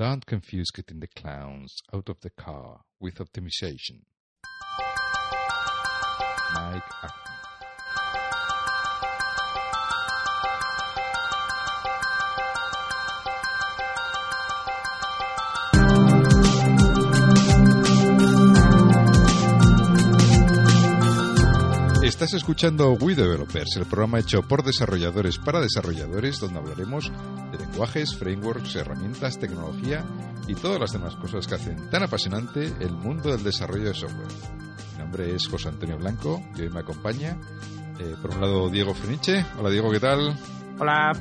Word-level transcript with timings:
Don't 0.00 0.24
confuse 0.24 0.70
getting 0.70 1.00
the 1.00 1.08
clowns 1.08 1.82
out 1.92 2.08
of 2.08 2.22
the 2.22 2.30
car 2.30 2.84
with 2.98 3.18
optimization. 3.18 4.06
Mike 6.54 6.82
Acton. 7.02 7.30
Estás 22.20 22.34
escuchando 22.34 22.92
We 23.00 23.14
Developers, 23.14 23.76
el 23.76 23.86
programa 23.86 24.18
hecho 24.18 24.42
por 24.42 24.62
desarrolladores 24.62 25.38
para 25.38 25.60
desarrolladores, 25.60 26.38
donde 26.38 26.58
hablaremos 26.58 27.10
lenguajes, 27.70 28.16
frameworks, 28.16 28.74
herramientas, 28.74 29.38
tecnología 29.38 30.04
y 30.48 30.54
todas 30.54 30.80
las 30.80 30.92
demás 30.92 31.14
cosas 31.16 31.46
que 31.46 31.54
hacen 31.54 31.88
tan 31.88 32.02
apasionante 32.02 32.64
el 32.80 32.90
mundo 32.90 33.30
del 33.30 33.44
desarrollo 33.44 33.84
de 33.84 33.94
software. 33.94 34.26
Mi 34.92 34.98
nombre 34.98 35.34
es 35.34 35.46
José 35.46 35.68
Antonio 35.68 35.96
Blanco 35.96 36.42
y 36.56 36.62
hoy 36.62 36.70
me 36.70 36.80
acompaña, 36.80 37.40
eh, 38.00 38.16
por 38.20 38.34
un 38.34 38.40
lado, 38.40 38.68
Diego 38.70 38.92
Feniche. 38.92 39.46
Hola, 39.56 39.70
Diego, 39.70 39.90
¿qué 39.92 40.00
tal? 40.00 40.36
Hola. 40.80 41.12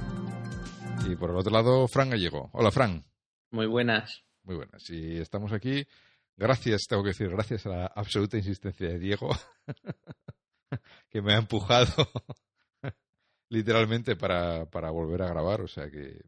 Y 1.07 1.15
por 1.15 1.29
el 1.29 1.37
otro 1.37 1.51
lado, 1.51 1.87
Fran 1.87 2.09
Gallego. 2.09 2.49
Hola, 2.53 2.71
Fran. 2.71 3.05
Muy 3.51 3.67
buenas. 3.67 4.23
Muy 4.43 4.55
buenas. 4.55 4.89
Y 4.89 5.17
estamos 5.17 5.53
aquí, 5.53 5.85
gracias, 6.35 6.87
tengo 6.89 7.03
que 7.03 7.09
decir, 7.09 7.29
gracias 7.29 7.67
a 7.67 7.69
la 7.69 7.85
absoluta 7.95 8.37
insistencia 8.37 8.87
de 8.87 8.97
Diego. 8.97 9.29
que 11.09 11.21
me 11.21 11.35
ha 11.35 11.37
empujado 11.37 12.09
literalmente 13.49 14.15
para, 14.15 14.65
para, 14.65 14.89
volver 14.89 15.21
a 15.21 15.27
grabar. 15.29 15.61
O 15.61 15.67
sea 15.67 15.91
que 15.91 16.19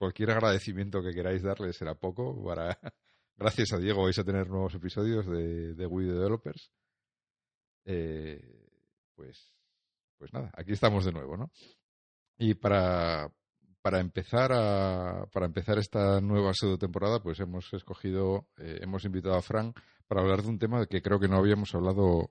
cualquier 0.00 0.30
agradecimiento 0.30 1.02
que 1.02 1.12
queráis 1.12 1.42
darle 1.42 1.74
será 1.74 1.94
poco. 1.94 2.42
Para... 2.42 2.78
Gracias 3.36 3.72
a 3.72 3.78
Diego 3.78 4.02
vais 4.02 4.18
a 4.18 4.24
tener 4.24 4.48
nuevos 4.48 4.74
episodios 4.74 5.26
de, 5.26 5.74
de 5.74 5.86
Wii 5.86 6.08
Developers. 6.08 6.72
Eh, 7.84 8.66
pues, 9.14 9.54
pues 10.18 10.32
nada, 10.32 10.50
aquí 10.56 10.72
estamos 10.72 11.04
de 11.04 11.12
nuevo, 11.12 11.36
¿no? 11.36 11.50
Y 12.38 12.54
para, 12.54 13.30
para 13.82 14.00
empezar 14.00 14.52
a, 14.52 15.26
para 15.32 15.46
empezar 15.46 15.78
esta 15.78 16.20
nueva 16.20 16.54
pseudo 16.54 16.78
temporada, 16.78 17.22
pues 17.22 17.38
hemos 17.40 17.70
escogido, 17.74 18.48
eh, 18.56 18.78
hemos 18.82 19.04
invitado 19.04 19.36
a 19.36 19.42
Fran 19.42 19.74
para 20.06 20.22
hablar 20.22 20.42
de 20.42 20.48
un 20.48 20.58
tema 20.58 20.86
que 20.86 21.02
creo 21.02 21.20
que 21.20 21.28
no 21.28 21.36
habíamos 21.36 21.74
hablado 21.74 22.30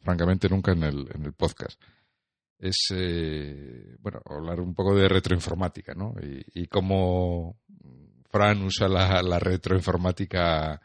francamente 0.00 0.48
nunca 0.48 0.72
en 0.72 0.84
el, 0.84 1.08
en 1.12 1.24
el 1.24 1.32
podcast. 1.32 1.80
Es, 2.58 2.76
eh, 2.94 3.96
bueno, 4.00 4.20
hablar 4.24 4.60
un 4.60 4.74
poco 4.74 4.94
de 4.94 5.08
retroinformática, 5.08 5.94
¿no? 5.94 6.14
Y, 6.22 6.62
y 6.62 6.66
cómo 6.66 7.58
Fran 8.30 8.62
usa 8.62 8.88
la, 8.88 9.22
la, 9.22 9.38
retroinformática 9.38 10.80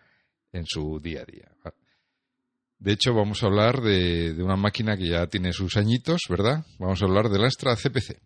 en 0.51 0.65
su 0.65 0.99
día 0.99 1.21
a 1.21 1.25
día. 1.25 1.49
De 2.77 2.93
hecho, 2.93 3.13
vamos 3.13 3.43
a 3.43 3.47
hablar 3.47 3.81
de, 3.81 4.33
de, 4.33 4.43
una 4.43 4.55
máquina 4.55 4.95
que 4.95 5.09
ya 5.09 5.27
tiene 5.27 5.51
sus 5.51 5.75
añitos, 5.77 6.21
¿verdad? 6.29 6.65
Vamos 6.79 7.01
a 7.01 7.05
hablar 7.05 7.29
del 7.29 7.43
Astra 7.43 7.75
CPC. 7.75 8.21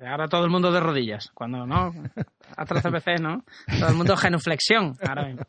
Ahora 0.00 0.28
todo 0.28 0.44
el 0.44 0.50
mundo 0.50 0.70
de 0.70 0.80
rodillas. 0.80 1.30
Cuando 1.34 1.66
no, 1.66 1.92
Astra 2.56 2.80
CPC, 2.80 3.20
¿no? 3.20 3.44
Todo 3.78 3.88
el 3.88 3.96
mundo 3.96 4.16
genuflexión. 4.16 4.96
Ahora 5.06 5.26
mismo. 5.26 5.42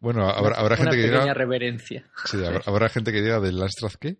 Bueno, 0.00 0.28
habrá, 0.28 0.56
habrá 0.56 0.76
gente 0.76 0.96
que 0.96 1.02
diga. 1.04 1.32
reverencia. 1.32 2.04
Sí, 2.26 2.44
habrá, 2.44 2.60
habrá, 2.66 2.88
gente 2.88 3.12
que 3.12 3.22
diga 3.22 3.40
del 3.40 3.62
Astraz 3.62 3.96
qué. 3.96 4.18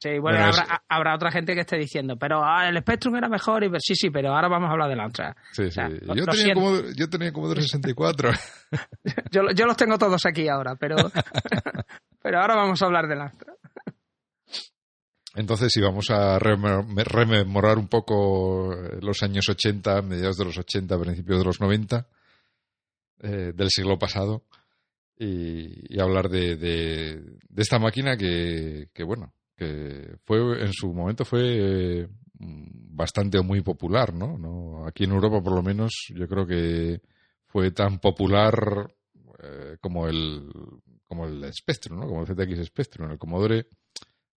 Sí, 0.00 0.10
bueno, 0.10 0.38
bueno 0.38 0.44
habrá, 0.44 0.62
es... 0.62 0.80
habrá, 0.88 1.14
otra 1.16 1.30
gente 1.32 1.54
que 1.54 1.62
esté 1.62 1.76
diciendo, 1.76 2.16
pero 2.16 2.44
ah, 2.44 2.68
el 2.68 2.78
Spectrum 2.78 3.16
era 3.16 3.28
mejor. 3.28 3.64
y 3.64 3.70
Sí, 3.80 3.96
sí, 3.96 4.10
pero 4.10 4.34
ahora 4.34 4.48
vamos 4.48 4.68
a 4.68 4.72
hablar 4.72 4.88
del 4.88 5.00
Astra. 5.00 5.36
Sí, 5.52 5.64
o 5.64 5.70
sea, 5.70 5.88
sí. 5.88 5.96
Lo, 6.02 6.14
yo, 6.14 6.24
tenía 6.24 6.54
como, 6.54 6.72
yo 6.96 7.10
tenía 7.10 7.32
Commodore 7.32 7.62
64. 7.62 8.30
yo, 9.32 9.42
yo 9.54 9.66
los 9.66 9.76
tengo 9.76 9.98
todos 9.98 10.24
aquí 10.24 10.48
ahora, 10.48 10.76
pero, 10.76 10.96
pero 12.22 12.40
ahora 12.40 12.54
vamos 12.54 12.80
a 12.80 12.86
hablar 12.86 13.08
del 13.08 13.22
Astra. 13.22 13.54
Entonces, 15.34 15.72
si 15.72 15.80
vamos 15.80 16.10
a 16.10 16.38
rememorar 16.38 17.78
un 17.78 17.88
poco 17.88 18.74
los 19.00 19.22
años 19.22 19.48
80, 19.48 20.02
mediados 20.02 20.36
de 20.36 20.44
los 20.44 20.58
80, 20.58 20.98
principios 20.98 21.38
de 21.38 21.44
los 21.44 21.60
90, 21.60 22.06
eh, 23.20 23.52
del 23.54 23.68
siglo 23.70 23.98
pasado, 23.98 24.44
y, 25.16 25.94
y 25.94 26.00
hablar 26.00 26.28
de, 26.28 26.56
de, 26.56 27.20
de, 27.48 27.62
esta 27.62 27.78
máquina 27.78 28.16
que, 28.16 28.88
que, 28.92 29.04
bueno, 29.04 29.32
que 29.58 30.16
fue 30.24 30.62
en 30.62 30.72
su 30.72 30.92
momento 30.92 31.24
fue 31.24 32.02
eh, 32.02 32.08
bastante 32.38 33.38
o 33.38 33.42
muy 33.42 33.60
popular, 33.62 34.14
¿no? 34.14 34.38
¿no? 34.38 34.86
Aquí 34.86 35.04
en 35.04 35.10
Europa, 35.10 35.42
por 35.42 35.54
lo 35.54 35.62
menos, 35.62 35.92
yo 36.14 36.28
creo 36.28 36.46
que 36.46 37.02
fue 37.46 37.72
tan 37.72 37.98
popular 37.98 38.94
eh, 39.42 39.76
como 39.80 40.06
el 40.06 40.48
como 41.06 41.26
el 41.26 41.52
Spectrum, 41.52 41.98
¿no? 41.98 42.06
Como 42.06 42.20
el 42.22 42.26
ZX 42.26 42.66
Spectrum, 42.66 43.10
el 43.10 43.18
Commodore 43.18 43.66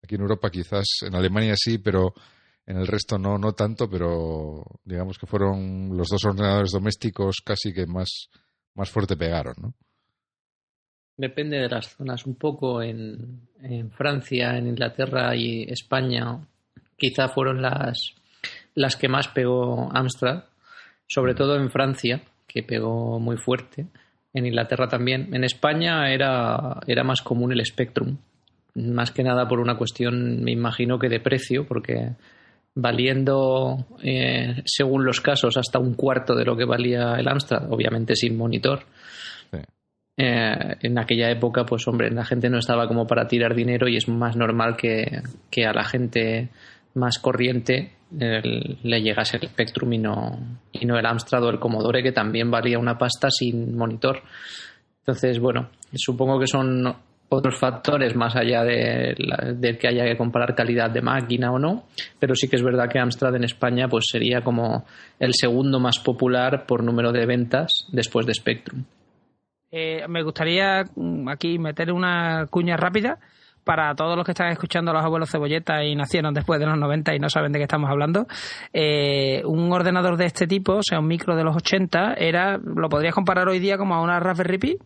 Aquí 0.04 0.16
en 0.16 0.22
Europa 0.22 0.50
quizás, 0.50 0.86
en 1.06 1.14
Alemania 1.14 1.54
sí, 1.56 1.78
pero 1.78 2.14
en 2.66 2.78
el 2.78 2.88
resto 2.88 3.20
no, 3.20 3.38
no 3.38 3.54
tanto, 3.54 3.90
pero 3.90 4.64
digamos 4.84 5.18
que 5.20 5.28
fueron 5.28 5.96
los 5.96 6.08
dos 6.08 6.26
ordenadores 6.26 6.72
domésticos 6.72 7.42
casi 7.46 7.72
que 7.72 7.86
más, 7.86 8.30
más 8.74 8.90
fuerte 8.90 9.16
pegaron, 9.16 9.54
¿no? 9.62 9.76
Depende 11.22 11.60
de 11.60 11.70
las 11.70 11.96
zonas. 11.96 12.26
Un 12.26 12.34
poco 12.34 12.82
en, 12.82 13.42
en 13.62 13.92
Francia, 13.92 14.58
en 14.58 14.66
Inglaterra 14.66 15.36
y 15.36 15.62
España, 15.72 16.40
quizá 16.98 17.28
fueron 17.28 17.62
las, 17.62 18.16
las 18.74 18.96
que 18.96 19.08
más 19.08 19.28
pegó 19.28 19.88
Amstrad, 19.94 20.46
sobre 21.06 21.36
todo 21.36 21.58
en 21.58 21.70
Francia, 21.70 22.24
que 22.48 22.64
pegó 22.64 23.20
muy 23.20 23.38
fuerte. 23.38 23.86
En 24.34 24.48
Inglaterra 24.48 24.88
también. 24.88 25.32
En 25.36 25.44
España 25.44 26.12
era, 26.12 26.80
era 26.88 27.04
más 27.04 27.22
común 27.22 27.52
el 27.52 27.64
Spectrum, 27.64 28.18
más 28.74 29.12
que 29.12 29.22
nada 29.22 29.48
por 29.48 29.60
una 29.60 29.78
cuestión, 29.78 30.42
me 30.42 30.52
imagino 30.52 30.98
que 30.98 31.08
de 31.08 31.20
precio, 31.20 31.68
porque 31.68 32.14
valiendo, 32.74 33.86
eh, 34.02 34.64
según 34.66 35.06
los 35.06 35.22
casos, 35.22 35.56
hasta 35.56 35.78
un 35.78 35.94
cuarto 35.94 36.34
de 36.34 36.46
lo 36.46 36.58
que 36.58 36.66
valía 36.66 37.14
el 37.20 37.28
Amstrad, 37.28 37.72
obviamente 37.72 38.16
sin 38.16 38.36
monitor. 38.36 38.86
Eh, 40.18 40.76
en 40.82 41.00
aquella 41.00 41.32
época, 41.32 41.66
pues 41.66 41.88
hombre, 41.88 42.12
la 42.12 42.26
gente 42.26 42.50
no 42.50 42.60
estaba 42.60 42.88
como 42.88 43.08
para 43.08 43.28
tirar 43.28 43.56
dinero 43.56 43.88
y 43.88 43.98
es 43.98 44.08
más 44.08 44.36
normal 44.36 44.76
que, 44.76 45.22
que 45.50 45.66
a 45.66 45.74
la 45.74 45.84
gente 45.84 46.50
más 46.94 47.20
corriente 47.20 47.94
el, 48.20 48.78
le 48.84 49.02
llegase 49.02 49.38
el 49.38 49.48
Spectrum 49.48 49.94
y 49.94 49.98
no, 49.98 50.38
y 50.72 50.86
no 50.86 50.98
el 50.98 51.06
Amstrad 51.06 51.44
o 51.44 51.50
el 51.50 51.60
Commodore, 51.60 52.04
que 52.04 52.12
también 52.12 52.52
valía 52.52 52.78
una 52.78 52.98
pasta 52.98 53.30
sin 53.32 53.78
monitor. 53.78 54.22
Entonces, 55.00 55.40
bueno, 55.40 55.70
supongo 55.96 56.40
que 56.40 56.48
son 56.48 56.94
otros 57.30 57.58
factores 57.58 58.14
más 58.14 58.36
allá 58.36 58.64
de, 58.64 59.16
la, 59.18 59.54
de, 59.54 59.78
que 59.78 59.88
haya 59.88 60.04
que 60.04 60.18
comparar 60.18 60.54
calidad 60.54 60.92
de 60.92 61.02
máquina 61.02 61.52
o 61.52 61.58
no, 61.58 61.86
pero 62.20 62.36
sí 62.36 62.50
que 62.50 62.58
es 62.58 62.64
verdad 62.64 62.90
que 62.90 63.00
Amstrad 63.00 63.36
en 63.36 63.46
España 63.46 63.88
pues 63.88 64.06
sería 64.12 64.42
como 64.42 64.86
el 65.18 65.34
segundo 65.34 65.80
más 65.80 66.00
popular 66.00 66.66
por 66.66 66.84
número 66.84 67.14
de 67.14 67.26
ventas 67.26 67.88
después 67.92 68.26
de 68.26 68.34
Spectrum. 68.34 68.84
Eh, 69.74 70.06
me 70.10 70.22
gustaría 70.22 70.84
aquí 71.28 71.58
meter 71.58 71.94
una 71.94 72.46
cuña 72.50 72.76
rápida 72.76 73.20
para 73.64 73.96
todos 73.96 74.18
los 74.18 74.26
que 74.26 74.32
están 74.32 74.50
escuchando 74.50 74.92
a 74.92 74.94
los 74.94 75.04
abuelos 75.04 75.32
cebolleta 75.32 75.84
y 75.86 75.96
nacieron 75.96 76.34
después 76.34 76.60
de 76.60 76.66
los 76.66 76.78
90 76.78 77.16
y 77.16 77.20
no 77.20 77.30
saben 77.30 77.54
de 77.54 77.60
qué 77.60 77.64
estamos 77.64 77.90
hablando, 77.90 78.28
eh, 78.74 79.42
un 79.46 79.72
ordenador 79.72 80.18
de 80.18 80.26
este 80.26 80.46
tipo, 80.46 80.78
o 80.78 80.84
sea, 80.84 81.00
un 81.00 81.08
micro 81.08 81.38
de 81.38 81.46
los 81.46 81.56
80, 81.56 82.16
era, 82.16 82.58
lo 82.58 82.90
podrías 82.90 83.16
comparar 83.16 83.48
hoy 83.48 83.60
día 83.60 83.78
como 83.78 83.96
a 83.96 84.02
una 84.02 84.20
Raspberry 84.20 84.58
Pi, 84.58 84.78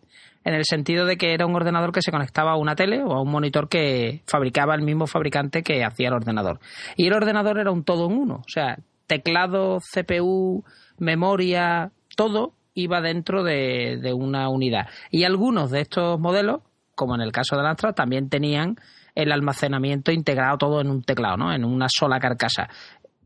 en 0.44 0.54
el 0.54 0.64
sentido 0.64 1.04
de 1.04 1.16
que 1.16 1.34
era 1.34 1.46
un 1.46 1.56
ordenador 1.56 1.90
que 1.90 2.02
se 2.02 2.12
conectaba 2.12 2.52
a 2.52 2.56
una 2.56 2.76
tele 2.76 3.02
o 3.02 3.12
a 3.12 3.22
un 3.22 3.30
monitor 3.30 3.68
que 3.68 4.22
fabricaba 4.26 4.76
el 4.76 4.82
mismo 4.82 5.08
fabricante 5.08 5.64
que 5.64 5.82
hacía 5.82 6.08
el 6.08 6.14
ordenador. 6.14 6.60
Y 6.96 7.08
el 7.08 7.14
ordenador 7.14 7.58
era 7.58 7.72
un 7.72 7.82
todo 7.82 8.06
en 8.06 8.16
uno, 8.16 8.34
o 8.36 8.48
sea, 8.48 8.78
teclado, 9.08 9.80
CPU, 9.80 10.64
memoria, 10.98 11.90
todo 12.14 12.52
iba 12.76 13.00
dentro 13.00 13.42
de, 13.42 13.98
de 14.00 14.12
una 14.12 14.48
unidad. 14.48 14.86
Y 15.10 15.24
algunos 15.24 15.70
de 15.70 15.80
estos 15.80 16.20
modelos, 16.20 16.60
como 16.94 17.16
en 17.16 17.22
el 17.22 17.32
caso 17.32 17.56
del 17.56 17.66
Astra, 17.66 17.92
también 17.92 18.28
tenían 18.28 18.76
el 19.14 19.32
almacenamiento 19.32 20.12
integrado 20.12 20.58
todo 20.58 20.80
en 20.80 20.90
un 20.90 21.02
teclado, 21.02 21.38
¿no? 21.38 21.52
En 21.52 21.64
una 21.64 21.86
sola 21.88 22.20
carcasa 22.20 22.68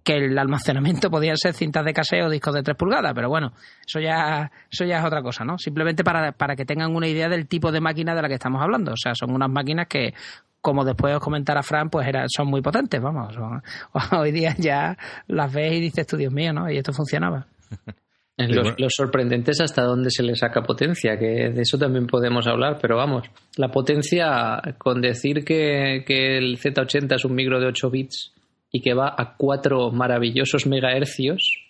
que 0.04 0.16
el 0.16 0.38
almacenamiento 0.38 1.10
podían 1.10 1.36
ser 1.36 1.52
cintas 1.52 1.84
de 1.84 1.92
caseo 1.92 2.26
o 2.26 2.30
discos 2.30 2.54
de 2.54 2.62
3 2.62 2.76
pulgadas, 2.76 3.12
pero 3.14 3.28
bueno, 3.28 3.52
eso 3.86 4.00
ya, 4.00 4.50
eso 4.70 4.84
ya 4.84 5.00
es 5.00 5.04
otra 5.04 5.20
cosa, 5.20 5.44
¿no? 5.44 5.58
Simplemente 5.58 6.04
para, 6.04 6.32
para 6.32 6.56
que 6.56 6.64
tengan 6.64 6.94
una 6.94 7.08
idea 7.08 7.28
del 7.28 7.48
tipo 7.48 7.72
de 7.72 7.80
máquina 7.80 8.14
de 8.14 8.22
la 8.22 8.28
que 8.28 8.34
estamos 8.34 8.62
hablando. 8.62 8.92
O 8.92 8.96
sea, 8.96 9.14
son 9.14 9.32
unas 9.32 9.50
máquinas 9.50 9.88
que, 9.88 10.14
como 10.60 10.84
después 10.84 11.14
os 11.14 11.20
comentará 11.20 11.62
Fran, 11.62 11.90
pues 11.90 12.06
era, 12.06 12.24
son 12.28 12.48
muy 12.48 12.62
potentes, 12.62 13.00
vamos. 13.02 13.34
Hoy 14.12 14.30
día 14.32 14.54
ya 14.56 14.96
las 15.26 15.52
ves 15.52 15.72
y 15.74 15.80
dices 15.80 16.06
tú, 16.06 16.16
Dios 16.16 16.32
mío, 16.32 16.52
¿no? 16.52 16.70
Y 16.70 16.78
esto 16.78 16.92
funcionaba. 16.92 17.46
Los, 18.48 18.74
los, 18.78 18.92
sorprendentes 18.94 19.60
hasta 19.60 19.82
dónde 19.82 20.10
se 20.10 20.22
le 20.22 20.34
saca 20.34 20.62
potencia, 20.62 21.18
que 21.18 21.50
de 21.50 21.62
eso 21.62 21.78
también 21.78 22.06
podemos 22.06 22.46
hablar, 22.46 22.78
pero 22.80 22.96
vamos, 22.96 23.28
la 23.56 23.68
potencia, 23.68 24.60
con 24.78 25.00
decir 25.00 25.44
que, 25.44 26.04
que 26.06 26.38
el 26.38 26.58
Z80 26.58 27.16
es 27.16 27.24
un 27.24 27.34
micro 27.34 27.60
de 27.60 27.66
8 27.66 27.90
bits 27.90 28.32
y 28.72 28.80
que 28.80 28.94
va 28.94 29.14
a 29.16 29.34
4 29.36 29.90
maravillosos 29.90 30.66
megahercios, 30.66 31.66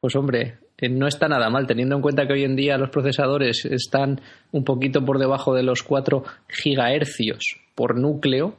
pues 0.00 0.14
hombre, 0.16 0.58
eh, 0.78 0.88
no 0.88 1.06
está 1.06 1.28
nada 1.28 1.50
mal, 1.50 1.66
teniendo 1.66 1.96
en 1.96 2.02
cuenta 2.02 2.26
que 2.26 2.32
hoy 2.32 2.44
en 2.44 2.56
día 2.56 2.78
los 2.78 2.90
procesadores 2.90 3.64
están 3.66 4.20
un 4.52 4.64
poquito 4.64 5.04
por 5.04 5.18
debajo 5.18 5.54
de 5.54 5.62
los 5.62 5.82
4 5.82 6.22
gigahercios 6.48 7.56
por 7.74 7.98
núcleo, 7.98 8.56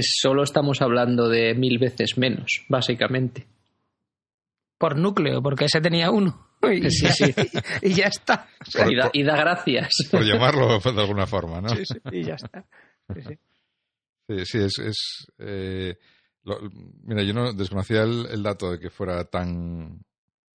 solo 0.00 0.42
estamos 0.42 0.82
hablando 0.82 1.28
de 1.28 1.54
mil 1.54 1.78
veces 1.78 2.18
menos, 2.18 2.64
básicamente. 2.68 3.46
Por 4.78 4.98
núcleo, 4.98 5.42
porque 5.42 5.64
ese 5.64 5.80
tenía 5.80 6.10
uno. 6.10 6.47
Y, 6.62 6.90
sí, 6.90 7.06
sí. 7.08 7.34
y 7.82 7.94
ya 7.94 8.06
está. 8.06 8.48
y, 9.12 9.22
da, 9.22 9.36
gracias. 9.36 9.88
Por 10.10 10.24
llamarlo 10.24 10.78
de 10.78 11.00
alguna 11.00 11.26
forma, 11.26 11.60
¿no? 11.60 11.68
Sí, 11.70 11.84
sí, 11.84 11.98
y 12.12 12.24
ya 12.24 12.34
está. 12.34 12.64
Sí, 14.26 14.44
sí, 14.44 14.58
es... 14.58 14.78
es 14.78 15.26
eh, 15.38 15.96
mira, 17.04 17.22
yo 17.22 17.34
no 17.34 17.52
desconocía 17.52 18.02
el, 18.02 18.42
dato 18.42 18.70
de 18.70 18.78
que 18.78 18.90
fuera 18.90 19.24
tan 19.24 20.00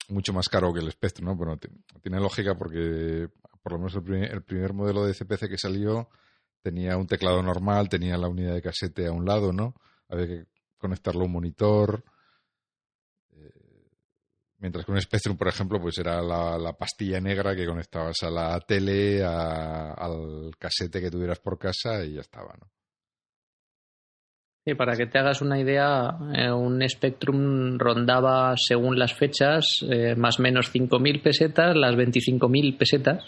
mucho 0.09 0.33
más 0.33 0.50
caro 0.50 0.73
que 0.73 0.79
el 0.79 0.91
Spectrum, 0.91 1.27
¿no? 1.27 1.35
Bueno, 1.35 1.59
tiene 2.01 2.19
lógica 2.19 2.55
porque 2.55 3.29
por 3.61 3.73
lo 3.73 3.77
menos 3.77 3.95
el 3.95 4.03
primer, 4.03 4.31
el 4.31 4.44
primer 4.44 4.73
modelo 4.73 5.05
de 5.05 5.13
CPC 5.13 5.47
que 5.47 5.57
salió 5.57 6.09
tenía 6.61 6.97
un 6.97 7.07
teclado 7.07 7.44
normal, 7.44 7.89
tenía 7.89 8.17
la 8.17 8.27
unidad 8.27 8.53
de 8.53 8.61
casete 8.61 9.05
a 9.07 9.11
un 9.11 9.25
lado, 9.25 9.53
¿no? 9.53 9.75
Había 10.09 10.27
que 10.27 10.45
conectarlo 10.77 11.21
a 11.21 11.25
un 11.25 11.31
monitor. 11.31 12.03
Mientras 14.63 14.86
que 14.86 14.94
un 14.94 15.01
Spectrum, 15.01 15.36
por 15.36 15.50
ejemplo, 15.50 15.77
pues 15.77 15.98
era 15.98 16.21
la, 16.21 16.71
pastilla 16.71 17.19
negra 17.19 17.54
que 17.54 17.65
conectabas 17.65 18.24
a 18.24 18.30
la 18.30 18.57
tele, 18.62 19.21
al 19.21 20.51
casete 20.57 21.01
que 21.01 21.12
tuvieras 21.12 21.42
por 21.42 21.60
casa 21.60 22.01
y 22.06 22.13
ya 22.13 22.21
estaba, 22.21 22.56
¿no? 22.57 22.71
Sí, 24.65 24.74
para 24.75 24.95
que 24.95 25.07
te 25.07 25.19
hagas 25.19 25.42
una 25.42 25.60
idea, 25.60 26.18
eh, 26.33 26.50
un 26.50 26.81
Spectrum 26.88 27.77
rondaba, 27.77 28.56
según 28.56 28.98
las 28.98 29.13
fechas, 29.13 29.65
eh, 29.81 30.15
más 30.15 30.39
o 30.39 30.44
menos 30.44 30.74
5.000 30.74 31.21
pesetas, 31.21 31.75
las 31.75 31.95
25.000 31.95 32.77
pesetas, 32.77 33.25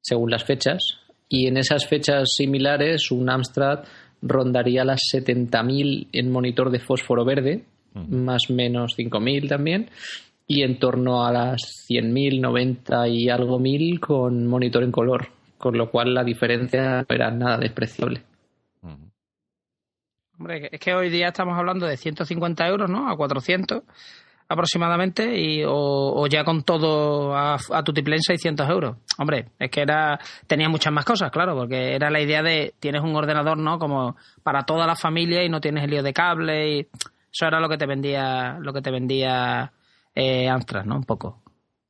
según 0.00 0.30
las 0.30 0.44
fechas. 0.44 1.00
Y 1.28 1.48
en 1.48 1.56
esas 1.56 1.84
fechas 1.88 2.28
similares, 2.36 3.10
un 3.10 3.28
Amstrad 3.28 3.80
rondaría 4.22 4.84
las 4.84 5.00
70.000 5.12 6.10
en 6.12 6.30
monitor 6.30 6.70
de 6.70 6.78
fósforo 6.78 7.24
verde, 7.24 7.64
más 7.94 8.50
o 8.50 8.54
menos 8.54 8.96
5.000 8.96 9.48
también, 9.48 9.90
y 10.46 10.62
en 10.62 10.78
torno 10.78 11.24
a 11.24 11.32
las 11.32 11.86
100.000, 11.88 12.40
90 12.40 13.08
y 13.08 13.28
algo 13.28 13.58
mil 13.58 14.00
con 14.00 14.46
monitor 14.46 14.82
en 14.82 14.92
color, 14.92 15.28
con 15.58 15.76
lo 15.78 15.90
cual 15.90 16.14
la 16.14 16.24
diferencia 16.24 17.04
no 17.08 17.14
era 17.14 17.30
nada 17.30 17.58
despreciable. 17.58 18.22
Hombre, 20.36 20.68
es 20.72 20.80
que 20.80 20.92
hoy 20.92 21.10
día 21.10 21.28
estamos 21.28 21.56
hablando 21.56 21.86
de 21.86 21.96
150 21.96 22.66
euros, 22.66 22.90
¿no? 22.90 23.08
A 23.08 23.16
400 23.16 23.82
aproximadamente 24.48 25.40
y 25.40 25.62
o, 25.66 26.26
ya 26.26 26.44
con 26.44 26.64
todo 26.64 27.34
a, 27.34 27.54
a 27.54 27.82
Tutiplén 27.82 28.20
600 28.20 28.68
euros. 28.68 28.96
Hombre, 29.18 29.46
es 29.58 29.70
que 29.70 29.80
era 29.80 30.18
tenía 30.46 30.68
muchas 30.68 30.92
más 30.92 31.04
cosas, 31.04 31.30
claro, 31.30 31.56
porque 31.56 31.94
era 31.94 32.10
la 32.10 32.20
idea 32.20 32.42
de 32.42 32.74
tienes 32.78 33.02
un 33.02 33.14
ordenador, 33.16 33.56
¿no? 33.56 33.78
Como 33.78 34.16
para 34.42 34.64
toda 34.64 34.86
la 34.86 34.96
familia 34.96 35.44
y 35.44 35.48
no 35.48 35.60
tienes 35.60 35.84
el 35.84 35.90
lío 35.90 36.02
de 36.02 36.12
cable 36.12 36.78
y 36.78 36.80
eso 36.80 37.46
era 37.46 37.60
lo 37.60 37.68
que 37.68 37.78
te 37.78 37.86
vendía 37.86 38.58
lo 38.60 38.72
que 38.72 38.82
te 38.82 38.90
vendía 38.90 39.72
eh, 40.14 40.48
Amstrad, 40.48 40.84
¿no? 40.84 40.96
Un 40.96 41.04
poco. 41.04 41.42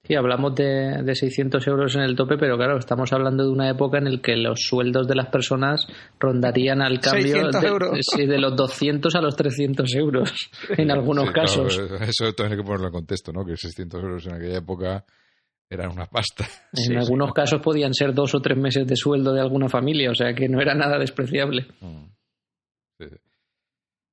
Sí, 0.07 0.15
hablamos 0.15 0.55
de, 0.55 1.03
de 1.03 1.15
600 1.15 1.67
euros 1.67 1.95
en 1.95 2.03
el 2.03 2.15
tope, 2.15 2.37
pero 2.37 2.59
claro, 2.59 2.77
estamos 2.77 3.11
hablando 3.15 3.43
de 3.43 3.51
una 3.51 3.71
época 3.71 3.97
en 3.97 4.13
la 4.13 4.21
que 4.21 4.37
los 4.37 4.61
sueldos 4.61 5.09
de 5.09 5.15
las 5.15 5.29
personas 5.29 5.87
rondarían 6.21 6.83
al 6.83 7.01
cambio 7.01 7.49
de, 7.49 8.27
de, 8.27 8.39
los 8.39 8.55
200 8.55 9.15
a 9.15 9.23
los 9.23 9.35
300 9.35 9.95
euros 9.95 10.51
en 10.77 10.91
algunos 10.91 11.31
casos. 11.31 11.81
eso 12.03 12.33
también 12.35 12.53
hay 12.53 12.59
que 12.59 12.67
ponerlo 12.67 12.89
en 12.89 12.93
contexto, 12.93 13.33
¿no? 13.33 13.47
Que 13.47 13.57
600 13.57 14.03
euros 14.03 14.27
en 14.27 14.35
aquella 14.35 14.59
época 14.59 15.05
eran 15.71 15.91
una 15.93 16.05
pasta. 16.05 16.47
En 16.73 16.99
algunos 16.99 17.33
casos 17.33 17.63
podían 17.63 17.95
ser 17.95 18.13
dos 18.13 18.35
o 18.35 18.41
tres 18.41 18.59
meses 18.59 18.87
de 18.87 18.97
sueldo 18.97 19.33
de 19.33 19.41
alguna 19.41 19.71
familia, 19.71 20.11
o 20.11 20.15
sea 20.15 20.35
que 20.35 20.51
no 20.51 20.61
era 20.61 20.75
nada 20.75 20.99
despreciable. 20.99 21.67
Mm. 21.81 22.05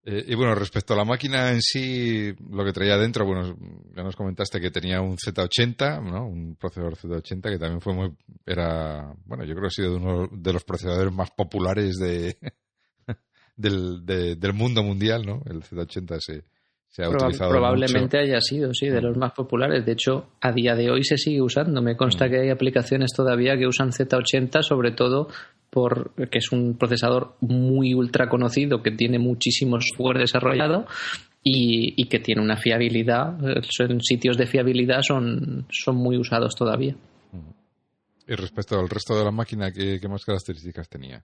Eh, 0.03 0.25
y 0.30 0.36
bueno, 0.36 0.56
respecto 0.56 0.94
a 0.94 0.98
la 0.98 1.06
máquina 1.06 1.51
en 1.51 1.62
sí, 1.62 2.33
lo 2.50 2.65
que 2.65 2.74
traía 2.74 2.98
dentro, 2.98 3.24
bueno, 3.25 3.56
ya 3.95 4.01
nos 4.01 4.15
comentaste 4.15 4.59
que 4.59 4.71
tenía 4.71 5.00
un 5.00 5.15
Z80, 5.15 6.01
¿no? 6.03 6.25
Un 6.25 6.56
procesador 6.56 6.98
Z80 6.98 7.51
que 7.51 7.59
también 7.59 7.81
fue 7.81 7.94
muy, 7.94 8.18
era, 8.45 9.13
bueno, 9.25 9.44
yo 9.44 9.53
creo 9.53 9.62
que 9.62 9.68
ha 9.68 9.69
sido 9.69 9.98
uno 9.98 10.27
de 10.31 10.53
los 10.53 10.63
procesadores 10.63 11.13
más 11.13 11.30
populares 11.31 11.98
de, 11.98 12.36
del, 13.56 14.03
del 14.06 14.53
mundo 14.53 14.81
mundial, 14.81 15.24
¿no? 15.24 15.44
El 15.45 15.62
Z80 15.62 16.19
se, 16.19 16.44
se 16.91 17.03
ha 17.03 17.09
utilizado 17.09 17.49
Probablemente 17.49 18.19
haya 18.19 18.41
sido, 18.41 18.73
sí, 18.73 18.89
de 18.89 19.01
los 19.01 19.15
más 19.15 19.31
populares. 19.31 19.85
De 19.85 19.93
hecho, 19.93 20.27
a 20.41 20.51
día 20.51 20.75
de 20.75 20.91
hoy 20.91 21.03
se 21.05 21.17
sigue 21.17 21.41
usando. 21.41 21.81
Me 21.81 21.95
consta 21.95 22.27
mm. 22.27 22.29
que 22.29 22.39
hay 22.41 22.49
aplicaciones 22.49 23.11
todavía 23.15 23.57
que 23.57 23.65
usan 23.65 23.91
Z80, 23.91 24.61
sobre 24.61 24.91
todo 24.91 25.29
por 25.69 26.11
que 26.29 26.39
es 26.39 26.51
un 26.51 26.77
procesador 26.77 27.38
muy 27.39 27.93
ultra 27.93 28.27
conocido 28.27 28.83
que 28.83 28.91
tiene 28.91 29.19
muchísimo 29.19 29.79
software 29.79 30.17
desarrollado 30.17 30.85
y, 31.41 32.07
que 32.09 32.19
tiene 32.19 32.41
una 32.41 32.57
fiabilidad, 32.57 33.38
en 33.79 34.01
sitios 34.01 34.38
de 34.38 34.45
fiabilidad 34.45 35.01
son, 35.01 35.65
son 35.71 35.95
muy 35.95 36.17
usados 36.17 36.55
todavía. 36.55 36.95
Y 38.27 38.35
respecto 38.35 38.77
al 38.77 38.89
resto 38.89 39.17
de 39.17 39.23
la 39.23 39.31
máquina, 39.31 39.71
¿qué, 39.71 39.99
más 40.09 40.25
características 40.25 40.89
tenía? 40.89 41.23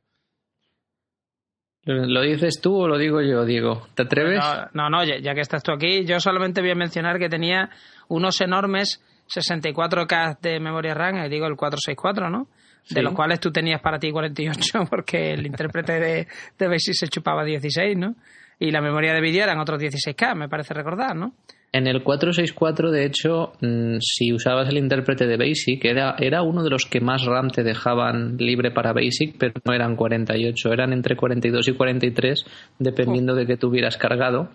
¿Lo 1.88 2.22
dices 2.22 2.60
tú 2.62 2.76
o 2.76 2.88
lo 2.88 2.98
digo 2.98 3.22
yo, 3.22 3.46
Diego? 3.46 3.88
¿Te 3.96 4.04
atreves? 4.04 4.44
No, 4.74 4.90
no, 4.90 5.04
ya, 5.06 5.34
que 5.34 5.42
estás 5.42 5.64
tú 5.64 5.72
aquí, 5.72 6.06
yo 6.06 6.20
solamente 6.20 6.62
voy 6.62 6.72
a 6.72 6.76
mencionar 6.76 7.18
que 7.18 7.30
tenía 7.30 7.70
unos 8.10 8.42
enormes 8.42 9.02
64K 9.34 10.40
de 10.42 10.60
memoria 10.60 10.94
RAM, 10.94 11.30
digo 11.30 11.48
el 11.48 11.56
464, 11.56 12.30
¿no? 12.30 12.48
de 12.90 13.02
los 13.02 13.14
cuales 13.14 13.40
tú 13.40 13.52
tenías 13.52 13.82
para 13.82 14.00
ti 14.00 14.12
48 14.12 14.86
porque 14.90 15.34
el 15.34 15.46
intérprete 15.46 16.00
de, 16.00 16.28
de 16.58 16.68
Basic 16.68 16.94
se 16.94 17.08
chupaba 17.08 17.44
16, 17.44 17.98
¿no? 17.98 18.16
Y 18.60 18.72
la 18.72 18.82
memoria 18.82 19.14
de 19.14 19.22
vídeo 19.22 19.44
eran 19.44 19.60
otros 19.60 19.82
16K, 19.82 20.36
me 20.36 20.50
parece 20.50 20.74
recordar, 20.74 21.16
¿no? 21.16 21.34
En 21.72 21.86
el 21.86 22.02
464, 22.02 22.92
de 22.92 23.06
hecho, 23.06 23.54
mm, 23.62 23.98
si 24.00 24.34
usabas 24.34 24.70
el 24.70 24.78
intérprete 24.78 25.28
de 25.28 25.38
Basic, 25.38 25.84
era, 25.86 26.16
era 26.18 26.42
uno 26.42 26.64
de 26.64 26.70
los 26.70 26.86
que 26.86 27.02
más 27.02 27.26
RAM 27.26 27.50
te 27.50 27.64
dejaban 27.64 28.38
libre 28.38 28.72
para 28.72 28.94
Basic, 28.94 29.36
pero 29.38 29.54
no 29.66 29.74
eran 29.74 29.96
48, 29.96 30.74
eran 30.74 30.94
entre 30.94 31.16
42 31.16 31.68
y 31.68 31.74
43, 31.74 32.46
dependiendo 32.80 33.36
de 33.36 33.46
que 33.46 33.58
tuvieras 33.58 33.98
cargado. 33.98 34.50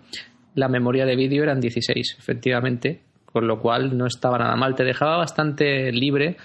La 0.55 0.67
memoria 0.67 1.05
de 1.05 1.15
vídeo 1.15 1.43
eran 1.43 1.59
16, 1.59 2.17
efectivamente, 2.19 3.01
con 3.25 3.47
lo 3.47 3.59
cual 3.59 3.97
no 3.97 4.05
estaba 4.07 4.37
nada 4.37 4.55
mal. 4.55 4.75
Te 4.75 4.83
dejaba 4.83 5.17
bastante 5.17 5.91
libre 5.91 6.37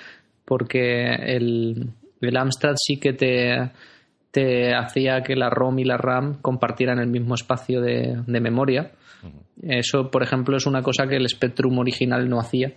porque 0.45 1.13
el, 1.15 1.91
el 2.21 2.37
Amstrad 2.37 2.75
sí 2.77 2.99
que 2.99 3.13
te, 3.13 3.71
te 4.31 4.75
hacía 4.75 5.23
que 5.23 5.37
la 5.37 5.51
ROM 5.51 5.79
y 5.79 5.85
la 5.85 5.97
RAM 5.97 6.41
compartieran 6.41 6.99
el 6.99 7.09
mismo 7.09 7.35
espacio 7.35 7.81
de, 7.81 8.23
memoria. 8.27 8.93
Eso, 9.63 10.11
por 10.11 10.23
ejemplo, 10.23 10.57
es 10.57 10.67
una 10.67 10.83
cosa 10.83 11.07
que 11.07 11.17
el 11.17 11.29
Spectrum 11.29 11.79
original 11.79 12.29
no 12.29 12.39
hacía. 12.39 12.75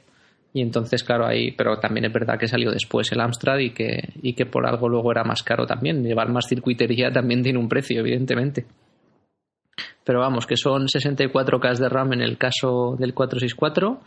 Y 0.53 0.61
entonces, 0.61 1.03
claro, 1.03 1.25
ahí, 1.25 1.51
pero 1.51 1.77
también 1.77 2.05
es 2.05 2.13
verdad 2.13 2.37
que 2.37 2.47
salió 2.47 2.71
después 2.71 3.11
el 3.11 3.21
Amstrad 3.21 3.59
y 3.59 3.71
que, 3.71 4.09
y 4.21 4.33
que 4.33 4.45
por 4.45 4.67
algo 4.67 4.89
luego 4.89 5.11
era 5.11 5.23
más 5.23 5.43
caro 5.43 5.65
también. 5.65 6.03
Llevar 6.03 6.29
más 6.29 6.47
circuitería 6.47 7.11
también 7.11 7.41
tiene 7.41 7.59
un 7.59 7.69
precio, 7.69 8.01
evidentemente. 8.01 8.65
Pero 10.03 10.19
vamos, 10.19 10.45
que 10.45 10.57
son 10.57 10.87
64K 10.87 11.77
de 11.77 11.89
RAM 11.89 12.13
en 12.13 12.21
el 12.21 12.37
caso 12.37 12.95
del 12.99 13.13
464 13.13 14.01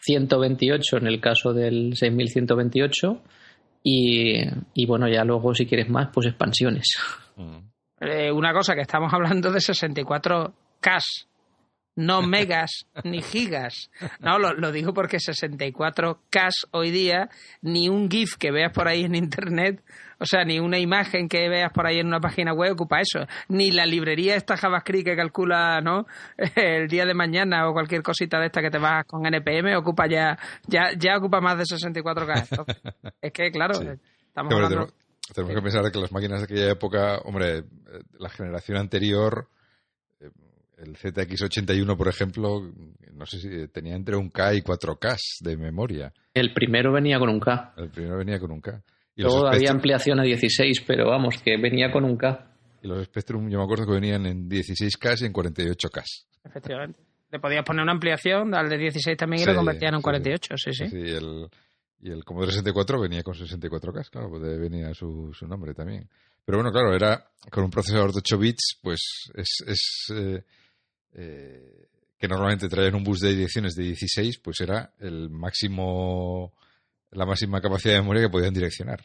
128 0.00 0.96
en 0.98 1.06
el 1.06 1.20
caso 1.20 1.52
del 1.52 1.96
6128 1.96 3.20
y, 3.82 4.42
y 4.74 4.86
bueno, 4.86 5.08
ya 5.08 5.24
luego 5.24 5.54
si 5.54 5.66
quieres 5.66 5.88
más, 5.88 6.08
pues 6.12 6.26
expansiones. 6.26 6.96
Mm. 7.36 7.58
Eh, 8.00 8.30
una 8.30 8.52
cosa 8.52 8.74
que 8.74 8.82
estamos 8.82 9.12
hablando 9.12 9.50
de 9.50 9.58
64K, 9.58 10.52
no 11.98 12.22
megas 12.22 12.86
ni 13.02 13.22
gigas. 13.22 13.90
No, 14.20 14.38
lo, 14.38 14.54
lo 14.54 14.70
digo 14.70 14.94
porque 14.94 15.18
64K 15.18 16.50
hoy 16.70 16.92
día, 16.92 17.28
ni 17.60 17.88
un 17.88 18.08
GIF 18.08 18.36
que 18.38 18.52
veas 18.52 18.72
por 18.72 18.86
ahí 18.86 19.04
en 19.04 19.16
internet 19.16 19.82
o 20.20 20.26
sea, 20.26 20.44
ni 20.44 20.58
una 20.58 20.78
imagen 20.78 21.28
que 21.28 21.48
veas 21.48 21.72
por 21.72 21.86
ahí 21.86 21.98
en 21.98 22.06
una 22.06 22.20
página 22.20 22.52
web 22.52 22.72
ocupa 22.72 23.00
eso. 23.00 23.20
Ni 23.48 23.70
la 23.70 23.86
librería 23.86 24.34
esta 24.34 24.56
JavaScript 24.56 25.06
que 25.06 25.16
calcula, 25.16 25.80
¿no? 25.80 26.06
El 26.56 26.88
día 26.88 27.06
de 27.06 27.14
mañana 27.14 27.68
o 27.68 27.72
cualquier 27.72 28.02
cosita 28.02 28.38
de 28.40 28.46
esta 28.46 28.60
que 28.60 28.70
te 28.70 28.78
vas 28.78 29.04
con 29.06 29.24
NPM 29.24 29.76
ocupa 29.76 30.08
ya, 30.08 30.36
ya, 30.66 30.92
ya 30.98 31.16
ocupa 31.16 31.40
más 31.40 31.58
de 31.58 31.64
64K. 31.64 33.12
es 33.22 33.32
que, 33.32 33.50
claro, 33.50 33.74
estamos 33.74 34.52
hablando... 34.52 34.88
Tenemos, 35.34 35.56
que 35.56 35.62
pensar 35.62 35.92
que 35.92 35.98
las 35.98 36.10
máquinas 36.10 36.40
de 36.40 36.44
aquella 36.44 36.70
época, 36.70 37.18
hombre, 37.18 37.58
eh, 37.58 37.64
la 38.18 38.30
generación 38.30 38.78
anterior 38.78 39.50
el 40.78 40.96
ZX81, 40.96 41.96
por 41.96 42.08
ejemplo, 42.08 42.72
no 43.12 43.26
sé 43.26 43.38
si 43.38 43.68
tenía 43.68 43.94
entre 43.94 44.16
un 44.16 44.30
K 44.30 44.54
y 44.54 44.60
4K 44.60 45.16
de 45.40 45.56
memoria. 45.56 46.12
El 46.34 46.52
primero 46.52 46.92
venía 46.92 47.18
con 47.18 47.28
un 47.28 47.40
K. 47.40 47.74
El 47.76 47.90
primero 47.90 48.18
venía 48.18 48.38
con 48.38 48.52
un 48.52 48.60
K. 48.60 48.82
Luego 49.16 49.48
había 49.48 49.70
ampliación 49.70 50.20
a 50.20 50.22
16, 50.22 50.84
pero 50.86 51.08
vamos, 51.08 51.36
que 51.42 51.56
venía 51.56 51.90
con 51.90 52.04
un 52.04 52.16
K. 52.16 52.52
Y 52.82 52.86
los 52.86 53.04
Spectrum, 53.06 53.48
yo 53.48 53.58
me 53.58 53.64
acuerdo 53.64 53.86
que 53.86 53.92
venían 53.92 54.26
en 54.26 54.48
16K 54.48 55.22
y 55.22 55.24
en 55.26 55.32
48K. 55.32 56.04
Efectivamente. 56.44 57.00
Le 57.30 57.40
podías 57.40 57.64
poner 57.64 57.82
una 57.82 57.92
ampliación 57.92 58.54
al 58.54 58.68
de 58.68 58.78
16 58.78 59.16
también 59.16 59.42
y 59.42 59.46
lo 59.46 59.56
convertían 59.56 59.90
en 59.90 59.96
un 59.96 60.02
48, 60.02 60.56
sí, 60.56 60.72
sí. 60.72 60.88
sí 60.88 60.96
el, 60.96 61.48
y 62.00 62.10
el 62.10 62.24
Commodore 62.24 62.52
64 62.52 63.00
venía 63.00 63.22
con 63.22 63.34
64K, 63.34 64.08
claro, 64.10 64.30
pues 64.30 64.42
venía 64.58 64.94
su, 64.94 65.30
su 65.34 65.46
nombre 65.46 65.74
también. 65.74 66.08
Pero 66.44 66.58
bueno, 66.58 66.72
claro, 66.72 66.94
era 66.94 67.22
con 67.50 67.64
un 67.64 67.70
procesador 67.70 68.12
de 68.12 68.20
8 68.20 68.38
bits, 68.38 68.78
pues 68.80 69.30
es, 69.34 69.62
es 69.66 70.06
eh, 70.14 70.42
eh, 71.18 71.88
que 72.16 72.28
normalmente 72.28 72.68
traían 72.68 72.94
un 72.94 73.04
bus 73.04 73.20
de 73.20 73.34
direcciones 73.34 73.74
de 73.74 73.84
16, 73.84 74.38
pues 74.38 74.60
era 74.60 74.92
el 75.00 75.30
máximo, 75.30 76.52
la 77.10 77.26
máxima 77.26 77.60
capacidad 77.60 77.94
de 77.94 78.00
memoria 78.00 78.22
que 78.22 78.30
podían 78.30 78.54
direccionar. 78.54 79.04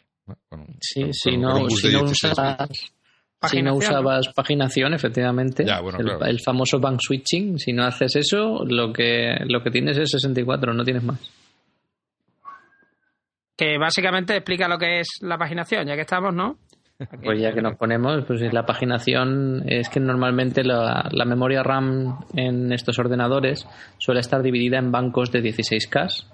sí, 0.80 1.12
si, 1.12 1.36
no, 1.36 1.68
si, 1.68 1.92
no 1.92 2.02
usabas, 2.04 2.68
si 3.50 3.62
no 3.62 3.74
usabas 3.74 4.28
paginación, 4.34 4.94
efectivamente, 4.94 5.64
el, 5.64 6.40
famoso 6.40 6.78
bank 6.78 7.00
switching, 7.00 7.58
si 7.58 7.72
no 7.72 7.84
haces 7.84 8.16
eso, 8.16 8.64
lo 8.64 8.92
que, 8.92 9.36
lo 9.46 9.62
que 9.62 9.70
tienes 9.70 9.98
es 9.98 10.10
64, 10.10 10.72
no 10.72 10.84
tienes 10.84 11.02
más 11.02 11.20
que 13.56 13.78
básicamente 13.78 14.34
explica 14.36 14.68
lo 14.68 14.78
que 14.78 15.00
es 15.00 15.08
la 15.20 15.38
paginación, 15.38 15.86
ya 15.86 15.94
que 15.94 16.02
estamos, 16.02 16.34
¿no? 16.34 16.58
Pues 17.22 17.40
ya 17.40 17.52
que 17.52 17.62
nos 17.62 17.76
ponemos, 17.76 18.24
pues 18.26 18.40
la 18.52 18.66
paginación 18.66 19.62
es 19.66 19.88
que 19.88 20.00
normalmente 20.00 20.62
la, 20.64 21.08
memoria 21.26 21.62
RAM 21.62 22.18
en 22.34 22.72
estos 22.72 22.98
ordenadores 22.98 23.66
suele 23.98 24.20
estar 24.20 24.42
dividida 24.42 24.78
en 24.78 24.92
bancos 24.92 25.30
de 25.32 25.42
16K 25.42 26.26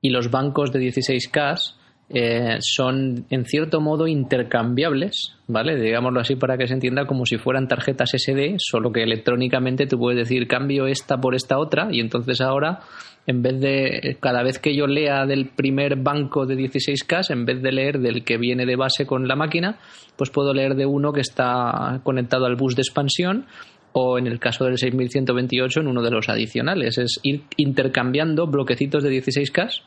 y 0.00 0.10
los 0.10 0.30
bancos 0.30 0.72
de 0.72 0.80
16K 0.80 1.74
eh, 2.08 2.58
son 2.60 3.26
en 3.30 3.44
cierto 3.46 3.80
modo 3.80 4.06
intercambiables, 4.06 5.34
¿vale? 5.48 5.74
Digámoslo 5.74 6.20
así 6.20 6.36
para 6.36 6.56
que 6.56 6.68
se 6.68 6.74
entienda 6.74 7.06
como 7.06 7.26
si 7.26 7.36
fueran 7.36 7.66
tarjetas 7.66 8.10
SD, 8.16 8.56
solo 8.58 8.92
que 8.92 9.02
electrónicamente 9.02 9.86
tú 9.86 9.98
puedes 9.98 10.18
decir 10.18 10.46
cambio 10.46 10.86
esta 10.86 11.18
por 11.20 11.34
esta 11.34 11.58
otra 11.58 11.88
y 11.90 12.00
entonces 12.00 12.40
ahora 12.40 12.80
en 13.26 13.42
vez 13.42 13.60
de 13.60 14.16
cada 14.20 14.42
vez 14.42 14.58
que 14.58 14.74
yo 14.74 14.86
lea 14.86 15.26
del 15.26 15.48
primer 15.48 15.96
banco 15.96 16.46
de 16.46 16.56
16K, 16.56 17.30
en 17.30 17.44
vez 17.44 17.60
de 17.60 17.72
leer 17.72 17.98
del 17.98 18.24
que 18.24 18.38
viene 18.38 18.66
de 18.66 18.76
base 18.76 19.04
con 19.04 19.26
la 19.26 19.34
máquina, 19.34 19.78
pues 20.16 20.30
puedo 20.30 20.54
leer 20.54 20.76
de 20.76 20.86
uno 20.86 21.12
que 21.12 21.20
está 21.20 22.00
conectado 22.04 22.46
al 22.46 22.56
bus 22.56 22.76
de 22.76 22.82
expansión 22.82 23.46
o 23.92 24.18
en 24.18 24.26
el 24.26 24.38
caso 24.38 24.64
del 24.64 24.78
6128 24.78 25.80
en 25.80 25.88
uno 25.88 26.02
de 26.02 26.10
los 26.10 26.28
adicionales. 26.28 26.98
Es 26.98 27.18
ir 27.22 27.42
intercambiando 27.56 28.46
bloquecitos 28.46 29.02
de 29.02 29.10
16K 29.10 29.82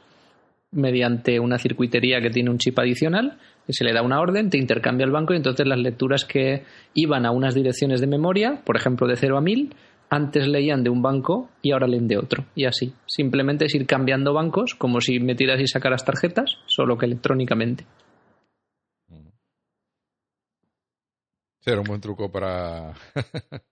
mediante 0.71 1.39
una 1.39 1.57
circuitería 1.57 2.21
que 2.21 2.29
tiene 2.29 2.49
un 2.49 2.57
chip 2.57 2.77
adicional, 2.77 3.37
que 3.65 3.73
se 3.73 3.83
le 3.83 3.93
da 3.93 4.01
una 4.01 4.19
orden, 4.19 4.49
te 4.49 4.57
intercambia 4.57 5.05
el 5.05 5.11
banco 5.11 5.33
y 5.33 5.37
entonces 5.37 5.65
las 5.65 5.79
lecturas 5.79 6.25
que 6.25 6.63
iban 6.93 7.25
a 7.25 7.31
unas 7.31 7.55
direcciones 7.55 8.01
de 8.01 8.07
memoria, 8.07 8.61
por 8.65 8.77
ejemplo 8.77 9.07
de 9.07 9.15
0 9.15 9.37
a 9.37 9.41
1000, 9.41 9.75
antes 10.09 10.47
leían 10.47 10.83
de 10.83 10.89
un 10.89 11.01
banco 11.01 11.49
y 11.61 11.71
ahora 11.71 11.87
leen 11.87 12.07
de 12.07 12.17
otro. 12.17 12.45
Y 12.55 12.65
así. 12.65 12.93
Simplemente 13.05 13.65
es 13.65 13.75
ir 13.75 13.85
cambiando 13.85 14.33
bancos 14.33 14.75
como 14.75 15.01
si 15.01 15.19
metieras 15.19 15.61
y 15.61 15.67
sacaras 15.67 16.05
tarjetas, 16.05 16.57
solo 16.65 16.97
que 16.97 17.05
electrónicamente. 17.05 17.85
Sí, 21.59 21.71
era 21.71 21.81
un 21.81 21.87
buen 21.87 22.01
truco 22.01 22.31
para. 22.31 22.93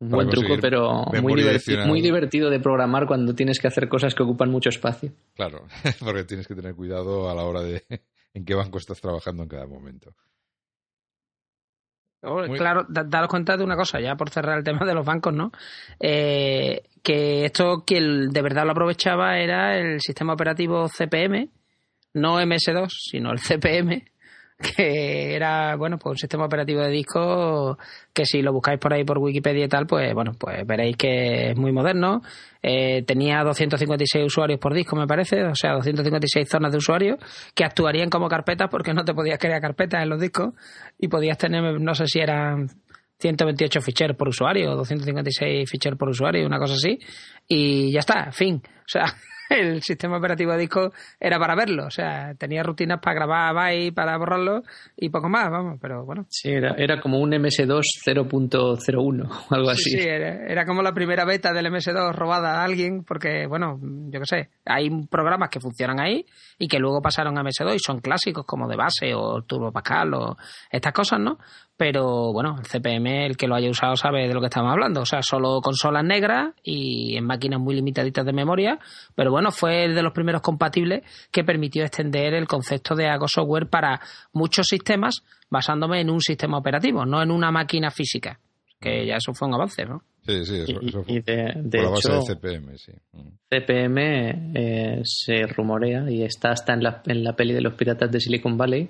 un 0.00 0.08
buen 0.08 0.30
truco, 0.30 0.56
pero 0.60 1.04
muy 1.20 1.34
divertido, 1.34 1.86
muy 1.86 2.00
divertido 2.00 2.48
de 2.48 2.60
programar 2.60 3.06
cuando 3.06 3.34
tienes 3.34 3.58
que 3.58 3.66
hacer 3.66 3.88
cosas 3.88 4.14
que 4.14 4.22
ocupan 4.22 4.50
mucho 4.50 4.68
espacio. 4.68 5.12
Claro, 5.34 5.66
porque 6.00 6.24
tienes 6.24 6.46
que 6.46 6.54
tener 6.54 6.74
cuidado 6.74 7.28
a 7.28 7.34
la 7.34 7.42
hora 7.42 7.62
de 7.62 7.82
en 8.34 8.44
qué 8.44 8.54
banco 8.54 8.78
estás 8.78 9.00
trabajando 9.00 9.42
en 9.42 9.48
cada 9.48 9.66
momento. 9.66 10.14
Claro, 12.56 12.86
daros 12.88 13.28
cuenta 13.28 13.56
de 13.56 13.64
una 13.64 13.76
cosa, 13.76 14.00
ya 14.00 14.16
por 14.16 14.30
cerrar 14.30 14.58
el 14.58 14.64
tema 14.64 14.86
de 14.86 14.94
los 14.94 15.04
bancos, 15.04 15.34
¿no? 15.34 15.52
Eh, 16.00 16.82
que 17.02 17.44
esto 17.44 17.84
quien 17.86 18.30
de 18.30 18.42
verdad 18.42 18.64
lo 18.64 18.72
aprovechaba 18.72 19.38
era 19.38 19.76
el 19.78 20.00
sistema 20.00 20.32
operativo 20.32 20.88
CPM, 20.88 21.50
no 22.14 22.40
MS2, 22.40 22.88
sino 23.10 23.30
el 23.30 23.40
CPM, 23.40 24.04
que 24.76 25.34
era, 25.34 25.76
bueno, 25.76 25.98
pues 25.98 26.12
un 26.12 26.18
sistema 26.18 26.46
operativo 26.46 26.80
de 26.80 26.90
disco 26.90 27.78
que 28.12 28.24
si 28.24 28.42
lo 28.42 28.52
buscáis 28.52 28.78
por 28.78 28.92
ahí 28.92 29.04
por 29.04 29.18
Wikipedia 29.18 29.64
y 29.64 29.68
tal, 29.68 29.86
pues 29.86 30.12
bueno, 30.14 30.32
pues 30.38 30.66
veréis 30.66 30.96
que 30.96 31.50
es 31.50 31.56
muy 31.56 31.72
moderno. 31.72 32.22
Eh, 32.62 33.02
tenía 33.02 33.42
256 33.44 34.24
usuarios 34.24 34.58
por 34.58 34.74
disco, 34.74 34.96
me 34.96 35.06
parece, 35.06 35.44
o 35.44 35.54
sea, 35.54 35.72
256 35.74 36.48
zonas 36.48 36.72
de 36.72 36.78
usuarios 36.78 37.18
que 37.54 37.64
actuarían 37.64 38.08
como 38.08 38.28
carpetas 38.28 38.68
porque 38.70 38.94
no 38.94 39.04
te 39.04 39.12
podías 39.12 39.38
crear 39.38 39.60
carpetas 39.60 40.02
en 40.02 40.08
los 40.08 40.20
discos 40.20 40.54
y 40.98 41.08
podías 41.08 41.36
tener, 41.36 41.80
no 41.80 41.94
sé 41.94 42.06
si 42.06 42.20
eran 42.20 42.70
128 43.18 43.80
ficheros 43.80 44.16
por 44.16 44.28
usuario, 44.28 44.72
o 44.72 44.76
256 44.76 45.70
ficheros 45.70 45.98
por 45.98 46.08
usuario, 46.08 46.46
una 46.46 46.58
cosa 46.58 46.74
así, 46.74 46.98
y 47.48 47.92
ya 47.92 48.00
está, 48.00 48.32
fin. 48.32 48.62
O 48.64 48.88
sea, 48.88 49.04
el 49.54 49.82
sistema 49.82 50.18
operativo 50.18 50.52
de 50.52 50.58
disco 50.58 50.92
era 51.18 51.38
para 51.38 51.54
verlo, 51.54 51.86
o 51.86 51.90
sea, 51.90 52.34
tenía 52.34 52.62
rutinas 52.62 53.00
para 53.00 53.14
grabar 53.14 53.54
byte, 53.54 53.94
para 53.94 54.16
borrarlo 54.18 54.62
y 54.96 55.08
poco 55.08 55.28
más, 55.28 55.50
vamos, 55.50 55.78
pero 55.80 56.04
bueno. 56.04 56.26
Sí, 56.28 56.50
era, 56.50 56.74
era 56.76 57.00
como 57.00 57.18
un 57.18 57.30
MS2 57.30 57.82
0.01 58.04 59.46
algo 59.50 59.70
así. 59.70 59.90
Sí, 59.90 60.00
era, 60.00 60.64
como 60.64 60.82
la 60.82 60.92
primera 60.92 61.24
beta 61.24 61.52
del 61.52 61.66
MS2 61.66 62.12
robada 62.14 62.60
a 62.60 62.64
alguien, 62.64 63.04
porque, 63.04 63.46
bueno, 63.46 63.78
yo 63.80 64.20
qué 64.20 64.26
sé, 64.26 64.50
hay 64.64 64.90
programas 65.06 65.50
que 65.50 65.60
funcionan 65.60 66.00
ahí 66.00 66.24
y 66.58 66.68
que 66.68 66.78
luego 66.78 67.00
pasaron 67.00 67.38
a 67.38 67.42
MS2 67.42 67.74
y 67.74 67.78
son 67.78 68.00
clásicos 68.00 68.44
como 68.46 68.68
de 68.68 68.76
base 68.76 69.14
o 69.14 69.42
Turbo 69.42 69.72
Pascal 69.72 70.14
o 70.14 70.36
estas 70.70 70.92
cosas, 70.92 71.20
¿no? 71.20 71.38
Pero 71.76 72.32
bueno, 72.32 72.56
el 72.58 72.66
CPM, 72.66 73.26
el 73.26 73.36
que 73.36 73.48
lo 73.48 73.56
haya 73.56 73.68
usado 73.68 73.96
sabe 73.96 74.28
de 74.28 74.34
lo 74.34 74.40
que 74.40 74.46
estamos 74.46 74.70
hablando, 74.70 75.00
o 75.00 75.06
sea, 75.06 75.22
solo 75.22 75.60
consolas 75.60 76.04
negras 76.04 76.54
y 76.62 77.16
en 77.16 77.24
máquinas 77.24 77.60
muy 77.60 77.74
limitaditas 77.74 78.24
de 78.24 78.32
memoria, 78.32 78.78
pero 79.14 79.32
bueno, 79.32 79.50
fue 79.50 79.84
el 79.84 79.94
de 79.94 80.02
los 80.02 80.12
primeros 80.12 80.40
compatibles 80.40 81.02
que 81.32 81.42
permitió 81.42 81.84
extender 81.84 82.34
el 82.34 82.46
concepto 82.46 82.94
de 82.94 83.08
Ago 83.08 83.26
Software 83.26 83.68
para 83.68 84.00
muchos 84.32 84.66
sistemas 84.68 85.22
basándome 85.50 86.00
en 86.00 86.10
un 86.10 86.20
sistema 86.20 86.58
operativo, 86.58 87.04
no 87.04 87.22
en 87.22 87.30
una 87.30 87.50
máquina 87.50 87.90
física, 87.90 88.38
que 88.80 89.06
ya 89.06 89.16
eso 89.16 89.34
fue 89.34 89.48
un 89.48 89.54
avance, 89.54 89.84
¿no? 89.84 90.02
Sí, 90.26 90.44
sí, 90.46 90.60
eso, 90.60 91.02
fue 91.02 91.14
y 91.14 91.20
de, 91.20 91.82
la 91.82 91.90
base 91.90 92.12
de 92.12 92.20
CPM, 92.22 92.78
sí. 92.78 92.92
CPM 93.50 94.52
eh, 94.54 95.00
se 95.04 95.46
rumorea 95.46 96.10
y 96.10 96.22
está 96.22 96.52
hasta 96.52 96.72
en 96.72 96.82
la, 96.82 97.02
en 97.04 97.22
la 97.22 97.34
peli 97.34 97.52
de 97.52 97.60
los 97.60 97.74
piratas 97.74 98.10
de 98.10 98.20
Silicon 98.20 98.56
Valley 98.56 98.88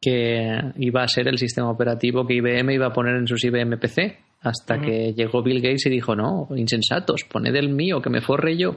que 0.00 0.60
iba 0.76 1.02
a 1.02 1.08
ser 1.08 1.28
el 1.28 1.38
sistema 1.38 1.70
operativo 1.70 2.26
que 2.26 2.34
IBM 2.34 2.74
iba 2.74 2.86
a 2.86 2.92
poner 2.92 3.16
en 3.16 3.26
sus 3.26 3.42
IBM 3.44 3.78
PC, 3.78 4.18
hasta 4.42 4.80
que 4.80 5.12
llegó 5.14 5.42
Bill 5.42 5.60
Gates 5.60 5.86
y 5.86 5.90
dijo, 5.90 6.14
no, 6.14 6.48
insensatos, 6.54 7.24
poned 7.24 7.54
el 7.54 7.70
mío, 7.70 8.00
que 8.00 8.10
me 8.10 8.20
forre 8.20 8.56
yo. 8.56 8.76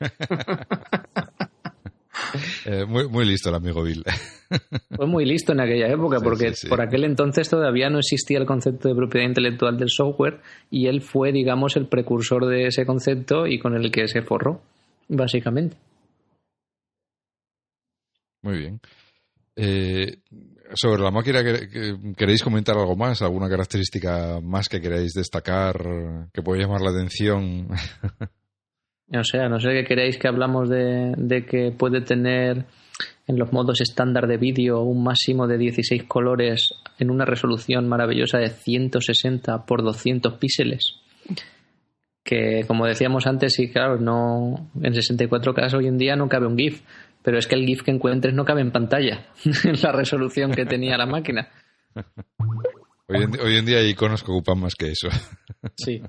Eh, 2.64 2.84
muy, 2.86 3.08
muy 3.08 3.24
listo 3.24 3.48
el 3.48 3.56
amigo 3.56 3.82
Bill. 3.82 4.02
Fue 4.96 5.06
muy 5.06 5.24
listo 5.24 5.52
en 5.52 5.60
aquella 5.60 5.88
época, 5.88 6.20
porque 6.20 6.52
por 6.68 6.80
aquel 6.80 7.04
entonces 7.04 7.48
todavía 7.48 7.90
no 7.90 7.98
existía 7.98 8.38
el 8.38 8.46
concepto 8.46 8.88
de 8.88 8.94
propiedad 8.94 9.26
intelectual 9.26 9.76
del 9.76 9.90
software 9.90 10.40
y 10.70 10.86
él 10.86 11.02
fue, 11.02 11.32
digamos, 11.32 11.76
el 11.76 11.86
precursor 11.86 12.46
de 12.46 12.66
ese 12.66 12.86
concepto 12.86 13.46
y 13.46 13.58
con 13.58 13.74
el 13.74 13.90
que 13.90 14.08
se 14.08 14.22
forró, 14.22 14.62
básicamente. 15.08 15.76
Muy 18.42 18.58
bien. 18.58 18.80
Eh, 19.56 20.18
sobre 20.74 21.02
la 21.02 21.10
máquina, 21.10 21.42
¿queréis 22.16 22.42
comentar 22.42 22.76
algo 22.76 22.96
más? 22.96 23.22
¿Alguna 23.22 23.48
característica 23.48 24.40
más 24.42 24.68
que 24.68 24.80
queráis 24.80 25.12
destacar 25.12 25.76
que 26.32 26.42
pueda 26.42 26.62
llamar 26.62 26.80
la 26.80 26.90
atención? 26.90 27.68
no 29.08 29.24
sé, 29.24 29.48
no 29.48 29.60
sé 29.60 29.68
qué 29.70 29.84
queréis 29.84 30.18
que 30.18 30.28
hablamos 30.28 30.68
de, 30.68 31.46
que 31.48 31.70
puede 31.70 32.00
tener 32.00 32.64
en 33.26 33.38
los 33.38 33.52
modos 33.52 33.80
estándar 33.80 34.26
de 34.26 34.36
vídeo 34.36 34.82
un 34.82 35.04
máximo 35.04 35.46
de 35.46 35.58
16 35.58 36.04
colores 36.04 36.74
en 36.98 37.10
una 37.10 37.24
resolución 37.24 37.88
maravillosa 37.88 38.38
de 38.38 38.50
160 38.50 39.66
por 39.66 39.82
200 39.82 40.34
píxeles. 40.34 40.96
Que 42.24 42.64
como 42.66 42.86
decíamos 42.86 43.26
antes, 43.26 43.54
sí, 43.54 43.70
claro, 43.70 43.98
no 43.98 44.70
en 44.82 44.94
64K 44.94 45.74
hoy 45.74 45.86
en 45.86 45.98
día 45.98 46.16
no 46.16 46.28
cabe 46.28 46.46
un 46.46 46.56
GIF, 46.56 46.82
pero 47.24 47.38
es 47.38 47.46
que 47.46 47.54
el 47.54 47.64
GIF 47.64 47.82
que 47.82 47.90
encuentres 47.90 48.34
no 48.34 48.44
cabe 48.44 48.60
en 48.60 48.70
pantalla, 48.70 49.28
en 49.64 49.80
la 49.82 49.92
resolución 49.92 50.52
que 50.52 50.66
tenía 50.66 50.98
la 50.98 51.06
máquina. 51.06 51.48
Hoy 53.08 53.56
en, 53.56 53.64
día 53.64 53.78
hay 53.78 53.88
iconos 53.88 54.22
que 54.22 54.30
ocupan 54.30 54.60
más 54.60 54.74
que 54.74 54.92
eso. 54.92 55.08
Sí. 55.76 56.02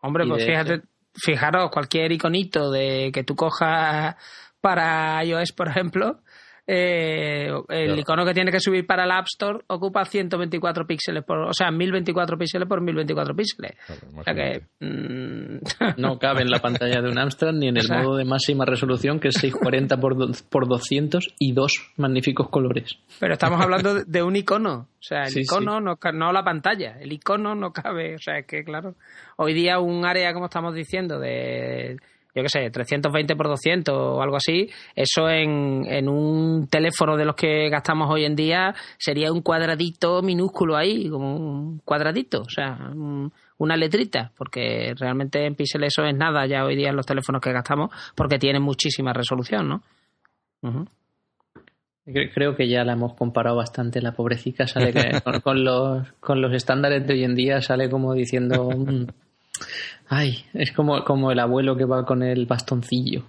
Hombre, 0.00 0.24
pues 0.26 0.46
fíjate, 0.46 0.80
fijaros, 1.14 1.70
cualquier 1.70 2.10
iconito 2.12 2.70
de 2.70 3.10
que 3.12 3.22
tú 3.22 3.36
cojas 3.36 4.16
para 4.62 5.22
iOS, 5.22 5.52
por 5.52 5.68
ejemplo, 5.68 6.22
eh, 6.66 7.48
el 7.68 7.84
Claro. 7.86 8.00
icono 8.00 8.24
que 8.24 8.32
tiene 8.34 8.50
que 8.50 8.60
subir 8.60 8.86
para 8.86 9.04
el 9.04 9.10
App 9.10 9.26
Store 9.26 9.60
ocupa 9.68 10.04
124 10.04 10.86
píxeles 10.86 11.22
por, 11.24 11.38
o 11.38 11.52
sea, 11.52 11.70
1024 11.70 12.38
píxeles 12.38 12.66
por 12.68 12.80
1024 12.80 13.34
píxeles. 13.36 13.72
Claro, 13.86 14.00
O 14.18 14.22
sea 14.22 14.34
que, 14.34 14.62
mm, 14.80 15.58
No 15.98 16.18
cabe 16.18 16.42
en 16.42 16.50
la 16.50 16.60
pantalla 16.60 17.00
de 17.02 17.08
un 17.10 17.18
Amstrad 17.18 17.52
ni 17.52 17.68
en 17.68 17.76
el 17.76 17.82
Exacto. 17.84 18.08
modo 18.08 18.16
de 18.16 18.24
máxima 18.24 18.64
resolución 18.64 19.20
que 19.20 19.28
es 19.28 19.34
640 19.34 19.96
por, 19.98 20.16
do- 20.16 20.32
por 20.50 20.66
200 20.68 21.34
y 21.38 21.52
dos 21.52 21.72
magníficos 21.96 22.48
colores. 22.48 22.96
pero 23.20 23.34
estamos 23.34 23.60
hablando 23.60 23.94
de, 23.94 24.04
de 24.06 24.22
un 24.22 24.34
icono, 24.36 24.88
o 24.98 25.02
sea, 25.02 25.22
el 25.24 25.30
Sí, 25.30 25.40
icono 25.42 25.80
No, 25.80 25.96
ca- 25.96 26.12
no 26.12 26.32
la 26.32 26.42
pantalla, 26.44 26.96
el 27.00 27.12
icono 27.12 27.54
no 27.54 27.72
cabe, 27.72 28.14
o 28.14 28.18
sea, 28.18 28.38
es 28.38 28.46
que 28.46 28.64
claro, 28.64 28.94
hoy 29.36 29.52
día 29.52 29.78
un 29.80 30.04
área 30.06 30.32
como 30.32 30.46
estamos 30.46 30.74
diciendo 30.74 31.18
de 31.18 31.98
yo 32.34 32.42
qué 32.42 32.48
sé, 32.48 32.70
320 32.70 33.36
por 33.36 33.46
200 33.48 33.94
o 33.94 34.20
algo 34.22 34.36
así, 34.36 34.68
eso 34.96 35.28
en, 35.28 35.84
en 35.86 36.08
un 36.08 36.66
teléfono 36.68 37.16
de 37.16 37.24
los 37.24 37.36
que 37.36 37.68
gastamos 37.68 38.10
hoy 38.10 38.24
en 38.24 38.34
día 38.34 38.74
sería 38.98 39.30
un 39.32 39.40
cuadradito 39.42 40.20
minúsculo 40.22 40.76
ahí, 40.76 41.08
como 41.08 41.36
un 41.36 41.78
cuadradito, 41.84 42.40
o 42.42 42.48
sea, 42.50 42.76
un- 42.92 43.32
una 43.58 43.76
letrita, 43.76 44.32
porque 44.36 44.94
realmente 44.98 45.46
en 45.46 45.54
píxeles 45.54 45.92
eso 45.96 46.04
es 46.04 46.14
nada 46.16 46.44
ya 46.46 46.64
hoy 46.64 46.74
día 46.74 46.90
en 46.90 46.96
los 46.96 47.06
teléfonos 47.06 47.40
que 47.40 47.52
gastamos, 47.52 47.90
porque 48.16 48.36
tienen 48.38 48.62
muchísima 48.62 49.12
resolución, 49.12 49.68
¿no? 49.68 49.82
Creo 52.34 52.54
que 52.56 52.68
ya 52.68 52.84
la 52.84 52.92
hemos 52.94 53.14
comparado 53.14 53.56
bastante. 53.56 54.02
La 54.02 54.12
pobrecita 54.12 54.66
sale 54.66 54.92
que 54.92 55.20
con, 55.24 55.40
con 55.40 55.64
los, 55.64 56.12
con 56.20 56.40
los 56.42 56.52
estándares 56.52 57.06
de 57.06 57.14
hoy 57.14 57.24
en 57.24 57.34
día 57.34 57.60
sale 57.62 57.88
como 57.88 58.12
diciendo... 58.12 58.68
mm, 60.04 60.14
Ay, 60.14 60.44
es 60.54 60.72
como, 60.72 61.02
como 61.04 61.30
el 61.32 61.38
abuelo 61.38 61.76
que 61.76 61.84
va 61.84 62.04
con 62.04 62.22
el 62.22 62.46
bastoncillo. 62.46 63.24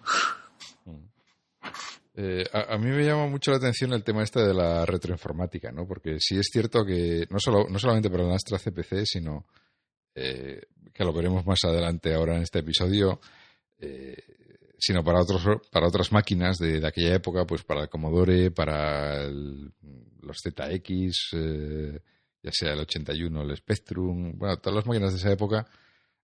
Eh, 2.17 2.45
a, 2.53 2.75
a 2.75 2.77
mí 2.77 2.89
me 2.89 3.03
llama 3.05 3.27
mucho 3.27 3.51
la 3.51 3.57
atención 3.57 3.91
el 3.91 4.03
tema 4.03 4.23
este 4.23 4.39
de 4.41 4.53
la 4.53 4.85
retroinformática, 4.85 5.71
¿no? 5.71 5.85
Porque 5.85 6.17
sí 6.19 6.37
es 6.37 6.47
cierto 6.51 6.85
que 6.85 7.25
no, 7.29 7.39
solo, 7.39 7.65
no 7.69 7.77
solamente 7.77 8.09
para 8.09 8.23
el 8.23 8.31
Astra 8.31 8.57
CPC, 8.57 9.05
sino 9.05 9.45
eh, 10.13 10.61
que 10.93 11.03
lo 11.03 11.11
veremos 11.11 11.45
más 11.45 11.59
adelante 11.65 12.13
ahora 12.13 12.37
en 12.37 12.43
este 12.43 12.59
episodio, 12.59 13.19
eh, 13.79 14.15
sino 14.77 15.03
para 15.03 15.21
otros 15.21 15.43
para 15.69 15.87
otras 15.87 16.13
máquinas 16.13 16.57
de, 16.57 16.79
de 16.79 16.87
aquella 16.87 17.15
época, 17.15 17.45
pues 17.45 17.63
para 17.63 17.81
el 17.81 17.89
Commodore, 17.89 18.51
para 18.51 19.23
el- 19.23 19.73
los 20.21 20.37
ZX, 20.41 21.33
eh, 21.33 21.99
ya 22.41 22.51
sea 22.53 22.73
el 22.73 22.79
81, 22.79 23.41
el 23.41 23.57
Spectrum, 23.57 24.37
bueno, 24.37 24.55
todas 24.57 24.77
las 24.77 24.85
máquinas 24.87 25.11
de 25.11 25.17
esa 25.19 25.31
época, 25.33 25.67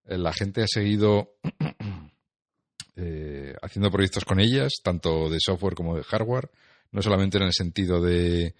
la 0.05 0.33
gente 0.33 0.63
ha 0.63 0.67
seguido 0.67 1.35
eh, 2.95 3.55
haciendo 3.61 3.91
proyectos 3.91 4.25
con 4.25 4.39
ellas, 4.39 4.73
tanto 4.83 5.29
de 5.29 5.37
software 5.39 5.75
como 5.75 5.95
de 5.95 6.03
hardware, 6.03 6.49
no 6.91 7.01
solamente 7.01 7.37
en 7.37 7.43
el 7.43 7.53
sentido 7.53 8.01
de, 8.01 8.53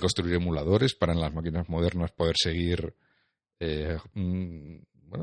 construir 0.00 0.34
emuladores 0.34 0.94
para 0.94 1.12
en 1.12 1.20
las 1.20 1.32
máquinas 1.32 1.68
modernas 1.68 2.12
poder 2.12 2.36
seguir, 2.36 2.94
eh, 3.58 3.96
mm, 4.14 4.76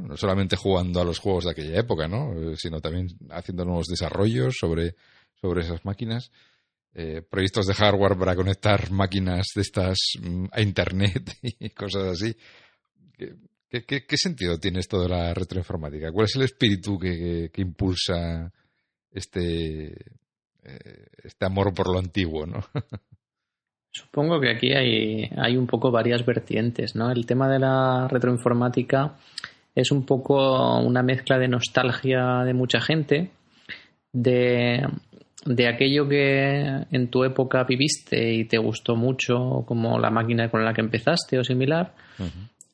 no 0.08 0.18
solamente 0.18 0.56
jugando 0.56 1.01
a 1.01 1.06
los 1.06 1.20
juegos 1.20 1.46
de 1.46 1.51
aquella 1.51 1.80
época, 1.80 2.08
¿no? 2.08 2.34
Eh, 2.34 2.56
sino 2.58 2.82
también 2.82 3.08
haciendo 3.32 3.66
nuevos 3.66 3.88
desarrollos 3.88 4.56
sobre, 4.60 4.96
esas 5.60 5.86
máquinas. 5.86 6.32
Eh, 6.94 7.22
proyectos 7.22 7.68
de 7.68 7.75
hardware 7.75 8.18
para 8.18 8.36
conectar 8.36 8.89
máquinas 8.92 9.46
de 9.56 9.62
estas 9.62 9.98
mm, 10.20 10.46
a 10.51 10.62
internet 10.62 11.38
y 11.42 11.70
cosas 11.70 12.04
así. 12.08 12.36
¿Qué, 13.13 13.36
qué- 13.70 13.84
qué- 13.86 14.06
qué 14.06 14.18
sentido 14.18 14.58
tiene 14.60 14.80
esto 14.80 15.02
de 15.02 15.10
la 15.10 15.34
retroinformática? 15.34 16.12
¿Cuál 16.12 16.26
es 16.26 16.36
el 16.36 16.44
espíritu 16.44 16.98
que, 17.00 17.12
que- 17.18 17.50
que 17.54 17.62
impulsa 17.62 18.52
este, 19.12 19.88
eh, 20.64 21.06
este 21.24 21.46
amor 21.46 21.74
por 21.74 21.92
lo 21.92 22.00
antiguo, 22.00 22.46
no? 22.46 22.60
Supongo 23.92 24.40
que 24.40 24.52
aquí 24.52 24.72
hay, 24.74 25.30
hay 25.36 25.58
un 25.58 25.66
poco 25.66 25.90
varias 25.92 26.24
vertientes, 26.26 26.96
¿no? 26.96 27.10
El 27.12 27.26
tema 27.26 27.50
de 27.50 27.60
la 27.60 28.08
retroinformática 28.08 29.18
es 29.74 29.92
un 29.92 30.06
poco 30.06 30.78
una 30.80 31.02
mezcla 31.02 31.40
de 31.40 31.48
nostalgia 31.48 32.44
de 32.46 32.54
mucha 32.54 32.80
gente, 32.82 33.32
de, 34.14 34.86
de 35.46 35.68
aquello 35.68 36.08
que 36.08 36.86
en 36.92 37.08
tu 37.10 37.24
época 37.24 37.64
viviste 37.64 38.32
y 38.34 38.46
te 38.46 38.60
gustó 38.60 38.96
mucho, 38.96 39.64
como 39.66 39.98
la 40.00 40.12
máquina 40.12 40.50
con 40.52 40.64
la 40.64 40.74
que 40.74 40.82
empezaste 40.82 41.40
o 41.40 41.44
similar, 41.44 41.94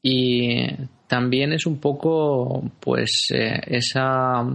y 0.07 0.67
también 1.07 1.51
es 1.51 1.65
un 1.65 1.79
poco 1.79 2.63
pues 2.79 3.29
eh, 3.33 3.59
esa 3.65 4.45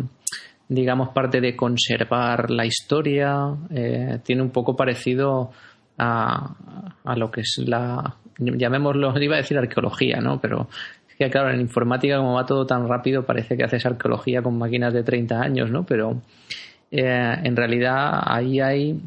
digamos 0.69 1.09
parte 1.09 1.41
de 1.41 1.57
conservar 1.57 2.53
la 2.53 2.65
historia 2.65 3.57
eh, 3.69 4.21
tiene 4.23 4.43
un 4.43 4.51
poco 4.51 4.77
parecido 4.77 5.51
a, 5.99 6.55
a 7.03 7.17
lo 7.17 7.33
que 7.33 7.41
es 7.41 7.61
la 7.67 8.15
llamémoslo 8.39 9.13
iba 9.21 9.35
a 9.35 9.39
decir 9.39 9.59
arqueología 9.59 10.21
no 10.21 10.41
pero 10.41 10.69
es 11.09 11.17
que 11.17 11.29
claro 11.29 11.51
en 11.51 11.61
informática 11.61 12.19
como 12.19 12.35
va 12.35 12.47
todo 12.47 12.65
tan 12.65 12.87
rápido 12.87 13.27
parece 13.27 13.57
que 13.57 13.65
haces 13.65 13.85
arqueología 13.85 14.43
con 14.43 14.57
máquinas 14.57 14.95
de 14.95 15.03
30 15.03 15.41
años 15.41 15.69
no 15.69 15.85
pero 15.85 16.23
eh, 16.93 17.35
en 17.43 17.57
realidad 17.57 18.21
ahí 18.25 18.61
hay 18.61 19.01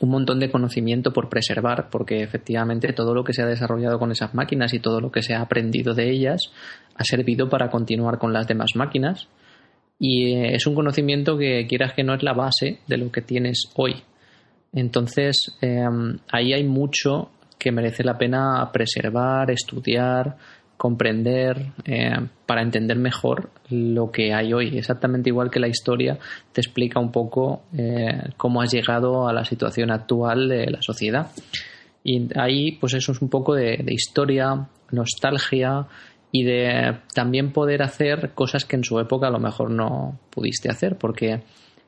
un 0.00 0.10
montón 0.10 0.38
de 0.40 0.50
conocimiento 0.50 1.12
por 1.12 1.28
preservar, 1.28 1.88
porque 1.90 2.22
efectivamente 2.22 2.92
todo 2.92 3.14
lo 3.14 3.24
que 3.24 3.32
se 3.32 3.42
ha 3.42 3.46
desarrollado 3.46 3.98
con 3.98 4.10
esas 4.10 4.34
máquinas 4.34 4.72
y 4.74 4.80
todo 4.80 5.00
lo 5.00 5.10
que 5.10 5.22
se 5.22 5.34
ha 5.34 5.40
aprendido 5.40 5.94
de 5.94 6.10
ellas 6.10 6.52
ha 6.94 7.04
servido 7.04 7.48
para 7.48 7.70
continuar 7.70 8.18
con 8.18 8.32
las 8.32 8.46
demás 8.46 8.70
máquinas. 8.74 9.28
Y 9.98 10.32
eh, 10.32 10.54
es 10.54 10.66
un 10.66 10.74
conocimiento 10.74 11.36
que 11.36 11.66
quieras 11.66 11.92
que 11.94 12.04
no 12.04 12.14
es 12.14 12.22
la 12.22 12.32
base 12.32 12.78
de 12.86 12.96
lo 12.96 13.12
que 13.12 13.22
tienes 13.22 13.70
hoy. 13.76 14.02
Entonces, 14.72 15.56
eh, 15.60 15.84
ahí 16.30 16.52
hay 16.52 16.64
mucho 16.64 17.30
que 17.58 17.70
merece 17.70 18.02
la 18.02 18.18
pena 18.18 18.68
preservar, 18.72 19.50
estudiar, 19.50 20.36
comprender, 20.82 21.74
eh, 21.84 22.10
para 22.44 22.60
entender 22.60 22.98
mejor 22.98 23.50
lo 23.70 24.10
que 24.10 24.34
hay 24.34 24.52
hoy. 24.52 24.76
Exactamente 24.76 25.30
igual 25.30 25.48
que 25.48 25.60
la 25.60 25.68
historia 25.68 26.18
te 26.52 26.60
explica 26.60 26.98
un 26.98 27.12
poco 27.12 27.62
eh, 27.78 28.30
cómo 28.36 28.60
has 28.60 28.72
llegado 28.72 29.28
a 29.28 29.32
la 29.32 29.44
situación 29.44 29.92
actual 29.92 30.48
de 30.48 30.72
la 30.72 30.82
sociedad. 30.82 31.30
Y 32.02 32.26
ahí, 32.36 32.72
pues 32.80 32.94
eso 32.94 33.12
es 33.12 33.22
un 33.22 33.28
poco 33.28 33.54
de, 33.54 33.76
de 33.76 33.94
historia, 33.94 34.66
nostalgia 34.90 35.86
y 36.32 36.42
de 36.42 36.96
también 37.14 37.52
poder 37.52 37.84
hacer 37.84 38.32
cosas 38.34 38.64
que 38.64 38.74
en 38.74 38.82
su 38.82 38.98
época 38.98 39.28
a 39.28 39.30
lo 39.30 39.38
mejor 39.38 39.70
no 39.70 40.18
pudiste 40.30 40.68
hacer, 40.68 40.98
porque 40.98 41.44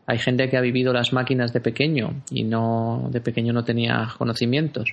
hay 0.07 0.19
gente 0.19 0.49
que 0.51 0.57
ha 0.57 0.61
vivido 0.61 0.93
las 0.93 1.13
máquinas 1.13 1.53
de 1.53 1.61
pequeño 1.61 2.23
y 2.31 2.45
no 2.45 3.09
de 3.11 3.21
pequeño 3.21 3.53
no 3.53 3.65
tenía 3.65 4.09
conocimientos. 4.19 4.91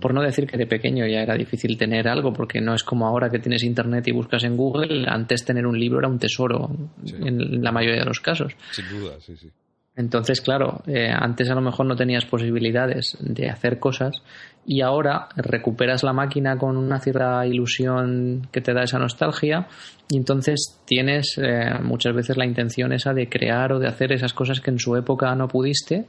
Por 0.00 0.14
no 0.14 0.22
decir 0.22 0.46
que 0.46 0.56
de 0.56 0.66
pequeño 0.66 1.06
ya 1.06 1.22
era 1.22 1.34
difícil 1.34 1.76
tener 1.76 2.06
algo, 2.08 2.32
porque 2.32 2.60
no 2.60 2.74
es 2.74 2.84
como 2.84 3.06
ahora 3.06 3.28
que 3.30 3.38
tienes 3.40 3.62
internet 3.64 4.06
y 4.08 4.12
buscas 4.12 4.44
en 4.44 4.56
Google. 4.56 5.04
Antes 5.08 5.44
tener 5.44 5.66
un 5.66 5.78
libro 5.78 5.98
era 5.98 6.08
un 6.08 6.18
tesoro 6.18 6.70
Sí. 7.04 7.16
en 7.24 7.62
la 7.62 7.72
mayoría 7.72 8.00
de 8.00 8.06
los 8.06 8.20
casos. 8.20 8.52
Sin 8.70 8.88
duda, 8.88 9.14
sí, 9.20 9.36
sí. 9.36 9.50
Entonces, 9.94 10.40
claro, 10.40 10.82
eh, 10.86 11.10
antes 11.14 11.50
a 11.50 11.54
lo 11.54 11.60
mejor 11.60 11.84
no 11.84 11.94
tenías 11.96 12.24
posibilidades 12.24 13.14
de 13.20 13.50
hacer 13.50 13.78
cosas 13.78 14.22
y 14.64 14.80
ahora 14.80 15.28
recuperas 15.36 16.02
la 16.02 16.12
máquina 16.12 16.56
con 16.56 16.76
una 16.76 17.00
cierta 17.00 17.44
ilusión 17.46 18.48
que 18.52 18.60
te 18.60 18.72
da 18.72 18.84
esa 18.84 18.98
nostalgia 18.98 19.66
y 20.08 20.16
entonces 20.16 20.80
tienes 20.84 21.38
eh, 21.42 21.78
muchas 21.82 22.14
veces 22.14 22.36
la 22.36 22.46
intención 22.46 22.92
esa 22.92 23.12
de 23.12 23.28
crear 23.28 23.72
o 23.72 23.78
de 23.78 23.88
hacer 23.88 24.12
esas 24.12 24.32
cosas 24.32 24.60
que 24.60 24.70
en 24.70 24.78
su 24.78 24.94
época 24.96 25.34
no 25.34 25.48
pudiste, 25.48 26.06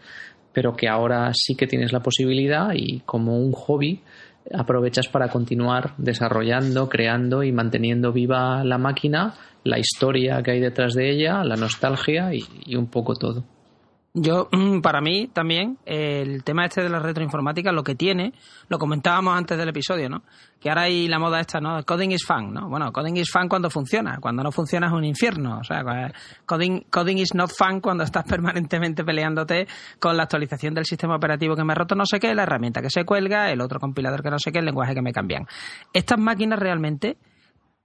pero 0.52 0.76
que 0.76 0.88
ahora 0.88 1.32
sí 1.34 1.56
que 1.56 1.68
tienes 1.68 1.92
la 1.92 2.02
posibilidad 2.02 2.70
y 2.74 3.00
como 3.02 3.40
un 3.40 3.54
hobby 3.54 4.02
aprovechas 4.54 5.08
para 5.08 5.30
continuar 5.30 5.94
desarrollando, 5.98 6.90
creando 6.90 7.44
y 7.44 7.52
manteniendo 7.52 8.12
viva 8.12 8.64
la 8.64 8.78
máquina, 8.78 9.34
la 9.64 9.80
historia 9.80 10.44
que 10.44 10.52
hay 10.52 10.60
detrás 10.60 10.94
de 10.94 11.10
ella, 11.10 11.44
la 11.44 11.56
nostalgia 11.56 12.34
y, 12.34 12.44
y 12.66 12.76
un 12.76 12.88
poco 12.88 13.16
todo. 13.16 13.44
Yo, 14.16 14.48
mm, 14.52 14.82
para 14.82 15.02
mí 15.02 15.28
también, 15.34 15.80
el 15.86 16.44
tema 16.44 16.66
este 16.66 16.84
de 16.84 16.90
la 16.90 17.00
retroinformática, 17.00 17.72
lo 17.72 17.84
que 17.84 17.96
tiene, 17.96 18.32
lo 18.70 18.78
comentábamos 18.78 19.36
antes 19.36 19.58
del 19.58 19.70
episodio, 19.70 20.08
¿no? 20.08 20.22
Que 20.60 20.70
ahora 20.70 20.84
hay 20.84 21.08
la 21.08 21.18
moda 21.18 21.40
esta, 21.40 21.60
¿no? 21.60 21.84
Coding 21.84 22.12
is 22.12 22.24
fun, 22.24 22.54
¿no? 22.54 22.70
Bueno, 22.70 22.92
coding 22.94 23.18
is 23.18 23.32
fun 23.32 23.50
cuando 23.50 23.72
funciona, 23.72 24.20
cuando 24.22 24.44
no 24.44 24.52
funciona 24.52 24.86
es 24.86 24.94
un 24.94 25.04
infierno. 25.04 25.58
O 25.58 25.64
sea, 25.64 25.84
coding, 26.46 26.82
coding 26.92 27.18
is 27.18 27.34
not 27.34 27.50
fun 27.50 27.82
cuando 27.82 28.04
estás 28.04 28.24
permanentemente 28.30 29.04
peleándote 29.04 29.68
con 30.00 30.16
la 30.16 30.24
actualización 30.24 30.76
del 30.76 30.86
sistema 30.86 31.16
operativo 31.16 31.56
que 31.56 31.64
me 31.64 31.74
ha 31.74 31.76
roto 31.76 31.96
no 31.96 32.06
sé 32.06 32.20
qué, 32.20 32.36
la 32.36 32.44
herramienta 32.44 32.84
que 32.84 32.92
se 32.92 33.06
cuelga, 33.06 33.50
el 33.50 33.62
otro 33.62 33.80
compilador 33.80 34.22
que 34.22 34.30
no 34.30 34.38
sé 34.38 34.52
qué, 34.52 34.60
el 34.60 34.66
lenguaje 34.66 34.94
que 34.94 35.02
me 35.02 35.12
cambian. 35.12 35.48
Estas 35.92 36.20
máquinas 36.20 36.60
realmente 36.60 37.18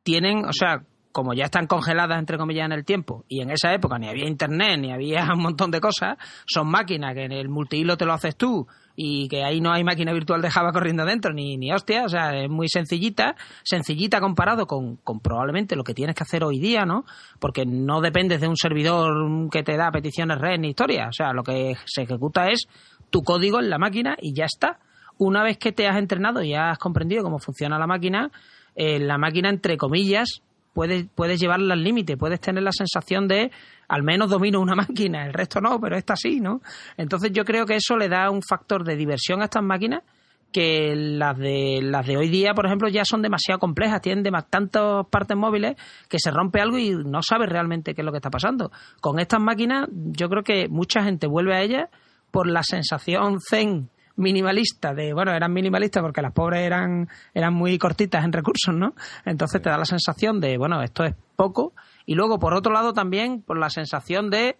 tienen, 0.02 0.44
o 0.44 0.52
sea, 0.52 0.82
como 1.12 1.34
ya 1.34 1.44
están 1.44 1.66
congeladas, 1.66 2.18
entre 2.18 2.38
comillas, 2.38 2.66
en 2.66 2.72
el 2.72 2.84
tiempo, 2.84 3.24
y 3.28 3.40
en 3.40 3.50
esa 3.50 3.72
época 3.72 3.98
ni 3.98 4.08
había 4.08 4.26
internet, 4.26 4.78
ni 4.78 4.92
había 4.92 5.28
un 5.34 5.42
montón 5.42 5.70
de 5.70 5.80
cosas, 5.80 6.16
son 6.46 6.68
máquinas 6.68 7.14
que 7.14 7.24
en 7.24 7.32
el 7.32 7.48
multihilo 7.48 7.96
te 7.96 8.04
lo 8.04 8.12
haces 8.12 8.36
tú, 8.36 8.66
y 9.00 9.28
que 9.28 9.44
ahí 9.44 9.60
no 9.60 9.72
hay 9.72 9.84
máquina 9.84 10.12
virtual 10.12 10.42
de 10.42 10.50
Java 10.50 10.72
corriendo 10.72 11.04
dentro, 11.04 11.32
ni, 11.32 11.56
ni 11.56 11.72
hostia, 11.72 12.04
o 12.04 12.08
sea, 12.08 12.36
es 12.36 12.50
muy 12.50 12.68
sencillita, 12.68 13.36
sencillita 13.62 14.20
comparado 14.20 14.66
con, 14.66 14.96
con 14.96 15.20
probablemente 15.20 15.76
lo 15.76 15.84
que 15.84 15.94
tienes 15.94 16.16
que 16.16 16.24
hacer 16.24 16.42
hoy 16.42 16.58
día, 16.58 16.84
¿no? 16.84 17.04
Porque 17.38 17.64
no 17.64 18.00
dependes 18.00 18.40
de 18.40 18.48
un 18.48 18.56
servidor 18.56 19.50
que 19.50 19.62
te 19.62 19.76
da 19.76 19.92
peticiones 19.92 20.38
red 20.38 20.58
ni 20.58 20.70
historia, 20.70 21.08
o 21.08 21.12
sea, 21.12 21.32
lo 21.32 21.44
que 21.44 21.76
se 21.86 22.02
ejecuta 22.02 22.48
es 22.48 22.66
tu 23.10 23.22
código 23.22 23.60
en 23.60 23.70
la 23.70 23.78
máquina 23.78 24.16
y 24.20 24.34
ya 24.34 24.46
está. 24.46 24.80
Una 25.16 25.42
vez 25.42 25.58
que 25.58 25.72
te 25.72 25.86
has 25.86 25.96
entrenado 25.96 26.42
y 26.42 26.54
has 26.54 26.78
comprendido 26.78 27.22
cómo 27.24 27.38
funciona 27.38 27.78
la 27.78 27.86
máquina, 27.86 28.30
eh, 28.74 28.98
la 29.00 29.18
máquina, 29.18 29.48
entre 29.48 29.76
comillas, 29.76 30.42
puedes, 30.78 31.06
puedes 31.12 31.40
llevarla 31.40 31.74
al 31.74 31.82
límite, 31.82 32.16
puedes 32.16 32.38
tener 32.38 32.62
la 32.62 32.70
sensación 32.70 33.26
de 33.26 33.50
al 33.88 34.04
menos 34.04 34.30
domino 34.30 34.60
una 34.60 34.76
máquina, 34.76 35.26
el 35.26 35.32
resto 35.32 35.60
no, 35.60 35.80
pero 35.80 35.96
esta 35.96 36.14
sí, 36.14 36.38
¿no? 36.38 36.60
Entonces 36.96 37.32
yo 37.32 37.44
creo 37.44 37.66
que 37.66 37.74
eso 37.74 37.96
le 37.96 38.08
da 38.08 38.30
un 38.30 38.42
factor 38.48 38.84
de 38.84 38.94
diversión 38.94 39.42
a 39.42 39.46
estas 39.46 39.64
máquinas 39.64 40.04
que 40.52 40.94
las 40.94 41.36
de 41.36 41.80
las 41.82 42.06
de 42.06 42.16
hoy 42.16 42.28
día, 42.28 42.54
por 42.54 42.66
ejemplo, 42.66 42.88
ya 42.88 43.04
son 43.04 43.22
demasiado 43.22 43.58
complejas, 43.58 44.00
tienen 44.00 44.22
de 44.22 44.30
tantas 44.48 45.04
partes 45.10 45.36
móviles 45.36 45.74
que 46.08 46.20
se 46.20 46.30
rompe 46.30 46.60
algo 46.60 46.78
y 46.78 46.90
no 46.90 47.22
sabes 47.22 47.48
realmente 47.48 47.92
qué 47.92 48.02
es 48.02 48.04
lo 48.04 48.12
que 48.12 48.18
está 48.18 48.30
pasando. 48.30 48.70
Con 49.00 49.18
estas 49.18 49.40
máquinas, 49.40 49.88
yo 49.92 50.28
creo 50.28 50.44
que 50.44 50.68
mucha 50.68 51.02
gente 51.02 51.26
vuelve 51.26 51.56
a 51.56 51.62
ellas 51.62 51.88
por 52.30 52.46
la 52.46 52.62
sensación 52.62 53.38
zen 53.40 53.90
minimalista 54.18 54.94
de, 54.94 55.12
bueno, 55.14 55.32
eran 55.32 55.52
minimalistas 55.52 56.02
porque 56.02 56.20
las 56.20 56.32
pobres 56.32 56.60
eran, 56.60 57.08
eran 57.32 57.54
muy 57.54 57.78
cortitas 57.78 58.24
en 58.24 58.32
recursos, 58.32 58.74
¿no? 58.74 58.94
Entonces 59.24 59.62
te 59.62 59.70
da 59.70 59.78
la 59.78 59.84
sensación 59.84 60.40
de, 60.40 60.58
bueno, 60.58 60.82
esto 60.82 61.04
es 61.04 61.14
poco. 61.36 61.72
Y 62.04 62.14
luego, 62.14 62.38
por 62.38 62.52
otro 62.52 62.72
lado, 62.72 62.92
también 62.92 63.42
por 63.42 63.58
la 63.58 63.70
sensación 63.70 64.28
de, 64.28 64.58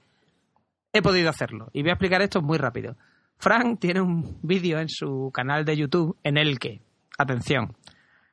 he 0.93 1.03
podido 1.03 1.29
hacerlo. 1.29 1.71
Y 1.73 1.83
voy 1.83 1.91
a 1.91 1.95
explicar 1.95 2.23
esto 2.23 2.41
muy 2.41 2.57
rápido. 2.57 2.97
Frank 3.37 3.79
tiene 3.81 4.01
un 4.01 4.39
vídeo 4.43 4.79
en 4.79 4.89
su 4.89 5.31
canal 5.35 5.65
de 5.65 5.77
YouTube 5.77 6.17
en 6.23 6.39
el 6.39 6.59
que, 6.59 6.81
atención, 7.19 7.75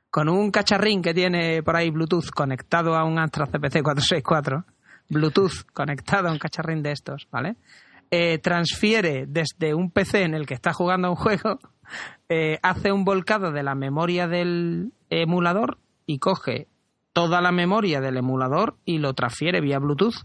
con 0.10 0.30
un 0.30 0.52
cacharrín 0.52 1.02
que 1.02 1.14
tiene 1.14 1.64
por 1.64 1.76
ahí 1.76 1.90
Bluetooth 1.90 2.30
conectado 2.30 2.96
a 2.96 3.04
un 3.04 3.20
Astra 3.20 3.48
CPC 3.48 3.82
464, 3.84 4.64
Bluetooth 5.10 5.66
conectado 5.74 6.30
a 6.30 6.32
un 6.32 6.40
cacharrín 6.40 6.82
de 6.82 6.92
estos, 6.92 7.28
¿vale? 7.32 7.56
Eh, 8.12 8.38
transfiere 8.38 9.26
desde 9.28 9.74
un 9.74 9.91
PC 9.91 10.24
en 10.24 10.36
el 10.36 10.46
que 10.46 10.54
está 10.54 10.74
jugando 10.74 11.10
un 11.10 11.15
juego, 11.15 11.60
eh, 12.30 12.60
hace 12.62 12.91
un 12.91 13.04
volcado 13.04 13.52
de 13.52 13.63
la 13.63 13.76
memoria 13.76 14.28
del 14.28 14.91
emulador 15.10 15.80
y 16.06 16.20
coge 16.20 16.68
toda 17.13 17.41
la 17.41 17.52
memoria 17.52 18.02
del 18.02 18.18
emulador 18.18 18.76
y 18.86 19.00
lo 19.00 19.13
transfiere 19.13 19.62
vía 19.62 19.80
Bluetooth. 19.80 20.15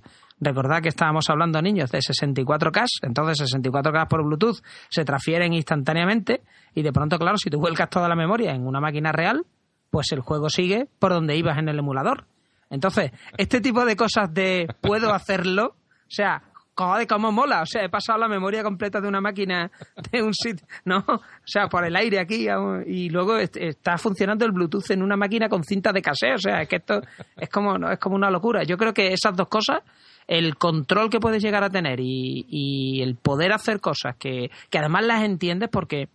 Recordad 0.41 0.83
que 0.83 0.89
estábamos 0.89 1.29
hablando, 1.29 1.61
niños, 1.61 1.91
de 1.91 1.99
64K, 1.99 2.87
entonces 3.03 3.55
64K 3.55 4.09
por 4.09 4.25
Bluetooth 4.25 4.63
se 4.89 5.05
transfieren 5.05 5.53
instantáneamente 5.53 6.43
y 6.75 6.83
de 6.83 6.93
pronto, 6.93 7.19
claro, 7.19 7.37
si 7.37 7.51
tú 7.51 7.61
vuelcas 7.61 7.91
toda 7.91 8.09
la 8.09 8.17
memoria 8.17 8.53
en 8.53 8.67
una 8.67 8.81
máquina 8.81 9.13
real, 9.13 9.45
pues 9.91 10.13
el 10.13 10.21
juego 10.21 10.49
sigue 10.49 10.89
por 10.99 11.13
donde 11.13 11.37
ibas 11.37 11.59
en 11.59 11.69
el 11.69 11.79
emulador. 11.79 12.27
Entonces, 12.71 13.13
este 13.37 13.61
tipo 13.61 13.85
de 13.85 13.97
cosas 13.97 14.33
de 14.33 14.67
puedo 14.81 15.13
hacerlo, 15.13 15.77
o 15.77 16.11
sea, 16.11 16.50
joder, 16.87 17.07
cómo 17.07 17.33
mola. 17.33 17.63
O 17.63 17.67
sea, 17.67 17.85
he 17.85 17.89
pasado 17.89 18.19
la 18.19 18.29
memoria 18.29 18.63
completa 18.63 19.01
de 19.01 19.09
una 19.09 19.21
máquina 19.21 19.71
de 20.11 20.23
un 20.23 20.35
sitio, 20.35 20.67
¿no? 20.85 21.05
O 21.09 21.21
sea, 21.45 21.69
por 21.69 21.85
el 21.85 21.97
aire 21.97 22.19
aquí 22.19 22.47
y 22.87 23.11
luego 23.11 23.37
está 23.39 23.99
funcionando 23.99 24.45
el 24.45 24.53
Bluetooth 24.53 24.91
en 24.91 25.03
una 25.03 25.17
máquina 25.17 25.49
con 25.49 25.65
cinta 25.65 25.93
de 25.93 26.03
cassette. 26.03 26.35
O 26.35 26.39
sea, 26.39 26.63
es 26.63 26.69
que 26.69 26.77
esto 26.77 27.01
es 27.37 27.49
como, 27.49 27.77
es 27.91 27.99
como 27.99 28.17
una 28.17 28.31
locura. 28.31 28.63
Yo 28.63 28.77
creo 28.77 28.95
que 28.95 29.13
esas 29.13 29.37
dos 29.37 29.49
cosas, 29.49 29.81
el 30.27 30.57
control 30.57 31.11
que 31.11 31.21
puedes 31.21 31.43
llegar 31.43 31.65
a 31.65 31.71
tener 31.71 31.99
y, 32.01 33.01
el 33.03 33.17
poder 33.17 33.53
hacer 33.53 33.81
cosas 33.81 34.17
que, 34.17 34.51
que 34.69 34.79
además 34.79 35.05
las 35.05 35.23
entiendes 35.25 35.69
porque 35.71 36.09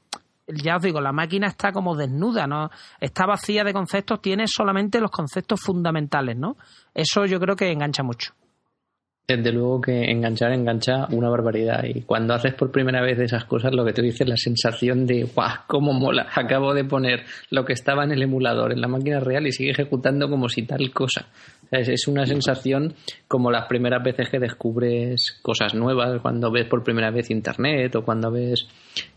ya 0.48 0.78
os 0.78 0.84
digo, 0.84 1.02
la 1.02 1.12
máquina 1.12 1.48
está 1.48 1.72
como 1.72 1.96
desnuda, 1.96 2.46
¿no? 2.46 2.70
Está 3.00 3.26
vacía 3.26 3.64
de 3.64 3.74
conceptos, 3.74 4.22
tiene 4.22 4.46
solamente 4.48 5.00
los 5.00 5.10
conceptos 5.10 5.60
fundamentales, 5.60 6.38
¿no? 6.38 6.56
Eso 6.94 7.26
yo 7.26 7.40
creo 7.40 7.56
que 7.56 7.72
engancha 7.72 8.04
mucho. 8.04 8.34
Desde 9.28 9.52
luego 9.52 9.82
que 9.82 10.12
enganchar 10.12 10.52
engancha 10.52 11.08
una 11.10 11.30
barbaridad. 11.30 11.84
Y 11.84 12.02
cuando 12.02 12.36
haces 12.36 12.54
por 12.54 12.72
primera 12.72 13.02
vez 13.02 13.18
esas 13.18 13.46
cosas, 13.46 13.74
lo 13.74 13.84
que 13.84 13.92
te 13.92 14.04
dice 14.04 14.24
es 14.24 14.30
la 14.30 14.38
sensación 14.38 15.08
de 15.08 15.24
¡guau! 15.24 15.62
¡Cómo 15.66 15.94
mola! 15.94 16.28
Acabo 16.36 16.76
de 16.76 16.84
poner 16.84 17.24
lo 17.50 17.66
que 17.66 17.74
estaba 17.74 18.04
en 18.04 18.12
el 18.12 18.22
emulador 18.22 18.72
en 18.72 18.82
la 18.82 18.88
máquina 18.88 19.20
real 19.20 19.48
y 19.48 19.52
sigue 19.52 19.72
ejecutando 19.72 20.30
como 20.30 20.48
si 20.48 20.62
tal 20.62 20.92
cosa. 20.92 21.28
es, 21.72 22.08
una 22.08 22.28
sensación 22.28 22.94
como 23.28 23.50
las 23.50 23.66
primeras 23.66 24.04
veces 24.04 24.30
que 24.30 24.38
descubres 24.38 25.40
cosas 25.42 25.74
nuevas, 25.74 26.22
cuando 26.22 26.52
ves 26.52 26.68
por 26.68 26.84
primera 26.84 27.10
vez 27.10 27.32
internet 27.32 27.96
o 27.96 28.04
cuando 28.04 28.30
ves, 28.30 28.68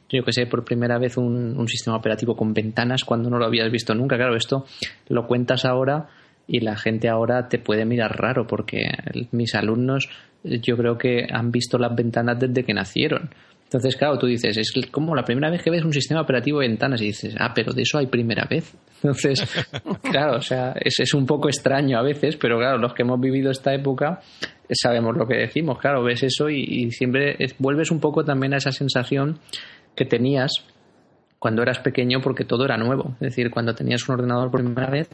yo 0.09 0.25
que 0.25 0.33
sé, 0.33 0.47
por 0.47 0.65
primera 0.65 0.97
vez 0.99 1.19
un, 1.19 1.55
un 1.55 1.69
sistema 1.69 1.99
operativo 1.99 2.35
con 2.35 2.55
ventanas 2.55 3.05
cuando 3.05 3.29
no 3.29 3.37
lo 3.37 3.45
habías 3.45 3.71
visto 3.71 3.95
nunca. 3.95 4.17
Claro, 4.17 4.37
esto 4.37 4.65
lo 5.09 5.27
cuentas 5.27 5.67
ahora 5.67 6.09
y 6.49 6.61
la 6.61 6.77
gente 6.77 7.09
ahora 7.09 7.49
te 7.49 7.59
puede 7.59 7.85
mirar 7.85 8.19
raro 8.19 8.47
porque 8.47 8.83
mis 9.31 9.55
alumnos 9.55 10.09
yo 10.43 10.77
creo 10.77 10.99
que 10.99 11.27
han 11.31 11.53
visto 11.53 11.79
las 11.79 11.95
ventanas 11.95 12.41
desde 12.41 12.65
que 12.65 12.75
nacieron. 12.75 13.31
Entonces, 13.65 13.97
claro, 13.97 14.19
tú 14.19 14.27
dices, 14.27 14.57
es 14.57 14.73
como 14.91 15.15
la 15.15 15.25
primera 15.25 15.51
vez 15.51 15.63
que 15.63 15.71
ves 15.71 15.85
un 15.85 15.93
sistema 15.93 16.23
operativo 16.23 16.61
de 16.61 16.69
ventanas 16.69 17.03
y 17.03 17.09
dices, 17.09 17.37
ah, 17.39 17.53
pero 17.55 17.75
de 17.75 17.83
eso 17.83 17.99
hay 17.99 18.07
primera 18.07 18.47
vez. 18.49 18.75
Entonces, 19.03 19.47
claro, 20.03 20.39
o 20.39 20.41
sea, 20.41 20.75
es, 20.81 20.99
es 21.01 21.13
un 21.13 21.27
poco 21.27 21.49
extraño 21.49 21.99
a 21.99 22.03
veces, 22.03 22.37
pero 22.37 22.59
claro, 22.59 22.79
los 22.79 22.95
que 22.95 23.03
hemos 23.03 23.21
vivido 23.21 23.51
esta 23.51 23.75
época 23.75 24.21
sabemos 24.75 25.17
lo 25.17 25.27
que 25.27 25.37
decimos, 25.37 25.79
claro, 25.79 26.03
ves 26.03 26.23
eso 26.23 26.49
y, 26.49 26.91
siempre 26.91 27.37
vuelves 27.59 27.91
un 27.91 28.01
poco 28.01 28.25
también 28.25 28.55
a 28.55 28.59
esa 28.59 28.73
sensación 28.73 29.39
que 29.95 30.05
tenías 30.05 30.53
cuando 31.39 31.63
eras 31.63 31.79
pequeño 31.79 32.21
porque 32.21 32.45
todo 32.45 32.65
era 32.65 32.77
nuevo. 32.77 33.13
Es 33.21 33.31
decir, 33.31 33.51
cuando 33.51 33.75
tenías 33.75 34.09
un 34.09 34.17
ordenador 34.17 34.51
por 34.51 34.63
primera 34.63 34.91
vez, 34.91 35.09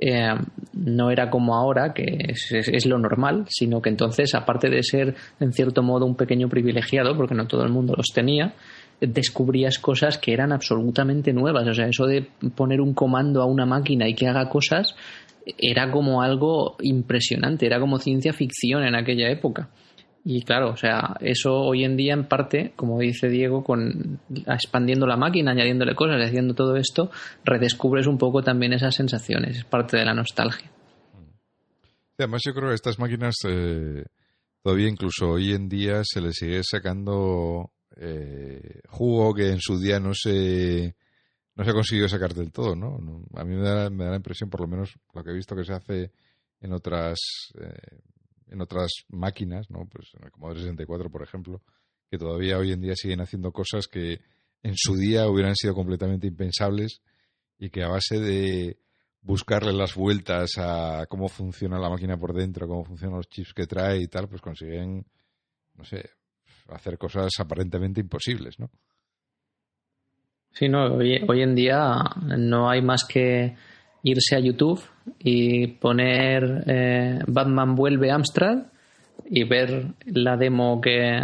eh, 0.00 0.34
no 0.72 1.10
era 1.10 1.30
como 1.30 1.54
ahora, 1.54 1.92
que 1.94 2.04
es, 2.28 2.86
lo 2.86 2.98
normal, 2.98 3.46
sino 3.48 3.80
que 3.80 3.90
entonces, 3.90 4.34
aparte 4.34 4.68
de 4.68 4.82
ser 4.82 5.14
en 5.40 5.52
cierto 5.52 5.82
modo 5.82 6.04
un 6.06 6.16
pequeño 6.16 6.48
privilegiado, 6.48 7.16
porque 7.16 7.34
no 7.34 7.46
todo 7.46 7.62
el 7.62 7.70
mundo 7.70 7.94
los 7.96 8.08
tenía, 8.12 8.54
descubrías 9.00 9.78
cosas 9.78 10.18
que 10.18 10.32
eran 10.32 10.52
absolutamente 10.52 11.32
nuevas. 11.32 11.66
O 11.68 11.74
sea, 11.74 11.86
eso 11.86 12.06
de 12.06 12.26
poner 12.54 12.80
un 12.80 12.94
comando 12.94 13.42
a 13.42 13.46
una 13.46 13.66
máquina 13.66 14.08
y 14.08 14.14
que 14.14 14.26
haga 14.26 14.48
cosas 14.48 14.94
era 15.58 15.90
como 15.90 16.22
algo 16.22 16.76
impresionante, 16.80 17.66
era 17.66 17.78
como 17.78 17.98
ciencia 17.98 18.32
ficción 18.32 18.82
en 18.84 18.94
aquella 18.94 19.30
época. 19.30 19.68
Y 20.26 20.42
claro, 20.42 20.70
o 20.70 20.76
sea, 20.76 21.16
eso 21.20 21.52
hoy 21.54 21.84
en 21.84 21.98
día 21.98 22.14
en 22.14 22.24
parte, 22.24 22.72
como 22.76 22.98
dice 22.98 23.28
Diego, 23.28 23.62
con 23.62 24.20
expandiendo 24.46 25.06
la 25.06 25.18
máquina, 25.18 25.50
añadiéndole 25.50 25.94
cosas, 25.94 26.16
haciendo 26.24 26.54
todo 26.54 26.76
esto, 26.76 27.10
redescubres 27.44 28.06
un 28.06 28.16
poco 28.16 28.42
también 28.42 28.72
esas 28.72 28.94
sensaciones, 28.94 29.58
es 29.58 29.64
parte 29.64 29.98
de 29.98 30.06
la 30.06 30.14
nostalgia. 30.14 30.70
además 32.16 32.40
yo 32.42 32.54
creo 32.54 32.70
que 32.70 32.74
estas 32.74 32.98
máquinas 32.98 33.34
eh, 33.46 34.02
todavía 34.62 34.88
incluso 34.88 35.32
hoy 35.32 35.52
en 35.52 35.68
día 35.68 36.00
se 36.04 36.22
les 36.22 36.36
sigue 36.36 36.62
sacando 36.64 37.70
eh, 37.96 38.80
jugo 38.88 39.34
que 39.34 39.50
en 39.50 39.60
su 39.60 39.78
día 39.78 40.00
no 40.00 40.12
se 40.14 40.96
no 41.54 41.64
se 41.64 41.70
ha 41.70 41.74
conseguido 41.74 42.08
sacar 42.08 42.32
del 42.32 42.50
todo, 42.50 42.74
¿no? 42.74 42.96
A 43.34 43.44
mí 43.44 43.54
me 43.54 43.62
da, 43.62 43.90
me 43.90 44.04
da 44.04 44.10
la 44.10 44.16
impresión, 44.16 44.50
por 44.50 44.60
lo 44.62 44.66
menos 44.68 44.94
lo 45.12 45.22
que 45.22 45.30
he 45.30 45.34
visto 45.34 45.54
que 45.54 45.64
se 45.64 45.74
hace 45.74 46.10
en 46.60 46.72
otras 46.72 47.18
eh, 47.60 48.00
en 48.48 48.60
otras 48.60 49.04
máquinas, 49.08 49.70
¿no? 49.70 49.86
Pues 49.90 50.08
en 50.14 50.24
el 50.24 50.30
Commodore 50.30 50.60
64, 50.60 51.10
por 51.10 51.22
ejemplo, 51.22 51.62
que 52.10 52.18
todavía 52.18 52.58
hoy 52.58 52.72
en 52.72 52.80
día 52.80 52.94
siguen 52.94 53.20
haciendo 53.20 53.52
cosas 53.52 53.88
que 53.88 54.20
en 54.62 54.74
su 54.76 54.94
día 54.96 55.28
hubieran 55.28 55.54
sido 55.54 55.74
completamente 55.74 56.26
impensables 56.26 57.02
y 57.58 57.70
que 57.70 57.82
a 57.82 57.88
base 57.88 58.18
de 58.18 58.78
buscarle 59.20 59.72
las 59.72 59.94
vueltas 59.94 60.52
a 60.58 61.06
cómo 61.08 61.28
funciona 61.28 61.78
la 61.78 61.88
máquina 61.88 62.16
por 62.18 62.34
dentro, 62.34 62.68
cómo 62.68 62.84
funcionan 62.84 63.16
los 63.16 63.28
chips 63.28 63.54
que 63.54 63.66
trae 63.66 64.00
y 64.00 64.08
tal, 64.08 64.28
pues 64.28 64.42
consiguen, 64.42 65.04
no 65.74 65.84
sé, 65.84 66.10
hacer 66.68 66.98
cosas 66.98 67.30
aparentemente 67.38 68.00
imposibles, 68.00 68.58
¿no? 68.58 68.70
Sí, 70.50 70.68
no, 70.68 70.94
hoy, 70.94 71.24
hoy 71.26 71.42
en 71.42 71.54
día 71.54 71.96
no 72.38 72.70
hay 72.70 72.80
más 72.80 73.04
que 73.04 73.56
irse 74.04 74.36
a 74.36 74.38
YouTube 74.38 74.80
y 75.18 75.66
poner 75.66 76.64
eh, 76.66 77.18
Batman 77.26 77.74
vuelve 77.74 78.10
a 78.10 78.14
Amstrad 78.14 78.66
y 79.28 79.44
ver 79.44 79.86
la 80.06 80.36
demo 80.36 80.80
que, 80.80 81.18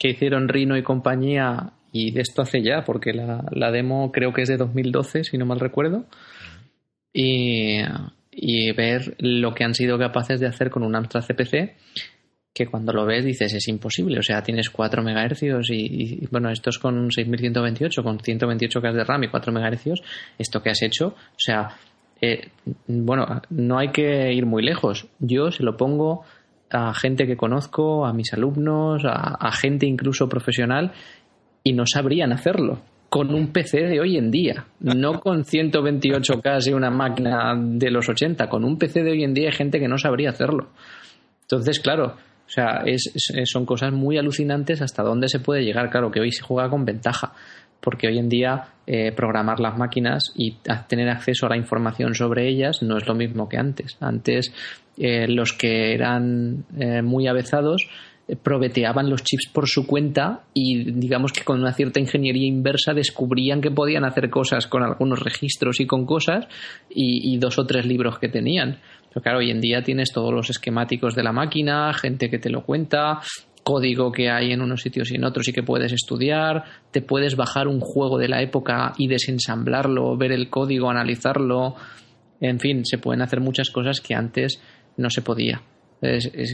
hicieron 0.00 0.48
Rino 0.48 0.76
y 0.76 0.82
compañía 0.82 1.74
y 1.92 2.10
de 2.10 2.22
esto 2.22 2.42
hace 2.42 2.62
ya, 2.62 2.82
porque 2.84 3.12
la, 3.12 3.44
la, 3.52 3.70
demo 3.70 4.10
creo 4.10 4.32
que 4.32 4.42
es 4.42 4.48
de 4.48 4.56
2012, 4.56 5.24
si 5.24 5.38
no 5.38 5.44
mal 5.44 5.60
recuerdo, 5.60 6.06
y, 7.12 7.80
y, 8.32 8.72
ver 8.72 9.14
lo 9.18 9.54
que 9.54 9.64
han 9.64 9.74
sido 9.74 9.98
capaces 9.98 10.40
de 10.40 10.46
hacer 10.46 10.70
con 10.70 10.82
un 10.82 10.96
Amstrad 10.96 11.22
CPC, 11.22 11.76
que 12.54 12.66
cuando 12.66 12.92
lo 12.92 13.06
ves 13.06 13.24
dices 13.24 13.52
es 13.54 13.68
imposible, 13.68 14.18
o 14.18 14.22
sea, 14.22 14.42
tienes 14.42 14.70
4 14.70 15.02
MHz 15.02 15.42
y, 15.70 16.26
bueno, 16.30 16.50
esto 16.50 16.70
es 16.70 16.78
con 16.78 17.10
6128, 17.10 18.02
con 18.02 18.20
128 18.20 18.80
K 18.80 18.92
de 18.92 19.04
RAM 19.04 19.24
y 19.24 19.28
4 19.28 19.52
MHz, 19.52 20.02
esto 20.38 20.62
que 20.62 20.70
has 20.70 20.82
hecho, 20.82 21.08
o 21.08 21.38
sea, 21.38 21.68
eh, 22.22 22.50
bueno, 22.86 23.42
no 23.50 23.78
hay 23.78 23.88
que 23.88 24.32
ir 24.32 24.46
muy 24.46 24.62
lejos. 24.62 25.08
Yo 25.18 25.50
se 25.50 25.64
lo 25.64 25.76
pongo 25.76 26.22
a 26.70 26.94
gente 26.94 27.26
que 27.26 27.36
conozco, 27.36 28.06
a 28.06 28.14
mis 28.14 28.32
alumnos, 28.32 29.02
a, 29.04 29.50
gente 29.52 29.86
incluso 29.86 30.28
profesional, 30.28 30.92
y 31.64 31.72
no 31.74 31.84
sabrían 31.84 32.32
hacerlo. 32.32 32.80
con 33.10 33.34
un 33.34 33.52
PC 33.52 33.82
de 33.88 34.00
hoy 34.00 34.16
en 34.16 34.30
día, 34.30 34.64
no 34.80 35.20
con 35.20 35.44
128K 35.44 36.70
y 36.70 36.72
una 36.72 36.90
máquina 36.90 37.54
de 37.54 37.90
los 37.90 38.08
80, 38.08 38.48
con 38.48 38.64
un 38.64 38.78
PC 38.78 39.02
de 39.02 39.10
hoy 39.10 39.24
en 39.24 39.34
día 39.34 39.48
hay 39.48 39.54
gente 39.54 39.78
que 39.78 39.88
no 39.88 39.98
sabría 39.98 40.30
hacerlo. 40.30 40.70
Entonces, 41.42 41.78
claro, 41.80 42.16
sea, 42.52 42.82
es, 42.84 43.12
son 43.44 43.64
cosas 43.64 43.92
muy 43.92 44.18
alucinantes 44.18 44.82
hasta 44.82 45.02
dónde 45.02 45.28
se 45.28 45.40
puede 45.40 45.64
llegar. 45.64 45.90
Claro 45.90 46.10
que 46.10 46.20
hoy 46.20 46.32
se 46.32 46.42
juega 46.42 46.68
con 46.68 46.84
ventaja, 46.84 47.32
porque 47.80 48.08
hoy 48.08 48.18
en 48.18 48.28
día 48.28 48.68
eh, 48.86 49.12
programar 49.12 49.60
las 49.60 49.76
máquinas 49.76 50.32
y 50.36 50.56
tener 50.88 51.08
acceso 51.08 51.46
a 51.46 51.50
la 51.50 51.56
información 51.56 52.14
sobre 52.14 52.48
ellas 52.48 52.82
no 52.82 52.96
es 52.96 53.06
lo 53.06 53.14
mismo 53.14 53.48
que 53.48 53.56
antes. 53.56 53.96
Antes 54.00 54.52
eh, 54.98 55.26
los 55.28 55.52
que 55.52 55.94
eran 55.94 56.64
eh, 56.78 57.02
muy 57.02 57.26
avezados 57.26 57.88
probeteaban 58.42 59.10
los 59.10 59.22
chips 59.24 59.48
por 59.52 59.68
su 59.68 59.86
cuenta 59.86 60.42
y 60.54 60.92
digamos 60.92 61.32
que 61.32 61.42
con 61.42 61.60
una 61.60 61.72
cierta 61.72 62.00
ingeniería 62.00 62.46
inversa 62.46 62.94
descubrían 62.94 63.60
que 63.60 63.70
podían 63.70 64.04
hacer 64.04 64.30
cosas 64.30 64.66
con 64.66 64.82
algunos 64.82 65.20
registros 65.20 65.80
y 65.80 65.86
con 65.86 66.06
cosas 66.06 66.46
y, 66.88 67.36
dos 67.38 67.58
o 67.58 67.66
tres 67.66 67.84
libros 67.84 68.18
que 68.18 68.28
tenían. 68.28 68.78
Pero 69.12 69.22
claro, 69.22 69.38
hoy 69.38 69.50
en 69.50 69.60
día 69.60 69.82
tienes 69.82 70.12
todos 70.12 70.32
los 70.32 70.48
esquemáticos 70.48 71.14
de 71.14 71.22
la 71.22 71.32
máquina, 71.32 71.92
gente 71.92 72.30
que 72.30 72.38
te 72.38 72.48
lo 72.48 72.64
cuenta, 72.64 73.20
código 73.62 74.10
que 74.10 74.30
hay 74.30 74.52
en 74.52 74.62
unos 74.62 74.82
sitios 74.82 75.10
y 75.10 75.16
en 75.16 75.24
otros 75.24 75.48
y 75.48 75.52
que 75.52 75.62
puedes 75.62 75.92
estudiar, 75.92 76.64
te 76.90 77.02
puedes 77.02 77.36
bajar 77.36 77.68
un 77.68 77.80
juego 77.80 78.18
de 78.18 78.28
la 78.28 78.42
época 78.42 78.92
y 78.96 79.08
desensamblarlo, 79.08 80.16
ver 80.16 80.32
el 80.32 80.48
código, 80.48 80.90
analizarlo, 80.90 81.76
en 82.40 82.58
fin, 82.58 82.84
se 82.84 82.98
pueden 82.98 83.22
hacer 83.22 83.40
muchas 83.40 83.70
cosas 83.70 84.00
que 84.00 84.14
antes 84.14 84.60
no 84.96 85.10
se 85.10 85.22
podía. 85.22 85.62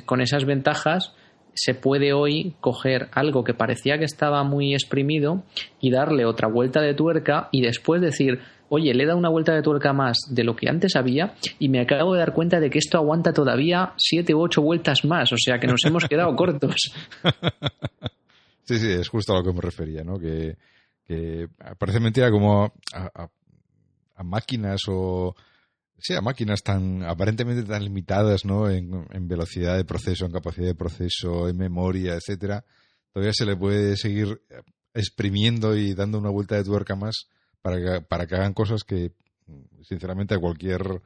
con 0.05 0.21
esas 0.21 0.44
ventajas 0.44 1.14
se 1.59 1.75
puede 1.75 2.12
hoy 2.12 2.55
coger 2.61 3.09
algo 3.12 3.44
que 3.44 3.55
parecía 3.55 3.99
que 3.99 4.05
estaba 4.05 4.44
muy 4.44 4.75
exprimido 4.75 5.42
y 5.81 5.90
darle 5.90 6.25
otra 6.25 6.49
vuelta 6.49 6.81
de 6.81 6.94
tuerca 6.94 7.49
y 7.53 7.62
después 7.62 8.01
decir, 8.01 8.40
oye, 8.68 8.94
le 8.94 9.03
he 9.03 9.07
dado 9.07 9.18
una 9.18 9.29
vuelta 9.29 9.55
de 9.55 9.62
tuerca 9.62 9.92
más 9.92 10.18
de 10.31 10.44
lo 10.44 10.55
que 10.55 10.68
antes 10.68 10.97
había 10.97 11.35
y 11.59 11.68
me 11.68 11.81
acabo 11.81 12.14
de 12.14 12.21
dar 12.21 12.33
cuenta 12.33 12.61
de 12.61 12.71
que 12.71 12.79
esto 12.79 12.99
aguanta 12.99 13.33
todavía 13.33 13.94
siete 13.97 14.35
u 14.35 14.40
ocho 14.40 14.62
vueltas 14.62 15.05
más, 15.05 15.33
o 15.33 15.37
sea 15.38 15.59
que 15.59 15.66
nos 15.66 15.85
hemos 15.85 16.05
quedado 16.05 16.35
cortos. 16.37 16.92
Sí, 18.64 18.79
sí, 18.79 18.90
es 18.92 19.09
justo 19.09 19.33
a 19.33 19.38
lo 19.38 19.44
que 19.44 19.53
me 19.53 19.61
refería, 19.61 20.05
¿no? 20.05 20.18
Que, 20.18 20.57
parece 21.79 22.01
mentira 22.01 22.31
como 22.31 22.73
a 22.92 24.23
máquinas 24.23 24.83
o 24.88 25.35
Sí, 26.01 26.15
a 26.15 26.21
máquinas 26.21 26.63
tan 26.63 27.03
aparentemente 27.03 27.65
tan 27.65 27.83
limitadas, 27.83 28.45
¿no? 28.45 28.71
En, 28.71 29.29
velocidad 29.29 29.77
de 29.77 29.85
proceso, 29.85 30.27
en 30.27 30.33
capacidad 30.33 30.69
de 30.69 30.75
proceso, 30.75 31.49
en 31.49 31.57
memoria, 31.57 32.15
etcétera, 32.15 32.65
todavía 33.13 33.33
se 33.35 33.45
le 33.45 33.57
puede 33.57 33.97
seguir 33.97 34.41
exprimiendo 34.95 35.77
y 35.77 35.95
dando 35.95 36.19
una 36.19 36.31
vuelta 36.31 36.55
de 36.55 36.65
tuerca 36.65 36.95
más 36.95 37.29
para 37.61 37.77
que, 37.77 38.01
para 38.07 38.27
que 38.27 38.37
hagan 38.37 38.55
cosas 38.55 38.85
que, 38.85 39.13
sinceramente, 39.83 40.35
a 40.35 40.39
cualquier 40.39 41.03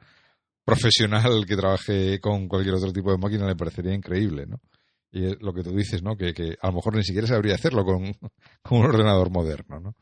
profesional 0.63 1.45
que 1.47 1.57
trabaje 1.57 2.19
con 2.19 2.47
cualquier 2.47 2.75
otro 2.75 2.93
tipo 2.93 3.11
de 3.11 3.17
máquina 3.17 3.47
le 3.47 3.55
parecería 3.55 3.93
increíble, 3.93 4.45
¿no? 4.45 4.61
Y 5.11 5.25
es 5.25 5.41
lo 5.41 5.53
que 5.53 5.63
tú 5.63 5.75
dices, 5.75 6.01
¿no? 6.01 6.15
Que, 6.15 6.33
que 6.33 6.55
a 6.61 6.67
lo 6.67 6.73
mejor 6.73 6.95
ni 6.95 7.03
siquiera 7.03 7.27
sabría 7.27 7.55
hacerlo 7.55 7.83
con, 7.83 8.13
con 8.61 8.79
un 8.79 8.85
ordenador 8.85 9.31
moderno, 9.31 9.79
¿no? 9.79 9.95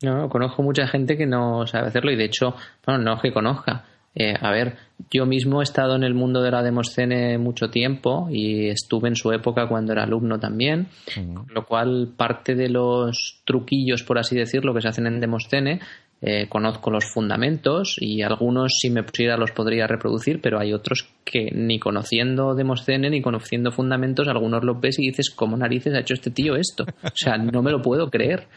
No, 0.00 0.28
conozco 0.28 0.62
mucha 0.62 0.86
gente 0.86 1.16
que 1.16 1.26
no 1.26 1.66
sabe 1.66 1.88
hacerlo 1.88 2.12
y 2.12 2.16
de 2.16 2.26
hecho, 2.26 2.54
bueno, 2.86 3.02
no 3.02 3.16
es 3.16 3.22
que 3.22 3.32
conozca, 3.32 3.84
eh, 4.20 4.34
a 4.40 4.50
ver, 4.50 4.74
yo 5.12 5.26
mismo 5.26 5.60
he 5.60 5.62
estado 5.62 5.94
en 5.94 6.02
el 6.02 6.12
mundo 6.12 6.42
de 6.42 6.50
la 6.50 6.64
Demoscene 6.64 7.38
mucho 7.38 7.70
tiempo 7.70 8.26
y 8.32 8.68
estuve 8.68 9.08
en 9.08 9.14
su 9.14 9.30
época 9.30 9.68
cuando 9.68 9.92
era 9.92 10.02
alumno 10.02 10.40
también, 10.40 10.88
con 11.14 11.46
lo 11.54 11.64
cual 11.64 12.14
parte 12.16 12.56
de 12.56 12.68
los 12.68 13.42
truquillos, 13.44 14.02
por 14.02 14.18
así 14.18 14.34
decirlo, 14.34 14.74
que 14.74 14.80
se 14.80 14.88
hacen 14.88 15.06
en 15.06 15.20
Demoscene, 15.20 15.78
eh, 16.20 16.48
conozco 16.48 16.90
los 16.90 17.04
fundamentos 17.04 17.94
y 18.00 18.22
algunos 18.22 18.78
si 18.80 18.90
me 18.90 19.04
pusiera 19.04 19.36
los 19.36 19.52
podría 19.52 19.86
reproducir, 19.86 20.40
pero 20.40 20.58
hay 20.58 20.72
otros 20.72 21.08
que 21.24 21.52
ni 21.52 21.78
conociendo 21.78 22.56
Demoscene 22.56 23.08
ni 23.08 23.22
conociendo 23.22 23.70
fundamentos, 23.70 24.26
algunos 24.26 24.64
los 24.64 24.80
ves 24.80 24.98
y 24.98 25.06
dices, 25.06 25.30
¿cómo 25.30 25.56
narices 25.56 25.94
ha 25.94 26.00
hecho 26.00 26.14
este 26.14 26.32
tío 26.32 26.56
esto? 26.56 26.84
O 27.04 27.10
sea, 27.14 27.38
no 27.38 27.62
me 27.62 27.70
lo 27.70 27.80
puedo 27.80 28.10
creer. 28.10 28.48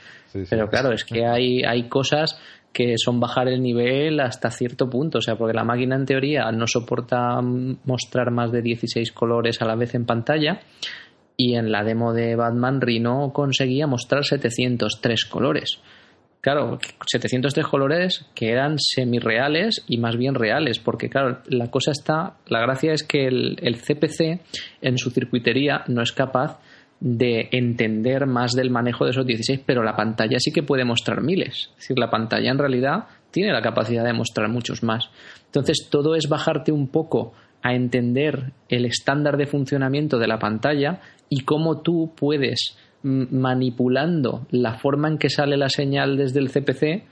Pero 0.50 0.70
claro, 0.70 0.92
es 0.92 1.04
que 1.04 1.26
hay, 1.26 1.62
hay 1.64 1.88
cosas 1.88 2.40
que 2.74 2.96
son 2.98 3.20
bajar 3.20 3.48
el 3.48 3.62
nivel 3.62 4.20
hasta 4.20 4.50
cierto 4.50 4.90
punto, 4.90 5.18
o 5.18 5.22
sea, 5.22 5.36
porque 5.36 5.54
la 5.54 5.64
máquina 5.64 5.96
en 5.96 6.06
teoría 6.06 6.52
no 6.52 6.68
soporta 6.68 7.42
mostrar 7.42 8.32
más 8.32 8.52
de 8.52 8.62
16 8.62 9.12
colores 9.12 9.62
a 9.62 9.66
la 9.66 9.76
vez 9.76 9.94
en 9.96 10.06
pantalla 10.06 10.62
y 11.36 11.56
en 11.56 11.72
la 11.72 11.84
demo 11.84 12.14
de 12.14 12.36
Batman 12.36 12.82
Rhino 12.82 13.32
conseguía 13.34 13.88
mostrar 13.88 14.24
703 14.24 15.26
colores. 15.26 15.80
Claro, 16.40 16.80
703 17.06 17.68
colores 17.68 18.26
que 18.34 18.50
eran 18.50 18.80
semirreales 18.80 19.84
y 19.88 19.98
más 19.98 20.18
bien 20.18 20.34
reales, 20.34 20.80
porque 20.80 21.08
claro, 21.08 21.40
la 21.48 21.70
cosa 21.70 21.92
está, 21.92 22.38
la 22.48 22.62
gracia 22.62 22.94
es 22.94 23.04
que 23.04 23.28
el, 23.28 23.58
el 23.62 23.78
CPC 23.78 24.42
en 24.82 24.98
su 24.98 25.12
circuitería 25.12 25.84
no 25.88 26.02
es 26.02 26.12
capaz 26.12 26.60
de 27.02 27.50
entender 27.52 28.28
más 28.28 28.52
del 28.54 28.70
manejo 28.70 29.06
de 29.06 29.12
esos 29.12 29.26
16, 29.26 29.62
pero 29.66 29.84
la 29.84 29.96
pantalla 29.96 30.38
sí 30.40 30.52
que 30.52 30.62
puede 30.62 30.86
mostrar 30.86 31.22
miles. 31.22 31.72
Es 31.72 31.78
decir, 31.78 32.00
la 32.00 32.12
pantalla 32.12 32.52
en 32.52 32.60
realidad 32.60 33.06
tiene 33.32 33.52
la 33.52 33.62
capacidad 33.62 34.06
de 34.06 34.14
mostrar 34.14 34.50
muchos 34.50 34.84
más. 34.84 35.10
Entonces, 35.48 35.88
todo 35.90 36.16
es 36.16 36.30
bajarte 36.30 36.72
un 36.72 36.88
poco 36.88 37.34
a 37.64 37.74
entender 37.74 38.54
el 38.70 38.86
estándar 38.86 39.38
de 39.38 39.48
funcionamiento 39.48 40.20
de 40.20 40.28
la 40.28 40.38
pantalla 40.38 41.02
y 41.28 41.42
cómo 41.42 41.82
tú 41.82 42.14
puedes, 42.16 42.78
manipulando 43.04 44.46
la 44.52 44.76
forma 44.76 45.08
en 45.08 45.18
que 45.18 45.30
sale 45.30 45.58
la 45.58 45.70
señal 45.70 46.18
desde 46.18 46.40
el 46.40 46.52
CPC, 46.52 47.04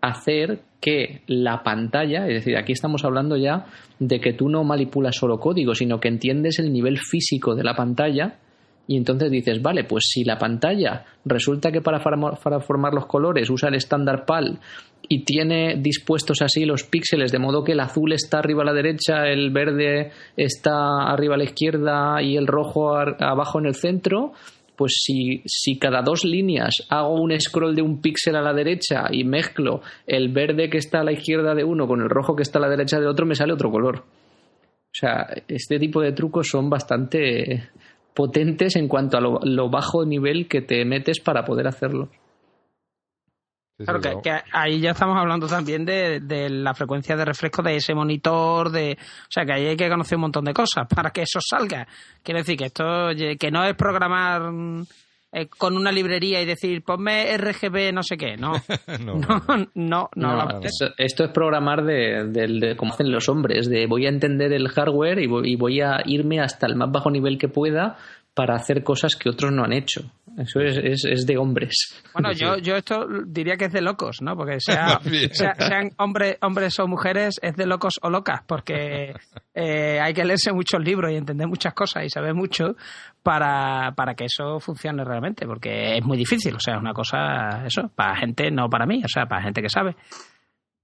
hacer 0.00 0.60
que 0.80 1.22
la 1.28 1.62
pantalla, 1.62 2.26
es 2.26 2.34
decir, 2.34 2.56
aquí 2.56 2.72
estamos 2.72 3.04
hablando 3.04 3.36
ya 3.36 3.66
de 4.00 4.20
que 4.20 4.32
tú 4.32 4.48
no 4.48 4.64
manipulas 4.64 5.16
solo 5.16 5.38
código, 5.38 5.74
sino 5.74 6.00
que 6.00 6.08
entiendes 6.08 6.58
el 6.58 6.72
nivel 6.72 6.98
físico 6.98 7.54
de 7.54 7.64
la 7.64 7.74
pantalla 7.74 8.38
y 8.88 8.96
entonces 8.96 9.30
dices, 9.30 9.60
vale, 9.60 9.84
pues 9.84 10.04
si 10.08 10.24
la 10.24 10.38
pantalla 10.38 11.04
resulta 11.24 11.72
que 11.72 11.80
para, 11.80 12.00
para 12.00 12.60
formar 12.60 12.94
los 12.94 13.06
colores 13.06 13.50
usa 13.50 13.68
el 13.68 13.74
estándar 13.74 14.24
PAL 14.24 14.60
y 15.08 15.24
tiene 15.24 15.76
dispuestos 15.76 16.42
así 16.42 16.64
los 16.64 16.84
píxeles 16.84 17.32
de 17.32 17.38
modo 17.38 17.64
que 17.64 17.72
el 17.72 17.80
azul 17.80 18.12
está 18.12 18.38
arriba 18.38 18.62
a 18.62 18.66
la 18.66 18.72
derecha, 18.72 19.26
el 19.26 19.50
verde 19.50 20.12
está 20.36 21.10
arriba 21.10 21.34
a 21.34 21.38
la 21.38 21.44
izquierda 21.44 22.22
y 22.22 22.36
el 22.36 22.46
rojo 22.46 22.96
abajo 22.96 23.58
en 23.58 23.66
el 23.66 23.74
centro, 23.74 24.32
pues 24.76 24.94
si, 25.02 25.42
si, 25.46 25.78
cada 25.78 26.02
dos 26.02 26.24
líneas 26.24 26.86
hago 26.90 27.14
un 27.14 27.38
scroll 27.40 27.74
de 27.74 27.82
un 27.82 28.00
píxel 28.00 28.36
a 28.36 28.42
la 28.42 28.52
derecha 28.52 29.06
y 29.10 29.24
mezclo 29.24 29.80
el 30.06 30.28
verde 30.28 30.68
que 30.68 30.78
está 30.78 31.00
a 31.00 31.04
la 31.04 31.12
izquierda 31.12 31.54
de 31.54 31.64
uno 31.64 31.86
con 31.88 32.02
el 32.02 32.10
rojo 32.10 32.36
que 32.36 32.42
está 32.42 32.58
a 32.58 32.62
la 32.62 32.68
derecha 32.68 33.00
de 33.00 33.06
otro, 33.06 33.26
me 33.26 33.34
sale 33.34 33.54
otro 33.54 33.70
color. 33.70 34.04
O 34.96 34.98
sea, 34.98 35.26
este 35.48 35.78
tipo 35.78 36.00
de 36.00 36.12
trucos 36.12 36.48
son 36.48 36.70
bastante 36.70 37.68
potentes 38.16 38.74
en 38.76 38.88
cuanto 38.88 39.18
a 39.18 39.20
lo, 39.20 39.70
bajo 39.70 40.06
nivel 40.06 40.48
que 40.48 40.62
te 40.62 40.82
metes 40.86 41.20
para 41.20 41.44
poder 41.44 41.68
hacerlo. 41.68 42.08
Claro, 43.78 44.00
que, 44.00 44.32
ahí 44.52 44.80
ya 44.80 44.92
estamos 44.92 45.18
hablando 45.18 45.46
también 45.46 45.84
de, 45.84 46.48
la 46.48 46.72
frecuencia 46.72 47.14
de 47.14 47.26
refresco 47.26 47.62
de 47.62 47.76
ese 47.76 47.94
monitor, 47.94 48.70
de, 48.70 48.96
o 48.98 49.26
sea 49.28 49.44
que 49.44 49.52
ahí 49.52 49.66
hay 49.66 49.76
que 49.76 49.90
conocer 49.90 50.16
un 50.16 50.22
montón 50.22 50.46
de 50.46 50.54
cosas 50.54 50.86
para 50.88 51.10
que 51.10 51.22
eso 51.22 51.40
salga. 51.46 51.86
Quiero 52.22 52.40
decir 52.40 52.56
que 52.56 52.64
esto, 52.64 53.10
que 53.38 53.50
no 53.50 53.64
es 53.64 53.74
programar 53.74 54.50
eh, 55.38 55.48
con 55.48 55.76
una 55.76 55.92
librería 55.92 56.40
y 56.40 56.46
decir, 56.46 56.82
ponme 56.82 57.36
RGB 57.36 57.92
no 57.92 58.02
sé 58.02 58.16
qué. 58.16 58.38
No, 58.38 58.52
no, 59.04 59.68
no, 59.74 60.08
no. 60.14 60.60
esto, 60.96 61.24
es 61.24 61.30
programar 61.30 61.84
de, 61.84 62.24
de, 62.24 62.74
como 62.74 62.94
hacen 62.94 63.12
los 63.12 63.28
hombres, 63.28 63.68
de 63.68 63.86
voy 63.86 64.06
a 64.06 64.08
entender 64.08 64.54
el 64.54 64.68
hardware 64.68 65.18
y 65.18 65.26
voy, 65.26 65.52
y 65.52 65.56
voy 65.56 65.82
a 65.82 65.98
irme 66.06 66.40
hasta 66.40 66.66
el 66.66 66.74
más 66.74 66.90
bajo 66.90 67.10
nivel 67.10 67.36
que 67.36 67.48
pueda 67.48 67.98
para 68.32 68.54
hacer 68.54 68.82
cosas 68.82 69.14
que 69.14 69.28
otros 69.28 69.52
no 69.52 69.62
han 69.62 69.74
hecho. 69.74 70.10
Eso 70.36 70.60
es, 70.60 71.04
es, 71.04 71.26
de 71.26 71.38
hombres. 71.38 72.02
Bueno, 72.12 72.30
yo, 72.32 72.58
yo 72.58 72.76
esto 72.76 73.06
diría 73.26 73.56
que 73.56 73.66
es 73.66 73.72
de 73.72 73.80
locos, 73.80 74.20
¿no? 74.20 74.36
Porque 74.36 74.60
sea, 74.60 75.00
sean 75.32 75.92
hombres, 75.96 76.36
hombres 76.42 76.78
o 76.78 76.86
mujeres, 76.86 77.36
es 77.40 77.56
de 77.56 77.64
locos 77.64 77.94
o 78.02 78.10
locas, 78.10 78.42
porque 78.46 79.14
eh, 79.54 79.98
hay 79.98 80.12
que 80.12 80.24
leerse 80.24 80.52
muchos 80.52 80.80
libros 80.82 81.10
y 81.10 81.16
entender 81.16 81.48
muchas 81.48 81.72
cosas 81.72 82.04
y 82.04 82.10
saber 82.10 82.34
mucho 82.34 82.76
para, 83.22 83.92
para 83.96 84.14
que 84.14 84.26
eso 84.26 84.60
funcione 84.60 85.04
realmente, 85.04 85.46
porque 85.46 85.96
es 85.96 86.04
muy 86.04 86.18
difícil, 86.18 86.54
o 86.54 86.60
sea, 86.60 86.74
es 86.74 86.80
una 86.80 86.92
cosa, 86.92 87.64
eso, 87.64 87.90
para 87.94 88.16
gente, 88.16 88.50
no 88.50 88.68
para 88.68 88.84
mí, 88.84 89.02
o 89.02 89.08
sea, 89.08 89.24
para 89.24 89.42
gente 89.42 89.62
que 89.62 89.70
sabe. 89.70 89.96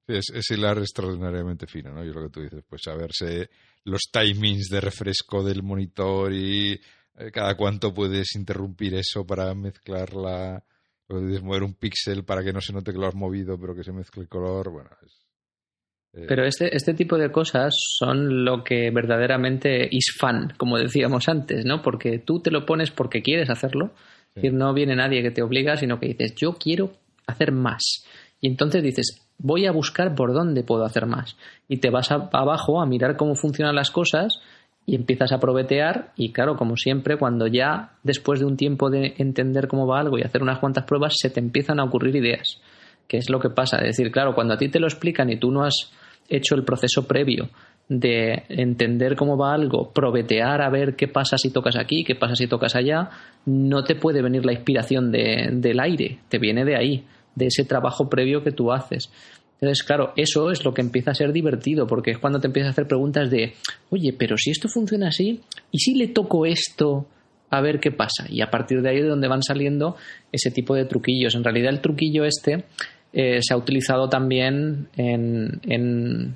Sí, 0.06 0.14
es, 0.14 0.32
es 0.34 0.50
hilar 0.50 0.78
extraordinariamente 0.78 1.66
fino, 1.66 1.92
¿no? 1.92 2.02
Yo 2.02 2.12
lo 2.12 2.22
que 2.22 2.30
tú 2.30 2.40
dices, 2.40 2.64
pues 2.66 2.80
saberse 2.82 3.50
los 3.84 4.00
timings 4.10 4.68
de 4.68 4.80
refresco 4.80 5.44
del 5.44 5.62
monitor 5.62 6.32
y 6.32 6.80
cada 7.32 7.56
cuánto 7.56 7.92
puedes 7.92 8.34
interrumpir 8.36 8.94
eso 8.94 9.26
para 9.26 9.54
mezclar 9.54 10.14
la 10.14 10.64
puedes 11.06 11.42
mover 11.42 11.62
un 11.62 11.74
píxel 11.74 12.24
para 12.24 12.42
que 12.42 12.52
no 12.52 12.60
se 12.60 12.72
note 12.72 12.92
que 12.92 12.98
lo 12.98 13.06
has 13.06 13.14
movido 13.14 13.58
pero 13.58 13.74
que 13.74 13.84
se 13.84 13.92
mezcle 13.92 14.22
el 14.22 14.28
color 14.28 14.70
bueno 14.70 14.90
eh, 16.14 16.26
pero 16.28 16.44
este, 16.44 16.74
este 16.76 16.94
tipo 16.94 17.16
de 17.16 17.30
cosas 17.30 17.74
son 17.98 18.44
lo 18.44 18.62
que 18.62 18.90
verdaderamente 18.90 19.88
is 19.90 20.14
fun, 20.18 20.52
como 20.58 20.78
decíamos 20.78 21.28
antes, 21.28 21.64
¿no? 21.64 21.80
Porque 21.80 22.18
tú 22.18 22.40
te 22.40 22.50
lo 22.50 22.66
pones 22.66 22.90
porque 22.90 23.22
quieres 23.22 23.48
hacerlo. 23.48 23.92
Es 24.28 24.34
decir, 24.36 24.52
no 24.52 24.74
viene 24.74 24.94
nadie 24.94 25.22
que 25.22 25.30
te 25.30 25.42
obliga, 25.42 25.76
sino 25.76 25.98
que 25.98 26.08
dices, 26.08 26.34
yo 26.34 26.54
quiero 26.54 26.92
hacer 27.26 27.52
más. 27.52 28.04
Y 28.40 28.48
entonces 28.48 28.82
dices, 28.82 29.26
voy 29.38 29.66
a 29.66 29.72
buscar 29.72 30.14
por 30.14 30.32
dónde 30.32 30.64
puedo 30.64 30.84
hacer 30.84 31.06
más. 31.06 31.36
Y 31.68 31.78
te 31.78 31.90
vas 31.90 32.10
abajo 32.10 32.80
a 32.80 32.86
mirar 32.86 33.16
cómo 33.16 33.34
funcionan 33.34 33.74
las 33.74 33.90
cosas 33.90 34.40
y 34.84 34.96
empiezas 34.96 35.32
a 35.32 35.38
probetear 35.38 36.12
y 36.16 36.32
claro, 36.32 36.56
como 36.56 36.76
siempre, 36.76 37.16
cuando 37.16 37.46
ya 37.46 37.92
después 38.02 38.40
de 38.40 38.46
un 38.46 38.56
tiempo 38.56 38.90
de 38.90 39.14
entender 39.18 39.68
cómo 39.68 39.86
va 39.86 40.00
algo 40.00 40.18
y 40.18 40.22
hacer 40.22 40.42
unas 40.42 40.58
cuantas 40.58 40.84
pruebas, 40.84 41.14
se 41.16 41.30
te 41.30 41.40
empiezan 41.40 41.78
a 41.78 41.84
ocurrir 41.84 42.16
ideas, 42.16 42.60
que 43.06 43.18
es 43.18 43.30
lo 43.30 43.38
que 43.38 43.50
pasa. 43.50 43.78
Es 43.78 43.96
decir, 43.96 44.10
claro, 44.10 44.34
cuando 44.34 44.54
a 44.54 44.58
ti 44.58 44.68
te 44.68 44.80
lo 44.80 44.86
explican 44.86 45.30
y 45.30 45.36
tú 45.36 45.50
no 45.50 45.64
has 45.64 45.92
hecho 46.28 46.54
el 46.54 46.64
proceso 46.64 47.06
previo 47.06 47.48
de 47.88 48.44
entender 48.48 49.16
cómo 49.16 49.36
va 49.36 49.52
algo, 49.52 49.92
probetear 49.92 50.62
a 50.62 50.70
ver 50.70 50.96
qué 50.96 51.08
pasa 51.08 51.36
si 51.36 51.50
tocas 51.50 51.76
aquí, 51.76 52.04
qué 52.04 52.14
pasa 52.14 52.34
si 52.34 52.46
tocas 52.46 52.74
allá, 52.74 53.10
no 53.44 53.84
te 53.84 53.96
puede 53.96 54.22
venir 54.22 54.44
la 54.44 54.52
inspiración 54.52 55.10
de, 55.12 55.50
del 55.52 55.78
aire, 55.80 56.18
te 56.28 56.38
viene 56.38 56.64
de 56.64 56.76
ahí, 56.76 57.04
de 57.34 57.46
ese 57.46 57.64
trabajo 57.64 58.08
previo 58.08 58.42
que 58.42 58.52
tú 58.52 58.72
haces. 58.72 59.10
Entonces, 59.62 59.84
claro, 59.84 60.12
eso 60.16 60.50
es 60.50 60.64
lo 60.64 60.74
que 60.74 60.80
empieza 60.80 61.12
a 61.12 61.14
ser 61.14 61.32
divertido, 61.32 61.86
porque 61.86 62.10
es 62.10 62.18
cuando 62.18 62.40
te 62.40 62.48
empiezas 62.48 62.70
a 62.70 62.72
hacer 62.72 62.88
preguntas 62.88 63.30
de, 63.30 63.54
oye, 63.90 64.12
pero 64.12 64.36
si 64.36 64.50
esto 64.50 64.68
funciona 64.68 65.06
así, 65.06 65.40
¿y 65.70 65.78
si 65.78 65.94
le 65.94 66.08
toco 66.08 66.46
esto? 66.46 67.06
A 67.48 67.60
ver 67.60 67.78
qué 67.78 67.92
pasa. 67.92 68.26
Y 68.28 68.40
a 68.40 68.50
partir 68.50 68.82
de 68.82 68.90
ahí 68.90 68.98
es 68.98 69.06
donde 69.06 69.28
van 69.28 69.44
saliendo 69.44 69.94
ese 70.32 70.50
tipo 70.50 70.74
de 70.74 70.84
truquillos. 70.86 71.36
En 71.36 71.44
realidad, 71.44 71.70
el 71.70 71.80
truquillo 71.80 72.24
este 72.24 72.64
eh, 73.12 73.38
se 73.40 73.54
ha 73.54 73.56
utilizado 73.56 74.08
también 74.08 74.88
en, 74.96 75.60
en 75.68 76.34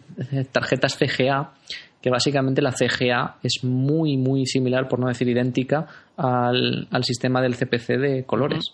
tarjetas 0.53 0.97
CGA, 0.97 1.53
que 2.01 2.11
básicamente 2.11 2.63
la 2.63 2.71
CGA 2.71 3.39
es 3.43 3.65
muy, 3.65 4.17
muy 4.17 4.47
similar, 4.47 4.87
por 4.87 5.01
no 5.01 5.09
decir 5.09 5.29
idéntica, 5.29 5.89
al, 6.17 6.87
al 6.93 7.03
sistema 7.03 7.43
del 7.43 7.57
CPC 7.57 7.99
de 7.99 8.25
colores. 8.25 8.73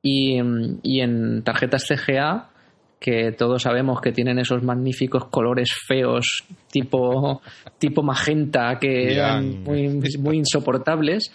y, 0.00 0.38
y 0.82 1.00
en 1.00 1.42
tarjetas 1.42 1.84
CGA 1.86 2.55
que 2.98 3.32
todos 3.32 3.62
sabemos 3.62 4.00
que 4.00 4.12
tienen 4.12 4.38
esos 4.38 4.62
magníficos 4.62 5.26
colores 5.26 5.68
feos 5.86 6.44
tipo, 6.70 7.42
tipo 7.78 8.02
magenta 8.02 8.78
que 8.80 9.12
eran 9.12 9.62
muy, 9.62 10.00
muy 10.18 10.38
insoportables. 10.38 11.32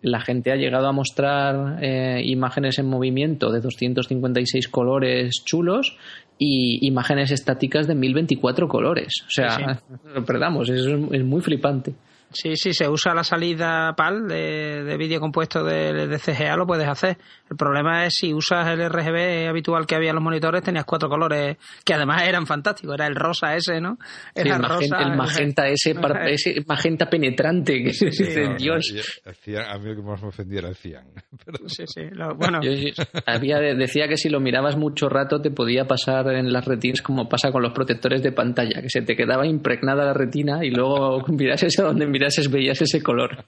La 0.00 0.20
gente 0.20 0.50
ha 0.50 0.56
llegado 0.56 0.88
a 0.88 0.92
mostrar 0.92 1.78
eh, 1.80 2.22
imágenes 2.24 2.78
en 2.78 2.88
movimiento 2.88 3.52
de 3.52 3.60
256 3.60 4.66
colores 4.68 5.44
chulos 5.44 5.96
y 6.38 6.84
imágenes 6.86 7.30
estáticas 7.30 7.86
de 7.86 7.94
1024 7.94 8.66
colores. 8.66 9.22
O 9.26 9.30
sea, 9.30 9.80
perdamos, 10.26 10.68
eso 10.70 11.08
es 11.12 11.24
muy 11.24 11.40
flipante. 11.40 11.94
Sí, 12.32 12.56
sí, 12.56 12.72
se 12.72 12.88
usa 12.88 13.14
la 13.14 13.24
salida 13.24 13.94
PAL 13.96 14.28
de, 14.28 14.96
vídeo 14.98 15.20
compuesto 15.20 15.64
de, 15.64 16.06
de, 16.06 16.18
CGA, 16.18 16.56
lo 16.56 16.66
puedes 16.66 16.88
hacer. 16.88 17.18
El 17.50 17.56
problema 17.56 18.06
es 18.06 18.14
si 18.14 18.32
usas 18.32 18.68
el 18.68 18.88
RGB 18.88 19.48
habitual 19.48 19.86
que 19.86 19.94
había 19.94 20.10
en 20.10 20.16
los 20.16 20.24
monitores, 20.24 20.62
tenías 20.62 20.84
cuatro 20.84 21.08
colores 21.08 21.56
que 21.84 21.94
además 21.94 22.22
eran 22.22 22.46
fantásticos. 22.46 22.94
Era 22.94 23.06
el 23.06 23.14
rosa 23.14 23.54
ese, 23.54 23.80
¿no? 23.80 23.98
Era 24.34 24.56
el, 24.56 24.62
magenta, 24.62 25.02
el 25.02 25.16
magenta 25.16 25.68
ese, 25.68 25.94
ese, 26.26 26.64
magenta 26.66 27.08
penetrante. 27.08 27.82
Que 27.82 28.54
Dios. 28.58 29.14
a 29.26 29.78
mí 29.78 29.88
lo 29.88 29.96
que 29.96 30.02
más 30.02 30.22
me 30.22 30.28
ofendía 30.28 30.60
era 30.60 30.68
el 30.68 30.76
cian. 30.76 31.06
Sí, 31.66 31.84
sí. 31.86 32.02
bueno. 32.36 32.60
había, 33.26 33.58
decía 33.58 34.08
que 34.08 34.16
si 34.16 34.28
lo 34.28 34.40
mirabas 34.40 34.76
mucho 34.76 35.08
rato 35.08 35.40
te 35.40 35.50
podía 35.50 35.86
pasar 35.86 36.28
en 36.34 36.52
las 36.52 36.64
retinas 36.64 37.02
como 37.02 37.28
pasa 37.28 37.50
con 37.52 37.62
los 37.62 37.72
protectores 37.72 38.22
de 38.22 38.32
pantalla, 38.32 38.82
que 38.82 38.88
se 38.88 39.02
te 39.02 39.16
quedaba 39.16 39.46
impregnada 39.46 40.04
la 40.04 40.12
retina 40.12 40.64
y 40.64 40.70
luego 40.70 41.22
mirases 41.28 41.78
a 41.78 41.84
donde 41.84 42.06
mirases 42.22 42.50
veías 42.50 42.80
ese 42.80 43.02
color. 43.02 43.44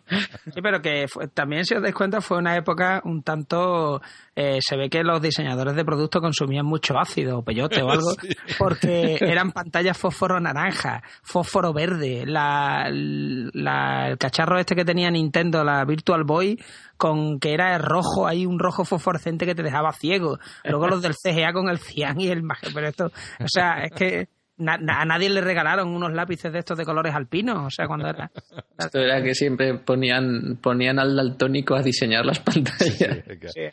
Sí, 0.52 0.60
pero 0.62 0.82
que 0.82 1.06
también, 1.32 1.64
si 1.64 1.74
os 1.74 1.82
dais 1.82 1.94
cuenta, 1.94 2.20
fue 2.20 2.38
una 2.38 2.56
época 2.56 3.00
un 3.04 3.22
tanto 3.22 4.02
eh, 4.34 4.58
se 4.60 4.76
ve 4.76 4.90
que 4.90 5.04
los 5.04 5.22
diseñadores 5.22 5.76
de 5.76 5.84
productos 5.84 6.20
consumían 6.20 6.66
mucho 6.66 6.98
ácido 6.98 7.38
o 7.38 7.44
peyote 7.44 7.82
o 7.82 7.90
algo, 7.90 8.10
porque 8.58 9.16
eran 9.20 9.52
pantallas 9.52 9.96
fósforo 9.96 10.40
naranja, 10.40 11.02
fósforo 11.22 11.72
verde, 11.72 12.24
la, 12.26 12.86
el 12.88 14.18
cacharro 14.18 14.58
este 14.58 14.74
que 14.74 14.84
tenía 14.84 15.10
Nintendo, 15.10 15.62
la 15.62 15.84
Virtual 15.84 16.24
Boy, 16.24 16.58
con 16.96 17.38
que 17.38 17.54
era 17.54 17.78
rojo, 17.78 18.26
hay 18.26 18.44
un 18.44 18.58
rojo 18.58 18.84
fosforescente 18.84 19.46
que 19.46 19.54
te 19.54 19.62
dejaba 19.62 19.92
ciego. 19.92 20.38
Luego 20.64 20.88
los 20.88 21.02
del 21.02 21.14
CGA 21.14 21.52
con 21.52 21.68
el 21.68 21.78
cian 21.78 22.20
y 22.20 22.28
el 22.28 22.42
pero 22.74 22.88
esto, 22.88 23.06
o 23.06 23.48
sea, 23.48 23.84
es 23.84 23.92
que 23.92 24.28
a 24.58 25.04
nadie 25.04 25.28
le 25.30 25.40
regalaron 25.40 25.88
unos 25.88 26.12
lápices 26.12 26.52
de 26.52 26.60
estos 26.60 26.78
de 26.78 26.84
colores 26.84 27.14
alpinos, 27.14 27.66
o 27.66 27.70
sea, 27.70 27.86
cuando 27.86 28.08
era... 28.08 28.30
Esto 28.78 29.00
era 29.00 29.22
que 29.22 29.34
siempre 29.34 29.78
ponían, 29.78 30.58
ponían 30.62 30.98
al 30.98 31.16
daltónico 31.16 31.74
a 31.74 31.82
diseñar 31.82 32.24
las 32.24 32.40
pantallas. 32.40 33.24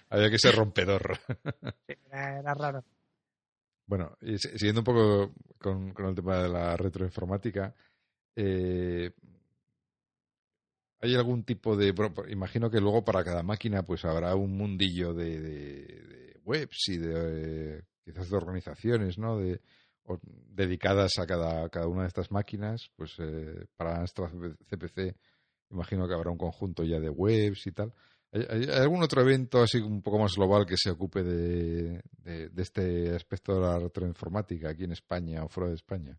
Había 0.09 0.29
que 0.29 0.39
ser 0.39 0.55
rompedor. 0.55 1.19
era, 2.11 2.53
raro. 2.53 2.83
Bueno, 3.85 4.17
y 4.21 4.37
siguiendo 4.37 4.81
un 4.81 4.85
poco 4.85 5.33
con, 5.59 5.93
el 5.97 6.15
tema 6.15 6.41
de 6.41 6.49
la 6.49 6.77
retroinformática, 6.77 7.75
eh, 8.35 9.11
¿hay 10.99 11.15
algún 11.15 11.43
tipo 11.43 11.75
de... 11.75 11.93
imagino 12.29 12.71
que 12.71 12.79
luego 12.79 13.03
para 13.03 13.23
cada 13.23 13.43
máquina 13.43 13.83
pues 13.83 14.05
habrá 14.05 14.33
un 14.35 14.57
mundillo 14.57 15.13
de, 15.13 16.39
webs 16.43 16.89
y 16.89 16.97
de... 16.97 17.83
quizás 18.03 18.29
de 18.29 18.37
organizaciones, 18.37 19.19
¿no? 19.19 19.37
De, 19.37 19.61
dedicadas 20.21 21.19
a 21.19 21.25
cada, 21.25 21.69
cada 21.69 21.87
una 21.87 22.01
de 22.01 22.07
estas 22.07 22.31
máquinas, 22.31 22.89
pues 22.95 23.15
eh, 23.19 23.65
para 23.77 23.99
nuestra 23.99 24.29
CPC 24.69 25.15
imagino 25.71 26.07
que 26.07 26.13
habrá 26.13 26.31
un 26.31 26.37
conjunto 26.37 26.83
ya 26.83 26.99
de 26.99 27.09
webs 27.09 27.65
y 27.67 27.71
tal. 27.71 27.93
¿Hay, 28.33 28.63
algún 28.69 29.03
otro 29.03 29.21
evento 29.21 29.61
así 29.61 29.79
un 29.79 30.01
poco 30.01 30.19
más 30.19 30.35
global 30.35 30.65
que 30.65 30.77
se 30.77 30.91
ocupe 30.91 31.21
de, 31.23 32.01
este 32.55 33.13
aspecto 33.13 33.55
de 33.55 33.61
la 33.61 33.79
retroinformática 33.79 34.69
aquí 34.69 34.85
en 34.85 34.93
España 34.93 35.43
o 35.43 35.49
fuera 35.49 35.69
de 35.69 35.75
España? 35.75 36.17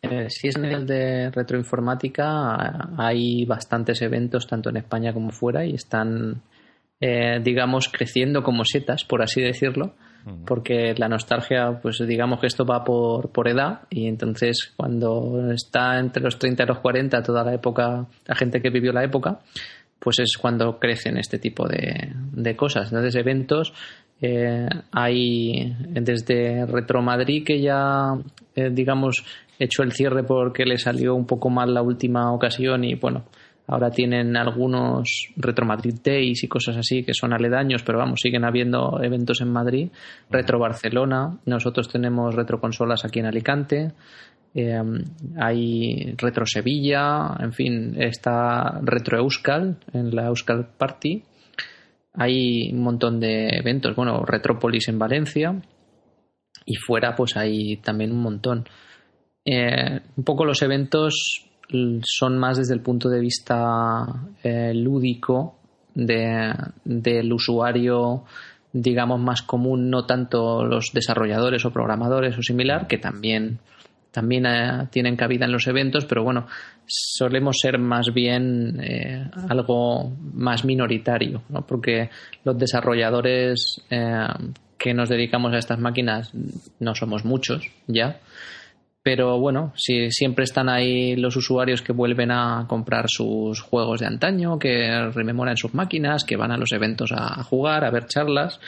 Eh, 0.00 0.30
si 0.30 0.48
es 0.48 0.58
nivel 0.58 0.86
de 0.86 1.30
retroinformática, 1.30 2.94
hay 2.96 3.44
bastantes 3.44 4.00
eventos 4.00 4.46
tanto 4.46 4.70
en 4.70 4.78
España 4.78 5.12
como 5.12 5.30
fuera 5.30 5.66
y 5.66 5.74
están, 5.74 6.42
eh, 7.00 7.40
digamos, 7.42 7.88
creciendo 7.88 8.42
como 8.42 8.64
setas, 8.64 9.04
por 9.04 9.22
así 9.22 9.42
decirlo 9.42 9.96
porque 10.44 10.94
la 10.96 11.08
nostalgia, 11.08 11.78
pues 11.80 11.98
digamos 12.06 12.40
que 12.40 12.48
esto 12.48 12.64
va 12.64 12.82
por, 12.82 13.30
por 13.30 13.48
edad 13.48 13.82
y 13.90 14.06
entonces 14.06 14.72
cuando 14.76 15.52
está 15.52 15.98
entre 15.98 16.22
los 16.22 16.38
30 16.38 16.64
y 16.64 16.66
los 16.66 16.78
40 16.80 17.22
toda 17.22 17.44
la 17.44 17.54
época, 17.54 18.06
la 18.26 18.34
gente 18.34 18.60
que 18.60 18.70
vivió 18.70 18.92
la 18.92 19.04
época, 19.04 19.40
pues 19.98 20.18
es 20.18 20.36
cuando 20.36 20.78
crecen 20.78 21.16
este 21.16 21.38
tipo 21.38 21.68
de, 21.68 22.12
de 22.32 22.56
cosas. 22.56 22.88
Entonces 22.88 23.14
eventos 23.14 23.72
eh, 24.20 24.68
hay 24.92 25.76
desde 25.90 26.64
Retro 26.66 27.02
Madrid 27.02 27.44
que 27.44 27.60
ya, 27.60 28.14
eh, 28.54 28.70
digamos, 28.72 29.24
hecho 29.58 29.82
el 29.82 29.92
cierre 29.92 30.22
porque 30.24 30.64
le 30.64 30.78
salió 30.78 31.14
un 31.14 31.26
poco 31.26 31.50
mal 31.50 31.72
la 31.72 31.82
última 31.82 32.32
ocasión 32.32 32.84
y 32.84 32.94
bueno, 32.94 33.24
Ahora 33.68 33.90
tienen 33.90 34.36
algunos 34.36 35.32
Retro 35.36 35.66
Madrid 35.66 35.94
Days 36.02 36.44
y 36.44 36.48
cosas 36.48 36.76
así 36.76 37.02
que 37.02 37.14
son 37.14 37.32
aledaños, 37.32 37.82
pero 37.82 37.98
vamos, 37.98 38.20
siguen 38.20 38.44
habiendo 38.44 39.00
eventos 39.02 39.40
en 39.40 39.52
Madrid. 39.52 39.90
Retro 40.30 40.58
Barcelona, 40.58 41.38
nosotros 41.46 41.88
tenemos 41.88 42.34
Retro 42.34 42.60
Consolas 42.60 43.04
aquí 43.04 43.18
en 43.18 43.26
Alicante. 43.26 43.92
Eh, 44.54 44.80
hay 45.38 46.14
Retro 46.16 46.46
Sevilla, 46.46 47.36
en 47.40 47.52
fin, 47.52 47.94
está 48.00 48.80
Retro 48.82 49.18
Euskal 49.18 49.78
en 49.92 50.14
la 50.14 50.26
Euskal 50.26 50.68
Party. 50.78 51.22
Hay 52.14 52.70
un 52.72 52.82
montón 52.82 53.20
de 53.20 53.48
eventos, 53.48 53.94
bueno, 53.96 54.24
Retrópolis 54.24 54.88
en 54.88 54.98
Valencia 54.98 55.60
y 56.64 56.76
fuera 56.76 57.14
pues 57.14 57.36
hay 57.36 57.76
también 57.78 58.12
un 58.12 58.22
montón. 58.22 58.64
Eh, 59.44 60.00
un 60.16 60.24
poco 60.24 60.44
los 60.44 60.62
eventos 60.62 61.45
son 62.02 62.38
más 62.38 62.58
desde 62.58 62.74
el 62.74 62.80
punto 62.80 63.08
de 63.08 63.20
vista 63.20 64.04
eh, 64.42 64.72
lúdico 64.74 65.56
de, 65.94 66.52
del 66.84 67.32
usuario 67.32 68.24
digamos 68.72 69.20
más 69.20 69.42
común 69.42 69.90
no 69.90 70.04
tanto 70.04 70.64
los 70.64 70.92
desarrolladores 70.92 71.64
o 71.64 71.72
programadores 71.72 72.38
o 72.38 72.42
similar 72.42 72.86
que 72.86 72.98
también 72.98 73.58
también 74.12 74.46
eh, 74.46 74.86
tienen 74.90 75.16
cabida 75.16 75.46
en 75.46 75.52
los 75.52 75.66
eventos 75.66 76.04
pero 76.04 76.22
bueno 76.22 76.46
solemos 76.86 77.56
ser 77.60 77.78
más 77.78 78.12
bien 78.14 78.78
eh, 78.80 79.28
algo 79.48 80.12
más 80.34 80.64
minoritario 80.64 81.42
¿no? 81.48 81.66
porque 81.66 82.10
los 82.44 82.56
desarrolladores 82.58 83.82
que 84.78 84.94
nos 84.94 85.08
dedicamos 85.08 85.52
a 85.54 85.58
estas 85.58 85.78
máquinas 85.78 86.32
no 86.78 86.94
somos 86.94 87.24
muchos 87.24 87.70
ya 87.86 88.20
pero 89.06 89.38
bueno, 89.38 89.72
si 89.76 90.10
siempre 90.10 90.42
están 90.42 90.68
ahí 90.68 91.14
los 91.14 91.36
usuarios 91.36 91.80
que 91.80 91.92
vuelven 91.92 92.32
a 92.32 92.66
comprar 92.66 93.04
sus 93.06 93.60
juegos 93.60 94.00
de 94.00 94.06
antaño, 94.06 94.58
que 94.58 95.12
rememoran 95.14 95.56
sus 95.56 95.74
máquinas, 95.74 96.24
que 96.24 96.34
van 96.34 96.50
a 96.50 96.56
los 96.56 96.72
eventos 96.72 97.12
a, 97.12 97.40
jugar, 97.44 97.84
a 97.84 97.92
ver 97.92 98.06
charlas, 98.08 98.58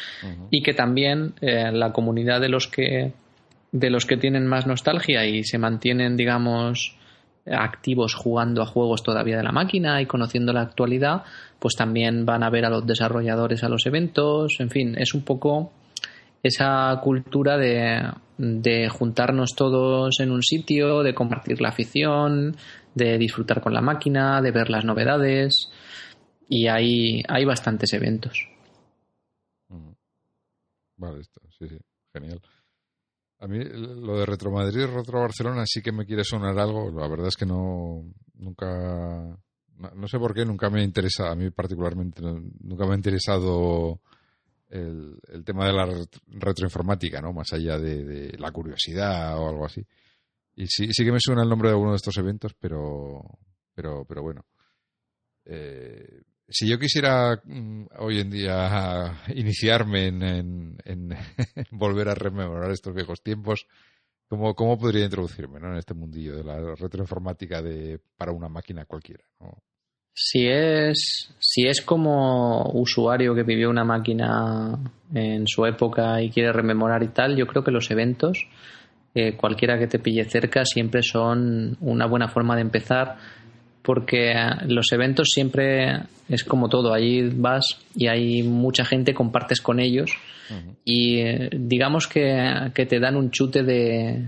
y 0.49 0.63
que 0.63 0.75
también 0.75 1.35
eh, 1.41 1.73
la 1.73 1.91
comunidad 1.91 2.41
de 2.41 2.51
los 2.51 2.69
que 2.69 3.15
de 3.73 3.91
los 3.91 4.07
que 4.07 4.17
tienen 4.17 4.47
más 4.47 4.65
nostalgia 4.65 5.27
y 5.27 5.43
se 5.43 5.59
mantienen, 5.59 6.17
digamos, 6.17 6.97
activos 7.45 8.15
jugando 8.15 8.63
a 8.63 8.67
juegos 8.67 9.03
todavía 9.03 9.39
de 9.39 9.43
la 9.43 9.51
máquina 9.51 10.01
y 10.01 10.07
conociendo 10.07 10.53
la 10.53 10.61
actualidad, 10.61 11.25
pues 11.59 11.75
también 11.75 12.25
van 12.25 12.45
a 12.45 12.51
ver 12.51 12.65
a 12.65 12.71
los 12.71 12.87
desarrolladores 12.87 13.65
a 13.65 13.69
los 13.69 13.87
eventos, 13.87 14.61
en 14.61 14.71
fin, 14.71 14.95
es 14.97 15.15
un 15.15 15.23
poco 15.23 15.73
esa 16.43 17.01
cultura 17.03 17.57
de, 17.57 18.01
de 18.39 18.89
juntarnos 18.89 19.55
todos 19.55 20.21
en 20.21 20.31
un 20.31 20.43
sitio, 20.43 21.03
de 21.03 21.15
compartir 21.15 21.61
la 21.61 21.71
afición, 21.71 22.57
de 22.95 23.19
disfrutar 23.19 23.61
con 23.61 23.75
la 23.75 23.81
máquina, 23.81 24.41
de 24.41 24.51
ver 24.51 24.71
las 24.71 24.85
novedades 24.85 25.71
y 26.49 26.69
hay, 26.69 27.23
hay 27.29 27.45
bastantes 27.45 27.93
eventos. 27.93 28.49
Vale, 30.97 31.21
esto, 31.21 31.41
sí, 31.57 31.69
sí, 31.69 31.79
genial. 32.13 32.41
A 33.41 33.47
mí 33.47 33.63
lo 33.63 34.19
de 34.19 34.27
Retro 34.27 34.51
Madrid, 34.51 34.87
Retro 34.87 35.21
Barcelona 35.21 35.63
sí 35.65 35.81
que 35.81 35.93
me 35.93 36.05
quiere 36.05 36.25
sonar 36.25 36.59
algo. 36.59 36.91
La 36.91 37.07
verdad 37.07 37.29
es 37.29 37.37
que 37.37 37.47
no, 37.47 38.05
nunca, 38.35 39.39
no, 39.77 40.09
sé 40.09 40.19
por 40.19 40.35
qué, 40.35 40.45
nunca 40.45 40.71
me 40.71 40.83
interesa, 40.83 41.31
a 41.31 41.37
mí 41.37 41.51
particularmente, 41.51 42.21
nunca 42.21 42.85
me 42.85 42.95
ha 42.95 42.97
interesado 42.97 44.01
el, 44.71 45.19
el 45.29 45.45
tema 45.45 45.67
de 45.67 45.73
la 45.73 45.87
retroinformática, 46.27 47.21
¿no? 47.21 47.33
Más 47.33 47.53
allá 47.53 47.79
de, 47.79 48.37
la 48.39 48.51
curiosidad 48.53 49.39
o 49.39 49.49
algo 49.49 49.67
así. 49.67 49.85
Y 50.57 50.67
sí, 50.67 50.89
sí 50.93 51.05
que 51.05 51.13
me 51.13 51.21
suena 51.21 51.43
el 51.43 51.49
nombre 51.49 51.69
de 51.69 51.75
alguno 51.75 51.93
de 51.93 51.97
estos 51.97 52.17
eventos, 52.19 52.55
pero, 52.59 53.23
pero, 53.75 54.05
pero 54.05 54.23
bueno. 54.23 54.45
Eh, 55.45 56.23
si 56.49 56.69
yo 56.69 56.79
quisiera 56.79 57.41
mm, 57.45 57.87
hoy 57.99 58.21
en 58.21 58.31
día 58.31 59.23
iniciarme 59.35 60.07
en, 60.09 60.77
en, 60.85 61.09
volver 61.71 62.09
a 62.09 62.15
rememorar 62.15 62.71
estos 62.71 62.95
viejos 62.95 63.23
tiempos, 63.23 63.67
¿cómo, 64.29 64.55
cómo 64.55 64.79
podría 64.79 65.05
introducirme 65.05 65.59
en 65.59 65.77
este 65.77 65.95
mundillo 65.95 66.37
de 66.37 66.45
la 66.45 66.75
retroinformática 66.75 67.63
de, 67.63 68.01
para 68.17 68.33
una 68.33 68.49
máquina 68.49 68.85
cualquiera? 68.85 69.25
Si 70.21 70.49
es, 70.49 71.31
si 71.39 71.69
es 71.69 71.81
como 71.81 72.73
usuario 72.75 73.37
que 73.37 73.45
vivió 73.45 73.71
una 73.71 73.85
máquina 73.85 74.77
en 75.15 75.47
su 75.47 75.65
época 75.65 76.21
y 76.21 76.31
quiere 76.31 76.53
rememorar 76.53 77.05
y 77.05 77.09
tal, 77.09 77.37
yo 77.37 77.47
creo 77.47 77.63
que 77.63 77.71
los 77.71 77.89
eventos, 77.93 78.49
eh, 79.15 79.37
cualquiera 79.37 79.79
que 79.79 79.87
te 79.87 80.01
pille 80.01 80.25
cerca, 80.25 80.65
siempre 80.65 81.05
son 81.05 81.77
una 81.81 82.07
buena 82.07 82.27
forma 82.27 82.57
de 82.57 82.63
empezar 82.63 83.17
porque 83.81 84.35
los 84.67 84.91
eventos 84.91 85.29
siempre 85.33 86.01
es 86.29 86.43
como 86.43 86.69
todo, 86.69 86.93
allí 86.93 87.31
vas 87.37 87.79
y 87.95 88.09
hay 88.09 88.43
mucha 88.43 88.85
gente, 88.85 89.15
compartes 89.15 89.61
con 89.61 89.79
ellos 89.79 90.11
y 90.85 91.21
eh, 91.21 91.49
digamos 91.53 92.09
que, 92.09 92.73
te 92.75 92.99
dan 92.99 93.17
un 93.17 93.31
chute 93.31 93.63
de, 93.63 94.27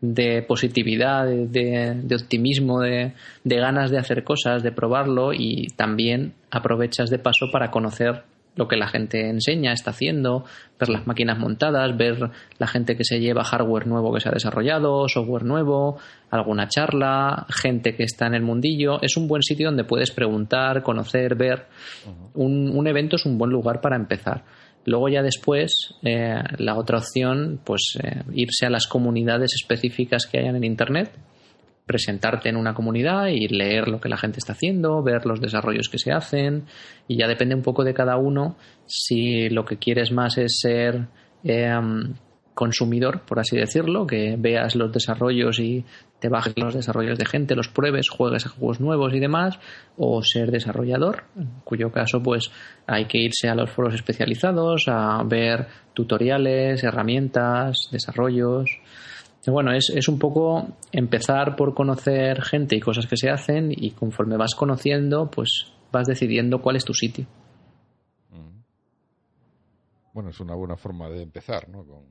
de 0.00 0.42
positividad, 0.42 1.26
de, 1.26 1.94
de 2.02 2.16
optimismo, 2.16 2.80
de, 2.80 3.14
ganas 3.44 3.90
de 3.90 3.98
hacer 3.98 4.24
cosas, 4.24 4.62
de 4.62 4.72
probarlo 4.72 5.32
y 5.32 5.68
también 5.76 6.34
aprovechas 6.50 7.10
de 7.10 7.18
paso 7.18 7.50
para 7.52 7.70
conocer 7.70 8.22
lo 8.58 8.66
que 8.66 8.76
la 8.76 8.88
gente 8.88 9.28
enseña, 9.28 9.72
está 9.72 9.92
haciendo, 9.92 10.44
ver 10.80 10.88
las 10.88 11.06
máquinas 11.06 11.38
montadas, 11.38 11.96
ver 11.96 12.30
la 12.58 12.66
gente 12.66 12.96
que 12.96 13.04
se 13.04 13.20
lleva 13.20 13.44
hardware 13.44 13.86
nuevo 13.86 14.12
que 14.12 14.20
se 14.20 14.28
ha 14.28 14.32
desarrollado, 14.32 15.08
software 15.08 15.44
nuevo, 15.44 15.98
alguna 16.30 16.66
charla, 16.66 17.46
gente 17.50 17.94
que 17.94 18.02
está 18.02 18.26
en 18.26 18.34
el 18.34 18.42
mundillo. 18.42 19.00
Es 19.00 19.16
un 19.16 19.28
buen 19.28 19.42
sitio 19.42 19.68
donde 19.68 19.84
puedes 19.84 20.10
preguntar, 20.10 20.82
conocer, 20.82 21.36
ver. 21.36 21.66
un, 22.34 22.86
evento 22.88 23.14
es 23.14 23.26
un 23.26 23.38
buen 23.38 23.52
lugar 23.52 23.80
para 23.80 23.94
empezar. 23.94 24.42
Luego 24.88 25.10
ya 25.10 25.22
después, 25.22 25.94
eh, 26.02 26.42
la 26.56 26.76
otra 26.76 26.98
opción, 26.98 27.60
pues 27.62 27.98
eh, 28.02 28.22
irse 28.32 28.64
a 28.64 28.70
las 28.70 28.86
comunidades 28.86 29.52
específicas 29.54 30.26
que 30.26 30.38
hayan 30.38 30.56
en 30.56 30.64
Internet, 30.64 31.10
presentarte 31.84 32.48
en 32.48 32.56
una 32.56 32.72
comunidad 32.72 33.26
y 33.26 33.48
leer 33.48 33.88
lo 33.88 34.00
que 34.00 34.08
la 34.08 34.16
gente 34.16 34.38
está 34.38 34.54
haciendo, 34.54 35.02
ver 35.02 35.26
los 35.26 35.42
desarrollos 35.42 35.90
que 35.90 35.98
se 35.98 36.10
hacen 36.10 36.64
y 37.06 37.18
ya 37.18 37.28
depende 37.28 37.54
un 37.54 37.62
poco 37.62 37.84
de 37.84 37.92
cada 37.92 38.16
uno 38.16 38.56
si 38.86 39.50
lo 39.50 39.64
que 39.66 39.76
quieres 39.76 40.10
más 40.10 40.38
es 40.38 40.58
ser 40.60 41.08
em, 41.44 42.14
consumidor, 42.58 43.20
por 43.20 43.38
así 43.38 43.56
decirlo, 43.56 44.04
que 44.04 44.34
veas 44.36 44.74
los 44.74 44.90
desarrollos 44.90 45.60
y 45.60 45.84
te 46.18 46.28
bajes 46.28 46.54
los 46.56 46.74
desarrollos 46.74 47.16
de 47.16 47.24
gente, 47.24 47.54
los 47.54 47.68
pruebes, 47.68 48.08
juegues 48.08 48.46
a 48.46 48.48
juegos 48.48 48.80
nuevos 48.80 49.14
y 49.14 49.20
demás, 49.20 49.60
o 49.96 50.24
ser 50.24 50.50
desarrollador, 50.50 51.22
en 51.36 51.60
cuyo 51.62 51.92
caso 51.92 52.20
pues 52.20 52.50
hay 52.88 53.04
que 53.04 53.18
irse 53.18 53.48
a 53.48 53.54
los 53.54 53.70
foros 53.70 53.94
especializados, 53.94 54.86
a 54.88 55.22
ver 55.22 55.68
tutoriales, 55.94 56.82
herramientas, 56.82 57.88
desarrollos 57.92 58.80
bueno, 59.46 59.72
es, 59.72 59.90
es 59.94 60.08
un 60.08 60.18
poco 60.18 60.76
empezar 60.92 61.56
por 61.56 61.72
conocer 61.74 62.42
gente 62.42 62.76
y 62.76 62.80
cosas 62.80 63.06
que 63.06 63.16
se 63.16 63.30
hacen 63.30 63.72
y 63.74 63.92
conforme 63.92 64.36
vas 64.36 64.54
conociendo, 64.54 65.30
pues 65.30 65.72
vas 65.92 66.06
decidiendo 66.06 66.60
cuál 66.60 66.76
es 66.76 66.84
tu 66.84 66.92
sitio. 66.92 67.26
Bueno, 70.18 70.30
es 70.30 70.40
una 70.40 70.56
buena 70.56 70.76
forma 70.76 71.08
de 71.08 71.22
empezar, 71.22 71.68
¿no? 71.68 71.86
Con... 71.86 72.06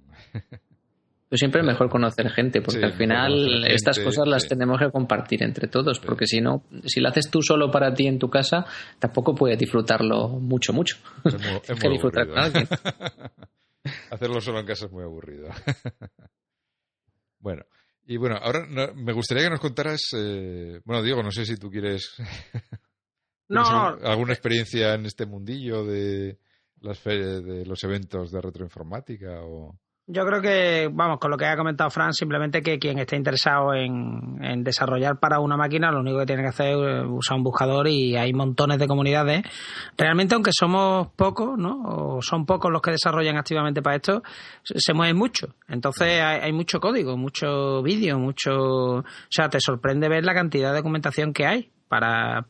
Pues 1.28 1.40
siempre 1.40 1.60
es 1.60 1.68
mejor 1.68 1.90
conocer 1.90 2.30
gente, 2.30 2.62
porque 2.62 2.86
al 2.86 2.94
final 2.94 3.66
estas 3.68 4.00
cosas 4.00 4.26
las 4.30 4.48
tenemos 4.48 4.80
que 4.80 4.90
compartir 4.92 5.44
entre 5.44 5.68
todos, 5.68 6.00
porque 6.00 6.26
si 6.26 6.40
no, 6.40 6.64
si 6.86 7.02
lo 7.02 7.10
haces 7.10 7.30
tú 7.30 7.42
solo 7.42 7.70
para 7.70 7.94
ti 7.94 8.08
en 8.08 8.18
tu 8.18 8.30
casa, 8.30 8.66
tampoco 8.98 9.36
puedes 9.36 9.60
disfrutarlo 9.60 10.30
mucho, 10.30 10.72
mucho. 10.72 10.96
Es 11.26 11.36
que 11.82 11.90
disfrutar 11.90 12.30
con 12.30 12.40
alguien. 12.40 12.66
Hacerlo 14.10 14.40
solo 14.40 14.62
en 14.62 14.66
casa 14.68 14.86
es 14.86 14.92
muy 14.94 15.04
aburrido. 15.04 15.50
Bueno, 17.40 17.64
y 18.06 18.18
bueno, 18.18 18.36
ahora 18.42 18.66
me 18.96 19.14
gustaría 19.14 19.44
que 19.44 19.50
nos 19.52 19.60
contaras, 19.60 20.02
eh, 20.18 20.80
bueno, 20.86 21.04
Diego, 21.04 21.22
no 21.22 21.32
sé 21.32 21.46
si 21.46 21.56
tú 21.56 21.70
quieres 21.70 22.16
no, 23.48 23.62
alguna 23.64 24.34
experiencia 24.34 24.96
en 24.96 25.06
este 25.06 25.28
mundillo 25.28 25.86
de, 25.86 26.40
las 26.82 27.04
de 27.04 27.66
los 27.66 27.84
eventos 27.84 28.32
de 28.32 28.42
retroinformática 28.42 29.42
o... 29.44 29.76
Yo 30.10 30.26
creo 30.26 30.42
que, 30.42 30.90
vamos, 30.90 31.20
con 31.20 31.30
lo 31.30 31.36
que 31.36 31.46
ha 31.46 31.58
comentado 31.58 31.90
Fran, 31.90 32.14
simplemente 32.14 32.62
que 32.62 32.80
quien 32.80 32.98
esté 32.98 33.18
interesado 33.18 33.74
en, 33.74 34.64
desarrollar 34.64 35.20
para 35.20 35.42
una 35.42 35.58
máquina, 35.58 35.92
lo 35.92 36.00
único 36.00 36.20
que 36.20 36.26
tiene 36.26 36.44
que 36.44 36.48
hacer 36.48 36.78
es 36.78 37.06
usar 37.10 37.36
un 37.36 37.44
buscador 37.44 37.90
y 37.90 38.16
hay 38.16 38.32
montones 38.32 38.80
de 38.80 38.88
comunidades. 38.88 39.42
Realmente, 39.98 40.34
aunque 40.34 40.52
somos 40.58 41.10
pocos, 41.10 41.58
¿no? 41.58 41.82
O 41.84 42.22
son 42.22 42.46
pocos 42.46 42.72
los 42.72 42.82
que 42.82 42.92
desarrollan 42.92 43.36
activamente 43.36 43.82
para 43.82 43.98
esto, 43.98 44.24
se 44.64 44.94
mueven 44.94 45.18
mucho. 45.18 45.56
Entonces 45.68 46.22
hay, 46.22 46.40
hay 46.40 46.54
mucho 46.54 46.80
código, 46.80 47.18
mucho 47.18 47.84
vídeo, 47.84 48.18
mucho... 48.18 48.54
O 49.00 49.04
sea, 49.30 49.50
te 49.50 49.60
sorprende 49.60 50.08
ver 50.08 50.24
la 50.24 50.34
cantidad 50.34 50.70
de 50.70 50.78
documentación 50.78 51.34
que 51.34 51.46
hay 51.46 51.72
para 51.88 52.48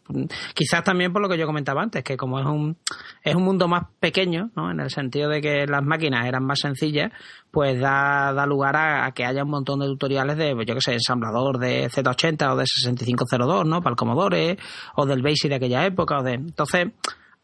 quizás 0.54 0.84
también 0.84 1.14
por 1.14 1.22
lo 1.22 1.30
que 1.30 1.38
yo 1.38 1.46
comentaba 1.46 1.82
antes 1.82 2.04
que 2.04 2.18
como 2.18 2.40
es 2.40 2.46
un 2.46 2.78
es 3.24 3.36
un 3.36 3.44
mundo 3.44 3.68
más 3.68 3.84
pequeño 4.00 4.52
¿no? 4.56 4.72
en 4.72 4.80
el 4.80 4.90
sentido 4.90 5.30
de 5.30 5.42
que 5.42 5.66
las 5.68 5.84
máquinas 5.84 6.26
eran 6.26 6.44
más 6.44 6.60
sencillas 6.60 7.12
pues 7.52 7.80
da, 7.80 8.34
da 8.34 8.46
lugar 8.46 8.76
a, 8.76 9.12
que 9.12 9.26
haya 9.26 9.44
un 9.44 9.52
montón 9.52 9.80
de 9.80 9.86
tutoriales 9.86 10.38
de 10.38 10.56
yo 10.66 10.76
que 10.76 10.82
sé 10.82 10.94
ensamblador 10.94 11.60
de 11.60 11.90
Z80 11.90 12.54
o 12.54 12.56
de 12.56 12.66
6502 12.66 13.66
no 13.66 13.82
para 13.82 13.92
el 13.92 13.98
Commodore 13.98 14.58
o 14.96 15.06
del 15.06 15.22
BASIC 15.22 15.50
de 15.50 15.56
aquella 15.56 15.86
época 15.86 16.20
o 16.20 16.24
de 16.24 16.34
entonces 16.34 16.88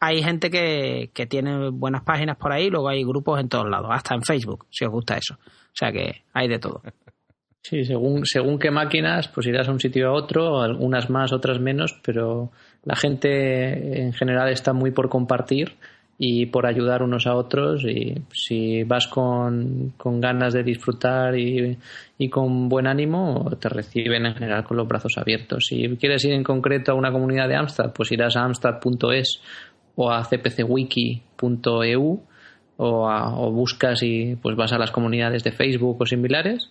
hay 0.00 0.22
gente 0.22 0.50
que, 0.50 1.10
que 1.14 1.26
tiene 1.26 1.70
buenas 1.70 2.02
páginas 2.02 2.36
por 2.36 2.52
ahí 2.52 2.68
luego 2.68 2.88
hay 2.88 3.04
grupos 3.04 3.40
en 3.40 3.48
todos 3.48 3.68
lados 3.70 3.88
hasta 3.90 4.14
en 4.14 4.22
Facebook 4.22 4.66
si 4.70 4.84
os 4.84 4.90
gusta 4.90 5.16
eso. 5.16 5.34
O 5.34 5.76
sea 5.76 5.90
que 5.90 6.24
hay 6.32 6.46
de 6.46 6.58
todo 6.58 6.82
Sí, 7.66 7.82
según, 7.86 8.26
según 8.26 8.58
qué 8.58 8.70
máquinas, 8.70 9.28
pues 9.28 9.46
irás 9.46 9.68
a 9.68 9.72
un 9.72 9.80
sitio 9.80 10.08
a 10.08 10.12
otro, 10.12 10.60
algunas 10.60 11.08
más, 11.08 11.32
otras 11.32 11.60
menos, 11.60 11.98
pero 12.04 12.50
la 12.84 12.94
gente 12.94 14.02
en 14.02 14.12
general 14.12 14.50
está 14.50 14.74
muy 14.74 14.90
por 14.90 15.08
compartir 15.08 15.72
y 16.18 16.44
por 16.44 16.66
ayudar 16.66 17.02
unos 17.02 17.26
a 17.26 17.34
otros 17.34 17.84
y 17.84 18.16
si 18.34 18.82
vas 18.82 19.06
con, 19.06 19.94
ganas 19.98 20.52
de 20.52 20.62
disfrutar 20.62 21.38
y, 21.38 21.78
y, 22.18 22.28
con 22.28 22.68
buen 22.68 22.86
ánimo, 22.86 23.50
te 23.58 23.70
reciben 23.70 24.26
en 24.26 24.34
general 24.34 24.64
con 24.64 24.76
los 24.76 24.86
brazos 24.86 25.16
abiertos. 25.16 25.64
Si 25.66 25.88
quieres 25.96 26.22
ir 26.26 26.34
en 26.34 26.44
concreto 26.44 26.92
a 26.92 26.96
una 26.96 27.10
comunidad 27.10 27.48
de 27.48 27.56
Amstrad, 27.56 27.94
pues 27.94 28.12
irás 28.12 28.36
a 28.36 28.44
amstrad.es 28.44 29.40
o 29.96 30.10
a 30.10 30.22
cpcwiki.eu 30.22 31.22
o, 32.76 33.08
o 33.08 33.52
buscas 33.52 34.02
y 34.02 34.36
pues 34.36 34.54
vas 34.54 34.74
a 34.74 34.78
las 34.78 34.90
comunidades 34.90 35.42
de 35.44 35.52
Facebook 35.52 35.96
o 35.98 36.04
similares 36.04 36.70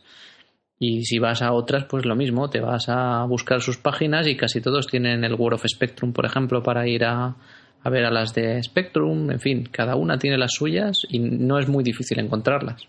y 0.86 1.06
si 1.06 1.18
vas 1.18 1.42
a 1.42 1.54
otras, 1.54 1.86
pues 1.86 2.06
lo 2.06 2.14
mismo, 2.14 2.50
te 2.50 2.60
vas 2.60 2.90
a 2.90 3.24
buscar 3.24 3.62
sus 3.62 3.78
páginas 3.78 4.28
y 4.28 4.36
casi 4.36 4.60
todos 4.60 4.86
tienen 4.88 5.24
el 5.24 5.36
World 5.36 5.56
of 5.56 5.66
Spectrum, 5.66 6.12
por 6.12 6.26
ejemplo, 6.26 6.62
para 6.62 6.86
ir 6.90 7.06
a, 7.06 7.38
ver 7.86 8.04
a 8.04 8.12
las 8.12 8.34
de 8.34 8.62
Spectrum. 8.62 9.32
En 9.32 9.40
fin, 9.40 9.70
cada 9.72 9.96
una 9.96 10.20
tiene 10.20 10.38
las 10.38 10.52
suyas 10.52 10.98
y 11.08 11.20
no 11.20 11.58
es 11.58 11.70
muy 11.70 11.86
difícil 11.86 12.20
encontrarlas. 12.20 12.86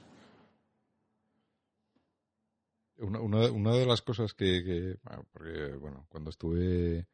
Una, 2.98 3.76
de 3.76 3.86
las 3.86 4.02
cosas 4.02 4.34
que, 4.34 4.96
porque 5.32 5.76
bueno, 5.78 6.06
cuando 6.08 6.30
estuve 6.30 7.06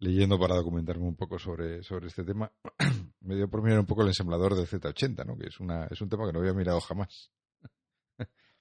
leyendo 0.00 0.36
para 0.36 0.56
documentarme 0.56 1.06
un 1.06 1.16
poco 1.16 1.38
sobre, 1.38 1.84
sobre 1.84 2.08
este 2.08 2.24
tema, 2.24 2.50
me 3.20 3.36
dio 3.36 3.48
por 3.48 3.62
mirar 3.62 3.78
un 3.78 3.86
poco 3.86 4.02
el 4.02 4.08
ensamblador 4.08 4.56
de 4.56 4.64
Z80, 4.64 5.24
¿no? 5.24 5.36
que 5.36 5.46
es, 5.46 5.60
una, 5.60 5.86
es 5.86 6.00
un 6.00 6.08
tema 6.08 6.26
que 6.26 6.32
no 6.32 6.40
había 6.40 6.54
mirado 6.54 6.80
jamás 6.80 7.30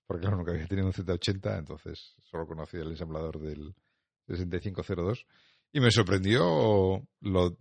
porque 0.07 0.21
claro, 0.21 0.37
nunca 0.37 0.51
había 0.51 0.67
tenido 0.67 0.87
un 0.87 0.93
Z80, 0.93 1.59
entonces 1.59 2.15
solo 2.23 2.47
conocía 2.47 2.81
el 2.81 2.91
ensamblador 2.91 3.39
del 3.39 3.75
6502 4.27 5.25
y 5.73 5.79
me 5.79 5.91
sorprendió 5.91 7.05
lo 7.21 7.57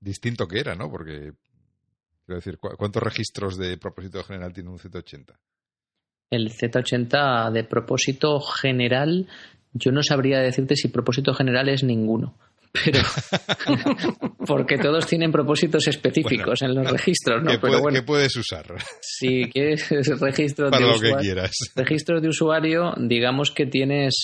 distinto 0.00 0.48
que 0.48 0.60
era, 0.60 0.74
¿no? 0.74 0.90
Porque 0.90 1.32
Quiero 2.24 2.36
decir, 2.36 2.58
¿cuántos 2.58 3.02
registros 3.02 3.58
de 3.58 3.76
propósito 3.78 4.22
general 4.22 4.52
tiene 4.52 4.70
un 4.70 4.78
Z80? 4.78 5.34
El 6.30 6.50
Z80 6.50 7.50
de 7.50 7.64
propósito 7.64 8.40
general, 8.40 9.28
yo 9.72 9.90
no 9.90 10.02
sabría 10.02 10.38
decirte 10.38 10.76
si 10.76 10.88
propósito 10.88 11.34
general 11.34 11.68
es 11.68 11.82
ninguno 11.82 12.38
pero 12.72 13.00
porque 14.46 14.78
todos 14.78 15.06
tienen 15.06 15.30
propósitos 15.30 15.86
específicos 15.88 16.62
en 16.62 16.74
los 16.74 16.90
registros, 16.90 17.42
¿no? 17.42 17.50
¿qué, 17.52 17.58
pero 17.58 17.82
¿qué 17.84 18.02
puedes 18.02 18.34
usar? 18.36 18.64
Si 19.00 19.44
quieres 19.52 19.88
registros 20.20 20.70
Para 20.70 20.84
de 20.86 20.90
lo 20.90 20.96
usuario, 20.96 21.16
que 21.18 21.22
quieras. 21.22 21.52
registros 21.76 22.22
de 22.22 22.28
usuario, 22.28 22.94
digamos 22.98 23.50
que 23.50 23.66
tienes 23.66 24.14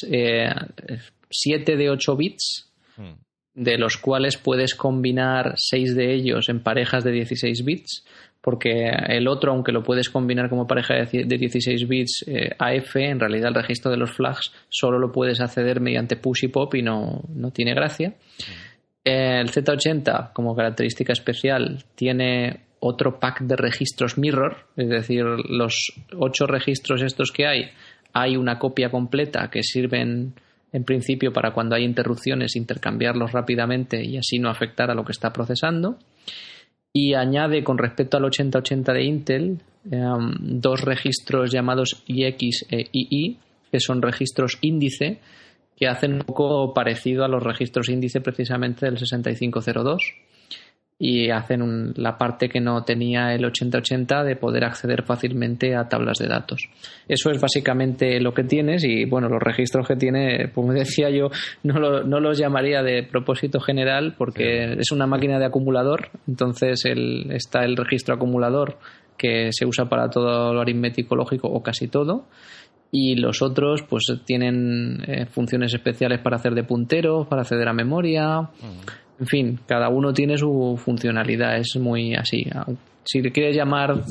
7 1.31 1.77
de 1.77 1.91
8 1.91 2.17
bits, 2.17 2.65
Hmm. 2.97 3.15
de 3.55 3.79
los 3.79 3.97
cuales 3.97 4.37
puedes 4.39 4.75
combinar 4.75 5.55
6 5.57 5.95
de 5.95 6.15
ellos 6.15 6.49
en 6.49 6.61
parejas 6.65 7.05
de 7.05 7.13
16 7.13 7.65
bits, 7.65 8.05
porque 8.41 8.89
el 9.09 9.27
otro, 9.29 9.53
aunque 9.53 9.73
lo 9.73 9.83
puedes 9.83 10.09
combinar 10.09 10.49
como 10.49 10.67
pareja 10.67 10.95
de 10.95 11.07
cie- 11.07 11.27
de 11.27 11.39
16 11.39 11.89
bits 11.89 12.25
eh, 12.27 12.51
AF, 12.59 12.97
en 12.97 13.21
realidad 13.21 13.49
el 13.49 13.55
registro 13.55 13.91
de 13.91 13.97
los 13.97 14.13
flags 14.13 14.53
solo 14.69 14.99
lo 14.99 15.11
puedes 15.13 15.41
acceder 15.41 15.81
mediante 15.81 16.17
push 16.17 16.45
y 16.45 16.49
pop 16.49 16.75
y 16.75 16.83
no, 16.83 17.23
no 17.35 17.51
tiene 17.51 17.75
gracia. 17.75 18.15
El 19.05 19.51
Z80, 19.51 20.33
como 20.33 20.55
característica 20.55 21.13
especial, 21.13 21.85
tiene 21.95 22.61
otro 22.81 23.19
pack 23.19 23.41
de 23.43 23.57
registros 23.57 24.19
mirror, 24.19 24.67
es 24.77 24.89
decir, 24.89 25.25
los 25.25 25.93
ocho 26.17 26.47
registros 26.47 27.03
estos 27.03 27.33
que 27.33 27.47
hay, 27.47 27.71
hay 28.13 28.37
una 28.37 28.59
copia 28.59 28.91
completa 28.91 29.49
que 29.51 29.63
sirven 29.63 30.35
en 30.73 30.85
principio 30.85 31.33
para 31.33 31.53
cuando 31.53 31.75
hay 31.75 31.85
interrupciones 31.85 32.55
intercambiarlos 32.55 33.33
rápidamente 33.33 34.05
y 34.05 34.19
así 34.19 34.39
no 34.39 34.51
afectar 34.51 34.91
a 34.91 34.95
lo 34.95 35.05
que 35.05 35.13
está 35.13 35.33
procesando. 35.33 35.99
Y 36.93 37.15
añade 37.15 37.63
con 37.63 37.79
respecto 37.79 38.17
al 38.17 38.25
8080 38.25 38.93
de 38.93 39.05
Intel 39.05 39.59
em, 39.91 40.35
dos 40.41 40.81
registros 40.81 41.51
llamados 41.51 42.03
IX 42.07 42.67
e 42.71 42.89
II, 42.93 43.39
que 43.71 43.81
son 43.81 44.03
registros 44.03 44.59
índice, 44.63 45.21
que 45.77 45.87
hacen 45.87 46.15
un 46.15 46.21
poco 46.21 46.75
parecido 46.75 47.25
a 47.25 47.29
los 47.29 47.43
registros 47.43 47.89
índice 47.89 48.21
precisamente 48.21 48.87
del 48.87 48.99
6502 48.99 50.15
y 51.01 51.31
hacen 51.31 51.63
un- 51.63 51.93
la 51.97 52.19
parte 52.19 52.49
que 52.49 52.61
no 52.61 52.83
tenía 52.83 53.33
el 53.33 53.45
8080 53.45 54.25
de 54.25 54.35
poder 54.35 54.65
acceder 54.65 55.05
fácilmente 55.05 55.77
a 55.77 55.89
tablas 55.89 56.19
de 56.19 56.27
datos. 56.27 56.69
Eso 57.07 57.31
es 57.31 57.41
básicamente 57.41 58.21
lo 58.21 58.35
que 58.35 58.43
tienes 58.43 58.83
y 58.85 59.05
bueno, 59.05 59.29
los 59.29 59.41
registros 59.41 59.87
que 59.87 59.95
tiene, 59.95 60.51
como 60.53 60.73
decía 61.01 61.09
yo, 61.11 61.31
no, 61.63 61.79
lo- 61.79 62.03
no 62.03 62.19
los 62.19 62.37
llamaría 62.37 62.83
de 62.83 63.05
propósito 63.05 63.61
general 63.61 64.17
porque 64.19 64.73
es 64.79 64.91
una 64.91 65.07
máquina 65.07 65.39
de 65.39 65.45
acumulador, 65.47 66.11
entonces 66.27 66.85
el- 66.85 67.31
está 67.31 67.65
el 67.65 67.77
registro 67.77 68.17
acumulador 68.17 68.79
que 69.17 69.51
se 69.53 69.67
usa 69.67 69.89
para 69.89 70.11
todo 70.11 70.53
lo 70.53 70.61
aritmético 70.61 71.15
lógico 71.17 71.49
o 71.49 71.63
casi 71.63 71.87
todo. 71.89 72.27
Y 72.91 73.17
los 73.17 73.43
otros 73.43 73.83
pues 73.83 74.05
tienen 74.25 75.03
eh, 75.07 75.27
funciones 75.27 75.75
especiales 75.75 76.21
para 76.21 76.37
hacer 76.37 76.55
de 76.55 76.65
puntero, 76.65 77.27
para 77.29 77.43
acceder 77.43 77.69
a 77.69 77.73
memoria, 77.75 78.49
en 79.21 79.27
fin, 79.27 79.61
cada 79.67 79.89
uno 79.89 80.13
tiene 80.13 80.37
su 80.39 80.81
funcionalidad, 80.83 81.57
es 81.59 81.77
muy 81.79 82.15
así. 82.15 82.47
Si 83.05 83.21
le 83.23 83.33
quieres 83.33 83.57
llamar 83.57 84.03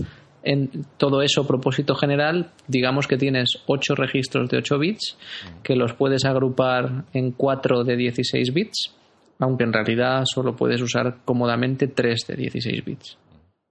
en 0.44 0.70
todo 0.98 1.22
eso 1.22 1.46
propósito 1.46 1.96
general, 1.96 2.52
digamos 2.68 3.08
que 3.08 3.18
tienes 3.18 3.50
8 3.68 3.96
registros 3.96 4.50
de 4.50 4.58
8 4.58 4.80
bits, 4.80 5.18
que 5.64 5.76
los 5.76 5.94
puedes 5.94 6.26
agrupar 6.26 7.06
en 7.14 7.32
4 7.32 7.84
de 7.84 7.96
16 7.98 8.54
bits, 8.54 8.94
aunque 9.40 9.64
en 9.66 9.74
realidad 9.74 10.24
solo 10.26 10.56
puedes 10.56 10.82
usar 10.82 11.18
cómodamente 11.26 11.88
3 11.88 12.26
de 12.28 12.36
16 12.36 12.86
bits. 12.86 13.18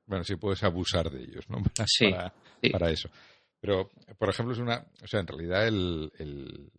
Bueno, 0.07 0.22
sí 0.24 0.37
puedes 0.37 0.62
abusar 0.62 1.11
de 1.11 1.22
ellos, 1.22 1.49
¿no? 1.49 1.57
Para, 1.76 1.87
Sí, 1.87 2.11
para, 2.11 2.32
sí. 2.62 2.70
para 2.70 2.91
eso. 2.91 3.09
Pero, 3.61 3.89
por 4.18 4.28
ejemplo, 4.28 4.53
es 4.55 4.61
una. 4.61 4.84
O 5.03 5.07
sea, 5.09 5.20
en 5.20 5.26
realidad, 5.26 5.66
el, 5.66 6.12
el- 6.18 6.70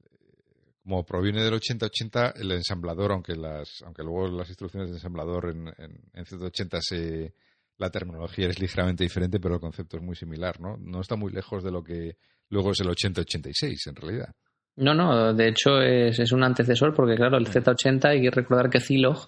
como 0.87 1.05
proviene 1.05 1.43
del 1.43 1.53
8080, 1.53 2.35
el 2.37 2.51
ensamblador, 2.53 3.11
aunque 3.11 3.35
las 3.35 3.83
aunque 3.83 4.03
luego 4.03 4.29
las 4.29 4.47
instrucciones 4.47 4.89
de 4.89 4.95
ensamblador 4.95 5.49
en, 5.49 5.67
en, 5.67 5.99
en 6.13 6.25
Z80 6.25 6.79
se. 6.81 7.33
La 7.79 7.91
terminología 7.91 8.47
es 8.47 8.59
ligeramente 8.59 9.03
diferente, 9.03 9.39
pero 9.39 9.55
el 9.55 9.61
concepto 9.61 9.97
es 9.97 10.03
muy 10.03 10.15
similar, 10.15 10.59
¿no? 10.59 10.77
No 10.77 10.99
está 11.01 11.15
muy 11.15 11.31
lejos 11.31 11.63
de 11.63 11.71
lo 11.71 11.83
que 11.83 12.17
luego 12.49 12.71
es 12.71 12.79
el 12.79 12.89
8086, 12.89 13.87
en 13.87 13.95
realidad. 13.95 14.33
No, 14.77 14.95
no, 14.95 15.33
de 15.33 15.49
hecho 15.49 15.79
es, 15.81 16.17
es 16.17 16.31
un 16.31 16.43
antecesor 16.43 16.95
porque 16.95 17.15
claro, 17.15 17.37
el 17.37 17.47
Z80 17.47 18.05
hay 18.05 18.21
que 18.21 18.31
recordar 18.31 18.69
que 18.69 18.79
Zilog 18.79 19.27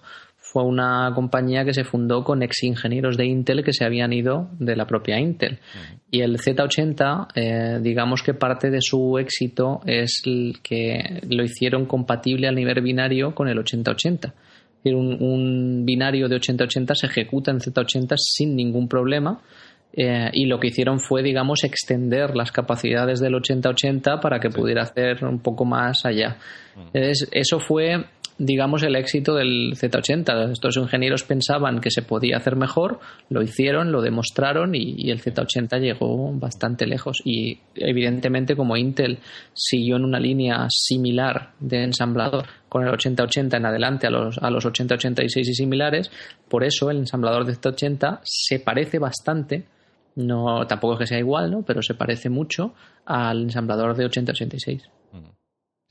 fue 0.52 0.64
una 0.64 1.12
compañía 1.14 1.64
que 1.64 1.72
se 1.72 1.84
fundó 1.84 2.24
con 2.24 2.42
ex 2.42 2.64
ingenieros 2.64 3.16
de 3.16 3.24
Intel 3.26 3.62
que 3.62 3.72
se 3.72 3.84
habían 3.84 4.12
ido 4.12 4.48
de 4.58 4.74
la 4.74 4.84
propia 4.84 5.18
Intel. 5.20 5.58
Y 6.10 6.22
el 6.22 6.38
Z80, 6.38 7.28
eh, 7.36 7.78
digamos 7.80 8.22
que 8.22 8.34
parte 8.34 8.68
de 8.70 8.80
su 8.80 9.16
éxito 9.18 9.80
es 9.86 10.22
el 10.26 10.56
que 10.62 11.20
lo 11.28 11.44
hicieron 11.44 11.86
compatible 11.86 12.48
al 12.48 12.56
nivel 12.56 12.80
binario 12.82 13.32
con 13.32 13.46
el 13.48 13.58
8080. 13.58 14.28
Es 14.28 14.34
decir, 14.84 14.96
Un, 14.96 15.22
un 15.22 15.84
binario 15.84 16.28
de 16.28 16.36
8080 16.36 16.94
se 16.96 17.06
ejecuta 17.06 17.52
en 17.52 17.60
Z80 17.60 18.14
sin 18.16 18.56
ningún 18.56 18.88
problema. 18.88 19.40
eh, 19.92 20.30
y 20.32 20.46
lo 20.46 20.58
que 20.60 20.68
hicieron 20.68 21.00
fue, 21.00 21.22
digamos, 21.22 21.64
extender 21.64 22.36
las 22.36 22.52
capacidades 22.52 23.18
del 23.20 23.34
8080 23.34 24.20
para 24.20 24.38
que 24.38 24.48
pudiera 24.48 24.82
hacer 24.82 25.24
un 25.24 25.40
poco 25.40 25.64
más 25.64 26.04
allá. 26.04 26.36
Entonces, 26.92 27.28
eso 27.32 27.58
fue, 27.58 28.04
digamos, 28.40 28.82
el 28.82 28.96
éxito 28.96 29.34
del 29.34 29.74
Z80. 29.76 30.50
Estos 30.50 30.78
ingenieros 30.78 31.24
pensaban 31.24 31.78
que 31.80 31.90
se 31.90 32.00
podía 32.00 32.38
hacer 32.38 32.56
mejor, 32.56 32.98
lo 33.28 33.42
hicieron, 33.42 33.92
lo 33.92 34.00
demostraron 34.00 34.74
y, 34.74 35.10
el 35.10 35.20
Z80 35.20 35.78
llegó 35.78 36.32
bastante 36.32 36.86
lejos. 36.86 37.20
Y 37.22 37.58
evidentemente, 37.74 38.56
como 38.56 38.78
Intel 38.78 39.18
siguió 39.52 39.96
en 39.96 40.04
una 40.04 40.18
línea 40.18 40.66
similar 40.70 41.52
de 41.60 41.84
ensamblador 41.84 42.46
con 42.70 42.82
el 42.82 42.94
8080 42.94 43.58
en 43.58 43.66
adelante 43.66 44.06
a 44.06 44.10
los, 44.10 44.38
a 44.38 44.48
los 44.48 44.64
8086 44.64 45.48
y 45.48 45.54
similares, 45.54 46.10
por 46.48 46.64
eso 46.64 46.90
el 46.90 46.96
ensamblador 46.96 47.44
de 47.44 47.52
Z80 47.52 48.20
se 48.24 48.60
parece 48.60 48.98
bastante 48.98 49.66
no 50.16 50.66
tampoco 50.66 50.94
es 50.94 50.98
que 51.00 51.06
sea 51.06 51.18
igual, 51.18 51.50
¿no? 51.50 51.62
Pero 51.62 51.82
se 51.82 51.94
parece 51.94 52.28
mucho 52.28 52.74
al 53.04 53.42
ensamblador 53.42 53.96
de 53.96 54.06
8086. 54.06 54.82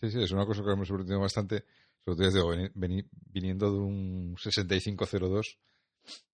Sí, 0.01 0.09
sí, 0.11 0.21
es 0.21 0.31
una 0.31 0.45
cosa 0.45 0.61
que 0.63 0.75
me 0.77 0.85
sorprendido 0.85 1.19
bastante. 1.19 1.63
Sobre 2.05 2.31
todo 2.31 2.53
viniendo 3.25 3.71
de 3.71 3.79
un 3.79 4.35
6502 4.37 5.59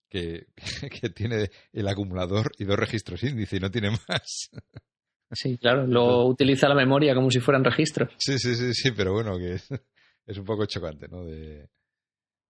que, 0.09 0.47
que 1.01 1.09
tiene 1.09 1.49
el 1.73 1.87
acumulador 1.87 2.51
y 2.57 2.65
dos 2.65 2.77
registros 2.77 3.23
índice 3.23 3.57
y 3.57 3.59
no 3.59 3.71
tiene 3.71 3.91
más. 3.91 4.49
Sí, 5.31 5.57
claro, 5.61 5.85
lo 5.85 6.25
utiliza 6.25 6.67
la 6.69 6.75
memoria 6.75 7.15
como 7.15 7.29
si 7.29 7.39
fueran 7.39 7.63
registros. 7.63 8.13
Sí, 8.17 8.37
sí, 8.39 8.55
sí, 8.55 8.73
sí, 8.73 8.91
pero 8.91 9.13
bueno, 9.13 9.37
que 9.37 9.53
es, 9.53 9.69
es 10.25 10.37
un 10.37 10.45
poco 10.45 10.65
chocante, 10.65 11.07
¿no? 11.07 11.25
De, 11.25 11.69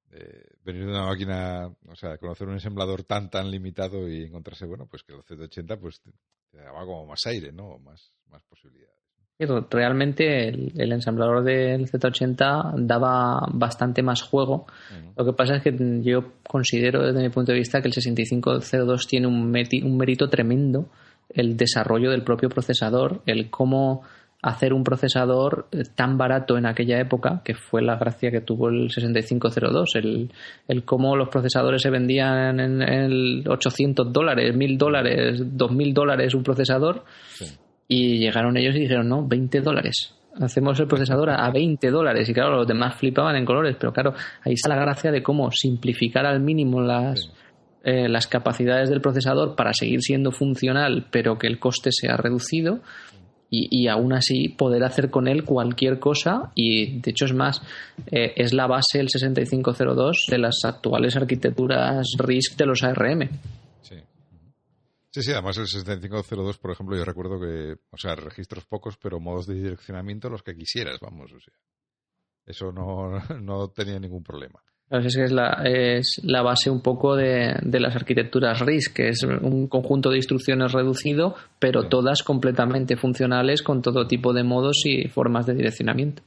de 0.09 0.55
venir 0.63 0.86
de 0.86 0.91
una 0.91 1.05
máquina, 1.05 1.68
o 1.88 1.95
sea, 1.95 2.18
conocer 2.18 2.47
un 2.47 2.55
ensamblador 2.55 3.03
tan, 3.03 3.30
tan 3.30 3.49
limitado 3.49 4.07
y 4.09 4.24
encontrarse, 4.24 4.66
bueno, 4.66 4.88
pues 4.88 5.03
que 5.03 5.13
el 5.13 5.24
Z80 5.24 5.80
pues 5.80 6.01
te, 6.01 6.11
te 6.51 6.57
daba 6.57 6.86
como 6.86 7.05
más 7.05 7.26
aire, 7.26 7.51
¿no? 7.51 7.80
Más, 7.80 8.13
más 8.28 8.43
posibilidades. 8.43 9.05
Realmente 9.70 10.48
el, 10.48 10.72
el 10.78 10.92
ensamblador 10.94 11.44
del 11.44 11.88
Z80 11.90 12.74
daba 12.78 13.46
bastante 13.52 14.02
más 14.02 14.22
juego. 14.22 14.66
Lo 15.18 15.26
que 15.26 15.34
pasa 15.34 15.56
es 15.58 15.64
que 15.64 15.76
yo 16.04 16.32
considero 16.48 17.04
desde 17.06 17.22
mi 17.22 17.30
punto 17.30 17.52
de 17.52 17.58
vista 17.58 17.82
que 17.82 17.88
el 17.90 17.94
6502 17.94 19.08
tiene 19.08 19.28
un, 19.28 19.52
meti- 19.52 19.84
un 19.84 19.98
mérito 19.98 20.30
tremendo 20.30 20.90
el 21.30 21.58
desarrollo 21.58 22.12
del 22.12 22.24
propio 22.24 22.50
procesador, 22.50 23.22
el 23.26 23.50
cómo 23.50 24.04
hacer 24.42 24.74
un 24.74 24.84
procesador 24.84 25.68
eh, 25.72 25.82
tan 25.96 26.18
barato 26.18 26.56
en 26.58 26.68
aquella 26.68 27.00
época, 27.00 27.42
que 27.44 27.56
fue 27.56 27.82
la 27.82 27.96
gracia 27.98 28.30
que 28.30 28.42
tuvo 28.42 28.70
el 28.70 28.92
6502, 28.92 29.96
el, 29.96 30.32
el 30.68 30.86
cómo 30.86 31.16
los 31.16 31.30
procesadores 31.30 31.82
se 31.82 31.90
vendían 31.90 32.60
en, 32.60 32.82
el 32.84 33.44
800 33.48 34.14
dólares, 34.14 34.56
1000 34.56 34.78
dólares, 34.78 35.42
2000 35.44 35.94
dólares 35.94 36.36
un 36.36 36.44
procesador, 36.44 37.04
Sí. 37.34 37.46
Y 37.88 38.18
llegaron 38.20 38.58
ellos 38.58 38.76
y 38.76 38.80
dijeron, 38.80 39.08
no, 39.10 39.28
20 39.28 39.62
dólares. 39.62 40.14
Hacemos 40.42 40.80
el 40.80 40.88
procesador 40.88 41.30
a 41.30 41.46
a 41.46 41.52
20 41.52 41.90
dólares. 41.92 42.28
Y 42.28 42.34
claro, 42.34 42.58
los 42.58 42.68
demás 42.68 42.96
flipaban 42.96 43.36
en 43.36 43.46
colores. 43.46 43.78
Pero 43.80 43.94
claro, 43.94 44.14
ahí 44.44 44.54
está 44.54 44.70
la 44.70 44.76
gracia 44.82 45.12
de 45.12 45.24
cómo 45.24 45.50
simplificar 45.52 46.26
al 46.26 46.40
mínimo 46.42 46.82
las, 46.82 47.22
Sí. 47.22 47.32
eh, 47.86 48.10
las 48.10 48.28
capacidades 48.28 48.90
del 48.90 49.00
procesador 49.02 49.56
para 49.56 49.74
seguir 49.74 50.02
siendo 50.02 50.32
funcional, 50.32 51.08
pero 51.12 51.38
que 51.38 51.48
el 51.48 51.60
coste 51.60 51.92
sea 51.92 52.18
reducido. 52.18 52.80
Y, 53.50 53.84
y 53.84 53.88
aún 53.88 54.12
así 54.12 54.50
poder 54.50 54.84
hacer 54.84 55.10
con 55.12 55.28
él 55.28 55.44
cualquier 55.46 56.00
cosa. 56.00 56.52
Y 56.56 57.00
de 57.00 57.12
hecho, 57.12 57.26
es 57.26 57.34
más, 57.34 57.62
eh, 58.12 58.34
es 58.36 58.54
la 58.54 58.66
base 58.68 59.00
el 59.00 59.08
6502 59.08 60.26
de 60.30 60.38
las 60.40 60.56
actuales 60.66 61.16
arquitecturas 61.16 62.08
RISC 62.18 62.58
de 62.58 62.66
los 62.66 62.84
ARM. 62.84 63.30
Sí. 65.16 65.22
Sí, 65.22 65.32
además 65.32 65.57
el 65.57 65.68
6502, 65.68 66.57
por 66.57 66.72
ejemplo, 66.72 66.97
yo 66.97 67.05
recuerdo 67.05 67.39
que, 67.39 67.78
o 67.89 67.97
sea, 67.97 68.16
registros 68.16 68.66
pocos, 68.66 68.97
pero 68.97 69.22
modos 69.22 69.47
de 69.47 69.53
direccionamiento 69.53 70.30
los 70.30 70.43
que 70.43 70.57
quisieras, 70.57 70.99
vamos, 70.99 71.32
o 71.32 71.39
sea. 71.39 71.53
Eso 72.45 72.74
no, 72.74 73.18
no 73.41 73.70
tenía 73.70 73.97
ningún 73.97 74.24
problema. 74.24 74.61
es, 74.89 75.16
es, 75.16 75.32
la, 75.32 75.63
es 75.63 76.20
la 76.22 76.41
base 76.41 76.70
un 76.70 76.82
poco 76.82 77.16
de, 77.16 77.55
de, 77.61 77.80
las 77.80 77.95
arquitecturas 77.95 78.59
RIS, 78.59 78.89
que 78.89 79.07
es 79.07 79.24
un 79.24 79.70
conjunto 79.70 80.09
de 80.09 80.18
instrucciones 80.18 80.74
reducido, 80.74 81.34
pero 81.59 81.88
todas 81.88 82.22
completamente 82.22 82.97
funcionales 82.97 83.63
con 83.63 83.82
todo 83.82 84.07
tipo 84.07 84.34
de 84.34 84.43
modos 84.43 84.82
y 84.84 85.07
formas 85.07 85.45
de 85.45 85.53
direccionamiento. 85.53 86.24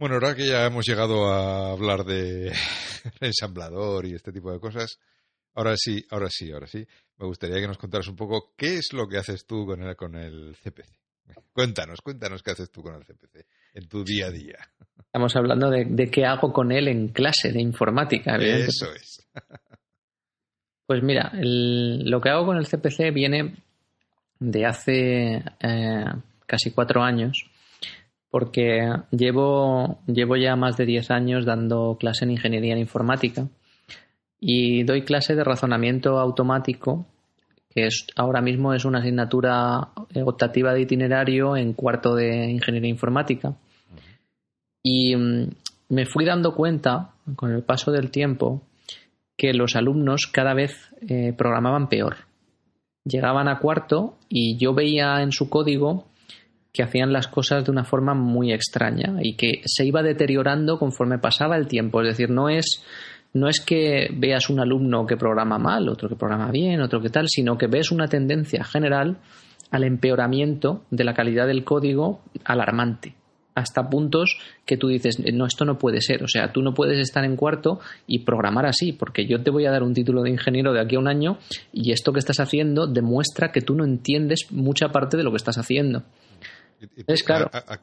Bueno, 0.00 0.16
ahora 0.16 0.34
que 0.34 0.48
ya 0.48 0.66
hemos 0.66 0.84
llegado 0.84 1.26
a 1.32 1.70
hablar 1.70 2.02
de 2.02 2.50
ensamblador 3.20 4.04
y 4.04 4.14
este 4.14 4.32
tipo 4.32 4.50
de 4.50 4.58
cosas, 4.58 4.98
ahora 5.54 5.74
sí, 5.76 6.04
ahora 6.10 6.28
sí, 6.30 6.52
ahora 6.52 6.66
sí, 6.66 6.86
me 7.18 7.26
gustaría 7.26 7.60
que 7.60 7.66
nos 7.66 7.78
contaras 7.78 8.08
un 8.08 8.16
poco 8.16 8.54
qué 8.56 8.76
es 8.76 8.92
lo 8.92 9.06
que 9.08 9.18
haces 9.18 9.46
tú 9.46 9.66
con 9.66 9.82
el, 9.82 9.96
con 9.96 10.14
el 10.16 10.56
CPC. 10.62 10.92
Cuéntanos, 11.52 12.00
cuéntanos 12.02 12.42
qué 12.42 12.50
haces 12.50 12.70
tú 12.70 12.82
con 12.82 12.94
el 12.94 13.04
CPC 13.04 13.46
en 13.74 13.88
tu 13.88 14.04
día 14.04 14.26
a 14.26 14.30
día. 14.30 14.58
Estamos 14.98 15.34
hablando 15.36 15.70
de, 15.70 15.86
de 15.86 16.10
qué 16.10 16.26
hago 16.26 16.52
con 16.52 16.70
él 16.70 16.88
en 16.88 17.08
clase 17.08 17.52
de 17.52 17.62
informática. 17.62 18.36
Eso 18.36 18.92
es. 18.92 19.26
Pues 20.86 21.02
mira, 21.02 21.32
el, 21.34 22.10
lo 22.10 22.20
que 22.20 22.28
hago 22.28 22.44
con 22.44 22.58
el 22.58 22.66
CPC 22.66 23.10
viene 23.10 23.56
de 24.38 24.66
hace 24.66 25.42
eh, 25.60 26.04
casi 26.44 26.72
cuatro 26.72 27.02
años, 27.02 27.50
porque 28.28 28.92
llevo, 29.10 30.02
llevo 30.06 30.36
ya 30.36 30.56
más 30.56 30.76
de 30.76 30.84
diez 30.84 31.10
años 31.10 31.46
dando 31.46 31.96
clase 31.98 32.26
en 32.26 32.32
ingeniería 32.32 32.74
en 32.74 32.80
informática 32.80 33.48
y 34.40 34.82
doy 34.84 35.02
clase 35.02 35.34
de 35.34 35.44
razonamiento 35.44 36.18
automático 36.18 37.06
que 37.74 37.86
es, 37.86 38.06
ahora 38.14 38.40
mismo 38.40 38.72
es 38.72 38.84
una 38.84 39.00
asignatura 39.00 39.88
optativa 40.24 40.72
de 40.72 40.82
itinerario 40.82 41.56
en 41.56 41.72
cuarto 41.72 42.14
de 42.14 42.50
ingeniería 42.50 42.88
informática. 42.88 43.56
Y 44.82 45.16
mm, 45.16 45.48
me 45.88 46.06
fui 46.06 46.24
dando 46.24 46.54
cuenta, 46.54 47.10
con 47.36 47.50
el 47.50 47.62
paso 47.62 47.90
del 47.90 48.10
tiempo, 48.10 48.62
que 49.36 49.52
los 49.52 49.74
alumnos 49.74 50.28
cada 50.30 50.54
vez 50.54 50.94
eh, 51.08 51.32
programaban 51.36 51.88
peor. 51.88 52.16
Llegaban 53.04 53.48
a 53.48 53.58
cuarto 53.58 54.16
y 54.28 54.56
yo 54.56 54.72
veía 54.72 55.20
en 55.22 55.32
su 55.32 55.50
código 55.50 56.06
que 56.72 56.82
hacían 56.82 57.12
las 57.12 57.28
cosas 57.28 57.64
de 57.64 57.70
una 57.70 57.84
forma 57.84 58.14
muy 58.14 58.52
extraña 58.52 59.16
y 59.20 59.34
que 59.34 59.62
se 59.64 59.84
iba 59.84 60.02
deteriorando 60.02 60.78
conforme 60.78 61.18
pasaba 61.18 61.56
el 61.56 61.66
tiempo. 61.66 62.00
Es 62.00 62.08
decir, 62.08 62.30
no 62.30 62.48
es 62.48 62.84
no 63.34 63.48
es 63.48 63.60
que 63.60 64.08
veas 64.16 64.48
un 64.48 64.60
alumno 64.60 65.06
que 65.06 65.16
programa 65.16 65.58
mal, 65.58 65.88
otro 65.88 66.08
que 66.08 66.16
programa 66.16 66.50
bien, 66.50 66.80
otro 66.80 67.00
que 67.00 67.10
tal, 67.10 67.28
sino 67.28 67.58
que 67.58 67.66
ves 67.66 67.90
una 67.90 68.08
tendencia 68.08 68.64
general 68.64 69.18
al 69.70 69.84
empeoramiento 69.84 70.84
de 70.90 71.04
la 71.04 71.14
calidad 71.14 71.46
del 71.46 71.64
código 71.64 72.22
alarmante 72.44 73.14
hasta 73.54 73.88
puntos 73.88 74.38
que 74.64 74.76
tú 74.76 74.88
dices, 74.88 75.20
no, 75.32 75.46
esto 75.46 75.64
no 75.64 75.78
puede 75.78 76.00
ser. 76.00 76.24
O 76.24 76.28
sea, 76.28 76.52
tú 76.52 76.62
no 76.62 76.74
puedes 76.74 76.98
estar 76.98 77.24
en 77.24 77.36
cuarto 77.36 77.80
y 78.06 78.20
programar 78.20 78.66
así, 78.66 78.92
porque 78.92 79.26
yo 79.26 79.42
te 79.42 79.50
voy 79.50 79.66
a 79.66 79.70
dar 79.70 79.82
un 79.82 79.94
título 79.94 80.22
de 80.22 80.30
ingeniero 80.30 80.72
de 80.72 80.80
aquí 80.80 80.96
a 80.96 80.98
un 80.98 81.08
año 81.08 81.38
y 81.72 81.92
esto 81.92 82.12
que 82.12 82.18
estás 82.18 82.40
haciendo 82.40 82.86
demuestra 82.86 83.52
que 83.52 83.60
tú 83.60 83.74
no 83.74 83.84
entiendes 83.84 84.46
mucha 84.50 84.88
parte 84.88 85.16
de 85.16 85.22
lo 85.22 85.30
que 85.30 85.36
estás 85.36 85.58
haciendo 85.58 86.02
es 87.06 87.22
claro. 87.22 87.50
A, 87.52 87.78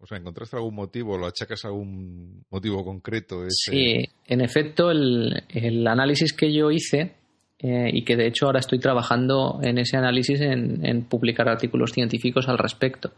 o 0.00 0.06
sea, 0.06 0.18
¿Encontraste 0.18 0.56
algún 0.56 0.74
motivo? 0.74 1.18
¿Lo 1.18 1.26
achacas 1.26 1.64
a 1.64 1.68
algún 1.68 2.44
motivo 2.50 2.84
concreto? 2.84 3.44
Sí, 3.48 4.04
en 4.26 4.40
efecto, 4.40 4.90
el, 4.90 5.86
análisis 5.86 6.32
que 6.32 6.52
yo 6.52 6.70
hice, 6.70 7.14
eh, 7.58 7.90
y 7.92 8.04
que 8.04 8.16
de 8.16 8.26
hecho 8.26 8.46
ahora 8.46 8.60
estoy 8.60 8.78
trabajando 8.78 9.60
en 9.62 9.78
ese 9.78 9.96
análisis 9.96 10.40
en, 10.40 11.04
publicar 11.04 11.48
artículos 11.48 11.92
científicos 11.92 12.48
al 12.48 12.58
respecto. 12.58 13.12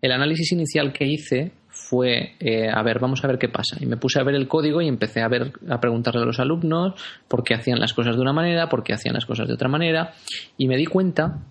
El 0.00 0.12
análisis 0.12 0.52
inicial 0.52 0.92
que 0.92 1.06
hice 1.06 1.52
fue, 1.68 2.34
eh, 2.38 2.68
a 2.72 2.82
ver, 2.82 2.98
vamos 3.00 3.24
a 3.24 3.28
ver 3.28 3.38
qué 3.38 3.48
pasa. 3.48 3.76
Y 3.80 3.86
me 3.86 3.96
puse 3.96 4.20
a 4.20 4.24
ver 4.24 4.34
el 4.34 4.46
código 4.46 4.80
y 4.80 4.88
empecé 4.88 5.20
a 5.20 5.28
ver, 5.28 5.52
a 5.68 5.80
preguntarle 5.80 6.22
a 6.22 6.26
los 6.26 6.38
alumnos 6.38 6.94
por 7.26 7.42
qué 7.42 7.54
hacían 7.54 7.80
las 7.80 7.92
cosas 7.92 8.14
de 8.16 8.22
una 8.22 8.32
manera, 8.32 8.68
por 8.68 8.84
qué 8.84 8.92
hacían 8.92 9.14
las 9.14 9.26
cosas 9.26 9.48
de 9.48 9.54
otra 9.54 9.68
manera, 9.68 10.12
y 10.56 10.68
me 10.68 10.76
di 10.76 10.86
cuenta 10.86 11.42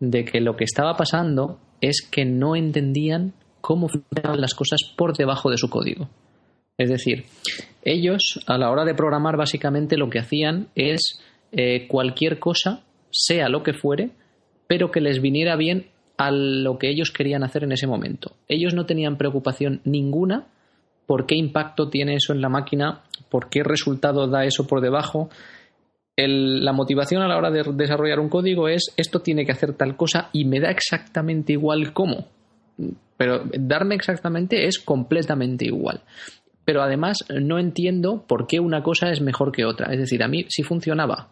de 0.00 0.24
que 0.24 0.40
lo 0.40 0.56
que 0.56 0.64
estaba 0.64 0.96
pasando 0.96 1.58
es 1.80 2.02
que 2.02 2.24
no 2.24 2.56
entendían 2.56 3.32
cómo 3.60 3.88
funcionaban 3.88 4.40
las 4.40 4.54
cosas 4.54 4.80
por 4.96 5.16
debajo 5.16 5.50
de 5.50 5.58
su 5.58 5.68
código. 5.68 6.08
Es 6.78 6.88
decir, 6.88 7.24
ellos 7.82 8.40
a 8.46 8.56
la 8.56 8.70
hora 8.70 8.84
de 8.84 8.94
programar 8.94 9.36
básicamente 9.36 9.96
lo 9.96 10.08
que 10.08 10.18
hacían 10.18 10.68
es 10.74 11.20
eh, 11.52 11.86
cualquier 11.88 12.38
cosa, 12.38 12.82
sea 13.10 13.48
lo 13.48 13.62
que 13.62 13.74
fuere, 13.74 14.10
pero 14.66 14.90
que 14.90 15.00
les 15.00 15.20
viniera 15.20 15.56
bien 15.56 15.86
a 16.16 16.30
lo 16.30 16.78
que 16.78 16.90
ellos 16.90 17.10
querían 17.10 17.42
hacer 17.42 17.64
en 17.64 17.72
ese 17.72 17.86
momento. 17.86 18.36
Ellos 18.48 18.74
no 18.74 18.86
tenían 18.86 19.16
preocupación 19.16 19.80
ninguna 19.84 20.46
por 21.10 21.26
qué 21.26 21.34
impacto 21.34 21.88
tiene 21.88 22.14
eso 22.14 22.32
en 22.32 22.40
la 22.40 22.48
máquina, 22.48 23.00
por 23.30 23.48
qué 23.48 23.64
resultado 23.64 24.28
da 24.28 24.44
eso 24.44 24.68
por 24.68 24.80
debajo, 24.80 25.28
la 26.28 26.72
motivación 26.72 27.22
a 27.22 27.28
la 27.28 27.36
hora 27.36 27.50
de 27.50 27.62
desarrollar 27.74 28.20
un 28.20 28.28
código 28.28 28.68
es 28.68 28.92
esto 28.96 29.20
tiene 29.20 29.44
que 29.44 29.52
hacer 29.52 29.74
tal 29.74 29.96
cosa 29.96 30.28
y 30.32 30.44
me 30.44 30.60
da 30.60 30.70
exactamente 30.70 31.52
igual 31.52 31.92
cómo. 31.92 32.26
Pero 33.16 33.42
darme 33.58 33.94
exactamente 33.94 34.66
es 34.66 34.78
completamente 34.78 35.66
igual. 35.66 36.00
Pero 36.64 36.82
además 36.82 37.18
no 37.28 37.58
entiendo 37.58 38.24
por 38.26 38.46
qué 38.46 38.60
una 38.60 38.82
cosa 38.82 39.10
es 39.10 39.20
mejor 39.20 39.52
que 39.52 39.64
otra. 39.64 39.92
Es 39.92 39.98
decir, 39.98 40.22
a 40.22 40.28
mí 40.28 40.46
sí 40.48 40.62
funcionaba. 40.62 41.28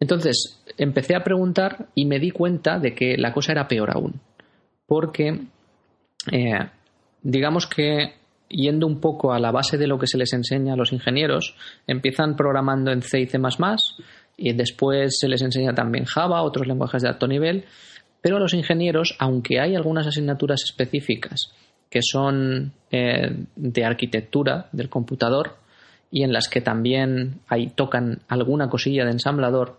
Entonces 0.00 0.62
empecé 0.76 1.14
a 1.14 1.24
preguntar 1.24 1.86
y 1.94 2.06
me 2.06 2.18
di 2.18 2.30
cuenta 2.30 2.78
de 2.78 2.94
que 2.94 3.16
la 3.16 3.32
cosa 3.32 3.52
era 3.52 3.68
peor 3.68 3.90
aún. 3.90 4.20
Porque 4.86 5.40
eh, 6.32 6.68
digamos 7.22 7.66
que 7.66 8.14
yendo 8.48 8.86
un 8.86 9.00
poco 9.00 9.32
a 9.32 9.38
la 9.38 9.50
base 9.50 9.78
de 9.78 9.86
lo 9.86 9.98
que 9.98 10.06
se 10.06 10.18
les 10.18 10.32
enseña 10.32 10.74
a 10.74 10.76
los 10.76 10.92
ingenieros, 10.92 11.56
empiezan 11.86 12.36
programando 12.36 12.90
en 12.92 13.02
C 13.02 13.20
y 13.20 13.26
C 13.26 13.38
y 14.36 14.52
después 14.52 15.16
se 15.18 15.28
les 15.28 15.42
enseña 15.42 15.74
también 15.74 16.04
Java, 16.04 16.42
otros 16.42 16.66
lenguajes 16.66 17.02
de 17.02 17.08
alto 17.08 17.26
nivel, 17.26 17.64
pero 18.20 18.36
a 18.36 18.40
los 18.40 18.54
ingenieros, 18.54 19.16
aunque 19.18 19.60
hay 19.60 19.76
algunas 19.76 20.06
asignaturas 20.06 20.62
específicas 20.64 21.52
que 21.90 22.00
son 22.02 22.72
eh, 22.90 23.44
de 23.54 23.84
arquitectura 23.84 24.68
del 24.72 24.88
computador 24.88 25.56
y 26.10 26.22
en 26.22 26.32
las 26.32 26.48
que 26.48 26.60
también 26.60 27.40
hay, 27.48 27.68
tocan 27.68 28.22
alguna 28.28 28.68
cosilla 28.68 29.04
de 29.04 29.12
ensamblador, 29.12 29.78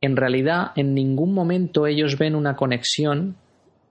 en 0.00 0.16
realidad 0.16 0.72
en 0.76 0.94
ningún 0.94 1.32
momento 1.34 1.86
ellos 1.86 2.16
ven 2.18 2.34
una 2.34 2.56
conexión 2.56 3.36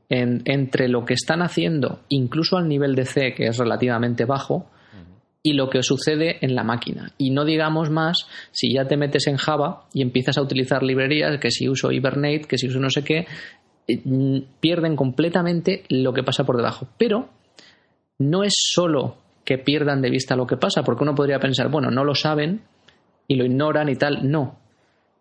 entre 0.09 0.87
lo 0.87 1.05
que 1.05 1.13
están 1.13 1.41
haciendo, 1.41 1.99
incluso 2.09 2.57
al 2.57 2.67
nivel 2.67 2.95
de 2.95 3.05
C, 3.05 3.33
que 3.33 3.47
es 3.47 3.57
relativamente 3.57 4.25
bajo, 4.25 4.69
y 5.43 5.53
lo 5.53 5.69
que 5.69 5.81
sucede 5.83 6.37
en 6.41 6.55
la 6.55 6.63
máquina. 6.63 7.13
Y 7.17 7.31
no 7.31 7.45
digamos 7.45 7.89
más 7.89 8.27
si 8.51 8.73
ya 8.73 8.85
te 8.85 8.97
metes 8.97 9.27
en 9.27 9.37
Java 9.37 9.87
y 9.93 10.01
empiezas 10.01 10.37
a 10.37 10.41
utilizar 10.41 10.83
librerías, 10.83 11.39
que 11.39 11.51
si 11.51 11.69
uso 11.69 11.91
Hibernate, 11.91 12.45
que 12.47 12.57
si 12.57 12.67
uso 12.67 12.79
no 12.79 12.89
sé 12.89 13.03
qué, 13.03 13.27
eh, 13.87 14.43
pierden 14.59 14.95
completamente 14.95 15.83
lo 15.89 16.13
que 16.13 16.23
pasa 16.23 16.43
por 16.43 16.57
debajo. 16.57 16.87
Pero 16.97 17.29
no 18.19 18.43
es 18.43 18.53
solo 18.57 19.17
que 19.45 19.57
pierdan 19.57 20.01
de 20.01 20.09
vista 20.09 20.35
lo 20.35 20.47
que 20.47 20.57
pasa, 20.57 20.83
porque 20.83 21.03
uno 21.03 21.15
podría 21.15 21.39
pensar, 21.39 21.69
bueno, 21.69 21.89
no 21.91 22.03
lo 22.03 22.13
saben 22.13 22.63
y 23.27 23.35
lo 23.35 23.45
ignoran 23.45 23.87
y 23.87 23.95
tal. 23.95 24.29
No. 24.29 24.59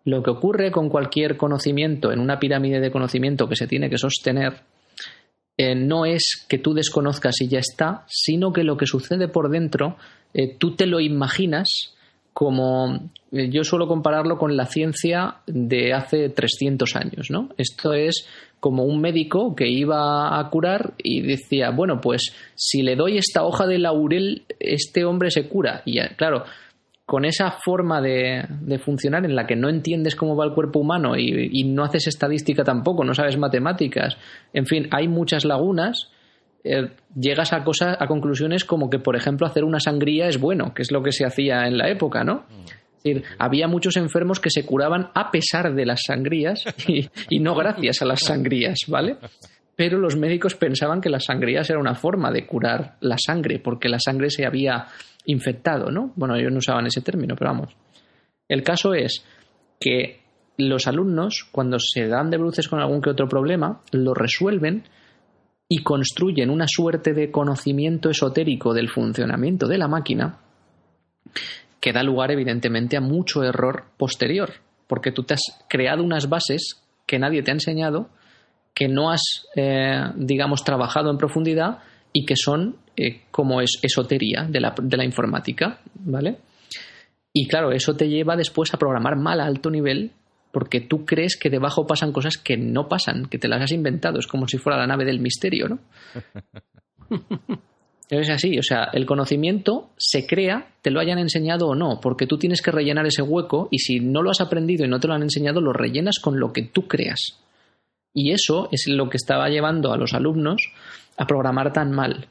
Lo 0.03 0.23
que 0.23 0.31
ocurre 0.31 0.71
con 0.71 0.89
cualquier 0.89 1.37
conocimiento 1.37 2.11
en 2.11 2.19
una 2.19 2.39
pirámide 2.39 2.81
de 2.81 2.91
conocimiento 2.91 3.47
que 3.47 3.55
se 3.55 3.67
tiene 3.67 3.89
que 3.89 3.97
sostener 3.97 4.63
eh, 5.57 5.75
no 5.75 6.05
es 6.05 6.45
que 6.47 6.59
tú 6.59 6.73
desconozcas 6.73 7.41
y 7.41 7.47
ya 7.47 7.59
está, 7.59 8.05
sino 8.07 8.53
que 8.53 8.63
lo 8.63 8.77
que 8.77 8.85
sucede 8.85 9.27
por 9.27 9.49
dentro, 9.49 9.97
eh, 10.33 10.55
tú 10.57 10.75
te 10.75 10.85
lo 10.85 10.99
imaginas 10.99 11.95
como 12.31 13.09
eh, 13.31 13.49
yo 13.49 13.63
suelo 13.63 13.87
compararlo 13.87 14.37
con 14.37 14.55
la 14.55 14.67
ciencia 14.67 15.37
de 15.47 15.93
hace 15.93 16.29
300 16.29 16.95
años, 16.95 17.31
¿no? 17.31 17.49
Esto 17.57 17.93
es 17.93 18.27
como 18.59 18.83
un 18.83 19.01
médico 19.01 19.55
que 19.55 19.67
iba 19.67 20.39
a 20.39 20.49
curar 20.51 20.93
y 21.01 21.21
decía, 21.21 21.71
bueno, 21.71 21.99
pues 21.99 22.33
si 22.53 22.83
le 22.83 22.95
doy 22.95 23.17
esta 23.17 23.43
hoja 23.43 23.65
de 23.65 23.79
laurel, 23.79 24.43
este 24.59 25.05
hombre 25.05 25.31
se 25.31 25.47
cura. 25.47 25.81
Y 25.85 25.99
claro, 26.15 26.43
con 27.07 27.23
esa 27.23 27.51
forma 27.51 28.01
de, 28.01 28.45
funcionar 28.83 29.23
en 29.23 29.33
la 29.33 29.47
que 29.47 29.55
no 29.55 29.69
entiendes 29.69 30.17
cómo 30.17 30.35
va 30.35 30.43
el 30.43 30.51
cuerpo 30.51 30.79
humano 30.79 31.15
y, 31.17 31.63
no 31.63 31.85
haces 31.85 32.07
estadística 32.07 32.65
tampoco, 32.65 33.05
no 33.05 33.13
sabes 33.13 33.37
matemáticas, 33.37 34.17
en 34.51 34.65
fin, 34.65 34.89
hay 34.91 35.07
muchas 35.07 35.45
lagunas, 35.45 36.11
eh, 36.65 36.89
llegas 37.15 37.53
a 37.53 37.63
cosas, 37.63 37.95
a 37.97 38.07
conclusiones 38.07 38.65
como 38.65 38.89
que, 38.89 38.99
por 38.99 39.15
ejemplo, 39.15 39.47
hacer 39.47 39.63
una 39.63 39.79
sangría 39.79 40.27
es 40.27 40.37
bueno, 40.37 40.73
que 40.73 40.81
es 40.81 40.91
lo 40.91 41.01
que 41.01 41.13
se 41.13 41.25
hacía 41.25 41.65
en 41.65 41.77
la 41.77 41.89
época, 41.89 42.25
¿no? 42.25 42.43
Es 42.97 43.03
decir, 43.03 43.23
había 43.39 43.69
muchos 43.69 43.95
enfermos 43.95 44.41
que 44.41 44.49
se 44.49 44.65
curaban 44.65 45.09
a 45.15 45.31
pesar 45.31 45.73
de 45.75 45.85
las 45.85 46.01
sangrías 46.05 46.65
y, 46.89 47.07
y 47.29 47.39
no 47.39 47.55
gracias 47.55 48.01
a 48.01 48.05
las 48.05 48.19
sangrías, 48.19 48.79
¿vale? 48.89 49.15
Pero 49.77 49.97
los 49.97 50.17
médicos 50.17 50.55
pensaban 50.55 50.99
que 50.99 51.09
las 51.09 51.23
sangrías 51.23 51.69
era 51.69 51.79
una 51.79 51.95
forma 51.95 52.31
de 52.31 52.45
curar 52.45 52.97
la 52.99 53.15
sangre, 53.17 53.59
porque 53.59 53.87
la 53.87 53.99
sangre 53.99 54.29
se 54.29 54.45
había 54.45 54.87
infectado, 55.27 55.91
¿no? 55.91 56.11
Bueno, 56.15 56.35
ellos 56.35 56.51
no 56.51 56.57
usaban 56.57 56.87
ese 56.87 57.01
término, 57.01 57.35
pero 57.35 57.51
vamos. 57.51 57.75
El 58.47 58.63
caso 58.63 58.93
es 58.93 59.23
que 59.79 60.21
los 60.57 60.87
alumnos, 60.87 61.47
cuando 61.51 61.77
se 61.79 62.07
dan 62.07 62.31
de 62.31 62.37
bruces 62.37 62.67
con 62.67 62.79
algún 62.79 63.01
que 63.01 63.11
otro 63.11 63.27
problema, 63.27 63.81
lo 63.91 64.13
resuelven 64.13 64.83
y 65.69 65.83
construyen 65.83 66.49
una 66.49 66.65
suerte 66.67 67.13
de 67.13 67.29
conocimiento 67.29 68.09
esotérico 68.09 68.73
del 68.73 68.89
funcionamiento 68.89 69.67
de 69.67 69.77
la 69.77 69.87
máquina 69.87 70.39
que 71.79 71.93
da 71.93 72.03
lugar 72.03 72.31
evidentemente 72.31 72.97
a 72.97 73.01
mucho 73.01 73.43
error 73.43 73.83
posterior, 73.97 74.53
porque 74.87 75.11
tú 75.11 75.23
te 75.23 75.35
has 75.35 75.41
creado 75.69 76.03
unas 76.03 76.29
bases 76.29 76.81
que 77.05 77.19
nadie 77.19 77.43
te 77.43 77.51
ha 77.51 77.53
enseñado, 77.53 78.09
que 78.73 78.87
no 78.87 79.11
has, 79.11 79.47
eh, 79.55 80.03
digamos, 80.15 80.63
trabajado 80.63 81.11
en 81.11 81.17
profundidad 81.17 81.79
y 82.13 82.25
que 82.25 82.35
son 82.35 82.77
eh, 82.97 83.21
como 83.29 83.61
es 83.61 83.79
esotería 83.81 84.47
de 84.49 84.59
la, 84.59 84.73
de 84.81 84.97
la 84.97 85.05
informática, 85.05 85.79
¿vale? 85.93 86.37
Y 87.31 87.47
claro, 87.47 87.71
eso 87.71 87.95
te 87.95 88.09
lleva 88.09 88.35
después 88.35 88.73
a 88.73 88.79
programar 88.79 89.15
mal 89.15 89.39
a 89.39 89.45
alto 89.45 89.69
nivel 89.69 90.11
porque 90.51 90.81
tú 90.81 91.05
crees 91.05 91.37
que 91.37 91.51
debajo 91.51 91.85
pasan 91.85 92.11
cosas 92.11 92.37
que 92.37 92.57
no 92.57 92.87
pasan, 92.87 93.27
que 93.27 93.37
te 93.37 93.47
las 93.47 93.61
has 93.61 93.71
inventado. 93.71 94.17
Es 94.17 94.25
como 94.25 94.47
si 94.47 94.57
fuera 94.57 94.79
la 94.79 94.87
nave 94.87 95.05
del 95.05 95.19
misterio, 95.19 95.67
¿no? 95.69 95.79
es 98.09 98.29
así, 98.31 98.57
o 98.57 98.63
sea, 98.63 98.85
el 98.93 99.05
conocimiento 99.05 99.91
se 99.97 100.25
crea, 100.25 100.69
te 100.81 100.89
lo 100.89 100.99
hayan 100.99 101.19
enseñado 101.19 101.67
o 101.67 101.75
no, 101.75 101.99
porque 102.01 102.25
tú 102.25 102.39
tienes 102.39 102.63
que 102.63 102.71
rellenar 102.71 103.05
ese 103.05 103.21
hueco 103.21 103.67
y 103.69 103.77
si 103.77 103.99
no 103.99 104.23
lo 104.23 104.31
has 104.31 104.41
aprendido 104.41 104.85
y 104.85 104.89
no 104.89 104.99
te 104.99 105.07
lo 105.07 105.13
han 105.13 105.21
enseñado, 105.21 105.61
lo 105.61 105.73
rellenas 105.73 106.17
con 106.17 106.39
lo 106.39 106.51
que 106.51 106.63
tú 106.63 106.87
creas. 106.87 107.39
Y 108.11 108.31
eso 108.31 108.69
es 108.71 108.87
lo 108.87 109.09
que 109.09 109.17
estaba 109.17 109.49
llevando 109.49 109.93
a 109.93 109.97
los 109.97 110.15
alumnos 110.15 110.71
a 111.17 111.27
programar 111.27 111.71
tan 111.71 111.91
mal, 111.91 112.29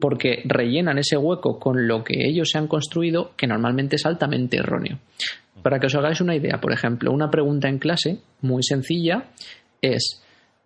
porque 0.00 0.42
rellenan 0.44 0.98
ese 0.98 1.16
hueco 1.16 1.58
con 1.58 1.86
lo 1.86 2.02
que 2.02 2.26
ellos 2.26 2.50
se 2.50 2.58
han 2.58 2.66
construido, 2.66 3.32
que 3.36 3.46
normalmente 3.46 3.96
es 3.96 4.06
altamente 4.06 4.56
erróneo. 4.56 4.98
Para 5.62 5.78
que 5.78 5.86
os 5.86 5.94
hagáis 5.94 6.20
una 6.20 6.34
idea, 6.34 6.60
por 6.60 6.72
ejemplo, 6.72 7.12
una 7.12 7.30
pregunta 7.30 7.68
en 7.68 7.78
clase 7.78 8.20
muy 8.40 8.62
sencilla 8.62 9.26
es, 9.82 10.22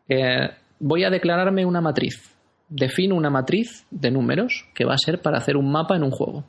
eh, 0.09 0.51
voy 0.79 1.05
a 1.05 1.11
declararme 1.11 1.67
una 1.67 1.81
matriz. 1.81 2.33
Defino 2.69 3.17
una 3.17 3.31
matriz 3.31 3.87
de 3.91 4.11
números 4.11 4.67
que 4.75 4.85
va 4.85 4.95
a 4.95 4.99
ser 4.99 5.21
para 5.21 5.39
hacer 5.39 5.57
un 5.57 5.71
mapa 5.71 5.97
en 5.97 6.05
un 6.05 6.11
juego. 6.11 6.45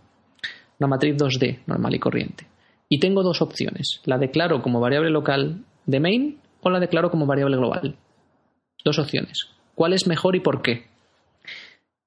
Una 0.80 0.88
matriz 0.88 1.16
2D, 1.16 1.60
normal 1.66 1.96
y 1.96 2.00
corriente. 2.00 2.48
Y 2.88 3.00
tengo 3.00 3.24
dos 3.24 3.42
opciones. 3.42 4.02
La 4.06 4.18
declaro 4.18 4.62
como 4.62 4.80
variable 4.80 5.10
local 5.10 5.64
de 5.86 6.00
main 6.00 6.40
o 6.62 6.70
la 6.70 6.80
declaro 6.80 7.10
como 7.10 7.26
variable 7.26 7.58
global. 7.58 7.98
Dos 8.84 9.00
opciones. 9.00 9.50
¿Cuál 9.74 9.94
es 9.94 10.08
mejor 10.08 10.36
y 10.36 10.40
por 10.40 10.62
qué? 10.62 10.86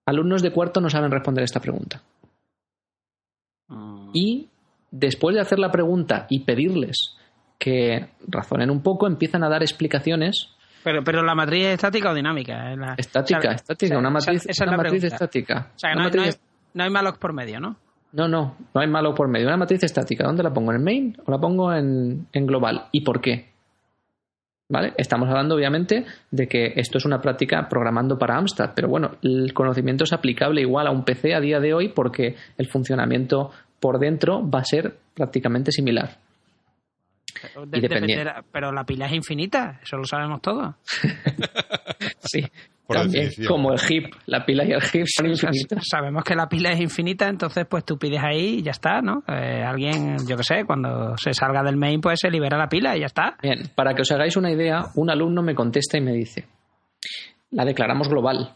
Alumnos 0.08 0.42
de 0.42 0.50
cuarto 0.52 0.80
no 0.80 0.88
saben 0.88 1.10
responder 1.10 1.44
esta 1.44 1.60
pregunta. 1.60 2.02
Mm. 3.68 4.10
Y 4.14 4.48
después 4.90 5.34
de 5.34 5.40
hacer 5.42 5.58
la 5.58 5.70
pregunta 5.70 6.26
y 6.30 6.40
pedirles 6.40 7.16
que 7.58 8.08
razonen 8.26 8.70
un 8.70 8.82
poco, 8.82 9.06
empiezan 9.06 9.44
a 9.44 9.48
dar 9.48 9.62
explicaciones. 9.62 10.50
Pero, 10.84 11.02
pero 11.04 11.22
la 11.22 11.34
matriz 11.34 11.64
es 11.66 11.74
estática 11.74 12.10
o 12.10 12.14
dinámica? 12.14 12.74
La- 12.76 12.94
Estática, 12.96 13.38
o 13.38 13.42
sea, 13.42 13.52
estática, 13.52 13.98
una 13.98 14.10
matriz, 14.10 14.46
esa 14.46 14.64
una 14.64 14.72
la 14.72 14.76
matriz 14.78 15.04
estática. 15.04 15.70
O 15.74 15.78
sea, 15.78 15.94
no, 15.94 16.02
hay- 16.04 16.10
no 16.10 16.22
hay, 16.22 16.28
matriz- 16.30 16.40
no 16.74 16.84
hay 16.84 16.90
malloc 16.90 17.18
por 17.18 17.32
medio, 17.32 17.60
¿no? 17.60 17.76
no, 18.12 18.26
no, 18.28 18.56
no 18.74 18.80
hay 18.80 18.86
malo 18.88 19.14
por 19.14 19.28
medio. 19.28 19.46
Una 19.48 19.56
matriz 19.58 19.82
estática, 19.82 20.24
¿dónde 20.24 20.42
la 20.42 20.52
pongo? 20.52 20.72
¿En 20.72 20.82
main 20.82 21.16
o 21.26 21.30
la 21.30 21.38
pongo 21.38 21.72
en, 21.74 22.26
en 22.32 22.46
global? 22.46 22.86
¿Y 22.92 23.02
por 23.02 23.20
qué? 23.20 23.50
¿Vale? 24.70 24.92
Estamos 24.98 25.30
hablando, 25.30 25.54
obviamente, 25.54 26.04
de 26.30 26.46
que 26.46 26.74
esto 26.76 26.98
es 26.98 27.06
una 27.06 27.22
práctica 27.22 27.68
programando 27.70 28.18
para 28.18 28.36
Amstrad, 28.36 28.72
pero 28.74 28.88
bueno, 28.88 29.12
el 29.22 29.54
conocimiento 29.54 30.04
es 30.04 30.12
aplicable 30.12 30.60
igual 30.60 30.86
a 30.86 30.90
un 30.90 31.04
PC 31.04 31.34
a 31.34 31.40
día 31.40 31.58
de 31.58 31.72
hoy 31.72 31.88
porque 31.88 32.36
el 32.58 32.68
funcionamiento 32.68 33.50
por 33.80 33.98
dentro 33.98 34.46
va 34.48 34.60
a 34.60 34.64
ser 34.64 34.94
prácticamente 35.14 35.72
similar. 35.72 36.18
Pero, 38.52 38.70
Y 38.70 38.72
la 38.74 38.84
pila 38.84 39.06
es 39.06 39.12
infinita, 39.12 39.80
eso 39.82 39.96
lo 39.96 40.04
sabemos 40.04 40.42
todos. 40.42 40.74
Sí, 42.20 42.44
Por 42.88 42.96
también, 42.96 43.24
definición. 43.26 43.54
como 43.54 43.72
el 43.74 43.80
hip, 43.86 44.06
la 44.24 44.46
pila 44.46 44.64
y 44.64 44.72
el 44.72 44.80
hip 44.80 45.04
son 45.06 45.26
infinitas. 45.26 45.84
sabemos 45.86 46.24
que 46.24 46.34
la 46.34 46.48
pila 46.48 46.70
es 46.70 46.80
infinita, 46.80 47.28
entonces 47.28 47.66
pues 47.68 47.84
tú 47.84 47.98
pides 47.98 48.22
ahí 48.24 48.60
y 48.60 48.62
ya 48.62 48.70
está, 48.70 49.02
¿no? 49.02 49.22
Eh, 49.28 49.62
alguien, 49.62 50.16
yo 50.26 50.38
que 50.38 50.42
sé, 50.42 50.64
cuando 50.64 51.14
se 51.18 51.34
salga 51.34 51.62
del 51.62 51.76
main 51.76 52.00
pues 52.00 52.18
se 52.18 52.30
libera 52.30 52.56
la 52.56 52.66
pila 52.66 52.96
y 52.96 53.00
ya 53.00 53.06
está. 53.06 53.36
Bien, 53.42 53.60
para 53.74 53.92
que 53.92 54.00
os 54.00 54.10
hagáis 54.10 54.38
una 54.38 54.50
idea, 54.50 54.86
un 54.94 55.10
alumno 55.10 55.42
me 55.42 55.54
contesta 55.54 55.98
y 55.98 56.00
me 56.00 56.14
dice, 56.14 56.46
la 57.50 57.66
declaramos 57.66 58.08
global. 58.08 58.54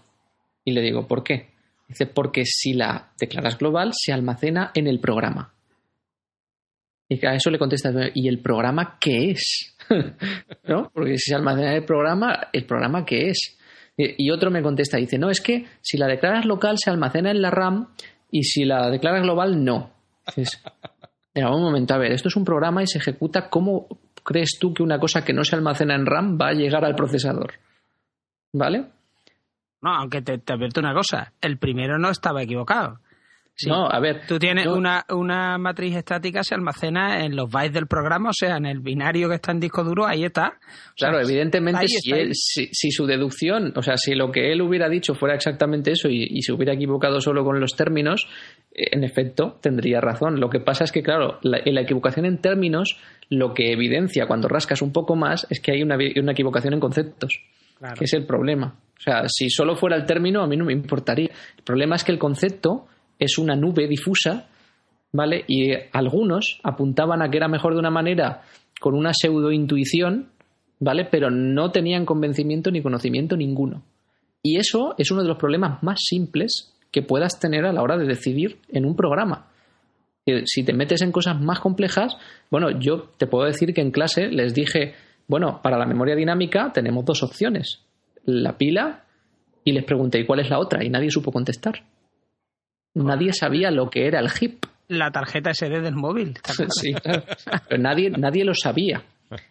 Y 0.65 0.73
le 0.73 0.81
digo, 0.81 1.07
¿por 1.07 1.23
qué? 1.23 1.51
Dice, 1.87 2.07
porque 2.07 2.47
si 2.47 2.73
la 2.73 3.13
declaras 3.21 3.59
global, 3.59 3.91
se 3.93 4.15
almacena 4.15 4.71
en 4.75 4.87
el 4.87 4.99
programa. 4.99 5.53
Y 7.07 7.27
a 7.27 7.35
eso 7.35 7.51
le 7.51 7.59
contesta, 7.59 7.93
¿y 8.15 8.29
el 8.29 8.39
programa 8.39 8.97
qué 8.99 9.33
es? 9.33 9.77
¿No? 10.69 10.91
Porque 10.95 11.19
si 11.19 11.31
se 11.31 11.35
almacena 11.35 11.73
en 11.73 11.77
el 11.77 11.85
programa, 11.85 12.49
¿el 12.51 12.65
programa 12.65 13.05
qué 13.05 13.29
es? 13.29 13.59
Y 13.97 14.31
otro 14.31 14.51
me 14.51 14.63
contesta, 14.63 14.97
dice, 14.97 15.19
no, 15.19 15.29
es 15.31 15.41
que 15.41 15.67
si 15.81 15.99
la 15.99 16.07
declaras 16.07 16.47
local, 16.47 16.79
se 16.79 16.91
almacena 16.91 17.31
en 17.31 17.43
la 17.43 17.51
RAM 17.51 17.89
y 18.31 18.45
si 18.45 18.65
la 18.65 18.89
declaras 18.91 19.23
global, 19.23 19.63
no. 19.63 19.91
Dices, 20.35 20.63
un 21.35 21.63
momento, 21.63 21.95
a 21.95 21.99
ver, 21.99 22.13
esto 22.13 22.29
es 22.29 22.37
un 22.37 22.45
programa 22.45 22.83
y 22.83 22.87
se 22.87 22.99
ejecuta. 22.99 23.51
¿Cómo 23.51 23.87
crees 24.25 24.57
tú 24.59 24.73
que 24.73 24.83
una 24.83 24.99
cosa 24.99 25.25
que 25.25 25.35
no 25.35 25.45
se 25.45 25.57
almacena 25.57 25.95
en 25.95 26.07
RAM 26.07 26.39
va 26.41 26.49
a 26.49 26.55
llegar 26.55 26.85
al 26.85 26.95
procesador? 26.95 27.53
¿Vale? 28.53 28.87
No, 29.83 29.95
aunque 29.95 30.23
te, 30.23 30.39
te 30.39 30.53
advierto 30.53 30.81
una 30.81 30.95
cosa, 30.95 31.33
el 31.41 31.59
primero 31.59 31.99
no 31.99 32.11
estaba 32.11 32.43
equivocado. 32.43 33.01
Sí. 33.63 33.69
No, 33.69 33.87
a 33.91 34.01
ver. 34.01 34.23
Tú 34.27 34.39
tienes 34.39 34.65
yo- 34.65 34.75
una, 34.75 35.05
una 35.11 35.59
matriz 35.59 35.95
estática, 35.97 36.43
se 36.43 36.55
almacena 36.55 37.25
en 37.25 37.37
los 37.37 37.51
bytes 37.51 37.73
del 37.75 37.87
programa, 37.87 38.31
o 38.31 38.33
sea, 38.33 38.57
en 38.57 38.67
el 38.67 38.81
binario 38.81 39.29
que 39.29 39.37
está 39.37 39.53
en 39.53 39.61
disco 39.61 39.85
duro, 39.85 40.07
ahí 40.07 40.25
está. 40.25 40.49
O 40.49 40.97
sea, 40.97 41.11
Claro, 41.11 41.21
evidentemente, 41.21 41.87
si, 41.89 42.11
él- 42.13 42.31
si, 42.35 42.67
si 42.73 42.91
su 42.91 43.07
deducción, 43.07 43.73
o 43.77 43.83
sea, 43.83 43.97
si 43.97 44.15
lo 44.15 44.31
que 44.33 44.53
él 44.53 44.63
hubiera 44.63 44.89
dicho 44.89 45.15
fuera 45.15 45.35
exactamente 45.35 45.93
eso 45.93 46.09
y, 46.09 46.27
y 46.31 46.43
se 46.43 46.53
hubiera 46.53 46.73
equivocado 46.75 47.21
solo 47.21 47.45
con 47.45 47.61
los 47.61 47.77
términos, 47.77 48.27
eh, 48.75 48.85
en 48.93 49.05
efecto, 49.05 49.59
tendría 49.61 50.01
razón. 50.01 50.41
Lo 50.41 50.51
que 50.51 50.61
pasa 50.61 50.85
es 50.85 50.93
que, 50.93 51.03
claro, 51.03 51.39
la, 51.43 51.59
en 51.65 51.75
la 51.75 51.83
equivocación 51.83 52.27
en 52.27 52.39
términos, 52.39 52.99
lo 53.31 53.55
que 53.55 53.73
evidencia 53.73 54.27
cuando 54.27 54.49
rascas 54.49 54.83
un 54.83 54.93
poco 54.93 55.17
más 55.17 55.47
es 55.51 55.61
que 55.61 55.73
hay 55.73 55.83
una, 55.83 55.97
una 56.21 56.33
equivocación 56.33 56.75
en 56.75 56.81
conceptos. 56.81 57.41
Claro. 57.79 57.97
que 57.99 58.05
es 58.05 58.13
el 58.13 58.25
problema. 58.27 58.77
O 58.97 59.01
sea, 59.03 59.25
si 59.27 59.51
solo 59.51 59.75
fuera 59.75 59.97
el 59.97 60.05
término, 60.07 60.41
a 60.41 60.47
mí 60.47 60.57
no 60.57 60.65
me 60.65 60.73
importaría. 60.73 61.31
El 61.59 61.65
problema 61.65 61.97
es 61.97 62.05
que 62.05 62.13
el 62.13 62.19
concepto 62.19 62.87
es 63.23 63.39
una 63.39 63.57
nube 63.57 63.87
difusa, 63.87 64.49
¿vale? 65.13 65.45
Y 65.47 65.71
algunos 65.93 66.61
apuntaban 66.63 67.23
a 67.23 67.31
que 67.31 67.37
era 67.37 67.49
mejor 67.49 67.75
de 67.75 67.81
una 67.81 67.91
manera 67.91 68.43
con 68.81 68.95
una 68.95 69.13
pseudo 69.13 69.53
intuición, 69.53 70.29
¿vale? 70.81 71.07
Pero 71.11 71.31
no 71.31 71.71
tenían 71.71 72.05
convencimiento 72.05 72.71
ni 72.71 72.83
conocimiento 72.83 73.37
ninguno. 73.37 73.83
Y 74.43 74.59
eso 74.59 74.95
es 74.99 75.11
uno 75.11 75.23
de 75.23 75.29
los 75.29 75.39
problemas 75.39 75.83
más 75.83 76.01
simples 76.03 76.75
que 76.91 77.03
puedas 77.03 77.39
tener 77.39 77.65
a 77.65 77.73
la 77.73 77.83
hora 77.83 77.97
de 77.97 78.07
decidir 78.07 78.59
en 78.69 78.85
un 78.85 78.97
programa. 78.97 79.47
Si 80.45 80.63
te 80.63 80.73
metes 80.73 81.03
en 81.03 81.11
cosas 81.11 81.41
más 81.41 81.61
complejas, 81.61 82.17
bueno, 82.51 82.71
yo 82.79 83.09
te 83.17 83.27
puedo 83.27 83.47
decir 83.47 83.75
que 83.75 83.81
en 83.81 83.91
clase 83.91 84.29
les 84.29 84.55
dije, 84.55 84.95
bueno, 85.27 85.61
para 85.63 85.79
la 85.79 85.87
memoria 85.87 86.15
dinámica 86.15 86.71
tenemos 86.73 87.05
dos 87.05 87.23
opciones, 87.23 87.81
la 88.25 88.57
pila 88.57 89.05
y 89.65 89.73
les 89.73 89.85
pregunté, 89.85 90.21
¿y 90.21 90.27
cuál 90.27 90.41
es 90.41 90.51
la 90.51 90.59
otra? 90.59 90.85
Y 90.85 90.91
nadie 90.91 91.11
supo 91.11 91.33
contestar. 91.33 91.83
Nadie 92.95 93.33
sabía 93.33 93.71
lo 93.71 93.89
que 93.89 94.07
era 94.07 94.21
el 94.21 94.29
HIP. 94.29 94.67
La 94.89 95.11
tarjeta 95.11 95.55
SD 95.55 95.81
del 95.81 95.95
móvil. 95.95 96.39
Sí, 96.69 96.93
claro. 96.93 97.23
Pero 97.69 97.83
nadie, 97.83 98.11
nadie 98.11 98.45
lo 98.45 98.55
sabía. 98.55 99.03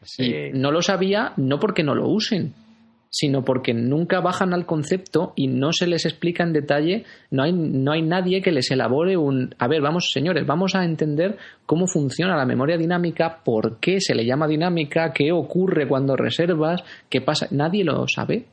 Sí. 0.03 0.25
Y 0.25 0.51
no 0.53 0.71
lo 0.71 0.81
sabía 0.81 1.33
no 1.37 1.59
porque 1.59 1.83
no 1.83 1.95
lo 1.95 2.07
usen, 2.07 2.53
sino 3.09 3.43
porque 3.43 3.73
nunca 3.73 4.21
bajan 4.21 4.53
al 4.53 4.65
concepto 4.65 5.33
y 5.35 5.47
no 5.47 5.73
se 5.73 5.85
les 5.85 6.05
explica 6.05 6.43
en 6.43 6.53
detalle, 6.53 7.05
no 7.29 7.43
hay, 7.43 7.51
no 7.51 7.91
hay 7.91 8.01
nadie 8.03 8.41
que 8.41 8.51
les 8.51 8.71
elabore 8.71 9.17
un... 9.17 9.53
A 9.59 9.67
ver, 9.67 9.81
vamos, 9.81 10.11
señores, 10.13 10.45
vamos 10.47 10.75
a 10.75 10.85
entender 10.85 11.37
cómo 11.65 11.87
funciona 11.87 12.37
la 12.37 12.45
memoria 12.45 12.77
dinámica, 12.77 13.41
por 13.43 13.79
qué 13.79 13.99
se 13.99 14.15
le 14.15 14.25
llama 14.25 14.47
dinámica, 14.47 15.11
qué 15.11 15.31
ocurre 15.31 15.87
cuando 15.87 16.15
reservas, 16.15 16.83
qué 17.09 17.21
pasa. 17.21 17.47
Nadie 17.51 17.83
lo 17.83 18.05
sabe. 18.07 18.45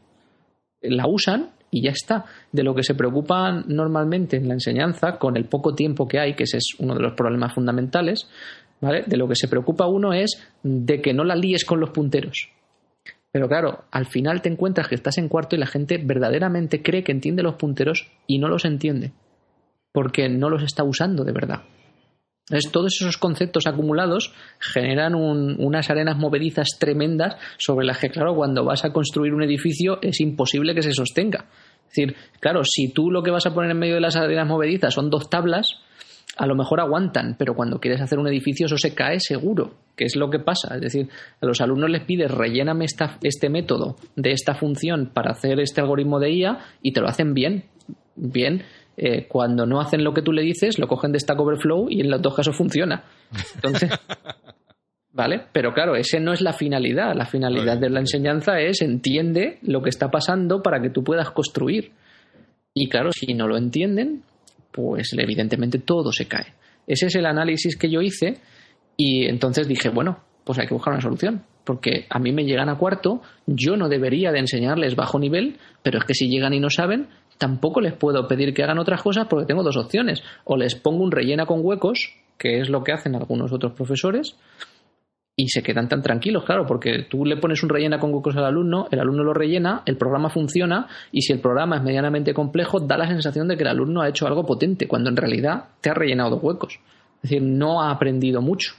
La 0.81 1.07
usan 1.07 1.51
y 1.71 1.83
ya 1.83 1.91
está. 1.91 2.25
De 2.53 2.63
lo 2.63 2.75
que 2.75 2.83
se 2.83 2.95
preocupan 2.95 3.65
normalmente 3.69 4.37
en 4.37 4.49
la 4.49 4.55
enseñanza, 4.55 5.19
con 5.19 5.37
el 5.37 5.47
poco 5.47 5.75
tiempo 5.75 6.09
que 6.09 6.19
hay, 6.19 6.35
que 6.35 6.45
ese 6.45 6.59
es 6.59 6.75
uno 6.79 6.95
de 6.95 7.03
los 7.03 7.15
problemas 7.15 7.55
fundamentales, 7.55 8.29
¿vale? 8.81 9.05
De 9.07 9.17
lo 9.17 9.29
que 9.29 9.37
se 9.37 9.49
preocupa 9.49 9.87
uno 9.87 10.13
es 10.13 10.43
de 10.63 11.01
que 11.01 11.13
no 11.13 11.25
la 11.25 11.37
líes 11.37 11.65
con 11.65 11.81
los 11.81 11.91
punteros. 11.91 12.51
Pero 13.31 13.49
claro, 13.49 13.85
al 13.91 14.07
final 14.07 14.41
te 14.41 14.49
encuentras 14.49 14.89
que 14.89 14.95
estás 14.95 15.19
en 15.19 15.29
cuarto 15.29 15.55
y 15.55 15.59
la 15.59 15.67
gente 15.67 15.99
verdaderamente 15.99 16.83
cree 16.83 17.05
que 17.05 17.13
entiende 17.13 17.43
los 17.43 17.57
punteros 17.57 18.11
y 18.27 18.39
no 18.39 18.49
los 18.49 18.65
entiende. 18.65 19.13
Porque 19.93 20.29
no 20.29 20.49
los 20.49 20.63
está 20.63 20.85
usando 20.85 21.25
de 21.25 21.33
verdad. 21.33 21.63
Entonces, 22.51 22.73
todos 22.73 22.95
esos 23.01 23.19
conceptos 23.19 23.67
acumulados 23.67 24.33
generan 24.59 25.15
un- 25.15 25.57
unas 25.59 25.91
arenas 25.91 26.17
movedizas 26.17 26.69
tremendas 26.79 27.37
sobre 27.59 27.87
las 27.87 27.99
que, 27.99 28.09
claro, 28.11 28.35
cuando 28.35 28.65
vas 28.65 28.85
a 28.85 28.93
construir 28.93 29.35
un 29.35 29.43
edificio 29.43 29.99
es 30.03 30.21
imposible 30.21 30.75
que 30.75 30.83
se 30.83 30.93
sostenga. 30.93 31.47
Es 31.83 31.95
decir, 31.95 32.17
claro, 32.41 32.63
si 32.65 32.93
tú 32.93 33.11
lo 33.11 33.23
que 33.23 33.31
vas 33.31 33.47
a 33.47 33.55
poner 33.55 33.71
en 33.71 33.79
medio 33.79 33.95
de 33.95 34.01
las 34.01 34.17
arenas 34.17 34.47
movedizas 34.47 34.95
son 34.95 35.11
dos 35.11 35.29
tablas, 35.29 35.81
a 36.37 36.47
lo 36.47 36.55
mejor 36.55 36.81
aguantan, 36.81 37.35
pero 37.39 37.55
cuando 37.55 37.81
quieres 37.81 38.01
hacer 38.01 38.19
un 38.19 38.29
edificio 38.29 38.67
eso 38.67 38.79
se 38.79 38.95
cae 38.95 39.19
seguro, 39.21 39.75
que 39.97 40.05
es 40.05 40.15
lo 40.17 40.31
que 40.31 40.39
pasa. 40.39 40.75
Es 40.77 40.81
decir, 40.81 41.09
a 41.41 41.47
los 41.47 41.61
alumnos 41.61 41.91
les 41.91 42.05
pides 42.05 42.31
relléname 42.31 42.85
esta, 42.85 43.19
este 43.23 43.49
método 43.49 43.97
de 44.17 44.31
esta 44.33 44.55
función 44.55 45.11
para 45.13 45.33
hacer 45.33 45.59
este 45.61 45.81
algoritmo 45.81 46.21
de 46.21 46.31
IA 46.31 46.59
y 46.83 46.93
te 46.93 47.01
lo 47.01 47.09
hacen 47.09 47.35
bien, 47.35 47.65
bien. 48.15 48.63
Eh, 49.01 49.29
cuando 49.29 49.65
no 49.65 49.81
hacen 49.81 50.03
lo 50.03 50.13
que 50.13 50.23
tú 50.23 50.33
le 50.33 50.43
dices, 50.43 50.77
lo 50.81 50.89
cogen 50.89 51.13
de 51.13 51.21
Stack 51.21 51.39
Overflow 51.39 51.87
y 51.89 52.01
en 52.01 52.11
los 52.11 52.21
dos 52.21 52.35
casos 52.35 52.57
funciona. 52.57 53.05
Entonces, 53.55 53.93
¿vale? 55.13 55.43
Pero 55.53 55.73
claro, 55.73 55.95
ese 55.95 56.19
no 56.19 56.33
es 56.33 56.41
la 56.41 56.53
finalidad. 56.53 57.15
La 57.15 57.25
finalidad 57.25 57.79
de 57.79 57.91
la 57.91 58.01
enseñanza 58.01 58.59
es 58.59 58.83
entiende 58.83 59.61
lo 59.63 59.83
que 59.83 59.91
está 59.91 60.11
pasando 60.11 60.63
para 60.63 60.83
que 60.83 60.91
tú 60.91 61.05
puedas 61.05 61.31
construir. 61.31 61.93
Y 62.75 62.89
claro, 62.89 63.13
si 63.13 63.35
no 63.35 63.47
lo 63.47 63.57
entienden, 63.57 64.25
pues 64.73 65.13
evidentemente 65.17 65.79
todo 65.79 66.11
se 66.11 66.27
cae. 66.27 66.55
Ese 66.85 67.07
es 67.07 67.15
el 67.15 67.27
análisis 67.27 67.77
que 67.77 67.89
yo 67.89 68.01
hice 68.01 68.39
y 68.97 69.27
entonces 69.27 69.69
dije, 69.69 69.91
bueno, 69.91 70.25
pues 70.43 70.59
hay 70.59 70.67
que 70.67 70.75
buscar 70.75 70.95
una 70.95 71.03
solución, 71.03 71.45
porque 71.63 72.07
a 72.11 72.19
mí 72.19 72.33
me 72.33 72.45
llegan 72.45 72.69
a 72.69 72.79
cuarto, 72.79 73.23
yo 73.47 73.77
no 73.77 73.89
debería 73.89 74.33
de 74.33 74.41
enseñarles 74.41 74.97
bajo 74.97 75.19
nivel, 75.19 75.59
pero 75.83 75.99
es 75.99 76.05
que 76.05 76.15
si 76.15 76.29
llegan 76.29 76.55
y 76.55 76.59
no 76.59 76.71
saben, 76.71 77.09
tampoco 77.39 77.81
les 77.81 77.95
puedo 77.95 78.27
pedir 78.27 78.53
que 78.53 78.63
hagan 78.63 78.79
otras 78.79 79.03
cosas 79.03 79.27
porque 79.29 79.47
tengo 79.47 79.63
dos 79.63 79.77
opciones, 79.77 80.23
o 80.45 80.57
les 80.57 80.75
pongo 80.75 81.03
un 81.03 81.13
rellena 81.13 81.47
con 81.47 81.61
huecos, 81.63 82.13
que 82.37 82.61
es 82.61 82.69
lo 82.69 82.83
que 82.85 82.93
hacen 82.93 83.15
algunos 83.15 83.53
otros 83.53 83.73
profesores, 83.73 84.37
y 85.41 85.49
se 85.49 85.63
quedan 85.63 85.89
tan 85.89 86.03
tranquilos, 86.03 86.45
claro, 86.45 86.67
porque 86.67 87.07
tú 87.09 87.25
le 87.25 87.37
pones 87.37 87.63
un 87.63 87.69
rellena 87.69 88.01
con 88.01 88.13
huecos 88.13 88.37
al 88.37 88.45
alumno, 88.45 88.89
el 88.91 88.99
alumno 88.99 89.23
lo 89.23 89.33
rellena, 89.33 89.83
el 89.87 89.97
programa 89.97 90.31
funciona 90.31 90.89
y 91.13 91.23
si 91.23 91.33
el 91.33 91.41
programa 91.41 91.77
es 91.77 91.83
medianamente 91.85 92.35
complejo, 92.35 92.81
da 92.81 92.99
la 92.99 93.07
sensación 93.07 93.47
de 93.47 93.57
que 93.57 93.63
el 93.63 93.69
alumno 93.69 94.03
ha 94.03 94.09
hecho 94.09 94.27
algo 94.27 94.45
potente, 94.45 94.89
cuando 94.89 95.11
en 95.11 95.17
realidad 95.17 95.67
te 95.81 95.91
ha 95.91 95.95
rellenado 95.95 96.39
huecos. 96.39 96.81
Es 97.23 97.31
decir, 97.31 97.43
no 97.43 97.83
ha 97.83 97.93
aprendido 97.93 98.43
mucho, 98.43 98.75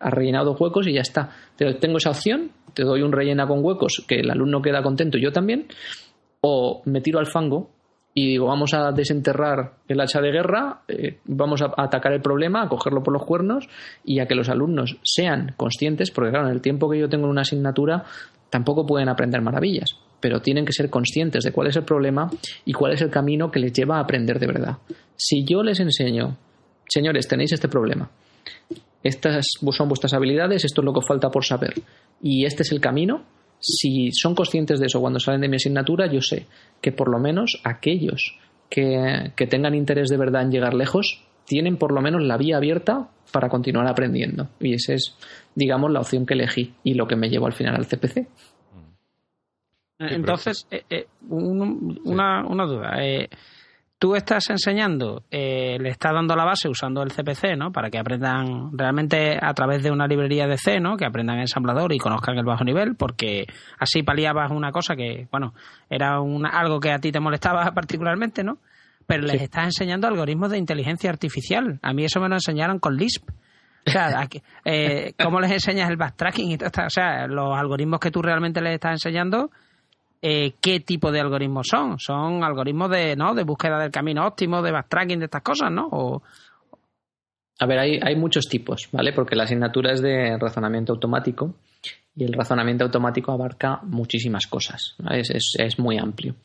ha 0.00 0.10
rellenado 0.10 0.56
huecos 0.58 0.88
y 0.88 0.94
ya 0.94 1.02
está. 1.02 1.30
tengo 1.78 1.98
esa 1.98 2.10
opción, 2.10 2.50
te 2.74 2.82
doy 2.82 3.02
un 3.02 3.12
rellena 3.12 3.46
con 3.46 3.64
huecos 3.64 4.04
que 4.08 4.16
el 4.16 4.30
alumno 4.32 4.60
queda 4.62 4.82
contento 4.82 5.16
yo 5.16 5.30
también, 5.30 5.68
o 6.40 6.82
me 6.86 7.00
tiro 7.00 7.20
al 7.20 7.26
fango 7.26 7.70
y 8.12 8.26
digo, 8.26 8.46
vamos 8.46 8.74
a 8.74 8.90
desenterrar 8.92 9.74
el 9.86 10.00
hacha 10.00 10.20
de 10.20 10.32
guerra, 10.32 10.80
eh, 10.88 11.18
vamos 11.26 11.62
a 11.62 11.72
atacar 11.76 12.12
el 12.12 12.20
problema, 12.20 12.62
a 12.62 12.68
cogerlo 12.68 13.02
por 13.02 13.12
los 13.12 13.24
cuernos 13.24 13.68
y 14.04 14.18
a 14.18 14.26
que 14.26 14.34
los 14.34 14.48
alumnos 14.48 14.98
sean 15.02 15.54
conscientes, 15.56 16.10
porque 16.10 16.30
claro, 16.30 16.48
en 16.48 16.52
el 16.52 16.60
tiempo 16.60 16.90
que 16.90 16.98
yo 16.98 17.08
tengo 17.08 17.26
en 17.26 17.30
una 17.30 17.42
asignatura 17.42 18.04
tampoco 18.50 18.84
pueden 18.84 19.08
aprender 19.08 19.40
maravillas, 19.42 19.96
pero 20.18 20.40
tienen 20.40 20.64
que 20.64 20.72
ser 20.72 20.90
conscientes 20.90 21.44
de 21.44 21.52
cuál 21.52 21.68
es 21.68 21.76
el 21.76 21.84
problema 21.84 22.28
y 22.64 22.72
cuál 22.72 22.92
es 22.92 23.00
el 23.00 23.10
camino 23.10 23.50
que 23.50 23.60
les 23.60 23.72
lleva 23.72 23.98
a 23.98 24.00
aprender 24.00 24.40
de 24.40 24.46
verdad. 24.48 24.78
Si 25.16 25.44
yo 25.44 25.62
les 25.62 25.78
enseño, 25.78 26.36
señores, 26.88 27.28
tenéis 27.28 27.52
este 27.52 27.68
problema, 27.68 28.10
estas 29.04 29.46
son 29.70 29.88
vuestras 29.88 30.12
habilidades, 30.14 30.64
esto 30.64 30.80
es 30.80 30.84
lo 30.84 30.92
que 30.92 30.98
os 30.98 31.06
falta 31.06 31.30
por 31.30 31.44
saber 31.44 31.74
y 32.20 32.44
este 32.44 32.64
es 32.64 32.72
el 32.72 32.80
camino, 32.80 33.22
si 33.60 34.10
son 34.12 34.34
conscientes 34.34 34.80
de 34.80 34.86
eso 34.86 35.00
cuando 35.00 35.20
salen 35.20 35.42
de 35.42 35.48
mi 35.48 35.56
asignatura, 35.56 36.10
yo 36.10 36.20
sé 36.20 36.46
que 36.80 36.92
por 36.92 37.08
lo 37.08 37.18
menos 37.18 37.60
aquellos 37.62 38.38
que, 38.70 39.32
tengan 39.48 39.74
interés 39.74 40.08
de 40.08 40.16
verdad 40.16 40.42
en 40.42 40.50
llegar 40.50 40.74
lejos 40.74 41.22
tienen 41.44 41.76
por 41.76 41.92
lo 41.92 42.00
menos 42.00 42.22
la 42.22 42.36
vía 42.36 42.56
abierta 42.56 43.08
para 43.32 43.48
continuar 43.48 43.86
aprendiendo. 43.88 44.48
Y 44.60 44.74
esa 44.74 44.94
es, 44.94 45.16
digamos, 45.54 45.90
la 45.90 46.00
opción 46.00 46.24
que 46.24 46.34
elegí 46.34 46.74
y 46.84 46.94
lo 46.94 47.06
que 47.06 47.16
me 47.16 47.28
llevó 47.28 47.46
al 47.46 47.52
final 47.52 47.74
al 47.74 47.86
CPC. 47.86 48.28
Entonces, 49.98 50.66
eh, 50.70 50.84
eh, 50.88 51.06
una, 51.28 52.46
una, 52.46 52.64
duda. 52.64 53.04
Eh, 53.04 53.28
tú 54.00 54.16
estás 54.16 54.48
enseñando, 54.48 55.24
eh, 55.30 55.76
le 55.78 55.90
estás 55.90 56.14
dando 56.14 56.34
la 56.34 56.44
base 56.44 56.70
usando 56.70 57.02
el 57.02 57.12
CPC, 57.12 57.54
¿no? 57.54 57.70
Para 57.70 57.90
que 57.90 57.98
aprendan 57.98 58.76
realmente 58.76 59.38
a 59.38 59.52
través 59.52 59.82
de 59.82 59.90
una 59.90 60.06
librería 60.06 60.46
de 60.46 60.56
C, 60.56 60.80
¿no? 60.80 60.96
Que 60.96 61.04
aprendan 61.04 61.38
ensamblador 61.38 61.92
y 61.92 61.98
conozcan 61.98 62.38
el 62.38 62.46
bajo 62.46 62.64
nivel, 62.64 62.96
porque 62.96 63.44
así 63.78 64.02
paliabas 64.02 64.50
una 64.52 64.72
cosa 64.72 64.96
que, 64.96 65.28
bueno, 65.30 65.52
era 65.90 66.16
algo 66.16 66.80
que 66.80 66.92
a 66.92 66.98
ti 66.98 67.12
te 67.12 67.20
molestaba 67.20 67.70
particularmente, 67.74 68.42
¿no? 68.42 68.56
Pero 69.06 69.22
les 69.24 69.42
estás 69.42 69.64
enseñando 69.64 70.08
algoritmos 70.08 70.50
de 70.50 70.56
inteligencia 70.56 71.10
artificial. 71.10 71.78
A 71.82 71.92
mí 71.92 72.02
eso 72.04 72.20
me 72.20 72.28
lo 72.30 72.36
enseñaron 72.36 72.78
con 72.78 72.96
Lisp. 72.96 73.28
O 73.86 73.90
sea, 73.90 74.26
eh, 74.64 75.12
¿cómo 75.22 75.40
les 75.40 75.50
enseñas 75.50 75.90
el 75.90 75.98
backtracking 75.98 76.52
y 76.52 76.56
todo 76.56 76.70
O 76.86 76.90
sea, 76.90 77.26
los 77.26 77.54
algoritmos 77.54 78.00
que 78.00 78.10
tú 78.10 78.22
realmente 78.22 78.62
les 78.62 78.74
estás 78.74 78.92
enseñando 78.92 79.50
eh, 80.22 80.54
qué 80.60 80.80
tipo 80.80 81.10
de 81.10 81.20
algoritmos 81.20 81.68
son. 81.70 81.98
Son 81.98 82.44
algoritmos 82.44 82.90
de, 82.90 83.16
¿no? 83.16 83.34
de 83.34 83.44
búsqueda 83.44 83.78
del 83.78 83.90
camino 83.90 84.26
óptimo, 84.26 84.62
de 84.62 84.72
backtracking, 84.72 85.18
de 85.18 85.24
estas 85.26 85.42
cosas, 85.42 85.70
¿no? 85.70 86.22
A 87.58 87.66
ver, 87.66 87.78
hay, 87.78 88.00
hay 88.02 88.16
muchos 88.16 88.46
tipos, 88.48 88.88
¿vale? 88.92 89.12
Porque 89.12 89.36
la 89.36 89.44
asignatura 89.44 89.92
es 89.92 90.00
de 90.00 90.36
razonamiento 90.38 90.94
automático 90.94 91.56
y 92.16 92.24
el 92.24 92.32
razonamiento 92.32 92.84
automático 92.84 93.32
abarca 93.32 93.80
muchísimas 93.82 94.46
cosas, 94.46 94.96
es, 95.10 95.54
es, 95.58 95.78
muy 95.78 95.98
amplio. 95.98 96.36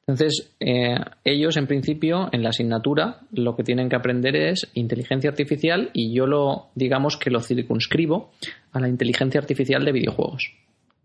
Entonces, 0.00 0.54
eh, 0.60 0.98
ellos 1.24 1.56
en 1.56 1.66
principio 1.66 2.28
en 2.32 2.42
la 2.42 2.50
asignatura 2.50 3.20
lo 3.32 3.56
que 3.56 3.64
tienen 3.64 3.88
que 3.88 3.96
aprender 3.96 4.36
es 4.36 4.70
inteligencia 4.74 5.30
artificial 5.30 5.90
y 5.92 6.14
yo 6.14 6.26
lo, 6.26 6.68
digamos 6.74 7.16
que 7.16 7.30
lo 7.30 7.40
circunscribo 7.40 8.30
a 8.72 8.80
la 8.80 8.88
inteligencia 8.88 9.40
artificial 9.40 9.84
de 9.84 9.92
videojuegos 9.92 10.52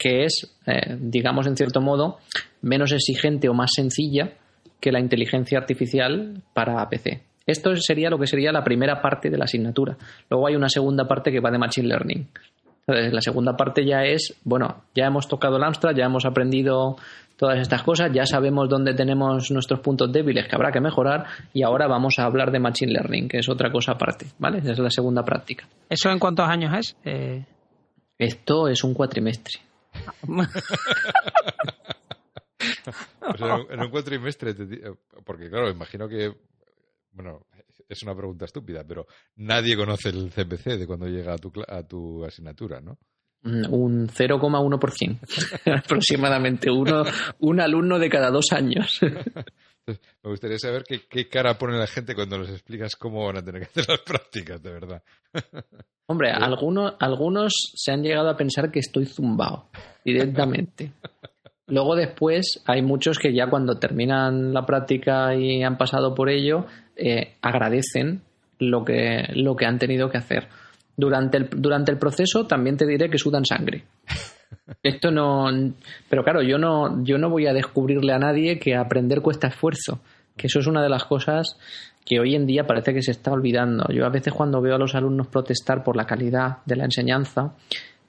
que 0.02 0.24
es, 0.24 0.58
eh, 0.66 0.97
digamos 0.99 1.45
en 1.45 1.56
cierto 1.56 1.80
modo, 1.80 2.18
menos 2.64 2.91
exigente 2.91 3.47
o 3.49 3.54
más 3.54 3.72
sencilla 3.76 4.32
que 4.80 4.91
la 4.91 4.99
inteligencia 4.99 5.60
artificial 5.60 6.41
para 6.54 6.89
PC. 6.89 7.22
Esto 7.45 7.76
sería 7.76 8.10
lo 8.10 8.18
que 8.18 8.26
sería 8.26 8.52
la 8.52 8.64
primera 8.64 8.99
parte 8.99 9.30
de 9.30 9.38
la 9.38 9.43
asignatura. 9.45 9.97
Luego 10.28 10.47
hay 10.47 10.56
una 10.56 10.70
segunda 10.70 11.08
parte 11.08 11.32
que 11.32 11.39
va 11.39 11.52
de 11.52 11.60
Machine 11.60 11.88
Learning. 11.88 12.28
Entonces, 12.88 13.14
la 13.14 13.22
segunda 13.22 13.56
parte 13.56 13.86
ya 13.86 14.04
es, 14.06 14.36
bueno, 14.43 14.86
ya 14.95 15.06
hemos 15.06 15.28
tocado 15.28 15.58
el 15.58 15.64
Amstrad, 15.64 15.95
ya 15.95 16.06
hemos 16.06 16.26
aprendido 16.26 16.95
todas 17.38 17.60
estas 17.60 17.84
cosas, 17.84 18.12
ya 18.12 18.26
sabemos 18.26 18.70
dónde 18.70 18.95
tenemos 18.95 19.52
nuestros 19.52 19.82
puntos 19.82 20.12
débiles 20.12 20.47
que 20.47 20.56
habrá 20.56 20.72
que 20.72 20.82
mejorar 20.82 21.26
y 21.54 21.62
ahora 21.62 21.88
vamos 21.88 22.16
a 22.18 22.24
hablar 22.26 22.52
de 22.52 22.60
Machine 22.60 22.91
Learning, 22.91 23.28
que 23.28 23.38
es 23.38 23.49
otra 23.49 23.72
cosa 23.72 23.91
aparte, 23.91 24.26
¿vale? 24.39 24.60
Esa 24.60 24.72
es 24.72 24.80
la 24.80 24.89
segunda 24.89 25.24
práctica. 25.24 25.68
¿Eso 25.88 26.10
en 26.10 26.18
cuántos 26.18 26.47
años 26.49 26.74
es? 26.76 26.95
Eh, 27.06 27.43
Esto 28.18 28.68
es 28.68 28.84
un 28.84 28.95
cuatrimestre. 28.95 29.60
en 33.70 33.80
un 33.80 33.89
cuatrimestre, 33.89 34.56
porque 35.26 35.50
claro, 35.50 35.70
imagino 35.70 36.08
que, 36.08 36.34
bueno, 37.12 37.48
es 37.88 38.04
una 38.04 38.16
pregunta 38.16 38.46
estúpida, 38.46 38.84
pero 38.88 39.08
nadie 39.36 39.76
conoce 39.76 40.10
el 40.10 40.32
CPC 40.32 40.78
de 40.78 40.88
cuando 40.88 41.08
llega 41.08 41.34
a 41.34 41.38
tu, 41.38 41.52
a 41.68 41.84
tu 41.84 42.24
asignatura, 42.26 42.80
¿no? 42.80 42.98
Mm, 43.44 43.74
un 43.74 44.08
0,1%, 44.08 45.20
aproximadamente, 45.84 46.70
uno, 46.70 47.04
un 47.39 47.60
alumno 47.60 47.98
de 47.98 48.10
cada 48.10 48.30
dos 48.30 48.52
años. 48.52 49.00
Me 50.24 50.30
gustaría 50.30 50.58
saber 50.58 50.84
qué, 50.88 51.02
qué, 51.10 51.28
cara 51.28 51.58
pone 51.58 51.78
la 51.78 51.88
gente 51.88 52.16
cuando 52.16 52.38
les 52.39 52.52
explicas 52.52 52.96
cómo 52.96 53.26
van 53.26 53.38
a 53.38 53.44
tener 53.44 53.62
que 53.62 53.68
hacer 53.68 53.86
las 53.88 54.00
prácticas, 54.06 54.62
de 54.62 54.72
verdad. 54.72 55.04
Hombre, 56.08 56.32
algunos, 56.32 56.96
algunos 57.00 57.54
se 57.74 57.92
han 57.92 58.04
llegado 58.04 58.30
a 58.30 58.36
pensar 58.36 58.72
que 58.72 58.80
estoy 58.80 59.06
zumbado 59.06 59.70
directamente. 60.04 60.92
Luego 61.68 61.96
después 61.96 62.62
hay 62.66 62.82
muchos 62.82 63.18
que 63.18 63.34
ya 63.34 63.50
cuando 63.50 63.80
terminan 63.80 64.54
la 64.54 64.66
práctica 64.66 65.34
y 65.36 65.64
han 65.64 65.78
pasado 65.78 66.14
por 66.14 66.30
ello, 66.30 66.66
eh, 66.98 67.36
agradecen 67.42 68.22
lo 68.60 68.84
que, 68.84 69.24
lo 69.36 69.56
que 69.56 69.66
han 69.66 69.80
tenido 69.80 70.10
que 70.10 70.18
hacer. 70.18 70.50
Durante 70.98 71.38
el, 71.38 71.50
durante 71.50 71.92
el 71.92 71.98
proceso 71.98 72.46
también 72.46 72.76
te 72.76 72.86
diré 72.86 73.10
que 73.10 73.18
sudan 73.18 73.46
sangre. 73.46 73.86
Esto 74.84 75.12
no. 75.12 75.45
Pero 76.10 76.24
claro, 76.24 76.41
yo 76.41 76.58
no, 76.58 77.04
yo 77.04 77.18
no 77.18 77.30
voy 77.30 77.47
a 77.47 77.54
descubrirle 77.54 78.14
a 78.14 78.20
nadie 78.20 78.60
que 78.60 78.76
aprender 78.76 79.22
cuesta 79.22 79.47
esfuerzo. 79.47 79.99
Que 80.36 80.47
eso 80.47 80.60
es 80.60 80.68
una 80.68 80.82
de 80.82 80.89
las 80.89 81.06
cosas 81.06 81.58
que 82.06 82.20
hoy 82.20 82.36
en 82.36 82.45
día 82.45 82.66
parece 82.66 82.93
que 82.93 83.02
se 83.02 83.12
está 83.12 83.32
olvidando. 83.32 83.86
Yo 83.93 84.06
a 84.06 84.10
veces 84.10 84.34
cuando 84.34 84.62
veo 84.62 84.76
a 84.76 84.80
los 84.80 84.95
alumnos 84.95 85.28
protestar 85.28 85.84
por 85.84 85.95
la 85.95 86.06
calidad 86.06 86.58
de 86.66 86.76
la 86.76 86.86
enseñanza, 86.86 87.54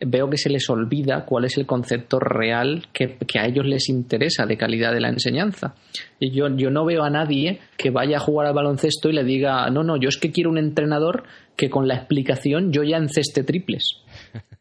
veo 0.04 0.28
que 0.30 0.38
se 0.38 0.50
les 0.50 0.68
olvida 0.70 1.24
cuál 1.24 1.44
es 1.44 1.56
el 1.56 1.66
concepto 1.66 2.18
real 2.18 2.86
que, 2.92 3.16
a 3.38 3.46
ellos 3.46 3.66
les 3.66 3.88
interesa 3.88 4.46
de 4.46 4.56
calidad 4.56 4.92
de 4.92 5.00
la 5.00 5.08
enseñanza. 5.08 5.74
Y 6.18 6.30
yo, 6.30 6.48
yo 6.56 6.70
no 6.70 6.84
veo 6.84 7.02
a 7.02 7.10
nadie 7.10 7.60
que 7.76 7.90
vaya 7.90 8.16
a 8.16 8.20
jugar 8.20 8.46
al 8.46 8.54
baloncesto 8.54 9.08
y 9.08 9.12
le 9.12 9.24
diga, 9.24 9.68
no, 9.70 9.82
no, 9.82 9.96
yo 9.96 10.08
es 10.08 10.16
que 10.16 10.32
quiero 10.32 10.50
un 10.50 10.58
entrenador 10.58 11.24
que 11.56 11.70
con 11.70 11.86
la 11.86 11.94
explicación 11.94 12.72
yo 12.72 12.82
ya 12.82 12.96
enceste 12.96 13.44
triples. 13.44 14.02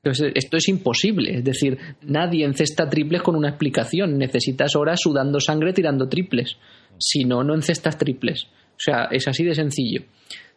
Entonces, 0.04 0.32
esto 0.36 0.58
es 0.58 0.68
imposible. 0.68 1.38
Es 1.38 1.44
decir, 1.44 1.78
nadie 2.02 2.46
encesta 2.46 2.90
triples 2.90 3.22
con 3.22 3.36
una 3.36 3.50
explicación. 3.50 4.18
Necesitas 4.18 4.76
horas 4.76 5.00
sudando 5.02 5.40
sangre 5.40 5.74
tirando 5.74 6.10
triples. 6.10 6.58
Si 6.98 7.24
no, 7.24 7.44
no 7.44 7.54
encestas 7.54 7.98
triples. 7.98 8.46
O 8.46 8.80
sea, 8.80 9.10
es 9.12 9.28
así 9.28 9.44
de 9.44 9.54
sencillo. 9.54 10.04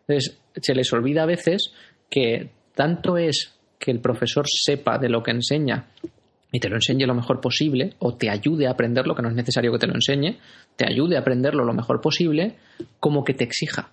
Entonces, 0.06 0.38
se 0.60 0.74
les 0.74 0.90
olvida 0.92 1.24
a 1.24 1.26
veces 1.26 1.72
que 2.08 2.50
tanto 2.74 3.18
es 3.18 3.52
que 3.78 3.90
el 3.90 4.00
profesor 4.00 4.46
sepa 4.48 4.98
de 4.98 5.10
lo 5.10 5.22
que 5.22 5.32
enseña 5.32 5.88
y 6.50 6.60
te 6.60 6.68
lo 6.68 6.76
enseñe 6.76 7.04
lo 7.04 7.16
mejor 7.16 7.40
posible, 7.40 7.94
o 7.98 8.14
te 8.14 8.30
ayude 8.30 8.68
a 8.68 8.70
aprenderlo, 8.70 9.16
que 9.16 9.22
no 9.22 9.28
es 9.28 9.34
necesario 9.34 9.72
que 9.72 9.78
te 9.78 9.88
lo 9.88 9.94
enseñe, 9.94 10.38
te 10.76 10.86
ayude 10.88 11.16
a 11.16 11.20
aprenderlo 11.20 11.64
lo 11.64 11.74
mejor 11.74 12.00
posible, 12.00 12.54
como 13.00 13.24
que 13.24 13.34
te 13.34 13.42
exija. 13.42 13.90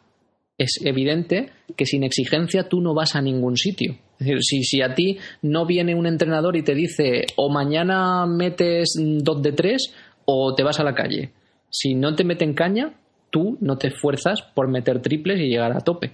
Es 0.61 0.79
evidente 0.83 1.49
que 1.75 1.85
sin 1.85 2.03
exigencia 2.03 2.69
tú 2.69 2.81
no 2.81 2.93
vas 2.93 3.15
a 3.15 3.21
ningún 3.21 3.57
sitio. 3.57 3.97
Es 4.19 4.27
decir, 4.27 4.63
si, 4.63 4.81
a 4.81 4.93
ti 4.93 5.17
no 5.41 5.65
viene 5.65 5.95
un 5.95 6.05
entrenador 6.05 6.55
y 6.55 6.63
te 6.63 6.75
dice 6.75 7.25
o 7.37 7.49
mañana 7.49 8.25
metes 8.27 8.93
dos 8.97 9.41
de 9.41 9.51
tres 9.53 9.93
o 10.25 10.53
te 10.53 10.63
vas 10.63 10.79
a 10.79 10.83
la 10.83 10.93
calle. 10.93 11.31
Si 11.69 11.95
no 11.95 12.13
te 12.15 12.23
meten 12.23 12.53
caña, 12.53 12.93
tú 13.31 13.57
no 13.61 13.77
te 13.77 13.87
esfuerzas 13.87 14.41
por 14.41 14.67
meter 14.67 15.01
triples 15.01 15.39
y 15.39 15.47
llegar 15.47 15.71
a 15.75 15.81
tope. 15.81 16.11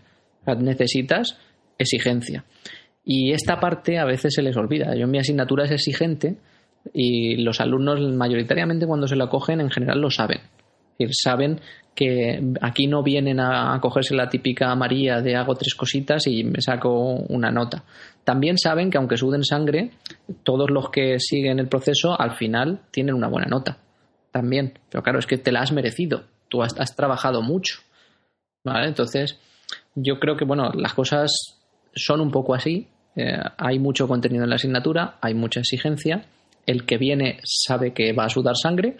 necesitas 0.60 1.38
exigencia. 1.78 2.46
Y 3.04 3.32
esta 3.32 3.60
parte 3.60 3.98
a 3.98 4.06
veces 4.06 4.34
se 4.34 4.42
les 4.42 4.56
olvida. 4.56 4.96
Yo 4.96 5.08
mi 5.08 5.18
asignatura 5.18 5.66
es 5.66 5.72
exigente 5.72 6.38
y 6.94 7.38
los 7.38 7.60
alumnos 7.60 8.00
mayoritariamente 8.00 8.86
cuando 8.86 9.08
se 9.08 9.16
la 9.16 9.28
cogen 9.28 9.62
en 9.62 9.70
general 9.70 10.00
lo 10.00 10.10
saben. 10.10 10.40
Saben 11.12 11.60
que 11.98 12.40
aquí 12.62 12.86
no 12.86 13.02
vienen 13.02 13.40
a 13.40 13.80
cogerse 13.82 14.14
la 14.14 14.30
típica 14.30 14.74
María 14.76 15.20
de 15.20 15.36
hago 15.36 15.56
tres 15.56 15.74
cositas 15.74 16.28
y 16.28 16.44
me 16.44 16.62
saco 16.62 16.92
una 17.28 17.50
nota. 17.50 17.84
También 18.24 18.58
saben 18.58 18.92
que 18.92 18.98
aunque 18.98 19.18
suden 19.18 19.44
sangre, 19.44 19.92
todos 20.44 20.70
los 20.70 20.90
que 20.92 21.20
siguen 21.20 21.60
el 21.60 21.68
proceso 21.68 22.20
al 22.20 22.36
final 22.36 22.82
tienen 22.92 23.16
una 23.16 23.28
buena 23.30 23.48
nota. 23.48 23.80
También. 24.32 24.78
Pero 24.90 25.02
claro, 25.02 25.18
es 25.18 25.26
que 25.26 25.38
te 25.38 25.52
la 25.52 25.62
has 25.62 25.72
merecido. 25.72 26.26
Tú 26.50 26.62
has, 26.62 26.96
trabajado 26.96 27.42
mucho. 27.42 27.80
¿Vale? 28.64 28.88
Entonces, 28.88 29.40
yo 29.96 30.20
creo 30.20 30.38
que, 30.38 30.46
bueno, 30.46 30.72
las 30.74 30.94
cosas 30.94 31.32
son 31.96 32.22
un 32.22 32.30
poco 32.30 32.54
así. 32.54 32.90
Eh, 33.16 33.40
hay 33.58 33.80
mucho 33.80 34.08
contenido 34.08 34.44
en 34.44 34.50
la 34.52 34.58
asignatura, 34.58 35.18
hay 35.20 35.34
mucha 35.34 35.62
exigencia. 35.62 36.26
El 36.66 36.86
que 36.86 36.98
viene 36.98 37.40
sabe 37.44 37.94
que 37.94 38.14
va 38.14 38.26
a 38.26 38.30
sudar 38.30 38.56
sangre 38.56 38.98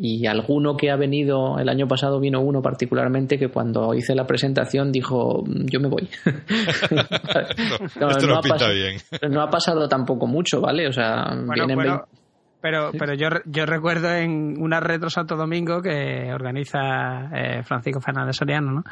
y 0.00 0.26
alguno 0.26 0.76
que 0.76 0.92
ha 0.92 0.96
venido, 0.96 1.58
el 1.58 1.68
año 1.68 1.88
pasado 1.88 2.20
vino 2.20 2.40
uno 2.40 2.62
particularmente 2.62 3.36
que 3.36 3.48
cuando 3.48 3.94
hice 3.94 4.14
la 4.14 4.28
presentación 4.28 4.92
dijo, 4.92 5.42
yo 5.46 5.80
me 5.80 5.88
voy. 5.88 6.08
no, 7.98 8.08
esto 8.10 8.26
no, 8.28 8.40
pinta 8.40 8.70
bien. 8.70 9.00
no 9.30 9.42
ha 9.42 9.50
pasado 9.50 9.88
tampoco 9.88 10.28
mucho, 10.28 10.60
¿vale? 10.60 10.86
O 10.86 10.92
sea, 10.92 11.36
vienen 11.52 12.00
Pero, 12.60 12.92
pero 12.96 13.14
yo, 13.14 13.28
yo 13.46 13.66
recuerdo 13.66 14.14
en 14.14 14.62
una 14.62 14.78
retro 14.78 15.10
Santo 15.10 15.34
Domingo 15.34 15.82
que 15.82 16.32
organiza 16.32 17.30
eh, 17.34 17.62
Francisco 17.64 18.00
Fernández 18.00 18.36
Soriano, 18.36 18.70
¿no? 18.70 18.84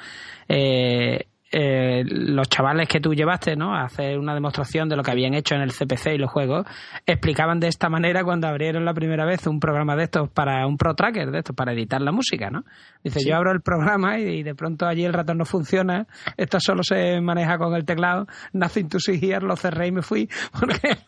Eh, 0.49 1.25
eh, 1.59 2.05
los 2.05 2.51
chavales 2.51 2.87
que 2.87 3.01
tú 3.01 3.15
llevaste 3.15 3.57
¿no? 3.57 3.75
a 3.75 3.85
hacer 3.85 4.19
una 4.19 4.35
demostración 4.35 4.91
de 4.91 4.97
lo 4.97 5.03
que 5.03 5.11
habían 5.11 5.33
hecho 5.33 5.55
en 5.55 5.63
el 5.63 5.73
CPC 5.73 6.09
y 6.13 6.19
los 6.19 6.31
juegos, 6.31 6.67
explicaban 7.07 7.61
de 7.61 7.69
esta 7.69 7.89
manera 7.89 8.25
cuando 8.25 8.47
abrieron 8.47 8.85
la 8.85 8.93
primera 8.93 9.25
vez 9.25 9.47
un 9.47 9.59
programa 9.59 9.97
de 9.97 10.05
estos 10.05 10.29
para 10.29 10.67
un 10.67 10.77
Pro 10.77 10.95
Tracker, 10.95 11.31
de 11.31 11.39
estos, 11.39 11.57
para 11.57 11.73
editar 11.73 12.03
la 12.03 12.13
música. 12.13 12.51
¿no? 12.51 12.65
Dice, 13.03 13.27
yo 13.27 13.35
abro 13.35 13.53
el 13.53 13.63
programa 13.63 14.19
y, 14.19 14.43
de 14.43 14.55
pronto 14.55 14.85
allí 14.85 15.07
el 15.07 15.15
ratón 15.15 15.39
no 15.39 15.47
funciona, 15.47 16.07
esto 16.37 16.61
solo 16.61 16.83
se 16.83 17.23
maneja 17.23 17.57
con 17.57 17.75
el 17.75 17.87
teclado, 17.87 18.27
nothing 18.53 18.91
to 18.91 19.01
see 19.01 19.19
here, 19.19 19.41
lo 19.41 19.57
cerré 19.57 19.87
y 19.87 19.93
me 19.93 20.03
fui, 20.03 20.29
porque 20.61 20.99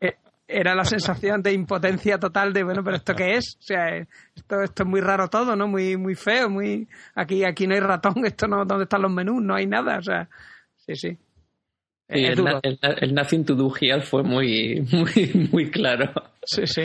eh, 0.00 0.14
era 0.52 0.74
la 0.74 0.84
sensación 0.84 1.42
de 1.42 1.52
impotencia 1.52 2.18
total 2.18 2.52
de, 2.52 2.62
bueno, 2.62 2.84
pero 2.84 2.96
¿esto 2.96 3.14
qué 3.14 3.36
es? 3.36 3.56
O 3.58 3.62
sea, 3.62 3.96
esto, 3.96 4.62
esto 4.62 4.82
es 4.82 4.88
muy 4.88 5.00
raro 5.00 5.28
todo, 5.28 5.56
¿no? 5.56 5.66
Muy, 5.66 5.96
muy 5.96 6.14
feo, 6.14 6.50
muy... 6.50 6.88
Aquí, 7.14 7.44
aquí 7.44 7.66
no 7.66 7.74
hay 7.74 7.80
ratón, 7.80 8.14
esto 8.26 8.46
no... 8.46 8.64
¿Dónde 8.64 8.84
están 8.84 9.02
los 9.02 9.12
menús? 9.12 9.42
No 9.42 9.54
hay 9.54 9.66
nada, 9.66 9.98
o 9.98 10.02
sea... 10.02 10.28
Sí, 10.76 10.96
sí. 10.96 11.18
el, 12.08 12.44
el, 13.00 13.14
Nothing 13.14 13.44
to 13.44 13.54
Do 13.54 13.72
Here 13.80 14.02
fue 14.02 14.22
muy, 14.22 14.80
muy, 14.92 15.48
muy 15.52 15.70
claro. 15.70 16.12
Sí, 16.44 16.66
sí. 16.66 16.82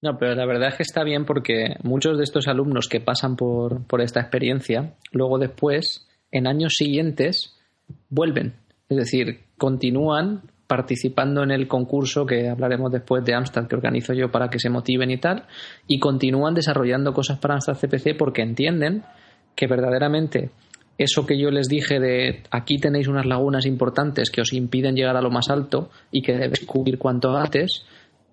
No, 0.00 0.18
pero 0.18 0.34
la 0.34 0.46
verdad 0.46 0.70
es 0.70 0.76
que 0.76 0.82
está 0.82 1.04
bien 1.04 1.24
porque 1.24 1.76
muchos 1.84 2.18
de 2.18 2.24
estos 2.24 2.48
alumnos 2.48 2.88
que 2.88 3.00
pasan 3.00 3.36
por, 3.36 3.86
por 3.86 4.00
esta 4.00 4.20
experiencia, 4.20 4.94
luego 5.12 5.38
después, 5.38 6.08
en 6.32 6.48
años 6.48 6.72
siguientes, 6.76 7.56
vuelven. 8.08 8.54
Es 8.88 8.96
decir, 8.96 9.44
continúan 9.56 10.42
participando 10.72 11.42
en 11.42 11.50
el 11.50 11.68
concurso 11.68 12.24
que 12.24 12.48
hablaremos 12.48 12.90
después 12.90 13.22
de 13.26 13.34
Amstrad 13.34 13.66
que 13.66 13.76
organizo 13.76 14.14
yo 14.14 14.30
para 14.30 14.48
que 14.48 14.58
se 14.58 14.70
motiven 14.70 15.10
y 15.10 15.18
tal, 15.18 15.44
y 15.86 15.98
continúan 15.98 16.54
desarrollando 16.54 17.12
cosas 17.12 17.38
para 17.38 17.52
Amstrad 17.52 17.76
CPC 17.76 18.16
porque 18.16 18.40
entienden 18.40 19.02
que 19.54 19.66
verdaderamente 19.66 20.48
eso 20.96 21.26
que 21.26 21.38
yo 21.38 21.50
les 21.50 21.68
dije 21.68 22.00
de 22.00 22.44
aquí 22.50 22.78
tenéis 22.78 23.06
unas 23.06 23.26
lagunas 23.26 23.66
importantes 23.66 24.30
que 24.30 24.40
os 24.40 24.54
impiden 24.54 24.96
llegar 24.96 25.14
a 25.14 25.20
lo 25.20 25.28
más 25.28 25.50
alto 25.50 25.90
y 26.10 26.22
que 26.22 26.38
debes 26.38 26.60
cubrir 26.64 26.96
cuanto 26.98 27.36
antes, 27.36 27.84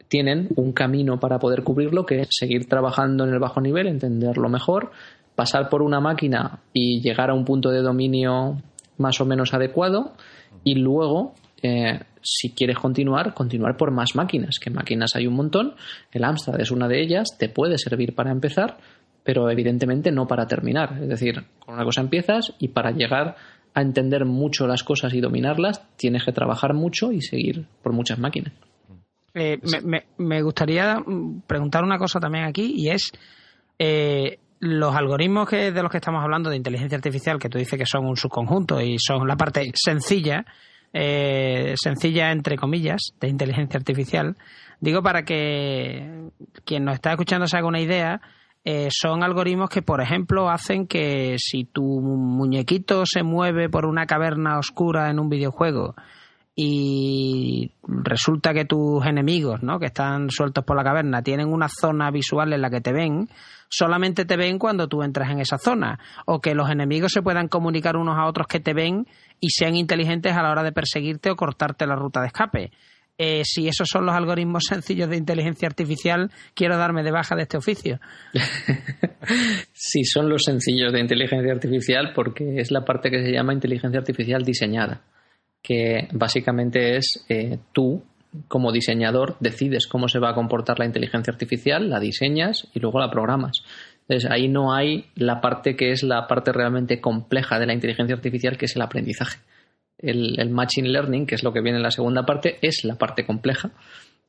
tienen 0.08 0.48
un 0.56 0.72
camino 0.72 1.20
para 1.20 1.40
poder 1.40 1.64
cubrirlo 1.64 2.06
que 2.06 2.22
es 2.22 2.30
seguir 2.32 2.70
trabajando 2.70 3.26
en 3.26 3.34
el 3.34 3.40
bajo 3.40 3.60
nivel, 3.60 3.88
entenderlo 3.88 4.48
mejor, 4.48 4.92
pasar 5.36 5.68
por 5.68 5.82
una 5.82 6.00
máquina 6.00 6.62
y 6.72 7.02
llegar 7.02 7.32
a 7.32 7.34
un 7.34 7.44
punto 7.44 7.70
de 7.70 7.82
dominio 7.82 8.62
más 8.98 9.20
o 9.20 9.26
menos 9.26 9.54
adecuado 9.54 10.14
y 10.64 10.76
luego 10.76 11.34
eh, 11.62 11.99
si 12.22 12.51
quieres 12.51 12.78
continuar, 12.78 13.34
continuar 13.34 13.78
por 13.78 13.91
más 13.91 14.16
máquinas, 14.16 14.60
que 14.60 14.70
máquinas 14.70 15.16
hay 15.16 15.28
un 15.28 15.36
montón, 15.36 15.76
el 16.12 16.24
Amstrad 16.24 16.60
es 16.60 16.72
una 16.72 16.88
de 16.88 17.01
ellas, 17.01 17.38
te 17.38 17.49
puede 17.49 17.78
servir 17.78 18.16
para 18.16 18.32
empezar, 18.32 18.78
pero 19.24 19.49
evidentemente 19.49 20.12
no 20.12 20.28
para 20.28 20.47
terminar. 20.47 20.97
Es 21.01 21.10
decir, 21.10 21.43
con 21.60 21.76
una 21.76 21.84
cosa 21.84 22.01
empiezas 22.01 22.53
y 22.60 22.70
para 22.70 22.91
llegar 22.91 23.36
a 23.74 23.82
entender 23.82 24.26
mucho 24.26 24.68
las 24.68 24.84
cosas 24.84 25.14
y 25.14 25.22
dominarlas, 25.22 25.82
tienes 25.95 26.24
que 26.24 26.32
trabajar 26.32 26.74
mucho 26.74 27.12
y 27.12 27.22
seguir 27.22 27.66
por 27.84 27.93
muchas 27.93 28.20
máquinas. 28.20 28.53
Eh, 29.36 29.60
me, 30.18 30.41
gustaría 30.41 30.97
preguntar 31.45 31.84
una 31.84 31.99
cosa 31.99 32.20
también 32.20 32.45
aquí 32.45 32.74
y 32.76 32.89
es 32.89 33.12
eh, 33.78 34.39
los 34.60 34.95
algoritmos 34.95 35.47
que, 35.47 35.72
de 35.72 35.82
los 35.82 35.91
que 35.91 35.97
estamos 35.97 36.24
hablando 36.24 36.49
de 36.49 36.57
inteligencia 36.57 36.97
artificial, 36.97 37.39
que 37.39 37.49
tú 37.49 37.57
dices 37.57 37.78
que 37.78 37.86
son 37.86 38.05
un 38.05 38.18
subconjunto 38.18 38.82
y 38.82 38.97
son 38.99 39.28
la 39.28 39.36
parte 39.36 39.72
sencilla, 39.76 40.45
eh, 40.94 41.74
sencilla, 41.82 42.32
entre 42.32 42.58
comillas, 42.58 43.02
de 43.20 43.30
inteligencia 43.30 43.78
artificial. 43.78 44.38
Digo 44.80 45.02
para 45.04 45.24
que 45.24 46.30
quien 46.66 46.86
nos 46.86 46.96
está 46.96 47.12
escuchando 47.12 47.48
se 47.48 47.58
haga 47.58 47.68
una 47.68 47.82
idea. 47.82 48.22
Eh, 48.66 48.90
son 48.92 49.24
algoritmos 49.24 49.70
que, 49.70 49.82
por 49.82 50.02
ejemplo, 50.02 50.50
hacen 50.50 50.86
que 50.86 51.36
si 51.38 51.64
tu 51.64 51.84
muñequito 52.02 53.04
se 53.06 53.24
mueve 53.24 53.70
por 53.70 53.86
una 53.86 54.06
caverna 54.06 54.60
oscura 54.60 55.10
en 55.10 55.20
un 55.20 55.30
videojuego 55.30 55.96
y 56.62 57.72
resulta 57.88 58.53
que 58.53 58.66
tus 58.66 59.05
enemigos, 59.05 59.64
¿no? 59.64 59.80
que 59.80 59.86
están 59.86 60.30
sueltos 60.30 60.66
por 60.66 60.76
la 60.76 60.84
caverna, 60.84 61.22
tienen 61.22 61.53
una 61.53 61.70
zona 61.70 62.12
visual 62.12 62.51
en 62.51 62.62
la 62.62 62.70
que 62.70 62.82
te 62.82 62.91
ven, 62.91 63.30
solamente 63.70 64.26
te 64.26 64.36
ven 64.36 64.60
cuando 64.60 64.89
tú 64.89 65.01
entras 65.01 65.32
en 65.32 65.39
esa 65.39 65.57
zona, 65.57 65.97
o 66.26 66.41
que 66.41 66.53
los 66.55 66.70
enemigos 66.70 67.14
se 67.14 67.22
puedan 67.22 67.47
comunicar 67.47 67.95
unos 67.95 68.18
a 68.18 68.26
otros 68.26 68.45
que 68.47 68.60
te 68.60 68.74
ven 68.74 69.07
y 69.39 69.51
sean 69.51 69.78
inteligentes 69.78 70.34
a 70.36 70.43
la 70.43 70.51
hora 70.51 70.64
de 70.64 70.74
perseguirte 70.74 71.32
o 71.32 71.38
cortarte 71.38 71.88
la 71.88 71.95
ruta 71.95 72.20
de 72.20 72.28
escape. 72.28 72.72
Eh, 73.18 73.43
si 73.45 73.70
esos 73.70 73.88
son 73.89 74.05
los 74.05 74.14
algoritmos 74.14 74.64
sencillos 74.68 75.10
de 75.10 75.16
inteligencia 75.16 75.66
artificial, 75.66 76.30
quiero 76.53 76.76
darme 76.76 77.03
de 77.03 77.12
baja 77.12 77.38
de 77.38 77.43
este 77.43 77.55
oficio. 77.55 78.01
sí, 79.72 80.03
son 80.03 80.28
los 80.28 80.43
sencillos 80.43 80.91
de 80.91 80.99
inteligencia 80.99 81.53
artificial 81.53 82.12
porque 82.14 82.60
es 82.60 82.70
la 82.70 82.84
parte 82.84 83.10
que 83.10 83.24
se 83.24 83.32
llama 83.32 83.53
inteligencia 83.53 83.99
artificial 83.99 84.43
diseñada, 84.43 85.03
que 85.62 86.07
básicamente 86.12 86.97
es 86.97 87.26
eh, 87.30 87.57
tú, 87.74 88.03
como 88.47 88.72
diseñador, 88.72 89.36
decides 89.39 89.88
cómo 89.88 90.07
se 90.07 90.20
va 90.20 90.30
a 90.30 90.36
comportar 90.36 90.80
la 90.80 90.86
inteligencia 90.86 91.32
artificial, 91.32 91.89
la 91.89 91.99
diseñas 91.99 92.68
y 92.74 92.80
luego 92.80 92.99
la 92.99 93.12
programas. 93.12 93.64
Entonces 94.10 94.30
ahí 94.32 94.47
no 94.47 94.74
hay 94.74 95.05
la 95.16 95.39
parte 95.39 95.76
que 95.76 95.91
es 95.91 96.01
la 96.01 96.28
parte 96.28 96.51
realmente 96.51 96.99
compleja 96.99 97.60
de 97.60 97.68
la 97.68 97.74
inteligencia 97.74 98.16
artificial, 98.16 98.57
que 98.57 98.66
es 98.66 98.76
el 98.76 98.82
aprendizaje. 98.82 99.39
El, 99.99 100.49
Machine 100.49 100.89
Learning, 100.89 101.28
que 101.28 101.36
es 101.36 101.43
lo 101.43 101.53
que 101.53 101.62
viene 101.62 101.78
en 101.78 101.84
la 101.84 101.91
segunda 101.91 102.26
parte, 102.26 102.57
es 102.62 102.84
la 102.86 102.95
parte 102.95 103.26
compleja. 103.26 103.72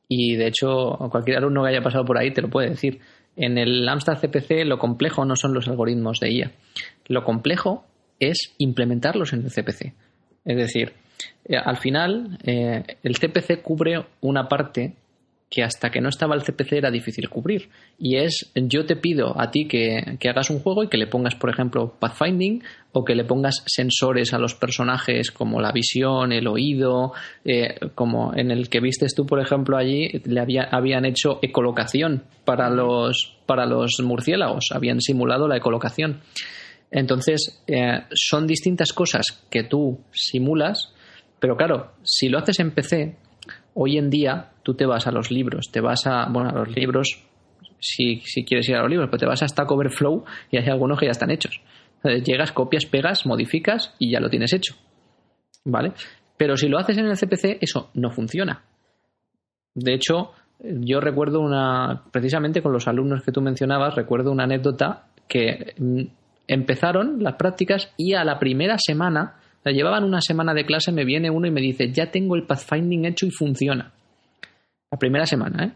Y 0.07 0.35
de 0.35 0.47
hecho, 0.47 0.97
cualquier 1.09 1.37
alumno 1.37 1.63
que 1.63 1.69
haya 1.69 1.81
pasado 1.81 2.05
por 2.05 2.17
ahí 2.17 2.31
te 2.31 2.41
lo 2.41 2.49
puede 2.49 2.69
decir. 2.69 2.99
En 3.37 3.57
el 3.57 3.87
Amstrad 3.87 4.19
CPC 4.19 4.65
lo 4.65 4.77
complejo 4.77 5.23
no 5.25 5.35
son 5.35 5.53
los 5.53 5.67
algoritmos 5.67 6.19
de 6.19 6.31
IA. 6.31 6.51
Lo 7.07 7.23
complejo 7.23 7.85
es 8.19 8.53
implementarlos 8.57 9.33
en 9.33 9.45
el 9.45 9.51
CPC. 9.51 9.93
Es 10.45 10.57
decir, 10.57 10.93
eh, 11.45 11.57
al 11.57 11.77
final, 11.77 12.37
eh, 12.43 12.83
el 13.03 13.17
CPC 13.17 13.61
cubre 13.61 14.05
una 14.21 14.47
parte 14.47 14.93
que 15.49 15.63
hasta 15.63 15.91
que 15.91 15.99
no 15.99 16.07
estaba 16.07 16.33
el 16.33 16.43
CPC 16.43 16.71
era 16.77 16.89
difícil 16.89 17.27
cubrir. 17.27 17.67
Y 17.99 18.15
es, 18.15 18.49
yo 18.55 18.85
te 18.85 18.95
pido 18.95 19.37
a 19.37 19.51
ti 19.51 19.67
que, 19.67 20.17
hagas 20.29 20.49
un 20.49 20.59
juego 20.59 20.83
y 20.83 20.87
que 20.87 20.97
le 20.97 21.07
pongas, 21.07 21.35
por 21.35 21.49
ejemplo, 21.49 21.93
pathfinding 21.99 22.63
o 22.93 23.03
que 23.03 23.15
le 23.15 23.25
pongas 23.25 23.61
sensores 23.65 24.33
a 24.33 24.39
los 24.39 24.55
personajes 24.55 25.29
como 25.29 25.59
la 25.59 25.73
visión, 25.73 26.31
el 26.31 26.47
oído, 26.47 27.11
eh, 27.43 27.75
como 27.95 28.33
en 28.33 28.49
el 28.49 28.69
que 28.69 28.79
vistes 28.79 29.13
tú, 29.13 29.25
por 29.25 29.41
ejemplo, 29.41 29.75
allí, 29.75 30.21
le 30.23 30.39
había, 30.39 30.63
habían 30.71 31.03
hecho 31.03 31.39
ecolocación 31.41 32.23
para 32.45 32.69
los, 32.69 33.35
para 33.45 33.65
los 33.65 33.99
murciélagos, 34.01 34.69
habían 34.71 35.01
simulado 35.01 35.49
la 35.49 35.57
ecolocación. 35.57 36.21
Entonces, 36.91 37.61
son 38.13 38.47
distintas 38.47 38.91
cosas 38.91 39.45
que 39.49 39.63
tú 39.63 40.01
simulas, 40.11 40.93
pero 41.41 41.57
claro, 41.57 41.93
si 42.03 42.29
lo 42.29 42.37
haces 42.37 42.59
en 42.59 42.69
PC, 42.69 43.17
hoy 43.73 43.97
en 43.97 44.11
día 44.11 44.51
tú 44.61 44.75
te 44.75 44.85
vas 44.85 45.07
a 45.07 45.11
los 45.11 45.31
libros, 45.31 45.71
te 45.71 45.81
vas 45.81 46.05
a, 46.05 46.27
bueno, 46.29 46.51
a 46.51 46.53
los 46.53 46.75
libros, 46.75 47.25
si, 47.79 48.21
si 48.21 48.45
quieres 48.45 48.69
ir 48.69 48.75
a 48.75 48.81
los 48.81 48.91
libros, 48.91 49.09
pero 49.09 49.19
te 49.19 49.25
vas 49.25 49.41
a 49.41 49.47
Stack 49.47 49.71
Overflow 49.71 50.23
y 50.51 50.57
hay 50.57 50.69
algunos 50.69 50.99
que 50.99 51.07
ya 51.07 51.11
están 51.11 51.31
hechos. 51.31 51.59
Eh, 52.03 52.21
llegas, 52.21 52.51
copias, 52.51 52.85
pegas, 52.85 53.25
modificas 53.25 53.95
y 53.97 54.11
ya 54.11 54.19
lo 54.19 54.29
tienes 54.29 54.53
hecho. 54.53 54.75
¿Vale? 55.65 55.93
Pero 56.37 56.55
si 56.55 56.67
lo 56.67 56.77
haces 56.77 56.99
en 56.99 57.07
el 57.07 57.17
CPC, 57.17 57.57
eso 57.59 57.89
no 57.95 58.11
funciona. 58.11 58.63
De 59.73 59.95
hecho, 59.95 60.33
yo 60.59 60.99
recuerdo 60.99 61.39
una, 61.39 62.03
precisamente 62.11 62.61
con 62.61 62.71
los 62.71 62.87
alumnos 62.87 63.23
que 63.23 63.31
tú 63.31 63.41
mencionabas, 63.41 63.95
recuerdo 63.95 64.31
una 64.31 64.43
anécdota 64.43 65.07
que 65.27 65.73
mm, 65.79 66.01
empezaron 66.47 67.23
las 67.23 67.33
prácticas 67.33 67.91
y 67.97 68.13
a 68.13 68.23
la 68.23 68.37
primera 68.37 68.77
semana, 68.77 69.37
llevaban 69.69 70.03
una 70.03 70.21
semana 70.21 70.53
de 70.53 70.65
clase, 70.65 70.91
me 70.91 71.05
viene 71.05 71.29
uno 71.29 71.45
y 71.47 71.51
me 71.51 71.61
dice, 71.61 71.91
ya 71.91 72.09
tengo 72.09 72.35
el 72.35 72.47
pathfinding 72.47 73.05
hecho 73.05 73.27
y 73.27 73.31
funciona. 73.31 73.93
La 74.89 74.97
primera 74.97 75.25
semana, 75.25 75.65
¿eh? 75.65 75.71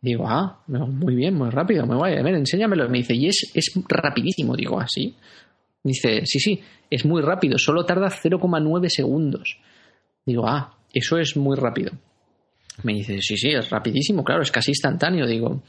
Digo, 0.00 0.24
ah, 0.26 0.60
muy 0.66 1.14
bien, 1.14 1.34
muy 1.34 1.50
rápido, 1.50 1.86
muy 1.86 1.96
guay. 1.96 2.16
A 2.16 2.22
ver, 2.22 2.34
enséñamelo. 2.34 2.88
Me 2.88 2.98
dice, 2.98 3.14
y 3.14 3.28
es, 3.28 3.52
es 3.54 3.72
rapidísimo. 3.88 4.56
Digo, 4.56 4.80
así. 4.80 5.14
¿Ah, 5.16 5.22
dice, 5.84 6.26
sí, 6.26 6.40
sí, 6.40 6.60
es 6.90 7.04
muy 7.04 7.22
rápido, 7.22 7.58
solo 7.58 7.84
tarda 7.84 8.08
0,9 8.08 8.88
segundos. 8.88 9.58
Digo, 10.26 10.46
ah, 10.46 10.76
eso 10.92 11.18
es 11.18 11.36
muy 11.36 11.56
rápido. 11.56 11.92
Me 12.82 12.94
dice, 12.94 13.20
sí, 13.20 13.36
sí, 13.36 13.50
es 13.50 13.70
rapidísimo, 13.70 14.24
claro, 14.24 14.42
es 14.42 14.50
casi 14.50 14.70
instantáneo. 14.70 15.26
Digo, 15.26 15.62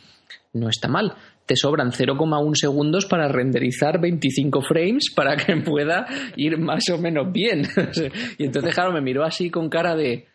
no 0.53 0.69
está 0.69 0.87
mal. 0.87 1.13
Te 1.45 1.55
sobran 1.55 1.91
0,1 1.91 2.55
segundos 2.55 3.05
para 3.05 3.27
renderizar 3.27 3.99
25 3.99 4.61
frames 4.61 5.11
para 5.13 5.35
que 5.35 5.55
pueda 5.65 6.05
ir 6.35 6.57
más 6.57 6.89
o 6.89 6.97
menos 6.97 7.31
bien. 7.31 7.67
y 8.37 8.45
entonces, 8.45 8.73
claro, 8.73 8.93
me 8.93 9.01
miró 9.01 9.23
así 9.23 9.49
con 9.49 9.69
cara 9.69 9.95
de, 9.95 10.27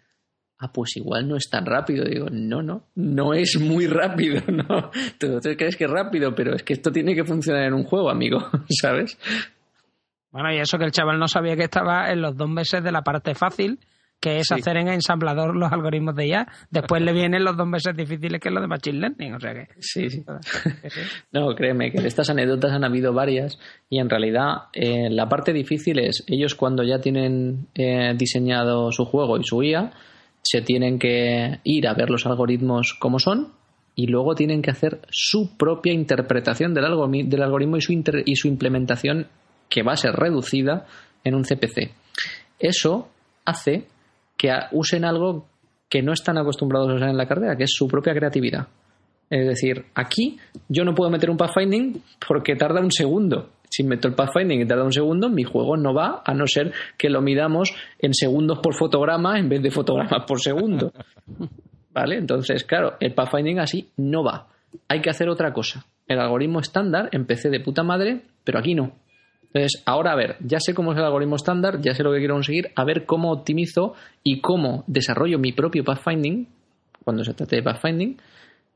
ah, 0.58 0.70
pues 0.72 0.96
igual 0.96 1.26
no 1.26 1.36
es 1.36 1.48
tan 1.48 1.64
rápido. 1.64 2.04
Digo, 2.04 2.26
no, 2.30 2.62
no, 2.62 2.84
no 2.94 3.34
es 3.34 3.58
muy 3.58 3.86
rápido, 3.86 4.42
¿no? 4.48 4.90
Tú 5.18 5.38
crees 5.56 5.76
que 5.76 5.84
es 5.84 5.90
rápido, 5.90 6.34
pero 6.34 6.54
es 6.54 6.62
que 6.62 6.74
esto 6.74 6.92
tiene 6.92 7.14
que 7.14 7.24
funcionar 7.24 7.64
en 7.64 7.74
un 7.74 7.84
juego, 7.84 8.10
amigo, 8.10 8.38
¿sabes? 8.68 9.18
Bueno, 10.30 10.52
y 10.52 10.58
eso 10.58 10.78
que 10.78 10.84
el 10.84 10.92
chaval 10.92 11.18
no 11.18 11.26
sabía 11.26 11.56
que 11.56 11.64
estaba 11.64 12.10
en 12.10 12.20
los 12.20 12.36
dos 12.36 12.50
meses 12.50 12.84
de 12.84 12.92
la 12.92 13.02
parte 13.02 13.34
fácil, 13.34 13.78
que 14.20 14.38
es 14.38 14.50
hacer 14.50 14.76
en 14.76 14.88
ensamblador 14.88 15.56
los 15.56 15.70
algoritmos 15.70 16.14
de 16.16 16.26
IA. 16.26 16.48
Después 16.70 17.02
le 17.02 17.12
vienen 17.12 17.44
los 17.44 17.56
dos 17.56 17.66
meses 17.66 17.96
difíciles, 17.96 18.40
que 18.40 18.48
es 18.48 18.54
lo 18.54 18.60
de 18.60 18.66
Machine 18.66 18.98
Learning. 18.98 19.34
O 19.34 19.40
sea 19.40 19.54
que. 19.54 19.68
Sí, 19.78 20.10
sí. 20.10 20.24
no, 21.32 21.54
créeme, 21.54 21.92
que 21.92 22.00
de 22.00 22.08
estas 22.08 22.30
anécdotas 22.30 22.72
han 22.72 22.84
habido 22.84 23.12
varias. 23.12 23.58
Y 23.88 24.00
en 24.00 24.10
realidad, 24.10 24.68
eh, 24.72 25.08
la 25.10 25.28
parte 25.28 25.52
difícil 25.52 25.98
es 25.98 26.24
ellos 26.26 26.54
cuando 26.54 26.82
ya 26.82 27.00
tienen 27.00 27.68
eh, 27.74 28.14
diseñado 28.16 28.90
su 28.92 29.04
juego 29.04 29.38
y 29.38 29.44
su 29.44 29.62
IA 29.62 29.92
se 30.42 30.62
tienen 30.62 30.98
que 30.98 31.60
ir 31.64 31.86
a 31.86 31.94
ver 31.94 32.10
los 32.10 32.26
algoritmos 32.26 32.94
como 32.98 33.18
son 33.18 33.52
y 33.94 34.06
luego 34.06 34.34
tienen 34.34 34.62
que 34.62 34.70
hacer 34.70 35.00
su 35.10 35.56
propia 35.56 35.92
interpretación 35.92 36.72
del, 36.72 36.84
algoritmo 36.84 37.76
y 37.76 37.80
su, 37.80 37.92
y 38.24 38.36
su 38.36 38.48
implementación 38.48 39.26
que 39.68 39.82
va 39.82 39.92
a 39.92 39.96
ser 39.96 40.12
reducida 40.12 40.86
en 41.24 41.34
un 41.34 41.42
CPC. 41.42 41.90
Eso 42.60 43.08
hace 43.44 43.86
que 44.38 44.50
usen 44.72 45.04
algo 45.04 45.46
que 45.90 46.02
no 46.02 46.14
están 46.14 46.38
acostumbrados 46.38 46.90
a 46.90 46.94
usar 46.94 47.10
en 47.10 47.18
la 47.18 47.28
carrera, 47.28 47.56
que 47.56 47.64
es 47.64 47.72
su 47.74 47.86
propia 47.86 48.14
creatividad. 48.14 48.68
Es 49.28 49.46
decir, 49.46 49.84
aquí 49.94 50.38
yo 50.68 50.84
no 50.84 50.94
puedo 50.94 51.10
meter 51.10 51.28
un 51.28 51.36
pathfinding 51.36 52.02
porque 52.26 52.56
tarda 52.56 52.80
un 52.80 52.90
segundo 52.90 53.50
si 53.70 53.84
meto 53.84 54.08
el 54.08 54.14
pathfinding 54.14 54.60
y 54.60 54.66
tarda 54.66 54.84
un 54.84 54.92
segundo, 54.92 55.28
mi 55.28 55.44
juego 55.44 55.76
no 55.76 55.94
va, 55.94 56.22
a 56.24 56.34
no 56.34 56.46
ser 56.46 56.72
que 56.96 57.08
lo 57.10 57.20
midamos 57.20 57.74
en 57.98 58.14
segundos 58.14 58.58
por 58.60 58.74
fotograma 58.74 59.38
en 59.38 59.48
vez 59.48 59.62
de 59.62 59.70
fotogramas 59.70 60.24
por 60.26 60.40
segundo. 60.40 60.92
¿Vale? 61.92 62.16
Entonces, 62.16 62.64
claro, 62.64 62.94
el 63.00 63.14
pathfinding 63.14 63.58
así 63.58 63.88
no 63.96 64.22
va. 64.22 64.48
Hay 64.88 65.00
que 65.00 65.10
hacer 65.10 65.28
otra 65.28 65.52
cosa. 65.52 65.84
El 66.06 66.20
algoritmo 66.20 66.60
estándar 66.60 67.08
empecé 67.12 67.50
de 67.50 67.60
puta 67.60 67.82
madre, 67.82 68.22
pero 68.44 68.58
aquí 68.58 68.74
no. 68.74 68.92
Entonces, 69.52 69.82
ahora 69.86 70.12
a 70.12 70.16
ver, 70.16 70.36
ya 70.40 70.58
sé 70.60 70.74
cómo 70.74 70.92
es 70.92 70.98
el 70.98 71.04
algoritmo 71.04 71.36
estándar, 71.36 71.80
ya 71.80 71.94
sé 71.94 72.02
lo 72.02 72.12
que 72.12 72.18
quiero 72.18 72.34
conseguir, 72.34 72.70
a 72.74 72.84
ver 72.84 73.06
cómo 73.06 73.32
optimizo 73.32 73.94
y 74.22 74.40
cómo 74.40 74.84
desarrollo 74.86 75.38
mi 75.38 75.52
propio 75.52 75.84
pathfinding, 75.84 76.46
cuando 77.02 77.24
se 77.24 77.32
trate 77.32 77.56
de 77.56 77.62
pathfinding, 77.62 78.18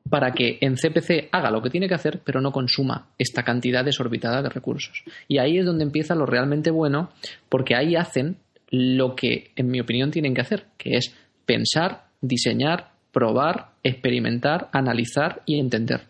para 0.09 0.33
que 0.33 0.59
en 0.61 0.77
CPC 0.77 1.29
haga 1.31 1.51
lo 1.51 1.63
que 1.63 1.71
tiene 1.71 1.89
que 1.89 1.95
hacer, 1.95 2.21
pero 2.25 2.41
no 2.41 2.53
consuma 2.53 3.09
esta 3.19 3.43
cantidad 3.43 3.85
desorbitada 3.85 4.43
de 4.43 4.49
recursos. 4.49 5.05
Y 5.29 5.39
ahí 5.39 5.59
es 5.59 5.67
donde 5.67 5.85
empieza 5.85 6.15
lo 6.15 6.27
realmente 6.27 6.71
bueno, 6.71 7.11
porque 7.49 7.77
ahí 7.77 7.95
hacen 7.95 8.39
lo 8.71 9.15
que, 9.15 9.51
en 9.55 9.71
mi 9.71 9.81
opinión, 9.81 10.11
tienen 10.11 10.35
que 10.35 10.41
hacer, 10.41 10.67
que 10.79 10.97
es 10.97 11.15
pensar, 11.45 12.07
diseñar, 12.21 12.93
probar, 13.13 13.73
experimentar, 13.83 14.71
analizar 14.73 15.43
y 15.45 15.61
entender. 15.61 16.09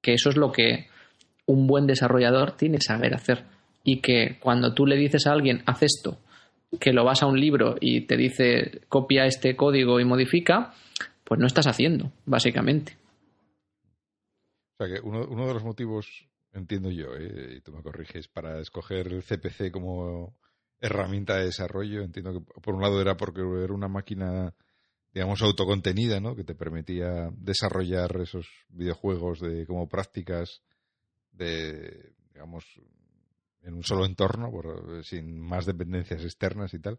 Que 0.00 0.14
eso 0.14 0.30
es 0.30 0.36
lo 0.36 0.52
que 0.52 0.86
un 1.46 1.66
buen 1.66 1.86
desarrollador 1.86 2.52
tiene 2.52 2.78
que 2.78 2.84
saber 2.84 3.14
hacer. 3.14 3.44
Y 3.82 4.00
que 4.00 4.38
cuando 4.40 4.74
tú 4.74 4.86
le 4.86 4.96
dices 4.96 5.26
a 5.26 5.32
alguien, 5.32 5.62
haz 5.66 5.82
esto, 5.82 6.18
que 6.78 6.92
lo 6.92 7.04
vas 7.04 7.22
a 7.22 7.26
un 7.26 7.40
libro 7.40 7.76
y 7.80 8.02
te 8.02 8.16
dice, 8.16 8.82
copia 8.88 9.26
este 9.26 9.56
código 9.56 9.98
y 10.00 10.04
modifica, 10.04 10.72
pues 11.24 11.40
no 11.40 11.46
estás 11.46 11.66
haciendo, 11.66 12.12
básicamente. 12.26 12.96
O 14.78 14.84
sea 14.84 14.94
que 14.94 15.00
uno, 15.00 15.46
de 15.46 15.54
los 15.54 15.64
motivos, 15.64 16.28
entiendo 16.52 16.90
yo, 16.90 17.14
eh, 17.16 17.56
y 17.56 17.60
tú 17.60 17.72
me 17.72 17.82
corriges, 17.82 18.28
para 18.28 18.60
escoger 18.60 19.08
el 19.08 19.22
CPC 19.22 19.70
como 19.70 20.36
herramienta 20.80 21.36
de 21.36 21.46
desarrollo, 21.46 22.02
entiendo 22.02 22.32
que 22.32 22.60
por 22.60 22.74
un 22.74 22.82
lado 22.82 23.00
era 23.00 23.16
porque 23.16 23.42
era 23.42 23.74
una 23.74 23.88
máquina, 23.88 24.54
digamos, 25.12 25.42
autocontenida, 25.42 26.20
¿no? 26.20 26.34
Que 26.34 26.44
te 26.44 26.54
permitía 26.54 27.30
desarrollar 27.36 28.16
esos 28.20 28.48
videojuegos 28.68 29.40
de 29.40 29.66
como 29.66 29.88
prácticas 29.88 30.62
de, 31.32 32.14
digamos, 32.32 32.64
en 33.62 33.74
un 33.74 33.82
solo 33.82 34.04
entorno, 34.06 34.50
sin 35.02 35.38
más 35.40 35.66
dependencias 35.66 36.22
externas 36.22 36.72
y 36.74 36.78
tal. 36.78 36.98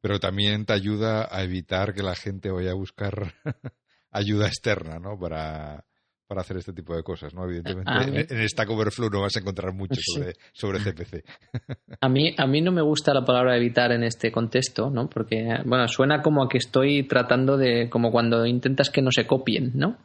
Pero 0.00 0.20
también 0.20 0.64
te 0.64 0.72
ayuda 0.72 1.28
a 1.30 1.42
evitar 1.42 1.94
que 1.94 2.02
la 2.02 2.14
gente 2.14 2.50
vaya 2.50 2.72
a 2.72 2.74
buscar 2.74 3.34
ayuda 4.10 4.46
externa, 4.46 4.98
¿no? 4.98 5.18
Para, 5.18 5.84
para 6.26 6.40
hacer 6.40 6.56
este 6.56 6.72
tipo 6.72 6.94
de 6.94 7.02
cosas, 7.02 7.34
¿no? 7.34 7.44
Evidentemente, 7.44 7.90
en, 7.92 8.16
esta 8.16 8.48
Stack 8.48 8.70
Overflow 8.70 9.10
no 9.10 9.22
vas 9.22 9.36
a 9.36 9.40
encontrar 9.40 9.72
mucho 9.72 10.00
sobre, 10.00 10.34
sobre 10.52 10.80
CPC. 10.80 11.24
A 12.00 12.08
mí, 12.08 12.34
a 12.36 12.46
mí 12.46 12.60
no 12.60 12.72
me 12.72 12.82
gusta 12.82 13.14
la 13.14 13.24
palabra 13.24 13.56
evitar 13.56 13.90
en 13.92 14.02
este 14.02 14.30
contexto, 14.30 14.90
¿no? 14.90 15.08
Porque, 15.08 15.60
bueno, 15.64 15.88
suena 15.88 16.20
como 16.20 16.44
a 16.44 16.48
que 16.48 16.58
estoy 16.58 17.04
tratando 17.04 17.56
de, 17.56 17.88
como 17.88 18.10
cuando 18.10 18.44
intentas 18.44 18.90
que 18.90 19.02
no 19.02 19.10
se 19.10 19.26
copien, 19.26 19.72
¿no? 19.74 19.96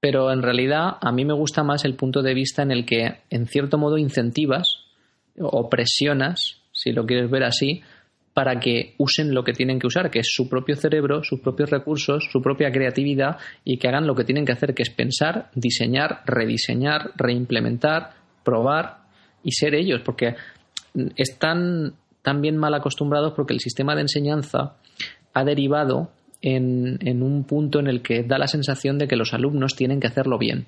Pero 0.00 0.30
en 0.30 0.42
realidad 0.42 0.98
a 1.00 1.12
mí 1.12 1.24
me 1.24 1.32
gusta 1.32 1.62
más 1.62 1.84
el 1.84 1.94
punto 1.94 2.22
de 2.22 2.34
vista 2.34 2.62
en 2.62 2.70
el 2.70 2.84
que, 2.84 3.22
en 3.30 3.46
cierto 3.46 3.78
modo, 3.78 3.96
incentivas 3.96 4.83
o 5.40 5.68
presionas, 5.68 6.62
si 6.72 6.92
lo 6.92 7.06
quieres 7.06 7.30
ver 7.30 7.44
así, 7.44 7.82
para 8.34 8.58
que 8.58 8.94
usen 8.98 9.32
lo 9.32 9.44
que 9.44 9.52
tienen 9.52 9.78
que 9.78 9.86
usar, 9.86 10.10
que 10.10 10.18
es 10.18 10.28
su 10.28 10.48
propio 10.48 10.74
cerebro, 10.74 11.22
sus 11.22 11.40
propios 11.40 11.70
recursos, 11.70 12.28
su 12.30 12.42
propia 12.42 12.72
creatividad 12.72 13.38
y 13.64 13.78
que 13.78 13.88
hagan 13.88 14.08
lo 14.08 14.16
que 14.16 14.24
tienen 14.24 14.44
que 14.44 14.52
hacer, 14.52 14.74
que 14.74 14.82
es 14.82 14.90
pensar, 14.90 15.50
diseñar, 15.54 16.22
rediseñar, 16.26 17.12
reimplementar, 17.16 18.10
probar 18.42 19.04
y 19.44 19.52
ser 19.52 19.74
ellos, 19.76 20.00
porque 20.04 20.34
están 21.16 21.94
tan 22.22 22.40
bien 22.40 22.56
mal 22.56 22.74
acostumbrados 22.74 23.34
porque 23.34 23.54
el 23.54 23.60
sistema 23.60 23.94
de 23.94 24.02
enseñanza 24.02 24.76
ha 25.32 25.44
derivado 25.44 26.10
en, 26.42 26.98
en 27.02 27.22
un 27.22 27.44
punto 27.44 27.78
en 27.78 27.86
el 27.86 28.02
que 28.02 28.24
da 28.24 28.38
la 28.38 28.48
sensación 28.48 28.98
de 28.98 29.06
que 29.06 29.16
los 29.16 29.32
alumnos 29.32 29.76
tienen 29.76 30.00
que 30.00 30.08
hacerlo 30.08 30.38
bien. 30.38 30.66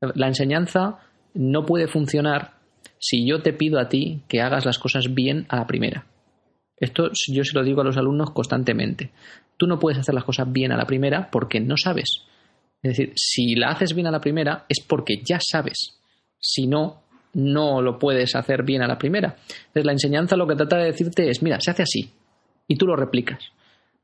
La 0.00 0.28
enseñanza 0.28 0.98
no 1.34 1.64
puede 1.64 1.88
funcionar 1.88 2.55
si 2.98 3.26
yo 3.26 3.42
te 3.42 3.52
pido 3.52 3.78
a 3.78 3.88
ti 3.88 4.22
que 4.28 4.40
hagas 4.40 4.64
las 4.64 4.78
cosas 4.78 5.14
bien 5.14 5.46
a 5.48 5.56
la 5.56 5.66
primera 5.66 6.06
esto 6.76 7.10
yo 7.28 7.42
se 7.44 7.54
lo 7.54 7.64
digo 7.64 7.80
a 7.80 7.84
los 7.84 7.96
alumnos 7.96 8.30
constantemente. 8.30 9.10
Tú 9.56 9.66
no 9.66 9.78
puedes 9.78 9.98
hacer 9.98 10.14
las 10.14 10.24
cosas 10.24 10.50
bien 10.52 10.72
a 10.72 10.76
la 10.76 10.84
primera 10.84 11.30
porque 11.30 11.60
no 11.60 11.76
sabes. 11.76 12.24
Es 12.82 12.96
decir, 12.96 13.12
si 13.16 13.54
la 13.54 13.70
haces 13.70 13.94
bien 13.94 14.06
a 14.06 14.10
la 14.10 14.20
primera 14.20 14.66
es 14.68 14.80
porque 14.86 15.22
ya 15.24 15.38
sabes. 15.40 15.98
Si 16.38 16.66
no, 16.66 17.02
no 17.32 17.80
lo 17.80 17.98
puedes 17.98 18.34
hacer 18.36 18.62
bien 18.62 18.82
a 18.82 18.86
la 18.86 18.98
primera. 18.98 19.36
Entonces 19.48 19.86
la 19.86 19.92
enseñanza 19.92 20.36
lo 20.36 20.46
que 20.46 20.54
trata 20.54 20.76
de 20.76 20.86
decirte 20.86 21.30
es, 21.30 21.42
mira, 21.42 21.58
se 21.60 21.70
hace 21.70 21.82
así 21.82 22.10
y 22.68 22.76
tú 22.76 22.86
lo 22.86 22.94
replicas. 22.94 23.40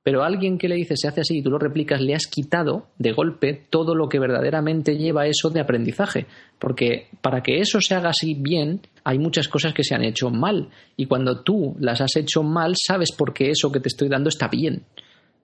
Pero 0.02 0.24
alguien 0.24 0.58
que 0.58 0.68
le 0.68 0.74
dice 0.74 0.96
se 0.96 1.06
hace 1.06 1.20
así 1.20 1.38
y 1.38 1.42
tú 1.42 1.50
lo 1.50 1.58
replicas, 1.58 2.00
le 2.00 2.14
has 2.14 2.26
quitado 2.26 2.88
de 2.98 3.12
golpe 3.12 3.66
todo 3.70 3.94
lo 3.94 4.08
que 4.08 4.18
verdaderamente 4.18 4.96
lleva 4.96 5.26
eso 5.26 5.50
de 5.50 5.60
aprendizaje. 5.60 6.26
Porque 6.58 7.06
para 7.20 7.42
que 7.42 7.60
eso 7.60 7.80
se 7.80 7.94
haga 7.94 8.10
así 8.10 8.34
bien, 8.34 8.80
hay 9.04 9.18
muchas 9.18 9.46
cosas 9.48 9.74
que 9.74 9.84
se 9.84 9.94
han 9.94 10.04
hecho 10.04 10.30
mal. 10.30 10.70
Y 10.96 11.06
cuando 11.06 11.42
tú 11.42 11.76
las 11.78 12.00
has 12.00 12.16
hecho 12.16 12.42
mal, 12.42 12.74
sabes 12.76 13.12
por 13.16 13.32
qué 13.32 13.50
eso 13.50 13.70
que 13.70 13.80
te 13.80 13.88
estoy 13.88 14.08
dando 14.08 14.28
está 14.28 14.48
bien. 14.48 14.82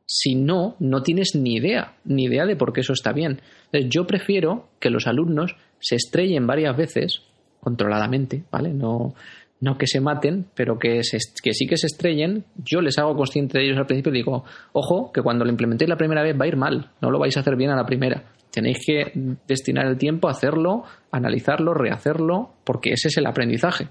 Si 0.06 0.34
no, 0.34 0.74
no 0.80 1.02
tienes 1.02 1.34
ni 1.34 1.56
idea, 1.56 1.96
ni 2.04 2.24
idea 2.24 2.46
de 2.46 2.56
por 2.56 2.72
qué 2.72 2.80
eso 2.80 2.94
está 2.94 3.12
bien. 3.12 3.40
Entonces, 3.66 3.90
yo 3.90 4.06
prefiero 4.06 4.70
que 4.80 4.90
los 4.90 5.06
alumnos 5.06 5.54
se 5.80 5.96
estrellen 5.96 6.46
varias 6.46 6.76
veces, 6.76 7.20
controladamente, 7.60 8.42
¿vale? 8.50 8.72
No, 8.72 9.14
no 9.60 9.76
que 9.76 9.86
se 9.86 10.00
maten, 10.00 10.46
pero 10.54 10.78
que, 10.78 11.00
que 11.42 11.52
sí 11.52 11.66
que 11.66 11.76
se 11.76 11.86
estrellen, 11.86 12.44
yo 12.56 12.80
les 12.80 12.98
hago 12.98 13.16
consciente 13.16 13.58
de 13.58 13.64
ellos 13.64 13.78
al 13.78 13.86
principio 13.86 14.12
y 14.12 14.18
digo, 14.18 14.44
ojo, 14.72 15.10
que 15.12 15.22
cuando 15.22 15.44
lo 15.44 15.50
implementéis 15.50 15.88
la 15.88 15.96
primera 15.96 16.22
vez 16.22 16.38
va 16.38 16.44
a 16.44 16.48
ir 16.48 16.56
mal, 16.56 16.90
no 17.00 17.10
lo 17.10 17.18
vais 17.18 17.36
a 17.36 17.40
hacer 17.40 17.56
bien 17.56 17.70
a 17.70 17.76
la 17.76 17.86
primera. 17.86 18.24
Tenéis 18.50 18.78
que 18.84 19.36
destinar 19.46 19.86
el 19.86 19.98
tiempo 19.98 20.28
a 20.28 20.32
hacerlo, 20.32 20.84
analizarlo, 21.10 21.74
rehacerlo, 21.74 22.54
porque 22.64 22.92
ese 22.92 23.08
es 23.08 23.16
el 23.18 23.26
aprendizaje. 23.26 23.88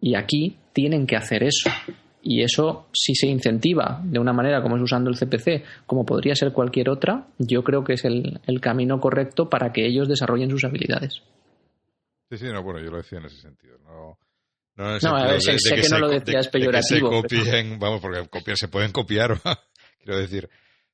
Y 0.00 0.16
aquí 0.16 0.56
tienen 0.72 1.06
que 1.06 1.16
hacer 1.16 1.42
eso. 1.44 1.70
Y 2.22 2.42
eso, 2.42 2.88
si 2.92 3.14
se 3.14 3.26
incentiva 3.26 4.00
de 4.04 4.18
una 4.18 4.32
manera 4.32 4.62
como 4.62 4.76
es 4.76 4.82
usando 4.82 5.10
el 5.10 5.16
CPC, 5.16 5.64
como 5.86 6.04
podría 6.04 6.34
ser 6.34 6.52
cualquier 6.52 6.90
otra, 6.90 7.26
yo 7.38 7.62
creo 7.62 7.82
que 7.84 7.94
es 7.94 8.04
el, 8.04 8.40
camino 8.60 9.00
correcto 9.00 9.48
para 9.48 9.72
que 9.72 9.86
ellos 9.86 10.08
desarrollen 10.08 10.50
sus 10.50 10.64
habilidades. 10.64 11.22
Sí, 12.30 12.36
sí, 12.36 12.46
no, 12.52 12.62
bueno, 12.62 12.80
yo 12.80 12.90
lo 12.90 12.98
decía 12.98 13.18
en 13.18 13.26
ese 13.26 13.40
sentido. 13.40 13.78
No, 13.84 14.18
no, 14.76 14.98
no 14.98 15.16
a 15.16 15.26
ver, 15.26 15.40
sé 15.42 15.56
que, 15.74 15.88
no 15.88 15.98
lo 15.98 16.08
decías 16.08 16.48
peyorativo. 16.48 17.22
vamos, 17.78 18.00
porque 18.00 18.26
copiar, 18.28 18.56
se 18.56 18.68
pueden 18.68 18.92
copiar, 18.92 19.38
quiero 19.98 20.18
decir. 20.18 20.48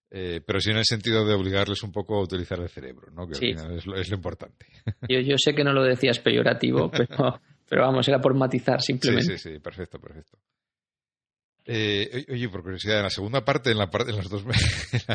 Eh, 0.08 0.40
pero 0.46 0.60
sí 0.60 0.70
en 0.70 0.78
el 0.78 0.84
sentido 0.84 1.26
de 1.26 1.34
obligarles 1.34 1.82
un 1.82 1.90
poco 1.90 2.16
a 2.16 2.22
utilizar 2.22 2.60
el 2.60 2.68
cerebro, 2.68 3.10
¿no? 3.10 3.26
que 3.26 3.34
al 3.34 3.40
final 3.40 3.76
es 3.76 3.86
lo, 3.86 3.96
es 3.96 4.08
lo 4.08 4.16
importante. 4.16 4.66
Yo, 5.08 5.18
yo, 5.20 5.36
sé 5.36 5.52
que 5.52 5.64
no 5.64 5.72
lo 5.72 5.82
decías 5.82 6.20
peyorativo, 6.20 6.90
pero, 6.96 7.40
pero 7.68 7.82
vamos, 7.82 8.06
era 8.06 8.20
por 8.20 8.34
matizar 8.34 8.80
simplemente. 8.80 9.36
Sí, 9.36 9.38
sí, 9.38 9.54
sí, 9.54 9.58
perfecto, 9.58 10.00
perfecto. 10.00 10.38
Eh, 11.64 12.24
oye, 12.30 12.48
por 12.48 12.62
curiosidad, 12.62 12.98
en 12.98 13.02
la 13.02 13.10
segunda 13.10 13.44
parte, 13.44 13.72
en 13.72 13.78
la 13.78 13.90
parte, 13.90 14.12
en 14.12 14.16
las 14.18 14.28
dos, 14.28 14.44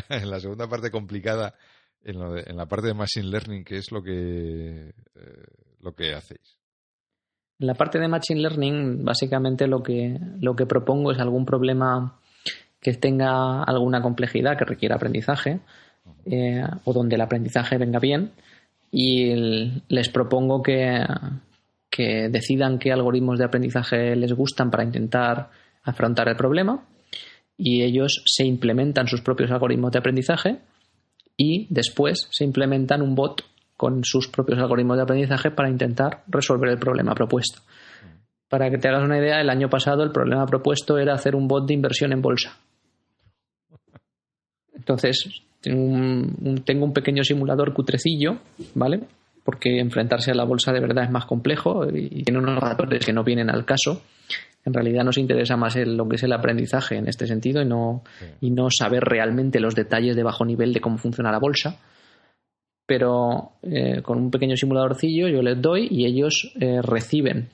en 0.09 0.29
la 0.29 0.39
segunda 0.41 0.67
parte 0.67 0.91
complicada, 0.91 1.55
en, 2.03 2.19
lo 2.19 2.33
de, 2.33 2.43
en, 2.45 2.57
la 2.57 2.65
parte 2.65 2.87
de 2.87 2.93
machine 2.93 3.27
learning, 3.27 3.63
¿qué 3.63 3.77
es 3.77 3.91
lo 3.91 4.03
que 4.03 4.89
eh, 4.89 5.45
lo 5.79 5.95
que 5.95 6.13
hacéis? 6.13 6.60
En 7.61 7.67
la 7.67 7.75
parte 7.75 7.99
de 7.99 8.07
machine 8.07 8.41
learning, 8.41 9.05
básicamente 9.05 9.67
lo 9.67 9.83
que 9.83 10.17
lo 10.39 10.55
que 10.55 10.65
propongo 10.65 11.11
es 11.11 11.19
algún 11.19 11.45
problema 11.45 12.17
que 12.81 12.93
tenga 12.93 13.61
alguna 13.61 14.01
complejidad 14.01 14.57
que 14.57 14.65
requiera 14.65 14.95
aprendizaje 14.95 15.59
eh, 16.25 16.63
o 16.85 16.91
donde 16.91 17.15
el 17.15 17.21
aprendizaje 17.21 17.77
venga 17.77 17.99
bien 17.99 18.31
y 18.91 19.35
les 19.87 20.09
propongo 20.09 20.63
que, 20.63 21.05
que 21.87 22.29
decidan 22.29 22.79
qué 22.79 22.91
algoritmos 22.91 23.37
de 23.37 23.45
aprendizaje 23.45 24.15
les 24.15 24.33
gustan 24.33 24.71
para 24.71 24.83
intentar 24.83 25.51
afrontar 25.83 26.29
el 26.29 26.35
problema 26.35 26.83
y 27.57 27.83
ellos 27.83 28.23
se 28.25 28.43
implementan 28.43 29.07
sus 29.07 29.21
propios 29.21 29.51
algoritmos 29.51 29.91
de 29.91 29.99
aprendizaje 29.99 30.57
y 31.37 31.67
después 31.69 32.27
se 32.31 32.43
implementan 32.43 33.03
un 33.03 33.13
bot 33.13 33.43
con 33.81 34.03
sus 34.03 34.27
propios 34.27 34.59
algoritmos 34.59 34.95
de 34.95 35.01
aprendizaje 35.01 35.49
para 35.49 35.67
intentar 35.67 36.21
resolver 36.27 36.69
el 36.69 36.77
problema 36.77 37.15
propuesto. 37.15 37.61
Para 38.47 38.69
que 38.69 38.77
te 38.77 38.87
hagas 38.87 39.03
una 39.03 39.17
idea, 39.17 39.41
el 39.41 39.49
año 39.49 39.71
pasado 39.71 40.03
el 40.03 40.11
problema 40.11 40.45
propuesto 40.45 40.99
era 40.99 41.15
hacer 41.15 41.35
un 41.35 41.47
bot 41.47 41.65
de 41.65 41.73
inversión 41.73 42.13
en 42.13 42.21
bolsa. 42.21 42.59
Entonces, 44.75 45.41
tengo 45.61 45.81
un, 45.81 46.61
tengo 46.63 46.85
un 46.85 46.93
pequeño 46.93 47.23
simulador 47.23 47.73
cutrecillo, 47.73 48.37
¿vale? 48.75 48.99
Porque 49.43 49.79
enfrentarse 49.79 50.29
a 50.29 50.35
la 50.35 50.43
bolsa 50.43 50.71
de 50.71 50.79
verdad 50.79 51.05
es 51.05 51.09
más 51.09 51.25
complejo 51.25 51.87
y 51.91 52.21
tiene 52.21 52.37
unos 52.37 52.59
ratones 52.59 53.03
que 53.03 53.13
no 53.13 53.23
vienen 53.23 53.49
al 53.49 53.65
caso 53.65 54.03
en 54.63 54.73
realidad 54.73 55.03
nos 55.03 55.17
interesa 55.17 55.57
más 55.57 55.75
lo 55.75 56.07
que 56.07 56.17
es 56.17 56.23
el 56.23 56.33
aprendizaje 56.33 56.95
en 56.95 57.07
este 57.07 57.25
sentido 57.25 57.61
y 57.61 57.65
no, 57.65 58.03
y 58.41 58.51
no 58.51 58.67
saber 58.69 59.03
realmente 59.03 59.59
los 59.59 59.73
detalles 59.73 60.15
de 60.15 60.23
bajo 60.23 60.45
nivel 60.45 60.71
de 60.73 60.81
cómo 60.81 60.97
funciona 60.97 61.31
la 61.31 61.39
bolsa. 61.39 61.79
Pero 62.91 63.53
eh, 63.63 64.01
con 64.01 64.17
un 64.17 64.29
pequeño 64.29 64.57
simuladorcillo 64.57 65.29
yo 65.29 65.41
les 65.41 65.61
doy 65.61 65.87
y 65.89 66.05
ellos 66.05 66.51
eh, 66.59 66.81
reciben 66.81 67.47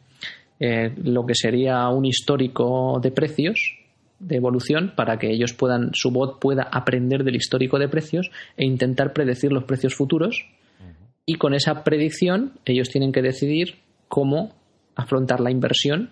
eh, 0.59 0.91
lo 1.03 1.27
que 1.27 1.35
sería 1.35 1.87
un 1.89 2.05
histórico 2.05 2.99
de 2.99 3.11
precios 3.11 3.77
de 4.17 4.35
evolución 4.35 4.93
para 4.95 5.19
que 5.19 5.29
ellos 5.29 5.53
puedan, 5.53 5.91
su 5.93 6.09
bot 6.09 6.39
pueda 6.39 6.63
aprender 6.63 7.23
del 7.23 7.35
histórico 7.35 7.77
de 7.77 7.87
precios 7.87 8.31
e 8.57 8.65
intentar 8.65 9.13
predecir 9.13 9.51
los 9.51 9.65
precios 9.65 9.93
futuros. 9.93 10.43
Y 11.27 11.35
con 11.35 11.53
esa 11.53 11.83
predicción 11.83 12.53
ellos 12.65 12.89
tienen 12.89 13.11
que 13.11 13.21
decidir 13.21 13.75
cómo 14.07 14.55
afrontar 14.95 15.39
la 15.39 15.51
inversión 15.51 16.09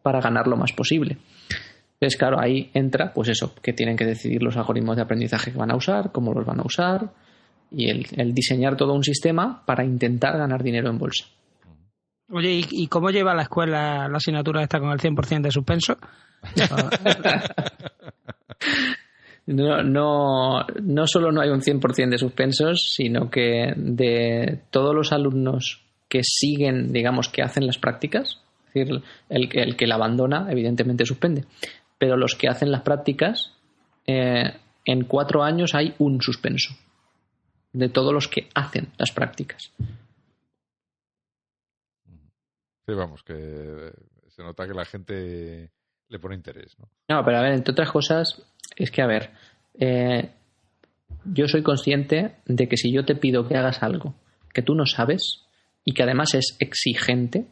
para 0.00 0.22
ganar 0.22 0.46
lo 0.46 0.56
más 0.56 0.72
posible. 0.72 1.18
Entonces, 2.00 2.18
claro, 2.18 2.40
ahí 2.40 2.70
entra, 2.72 3.12
pues 3.12 3.28
eso, 3.28 3.54
que 3.62 3.74
tienen 3.74 3.98
que 3.98 4.06
decidir 4.06 4.42
los 4.42 4.56
algoritmos 4.56 4.96
de 4.96 5.02
aprendizaje 5.02 5.52
que 5.52 5.58
van 5.58 5.72
a 5.72 5.76
usar, 5.76 6.10
cómo 6.10 6.32
los 6.32 6.46
van 6.46 6.60
a 6.60 6.64
usar 6.64 7.10
y 7.74 7.90
el, 7.90 8.34
diseñar 8.34 8.76
todo 8.76 8.94
un 8.94 9.04
sistema 9.04 9.64
para 9.64 9.84
intentar 9.84 10.36
ganar 10.36 10.62
dinero 10.62 10.90
en 10.90 10.98
bolsa. 10.98 11.26
Oye, 12.30 12.64
¿y, 12.70 12.86
cómo 12.86 13.10
lleva 13.10 13.34
la 13.34 13.42
escuela 13.42 14.08
la 14.08 14.16
asignatura 14.16 14.62
esta 14.62 14.80
con 14.80 14.90
el 14.90 14.98
100% 14.98 15.42
de 15.42 15.50
suspenso? 15.50 15.98
no, 19.46 19.82
no, 19.82 20.66
no 20.82 21.06
solo 21.06 21.30
no 21.30 21.42
hay 21.42 21.50
un 21.50 21.60
100% 21.60 22.10
de 22.10 22.18
suspensos, 22.18 22.92
sino 22.94 23.28
que 23.28 23.74
de 23.76 24.62
todos 24.70 24.94
los 24.94 25.12
alumnos 25.12 25.84
que 26.08 26.20
siguen, 26.22 26.92
digamos, 26.92 27.28
que 27.28 27.42
hacen 27.42 27.66
las 27.66 27.78
prácticas, 27.78 28.40
decir, 28.72 29.02
el, 29.28 29.48
el 29.52 29.76
que 29.76 29.86
la 29.86 29.96
abandona, 29.96 30.46
evidentemente 30.50 31.04
suspende. 31.04 31.44
Pero 31.98 32.16
los 32.16 32.34
que 32.34 32.48
hacen 32.48 32.72
las 32.72 32.82
prácticas, 32.82 33.52
eh, 34.06 34.54
en 34.84 35.04
cuatro 35.04 35.42
años 35.42 35.74
hay 35.74 35.94
un 35.98 36.20
suspenso 36.20 36.74
de 37.72 37.88
todos 37.88 38.12
los 38.12 38.28
que 38.28 38.48
hacen 38.54 38.92
las 38.98 39.12
prácticas. 39.12 39.72
Sí, 42.86 42.94
vamos, 42.94 43.22
que 43.22 43.92
se 44.28 44.42
nota 44.42 44.66
que 44.66 44.74
la 44.74 44.84
gente 44.84 45.70
le 46.08 46.18
pone 46.18 46.34
interés, 46.34 46.76
¿no? 46.78 46.88
No, 47.08 47.24
pero 47.24 47.38
a 47.38 47.42
ver, 47.42 47.52
entre 47.52 47.72
otras 47.72 47.90
cosas, 47.90 48.42
es 48.76 48.90
que, 48.90 49.02
a 49.02 49.06
ver, 49.06 49.30
eh, 49.78 50.30
yo 51.24 51.48
soy 51.48 51.62
consciente 51.62 52.36
de 52.46 52.68
que 52.68 52.76
si 52.76 52.92
yo 52.92 53.04
te 53.04 53.14
pido 53.14 53.46
que 53.46 53.56
hagas 53.56 53.82
algo 53.82 54.14
que 54.52 54.62
tú 54.62 54.74
no 54.74 54.86
sabes 54.86 55.46
y 55.84 55.94
que 55.94 56.02
además 56.02 56.34
es 56.34 56.56
exigente, 56.60 57.46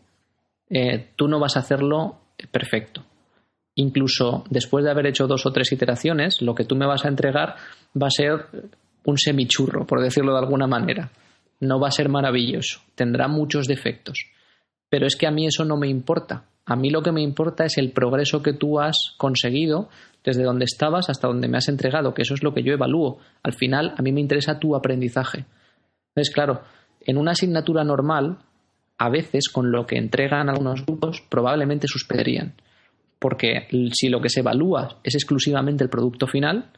eh, 0.68 1.10
tú 1.16 1.28
no 1.28 1.40
vas 1.40 1.56
a 1.56 1.60
hacerlo 1.60 2.20
perfecto. 2.50 3.04
Incluso 3.74 4.44
después 4.50 4.84
de 4.84 4.90
haber 4.90 5.06
hecho 5.06 5.26
dos 5.26 5.46
o 5.46 5.52
tres 5.52 5.72
iteraciones, 5.72 6.42
lo 6.42 6.54
que 6.54 6.64
tú 6.64 6.76
me 6.76 6.86
vas 6.86 7.04
a 7.04 7.08
entregar 7.08 7.56
va 8.00 8.08
a 8.08 8.10
ser 8.10 8.46
un 9.04 9.18
semichurro, 9.18 9.86
por 9.86 10.00
decirlo 10.00 10.32
de 10.32 10.38
alguna 10.38 10.66
manera. 10.66 11.10
No 11.60 11.78
va 11.78 11.88
a 11.88 11.92
ser 11.92 12.08
maravilloso, 12.08 12.80
tendrá 12.94 13.28
muchos 13.28 13.66
defectos. 13.66 14.26
Pero 14.88 15.06
es 15.06 15.16
que 15.16 15.26
a 15.26 15.30
mí 15.30 15.46
eso 15.46 15.64
no 15.64 15.76
me 15.76 15.88
importa. 15.88 16.44
A 16.66 16.76
mí 16.76 16.90
lo 16.90 17.02
que 17.02 17.12
me 17.12 17.22
importa 17.22 17.64
es 17.64 17.78
el 17.78 17.92
progreso 17.92 18.42
que 18.42 18.52
tú 18.52 18.80
has 18.80 19.14
conseguido 19.16 19.88
desde 20.24 20.42
donde 20.42 20.64
estabas 20.64 21.08
hasta 21.08 21.28
donde 21.28 21.48
me 21.48 21.58
has 21.58 21.68
entregado, 21.68 22.14
que 22.14 22.22
eso 22.22 22.34
es 22.34 22.42
lo 22.42 22.52
que 22.54 22.62
yo 22.62 22.72
evalúo. 22.72 23.18
Al 23.42 23.54
final, 23.54 23.94
a 23.96 24.02
mí 24.02 24.12
me 24.12 24.20
interesa 24.20 24.58
tu 24.58 24.76
aprendizaje. 24.76 25.46
Entonces, 26.08 26.34
claro, 26.34 26.62
en 27.00 27.16
una 27.16 27.32
asignatura 27.32 27.84
normal, 27.84 28.38
a 28.98 29.08
veces 29.08 29.48
con 29.48 29.72
lo 29.72 29.86
que 29.86 29.96
entregan 29.96 30.50
algunos 30.50 30.84
grupos 30.84 31.22
probablemente 31.22 31.88
suspenderían. 31.88 32.54
Porque 33.18 33.66
si 33.92 34.08
lo 34.08 34.20
que 34.20 34.28
se 34.28 34.40
evalúa 34.40 34.98
es 35.02 35.14
exclusivamente 35.14 35.84
el 35.84 35.90
producto 35.90 36.26
final, 36.26 36.70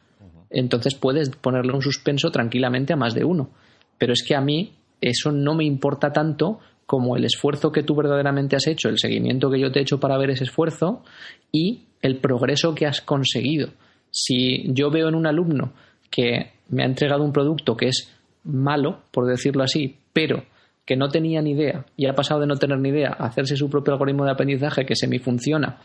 entonces 0.53 0.95
puedes 0.95 1.29
ponerle 1.29 1.73
un 1.73 1.81
suspenso 1.81 2.31
tranquilamente 2.31 2.93
a 2.93 2.97
más 2.97 3.13
de 3.13 3.25
uno. 3.25 3.49
Pero 3.97 4.13
es 4.13 4.23
que 4.25 4.35
a 4.35 4.41
mí 4.41 4.73
eso 5.01 5.31
no 5.31 5.55
me 5.55 5.65
importa 5.65 6.13
tanto 6.13 6.59
como 6.85 7.17
el 7.17 7.25
esfuerzo 7.25 7.71
que 7.71 7.83
tú 7.83 7.95
verdaderamente 7.95 8.55
has 8.55 8.67
hecho, 8.67 8.89
el 8.89 8.99
seguimiento 8.99 9.49
que 9.49 9.59
yo 9.59 9.71
te 9.71 9.79
he 9.79 9.81
hecho 9.81 9.99
para 9.99 10.17
ver 10.17 10.29
ese 10.29 10.43
esfuerzo 10.43 11.03
y 11.51 11.85
el 12.01 12.17
progreso 12.17 12.75
que 12.75 12.85
has 12.85 13.01
conseguido. 13.01 13.69
Si 14.11 14.71
yo 14.73 14.91
veo 14.91 15.09
en 15.09 15.15
un 15.15 15.25
alumno 15.25 15.73
que 16.09 16.51
me 16.69 16.83
ha 16.83 16.85
entregado 16.85 17.23
un 17.23 17.33
producto 17.33 17.75
que 17.75 17.87
es 17.87 18.13
malo, 18.43 19.03
por 19.11 19.25
decirlo 19.25 19.63
así, 19.63 19.97
pero 20.11 20.43
que 20.85 20.95
no 20.95 21.09
tenía 21.09 21.41
ni 21.41 21.51
idea 21.51 21.85
y 21.95 22.07
ha 22.07 22.13
pasado 22.13 22.41
de 22.41 22.47
no 22.47 22.55
tener 22.57 22.77
ni 22.79 22.89
idea 22.89 23.15
a 23.17 23.25
hacerse 23.25 23.55
su 23.55 23.69
propio 23.69 23.93
algoritmo 23.93 24.25
de 24.25 24.31
aprendizaje 24.31 24.85
que 24.85 24.95
semifunciona, 24.95 25.79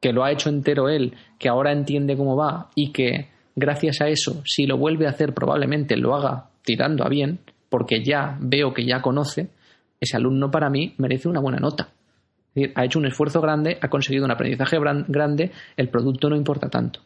que 0.00 0.12
lo 0.12 0.24
ha 0.24 0.30
hecho 0.30 0.48
entero 0.48 0.88
él, 0.88 1.14
que 1.38 1.48
ahora 1.48 1.72
entiende 1.72 2.16
cómo 2.16 2.36
va 2.36 2.70
y 2.74 2.92
que 2.92 3.28
gracias 3.58 4.00
a 4.00 4.08
eso, 4.08 4.42
si 4.44 4.66
lo 4.66 4.76
vuelve 4.76 5.06
a 5.06 5.10
hacer, 5.10 5.34
probablemente 5.34 5.96
lo 5.96 6.14
haga 6.14 6.50
tirando 6.62 7.04
a 7.04 7.08
bien, 7.08 7.40
porque 7.68 8.02
ya 8.04 8.36
veo 8.40 8.72
que 8.72 8.86
ya 8.86 9.02
conoce, 9.02 9.48
ese 10.00 10.16
alumno 10.16 10.50
para 10.50 10.70
mí 10.70 10.94
merece 10.98 11.28
una 11.28 11.40
buena 11.40 11.58
nota. 11.58 11.88
Es 12.48 12.54
decir, 12.54 12.72
ha 12.76 12.84
hecho 12.84 12.98
un 12.98 13.06
esfuerzo 13.06 13.40
grande, 13.40 13.78
ha 13.80 13.88
conseguido 13.88 14.24
un 14.24 14.30
aprendizaje 14.30 14.78
grande, 15.08 15.52
el 15.76 15.88
producto 15.88 16.30
no 16.30 16.36
importa 16.36 16.68
tanto. 16.68 17.00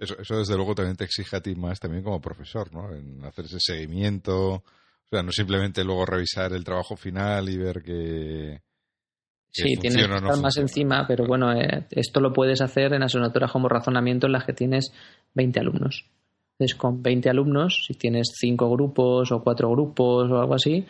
Eso, 0.00 0.36
desde 0.36 0.54
luego 0.54 0.74
también 0.74 0.96
te 0.96 1.04
exige 1.04 1.36
a 1.36 1.40
ti 1.40 1.54
más 1.56 1.80
también 1.80 2.04
como 2.04 2.20
profesor, 2.20 2.72
¿no? 2.72 2.94
En 2.94 3.24
hacer 3.24 3.46
ese 3.46 3.58
seguimiento, 3.58 4.54
o 4.54 4.62
sea, 5.10 5.22
no 5.22 5.32
simplemente 5.32 5.82
luego 5.82 6.06
revisar 6.06 6.52
el 6.52 6.64
trabajo 6.64 6.96
final 6.96 7.48
y 7.48 7.56
ver 7.56 7.82
que. 7.82 8.60
Sí, 9.50 9.76
tienes 9.76 10.06
que 10.06 10.14
estar 10.14 10.40
más 10.40 10.56
encima, 10.56 11.06
pero 11.06 11.26
bueno, 11.26 11.52
eh, 11.52 11.86
esto 11.90 12.20
lo 12.20 12.32
puedes 12.32 12.60
hacer 12.60 12.92
en 12.92 13.02
asignaturas 13.02 13.50
como 13.50 13.68
razonamiento 13.68 14.26
en 14.26 14.32
las 14.32 14.44
que 14.44 14.52
tienes 14.52 14.92
20 15.34 15.60
alumnos. 15.60 16.06
Entonces, 16.58 16.76
con 16.76 17.02
20 17.02 17.30
alumnos, 17.30 17.84
si 17.86 17.94
tienes 17.94 18.32
5 18.34 18.70
grupos 18.70 19.30
o 19.30 19.42
4 19.42 19.70
grupos 19.70 20.30
o 20.30 20.38
algo 20.38 20.54
así, 20.54 20.84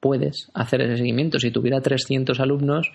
puedes 0.00 0.50
hacer 0.52 0.82
ese 0.82 0.96
seguimiento. 0.96 1.38
Si 1.38 1.52
tuviera 1.52 1.80
300 1.80 2.40
alumnos, 2.40 2.90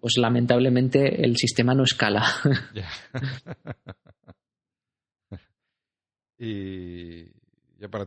pues 0.00 0.14
lamentablemente 0.18 1.24
el 1.24 1.36
sistema 1.36 1.74
no 1.74 1.82
escala. 1.82 2.24
y, 6.38 7.24
ya 7.76 7.88
para, 7.90 8.06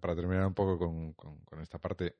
para 0.00 0.14
terminar 0.14 0.46
un 0.46 0.54
poco 0.54 0.78
con, 0.78 1.14
esta 1.60 1.78
parte 1.78 2.14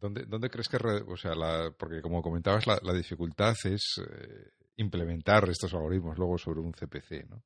¿Dónde, 0.00 0.24
¿Dónde, 0.26 0.48
crees 0.48 0.68
que, 0.68 0.78
o 0.78 1.16
sea, 1.16 1.34
la, 1.34 1.72
porque 1.76 2.00
como 2.00 2.22
comentabas, 2.22 2.66
la, 2.66 2.92
dificultad 2.94 3.54
es 3.64 4.00
eh, 4.00 4.50
implementar 4.76 5.48
estos 5.50 5.74
algoritmos 5.74 6.16
luego 6.16 6.38
sobre 6.38 6.60
un 6.60 6.72
CPC, 6.72 7.28
¿no? 7.28 7.42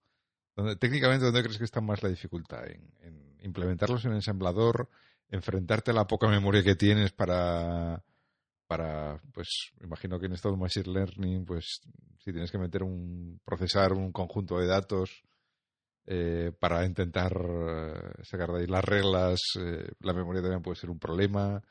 ¿Dónde, 0.55 0.77
técnicamente, 0.77 1.25
¿dónde 1.25 1.43
crees 1.43 1.59
que 1.59 1.65
está 1.65 1.81
más 1.81 2.03
la 2.03 2.09
dificultad? 2.09 2.65
¿En, 2.69 2.93
en 3.01 3.37
implementarlos 3.41 4.05
en 4.05 4.13
el 4.13 4.19
ensamblador? 4.19 4.89
¿Enfrentarte 5.29 5.91
a 5.91 5.95
la 5.95 6.07
poca 6.07 6.29
memoria 6.29 6.63
que 6.63 6.77
tienes 6.77 7.11
para, 7.11 8.01
para, 8.67 9.21
pues, 9.33 9.73
imagino 9.83 10.19
que 10.19 10.27
en 10.27 10.33
esto 10.33 10.51
de 10.51 10.57
Machine 10.57 10.93
Learning, 10.93 11.45
pues, 11.45 11.81
si 12.19 12.33
tienes 12.33 12.51
que 12.51 12.59
meter 12.59 12.83
un, 12.83 13.41
procesar 13.45 13.93
un 13.93 14.13
conjunto 14.13 14.59
de 14.59 14.67
datos 14.67 15.25
eh, 16.07 16.53
para 16.59 16.85
intentar 16.85 17.33
eh, 17.33 18.23
sacar 18.23 18.51
de 18.51 18.61
ahí 18.61 18.67
las 18.67 18.85
reglas, 18.85 19.41
eh, 19.59 19.93
la 20.01 20.13
memoria 20.13 20.43
también 20.43 20.63
puede 20.63 20.77
ser 20.77 20.91
un 20.91 20.99
problema. 20.99 21.63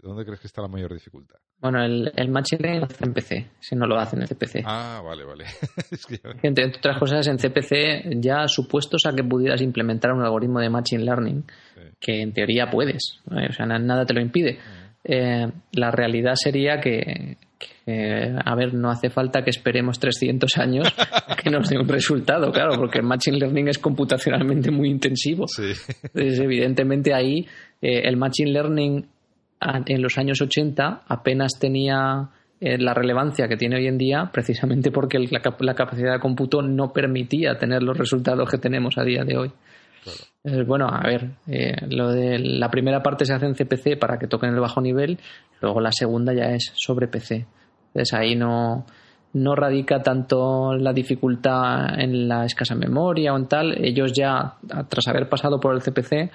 ¿Dónde 0.00 0.24
crees 0.24 0.40
que 0.40 0.46
está 0.46 0.62
la 0.62 0.68
mayor 0.68 0.92
dificultad? 0.92 1.36
Bueno, 1.60 1.82
el, 1.84 2.12
el 2.14 2.30
Machine 2.30 2.62
Learning 2.62 2.84
hace 2.84 3.04
en 3.04 3.12
PC, 3.12 3.50
si 3.58 3.74
no 3.74 3.86
lo 3.86 3.98
hace 3.98 4.16
en 4.16 4.26
CPC. 4.26 4.62
Ah, 4.64 5.02
vale, 5.04 5.24
vale. 5.24 5.44
es 5.90 6.06
que 6.06 6.20
Entre 6.42 6.66
otras 6.66 6.98
cosas, 6.98 7.26
en 7.26 7.36
CPC 7.36 8.20
ya 8.20 8.46
supuestos 8.46 9.06
a 9.06 9.12
que 9.12 9.24
pudieras 9.24 9.60
implementar 9.60 10.12
un 10.12 10.22
algoritmo 10.22 10.60
de 10.60 10.70
Machine 10.70 11.04
Learning, 11.04 11.44
sí. 11.74 11.80
que 11.98 12.22
en 12.22 12.32
teoría 12.32 12.70
puedes, 12.70 13.20
o 13.26 13.52
sea, 13.52 13.66
nada 13.66 14.06
te 14.06 14.14
lo 14.14 14.20
impide. 14.20 14.58
Uh 14.58 14.88
eh, 15.04 15.46
la 15.72 15.90
realidad 15.90 16.34
sería 16.34 16.80
que, 16.80 17.38
que, 17.58 18.34
a 18.44 18.54
ver, 18.54 18.74
no 18.74 18.90
hace 18.90 19.08
falta 19.08 19.42
que 19.42 19.50
esperemos 19.50 19.98
300 19.98 20.58
años 20.58 20.94
que 21.42 21.50
nos 21.50 21.68
dé 21.68 21.78
un 21.78 21.88
resultado, 21.88 22.52
claro, 22.52 22.76
porque 22.76 22.98
el 22.98 23.04
Machine 23.04 23.38
Learning 23.38 23.68
es 23.68 23.78
computacionalmente 23.78 24.70
muy 24.70 24.90
intensivo. 24.90 25.46
Sí. 25.48 25.70
Entonces, 26.02 26.40
evidentemente 26.40 27.14
ahí 27.14 27.46
eh, 27.80 28.02
el 28.04 28.16
Machine 28.16 28.50
Learning 28.50 29.06
en 29.60 30.02
los 30.02 30.18
años 30.18 30.40
80 30.40 31.02
apenas 31.06 31.58
tenía 31.58 32.30
eh, 32.60 32.78
la 32.78 32.94
relevancia 32.94 33.48
que 33.48 33.56
tiene 33.56 33.76
hoy 33.76 33.86
en 33.86 33.98
día 33.98 34.30
precisamente 34.32 34.90
porque 34.90 35.18
la, 35.18 35.40
la, 35.60 35.74
capacidad 35.74 36.12
de 36.12 36.20
cómputo 36.20 36.60
no 36.62 36.92
permitía 36.92 37.56
tener 37.56 37.82
los 37.82 37.96
resultados 37.96 38.48
que 38.50 38.58
tenemos 38.58 38.98
a 38.98 39.04
día 39.04 39.24
de 39.24 39.36
hoy. 39.36 39.52
Claro. 40.02 40.64
Bueno, 40.66 40.88
a 40.88 41.02
ver, 41.06 41.32
eh, 41.46 41.74
lo 41.90 42.10
de 42.10 42.38
la 42.38 42.70
primera 42.70 43.02
parte 43.02 43.24
se 43.24 43.34
hace 43.34 43.46
en 43.46 43.54
CPC 43.54 43.98
para 43.98 44.18
que 44.18 44.26
toquen 44.26 44.54
el 44.54 44.60
bajo 44.60 44.80
nivel, 44.80 45.18
luego 45.60 45.80
la 45.80 45.92
segunda 45.92 46.32
ya 46.32 46.52
es 46.52 46.72
sobre 46.74 47.08
PC. 47.08 47.46
Entonces 47.88 48.14
ahí 48.14 48.34
no, 48.34 48.86
no 49.34 49.54
radica 49.54 50.02
tanto 50.02 50.74
la 50.74 50.92
dificultad 50.92 51.98
en 51.98 52.28
la 52.28 52.44
escasa 52.44 52.74
memoria 52.74 53.34
o 53.34 53.36
en 53.36 53.46
tal. 53.46 53.84
Ellos 53.84 54.12
ya, 54.12 54.54
tras 54.88 55.06
haber 55.08 55.28
pasado 55.28 55.60
por 55.60 55.74
el 55.74 55.82
CPC, 55.82 56.30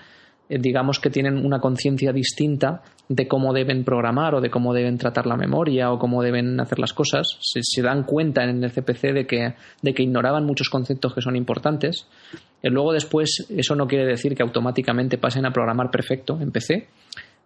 digamos 0.50 1.00
que 1.00 1.10
tienen 1.10 1.46
una 1.46 1.60
conciencia 1.60 2.12
distinta 2.12 2.84
de 3.08 3.28
cómo 3.28 3.54
deben 3.54 3.84
programar 3.84 4.36
o 4.36 4.42
de 4.42 4.50
cómo 4.50 4.74
deben 4.74 4.98
tratar 4.98 5.26
la 5.26 5.36
memoria 5.36 5.92
o 5.92 6.00
cómo 6.00 6.22
deben 6.22 6.60
hacer 6.60 6.80
las 6.80 6.94
cosas. 6.94 7.38
Se, 7.42 7.62
se 7.64 7.82
dan 7.82 8.04
cuenta 8.04 8.44
en 8.44 8.64
el 8.64 8.72
CPC 8.72 9.14
de 9.14 9.28
que, 9.28 9.56
de 9.82 9.94
que 9.94 10.04
ignoraban 10.04 10.46
muchos 10.46 10.70
conceptos 10.70 11.14
que 11.14 11.22
son 11.22 11.36
importantes. 11.36 12.08
Y 12.62 12.70
luego 12.70 12.94
después, 12.94 13.46
eso 13.50 13.76
no 13.76 13.88
quiere 13.88 14.06
decir 14.06 14.36
que 14.36 14.44
automáticamente 14.44 15.18
pasen 15.18 15.46
a 15.46 15.52
programar 15.52 15.92
perfecto 15.92 16.40
en 16.40 16.52
PC, 16.52 16.88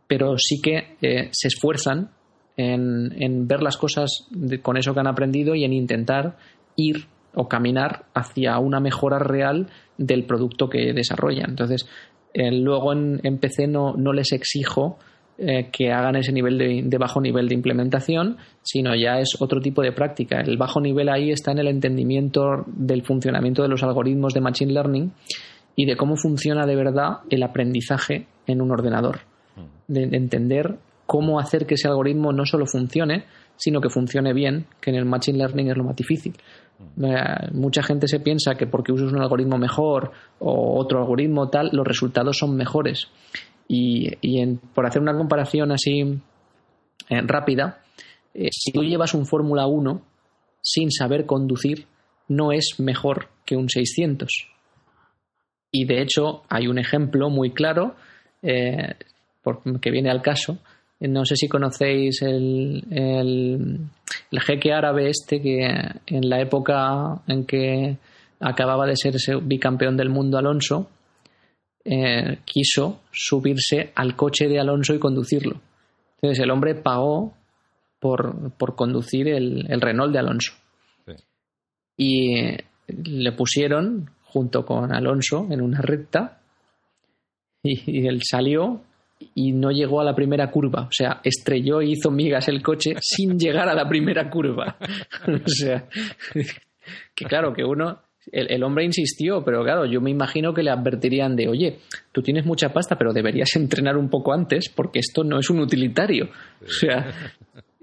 pero 0.08 0.38
sí 0.38 0.62
que 0.62 0.98
eh, 1.02 1.30
se 1.32 1.48
esfuerzan 1.48 2.12
en, 2.56 3.14
en, 3.22 3.48
ver 3.48 3.62
las 3.62 3.78
cosas 3.78 4.28
con 4.62 4.78
eso 4.78 4.94
que 4.94 5.00
han 5.00 5.08
aprendido 5.08 5.54
y 5.56 5.64
en 5.64 5.74
intentar 5.74 6.38
ir 6.76 7.08
o 7.36 7.48
caminar 7.48 8.06
hacia 8.16 8.58
una 8.58 8.80
mejora 8.80 9.20
real 9.20 9.68
del 9.98 10.26
producto 10.26 10.70
que 10.70 10.94
desarrollan. 10.94 11.52
Entonces, 11.52 11.88
eh, 12.34 12.52
luego 12.52 12.94
en, 12.94 13.20
en, 13.24 13.38
PC 13.38 13.68
no, 13.68 13.94
no 13.96 14.14
les 14.14 14.32
exijo 14.32 14.98
eh, 15.38 15.70
que 15.72 15.92
hagan 15.92 16.16
ese 16.16 16.32
nivel 16.32 16.58
de, 16.58 16.82
de, 16.84 16.98
bajo 16.98 17.22
nivel 17.22 17.48
de 17.48 17.56
implementación, 17.56 18.38
sino 18.64 18.96
ya 18.96 19.20
es 19.20 19.38
otro 19.40 19.62
tipo 19.62 19.82
de 19.82 19.92
práctica. 19.92 20.42
El 20.42 20.58
bajo 20.58 20.82
nivel 20.82 21.10
ahí 21.10 21.32
está 21.32 21.52
en 21.52 21.60
el 21.60 21.68
entendimiento 21.68 22.66
del 22.68 23.04
funcionamiento 23.04 23.62
de 23.62 23.70
los 23.70 23.84
algoritmos 23.84 24.34
de 24.34 24.42
Machine 24.42 24.74
Learning 24.74 25.12
y 25.76 25.86
de 25.86 25.96
cómo 25.96 26.16
funciona 26.16 26.66
de 26.66 26.76
verdad 26.76 27.20
el 27.30 27.44
aprendizaje 27.44 28.28
en 28.48 28.62
un 28.62 28.72
ordenador. 28.72 29.20
De, 29.88 30.06
de 30.06 30.18
entender 30.18 30.76
cómo 31.06 31.40
hacer 31.40 31.66
que 31.66 31.76
ese 31.76 31.88
algoritmo 31.88 32.34
no 32.34 32.46
solo 32.46 32.66
funcione, 32.66 33.24
sino 33.56 33.82
que 33.82 33.90
funcione 33.90 34.34
bien, 34.34 34.66
que 34.82 34.92
en 34.92 34.98
el 34.98 35.06
Machine 35.06 35.38
Learning 35.38 35.70
es 35.70 35.78
lo 35.78 35.84
más 35.84 35.96
difícil. 35.96 36.34
Eh, 36.80 37.50
mucha 37.54 37.82
gente 37.82 38.08
se 38.08 38.20
piensa 38.20 38.56
que 38.56 38.68
porque 38.68 38.92
usas 38.92 39.12
un 39.12 39.22
algoritmo 39.22 39.58
mejor 39.58 40.12
o 40.40 40.80
otro 40.80 41.00
algoritmo 41.00 41.50
tal, 41.50 41.70
los 41.74 41.86
resultados 41.86 42.38
son 42.38 42.56
mejores. 42.56 43.08
Y, 43.68 44.12
y 44.22 44.40
en, 44.40 44.58
por 44.58 44.86
hacer 44.86 45.02
una 45.02 45.16
comparación 45.16 45.72
así 45.72 46.20
eh, 47.10 47.22
rápida, 47.22 47.82
eh, 48.34 48.50
si 48.52 48.72
tú 48.72 48.84
llevas 48.84 49.14
un 49.14 49.26
Fórmula 49.26 49.68
1 49.68 50.02
sin 50.62 50.92
saber 50.92 51.26
conducir, 51.26 51.88
no 52.28 52.52
es 52.52 52.76
mejor 52.80 53.30
que 53.46 53.56
un 53.56 53.70
600. 53.70 54.30
Y 55.72 55.86
de 55.86 56.02
hecho 56.02 56.44
hay 56.50 56.68
un 56.68 56.78
ejemplo 56.78 57.30
muy 57.30 57.52
claro 57.52 57.96
que 58.42 59.92
viene 59.92 60.10
al 60.10 60.22
caso. 60.22 60.60
No 61.00 61.26
sé 61.26 61.36
si 61.36 61.48
conocéis 61.48 62.22
el, 62.24 62.84
el, 62.90 63.80
el, 64.32 64.40
jeque 64.40 64.74
árabe 64.74 65.10
este 65.10 65.42
que 65.42 65.60
en 66.08 66.30
la 66.30 66.42
época 66.42 67.22
en 67.28 67.46
que 67.46 67.98
acababa 68.40 68.88
de 68.88 68.96
ser 68.96 69.16
ese 69.16 69.36
bicampeón 69.36 69.96
del 69.96 70.10
mundo 70.10 70.38
Alonso, 70.38 70.90
eh, 71.86 72.40
quiso 72.46 73.02
subirse 73.12 73.92
al 73.96 74.16
coche 74.16 74.48
de 74.48 74.60
Alonso 74.60 74.94
y 74.94 75.00
conducirlo. 75.00 75.62
Entonces 76.16 76.44
el 76.44 76.52
hombre 76.52 76.76
pagó 76.76 77.34
por, 78.00 78.52
por 78.54 78.76
conducir 78.76 79.28
el, 79.28 79.66
el, 79.70 79.82
Renault 79.82 80.12
de 80.12 80.20
Alonso. 80.20 80.54
Sí. 81.06 81.14
Y 81.98 82.58
le 82.88 83.32
pusieron 83.34 84.10
junto 84.24 84.66
con 84.66 84.94
Alonso 84.94 85.48
en 85.50 85.62
una 85.62 85.82
recta 85.82 86.42
y, 87.64 88.00
y, 88.00 88.08
él 88.08 88.22
salió 88.24 88.82
y 89.36 89.52
no 89.52 89.72
llegó 89.72 90.02
a 90.02 90.04
la 90.04 90.16
primera 90.16 90.50
curva. 90.50 90.84
O 90.84 90.92
sea, 90.92 91.22
estrelló 91.24 91.82
y 91.82 91.94
hizo 91.94 92.12
migas 92.12 92.48
el 92.48 92.62
coche 92.62 92.96
sin 93.02 93.38
llegar 93.38 93.70
a 93.70 93.74
la 93.74 93.88
primera 93.88 94.30
curva. 94.30 94.78
o 95.28 95.48
sea, 95.48 95.86
que 97.14 97.26
claro, 97.26 97.54
que 97.54 97.64
uno 97.64 98.02
el, 98.32 98.52
el, 98.52 98.64
hombre 98.64 98.86
insistió, 98.86 99.44
pero 99.44 99.64
claro, 99.64 99.86
yo 99.86 100.02
me 100.02 100.12
imagino 100.12 100.54
que 100.54 100.64
le 100.64 100.70
advertirían 100.70 101.36
de, 101.36 101.48
oye, 101.48 101.80
tú 102.12 102.22
tienes 102.22 102.46
mucha 102.46 102.74
pasta, 102.74 102.98
pero 102.98 103.14
deberías 103.14 103.50
entrenar 103.56 103.98
un 103.98 104.10
poco 104.10 104.34
antes 104.34 104.70
porque 104.70 105.00
esto 105.00 105.24
no 105.24 105.40
es 105.40 105.50
un 105.50 105.60
utilitario. 105.60 106.30
O 106.62 106.70
sea, 106.70 107.14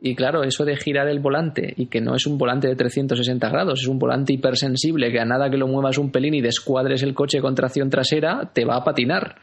y 0.00 0.14
claro, 0.14 0.42
eso 0.42 0.64
de 0.64 0.76
girar 0.76 1.08
el 1.08 1.20
volante 1.20 1.72
y 1.76 1.86
que 1.86 2.00
no 2.00 2.14
es 2.14 2.26
un 2.26 2.36
volante 2.36 2.68
de 2.68 2.76
360 2.76 3.48
grados, 3.48 3.80
es 3.80 3.88
un 3.88 3.98
volante 3.98 4.34
hipersensible 4.34 5.10
que 5.10 5.18
a 5.18 5.24
nada 5.24 5.48
que 5.48 5.56
lo 5.56 5.66
muevas 5.66 5.96
un 5.96 6.10
pelín 6.10 6.34
y 6.34 6.42
descuadres 6.42 7.02
el 7.02 7.14
coche 7.14 7.40
con 7.40 7.54
tracción 7.54 7.88
trasera, 7.88 8.50
te 8.52 8.66
va 8.66 8.76
a 8.76 8.84
patinar. 8.84 9.36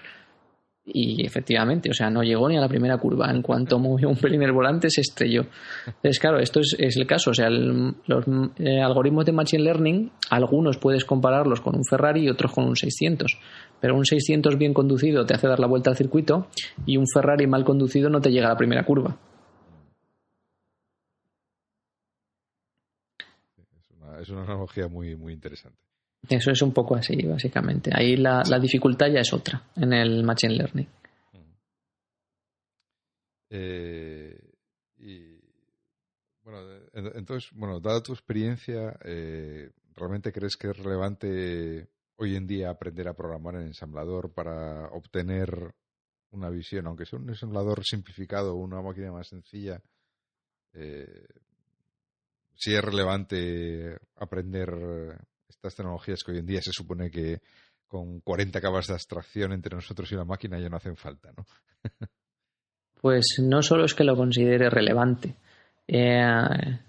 Y 0.84 1.24
efectivamente, 1.24 1.92
o 1.92 1.94
sea, 1.94 2.10
no 2.10 2.24
llegó 2.24 2.50
ni 2.50 2.58
a 2.58 2.62
la 2.62 2.68
primera 2.68 2.98
curva. 2.98 3.30
En 3.30 3.44
cuanto 3.44 3.78
movió 3.78 4.10
un 4.10 4.18
pelín 4.18 4.42
el 4.42 4.52
volante, 4.52 4.90
se 4.90 5.02
estrelló. 5.02 5.46
Entonces, 5.86 6.20
claro, 6.20 6.40
esto 6.40 6.60
es, 6.60 6.76
es 6.80 6.98
el 6.98 7.06
caso. 7.06 7.32
O 7.32 7.34
sea, 7.34 7.48
el, 7.48 7.94
los 8.08 8.26
eh, 8.58 8.82
algoritmos 8.82 9.26
de 9.26 9.32
Machine 9.32 9.64
Learning, 9.64 10.12
algunos 10.32 10.78
puedes 10.78 11.06
compararlos 11.06 11.62
con 11.62 11.76
un 11.76 11.86
Ferrari 11.86 12.24
y 12.24 12.30
otros 12.30 12.52
con 12.52 12.66
un 12.66 12.76
600. 12.76 13.38
Pero 13.80 13.96
un 13.96 14.06
600 14.06 14.58
bien 14.58 14.74
conducido 14.74 15.26
te 15.26 15.36
hace 15.36 15.48
dar 15.48 15.60
la 15.60 15.68
vuelta 15.68 15.92
al 15.92 15.98
circuito 15.98 16.48
y 16.86 16.98
un 16.98 17.06
Ferrari 17.08 17.46
mal 17.46 17.64
conducido 17.64 18.10
no 18.10 18.20
te 18.20 18.32
llega 18.32 18.48
a 18.48 18.54
la 18.54 18.58
primera 18.58 18.84
curva. 18.84 19.18
Es 23.78 23.92
una, 23.92 24.20
es 24.20 24.30
una 24.30 24.44
analogía 24.44 24.88
muy, 24.88 25.16
muy 25.16 25.34
interesante. 25.34 25.91
Eso 26.30 26.52
es 26.52 26.62
un 26.62 26.72
poco 26.72 26.96
así, 26.96 27.22
básicamente. 27.26 27.92
Ahí 27.94 28.16
la, 28.16 28.44
la 28.48 28.60
dificultad 28.60 29.08
ya 29.08 29.22
es 29.22 29.34
otra 29.34 29.62
en 29.76 29.94
el 29.94 30.24
Machine 30.24 30.56
Learning. 30.56 30.88
Eh, 33.54 34.40
y, 35.00 35.38
bueno, 36.44 36.60
entonces, 36.94 37.50
bueno, 37.54 37.82
dada 37.82 38.02
tu 38.02 38.14
experiencia, 38.14 38.98
eh, 39.04 39.72
¿realmente 39.94 40.32
crees 40.32 40.56
que 40.56 40.70
es 40.70 40.78
relevante 40.78 41.90
hoy 42.16 42.36
en 42.36 42.48
día 42.48 42.70
aprender 42.70 43.10
a 43.10 43.14
programar 43.14 43.56
en 43.56 43.68
ensamblador 43.68 44.34
para 44.34 44.88
obtener 44.92 45.74
una 46.30 46.50
visión, 46.50 46.88
aunque 46.88 47.06
sea 47.06 47.20
un 47.20 47.28
ensamblador 47.28 47.84
simplificado 47.84 48.54
o 48.54 48.60
una 48.60 48.82
máquina 48.82 49.12
más 49.12 49.28
sencilla? 49.28 49.82
Eh, 50.74 51.28
si 52.54 52.74
es 52.74 52.82
relevante 52.82 53.98
aprender 54.16 54.70
estas 55.52 55.76
tecnologías 55.76 56.24
que 56.24 56.32
hoy 56.32 56.40
en 56.40 56.46
día 56.46 56.62
se 56.62 56.72
supone 56.72 57.10
que 57.10 57.40
con 57.88 58.22
40 58.22 58.62
capas 58.62 58.88
de 58.88 58.94
abstracción 58.94 59.52
entre 59.52 59.76
nosotros 59.76 60.12
y 60.12 60.16
la 60.16 60.26
máquina 60.26 60.60
ya 60.60 60.70
no 60.70 60.78
hacen 60.78 60.96
falta, 60.96 61.32
¿no? 61.36 61.46
pues 63.02 63.38
no 63.40 63.62
solo 63.62 63.86
es 63.86 63.94
que 63.94 64.04
lo 64.04 64.16
considere 64.16 64.70
relevante. 64.70 65.36
Eh, 65.88 66.80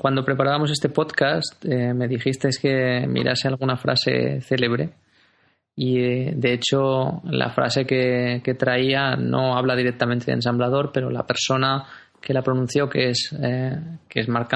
cuando 0.00 0.24
preparábamos 0.24 0.70
este 0.70 0.88
podcast 0.88 1.64
eh, 1.64 1.92
me 1.94 2.06
dijiste 2.06 2.48
que 2.60 3.06
mirase 3.06 3.48
alguna 3.48 3.76
frase 3.76 4.40
célebre 4.42 4.92
Y 5.74 6.00
eh, 6.00 6.32
de 6.34 6.54
hecho, 6.54 7.22
la 7.24 7.50
frase 7.50 7.86
que, 7.86 8.56
traía 8.58 9.16
no 9.16 9.56
habla 9.56 9.76
directamente 9.76 10.26
de 10.26 10.32
ensamblador, 10.32 10.90
pero 10.92 11.08
la 11.08 11.26
persona 11.26 11.84
que 12.20 12.34
la 12.34 12.42
pronunció, 12.42 12.88
que 12.88 13.10
es, 13.10 13.32
eh, 13.40 13.78
que 14.08 14.20
es 14.20 14.28
Mark 14.28 14.48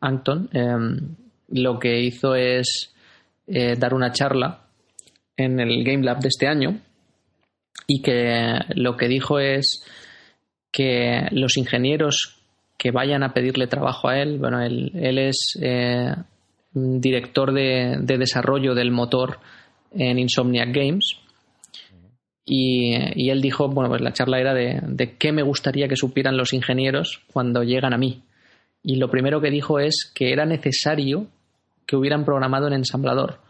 Anton, 0.00 0.48
em, 0.52 1.16
lo 1.48 1.78
que 1.78 2.00
hizo 2.00 2.34
es 2.34 2.94
eh, 3.46 3.76
dar 3.76 3.94
una 3.94 4.12
charla 4.12 4.66
en 5.36 5.60
el 5.60 5.84
Game 5.84 6.04
Lab 6.04 6.20
de 6.20 6.28
este 6.28 6.46
año 6.46 6.80
y 7.86 8.02
que 8.02 8.58
lo 8.74 8.96
que 8.96 9.08
dijo 9.08 9.38
es 9.38 9.84
que 10.70 11.26
los 11.30 11.56
ingenieros 11.56 12.38
que 12.76 12.90
vayan 12.90 13.22
a 13.22 13.32
pedirle 13.32 13.66
trabajo 13.66 14.08
a 14.08 14.20
él, 14.20 14.38
bueno, 14.38 14.60
él, 14.60 14.92
él 14.94 15.18
es 15.18 15.58
eh, 15.60 16.14
director 16.72 17.52
de, 17.52 17.96
desarrollo 18.00 18.74
del 18.74 18.90
motor 18.90 19.38
en 19.92 20.18
Insomniac 20.18 20.72
Games. 20.72 21.16
Y, 22.44 22.94
y, 23.14 23.30
él 23.30 23.42
dijo, 23.42 23.68
bueno, 23.68 23.90
pues 23.90 24.00
la 24.00 24.12
charla 24.12 24.40
era 24.40 24.54
de, 24.54 24.80
de 24.82 25.16
qué 25.16 25.32
me 25.32 25.42
gustaría 25.42 25.88
que 25.88 25.96
supieran 25.96 26.36
los 26.36 26.52
ingenieros 26.52 27.20
cuando 27.32 27.62
llegan 27.62 27.92
a 27.92 27.98
mí. 27.98 28.22
Y 28.82 28.96
lo 28.96 29.10
primero 29.10 29.40
que 29.40 29.50
dijo 29.50 29.80
es 29.80 30.10
que 30.14 30.32
era 30.32 30.46
necesario 30.46 31.26
que 31.88 31.96
hubieran 31.96 32.26
programado 32.26 32.66
en 32.66 32.74
ensamblador. 32.74 33.40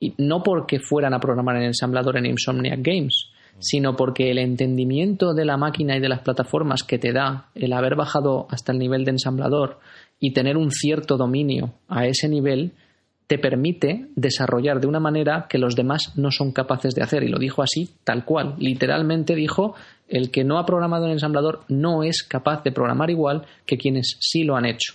Y 0.00 0.14
no 0.16 0.42
porque 0.42 0.80
fueran 0.80 1.12
a 1.12 1.20
programar 1.20 1.56
en 1.56 1.64
ensamblador 1.64 2.16
en 2.16 2.24
Insomniac 2.24 2.80
Games, 2.82 3.30
sino 3.58 3.94
porque 3.96 4.30
el 4.30 4.38
entendimiento 4.38 5.34
de 5.34 5.44
la 5.44 5.58
máquina 5.58 5.96
y 5.96 6.00
de 6.00 6.08
las 6.08 6.20
plataformas 6.20 6.82
que 6.82 6.98
te 6.98 7.12
da 7.12 7.50
el 7.54 7.74
haber 7.74 7.94
bajado 7.94 8.46
hasta 8.50 8.72
el 8.72 8.78
nivel 8.78 9.04
de 9.04 9.12
ensamblador 9.12 9.78
y 10.18 10.32
tener 10.32 10.56
un 10.56 10.70
cierto 10.70 11.18
dominio 11.18 11.74
a 11.86 12.06
ese 12.06 12.28
nivel 12.28 12.72
te 13.26 13.38
permite 13.38 14.06
desarrollar 14.14 14.80
de 14.80 14.86
una 14.86 15.00
manera 15.00 15.46
que 15.48 15.58
los 15.58 15.74
demás 15.74 16.12
no 16.16 16.30
son 16.30 16.52
capaces 16.52 16.94
de 16.94 17.02
hacer. 17.02 17.24
Y 17.24 17.28
lo 17.28 17.38
dijo 17.38 17.62
así, 17.62 17.90
tal 18.04 18.24
cual. 18.24 18.54
Literalmente 18.58 19.34
dijo, 19.34 19.74
el 20.08 20.30
que 20.30 20.44
no 20.44 20.58
ha 20.58 20.66
programado 20.66 21.06
en 21.06 21.12
ensamblador 21.12 21.64
no 21.68 22.04
es 22.04 22.22
capaz 22.22 22.62
de 22.62 22.72
programar 22.72 23.10
igual 23.10 23.44
que 23.66 23.76
quienes 23.76 24.16
sí 24.20 24.44
lo 24.44 24.56
han 24.56 24.64
hecho. 24.64 24.94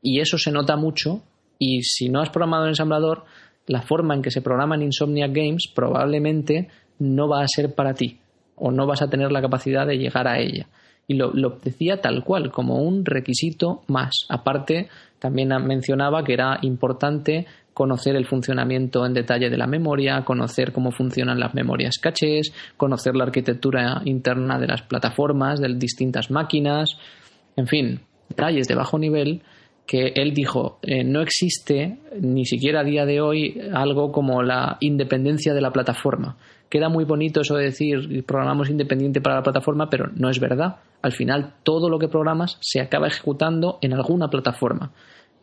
Y 0.00 0.20
eso 0.20 0.38
se 0.38 0.52
nota 0.52 0.76
mucho. 0.76 1.22
Y 1.64 1.84
si 1.84 2.08
no 2.08 2.20
has 2.20 2.30
programado 2.30 2.64
en 2.64 2.70
ensamblador, 2.70 3.22
la 3.68 3.82
forma 3.82 4.16
en 4.16 4.22
que 4.22 4.32
se 4.32 4.42
programa 4.42 4.74
en 4.74 4.82
Insomniac 4.82 5.32
Games 5.32 5.70
probablemente 5.72 6.66
no 6.98 7.28
va 7.28 7.44
a 7.44 7.46
ser 7.46 7.76
para 7.76 7.94
ti 7.94 8.18
o 8.56 8.72
no 8.72 8.84
vas 8.84 9.00
a 9.00 9.08
tener 9.08 9.30
la 9.30 9.40
capacidad 9.40 9.86
de 9.86 9.96
llegar 9.96 10.26
a 10.26 10.40
ella. 10.40 10.66
Y 11.06 11.14
lo, 11.14 11.30
decía 11.62 12.00
tal 12.00 12.24
cual, 12.24 12.50
como 12.50 12.82
un 12.82 13.04
requisito 13.04 13.82
más. 13.86 14.26
Aparte, 14.28 14.88
también 15.20 15.50
mencionaba 15.64 16.24
que 16.24 16.32
era 16.32 16.58
importante 16.62 17.46
conocer 17.74 18.16
el 18.16 18.26
funcionamiento 18.26 19.06
en 19.06 19.14
detalle 19.14 19.48
de 19.48 19.56
la 19.56 19.68
memoria, 19.68 20.24
conocer 20.24 20.72
cómo 20.72 20.90
funcionan 20.90 21.38
las 21.38 21.54
memorias 21.54 21.98
cachés, 21.98 22.52
conocer 22.76 23.14
la 23.14 23.22
arquitectura 23.22 24.02
interna 24.04 24.58
de 24.58 24.66
las 24.66 24.82
plataformas, 24.82 25.60
de 25.60 25.72
distintas 25.74 26.28
máquinas, 26.28 26.96
en 27.54 27.68
fin, 27.68 28.00
detalles 28.28 28.66
de 28.66 28.74
bajo 28.74 28.98
nivel 28.98 29.42
que 29.86 30.12
él 30.14 30.32
dijo, 30.32 30.78
eh, 30.82 31.04
no 31.04 31.20
existe 31.20 31.98
ni 32.20 32.44
siquiera 32.44 32.80
a 32.80 32.84
día 32.84 33.04
de 33.04 33.20
hoy 33.20 33.60
algo 33.74 34.12
como 34.12 34.42
la 34.42 34.76
independencia 34.80 35.54
de 35.54 35.60
la 35.60 35.72
plataforma. 35.72 36.36
Queda 36.68 36.88
muy 36.88 37.04
bonito 37.04 37.42
eso 37.42 37.56
de 37.56 37.64
decir 37.64 38.24
programamos 38.24 38.70
independiente 38.70 39.20
para 39.20 39.36
la 39.36 39.42
plataforma, 39.42 39.90
pero 39.90 40.10
no 40.14 40.30
es 40.30 40.40
verdad. 40.40 40.76
Al 41.02 41.12
final 41.12 41.56
todo 41.62 41.90
lo 41.90 41.98
que 41.98 42.08
programas 42.08 42.56
se 42.60 42.80
acaba 42.80 43.08
ejecutando 43.08 43.78
en 43.82 43.92
alguna 43.92 44.28
plataforma. 44.28 44.92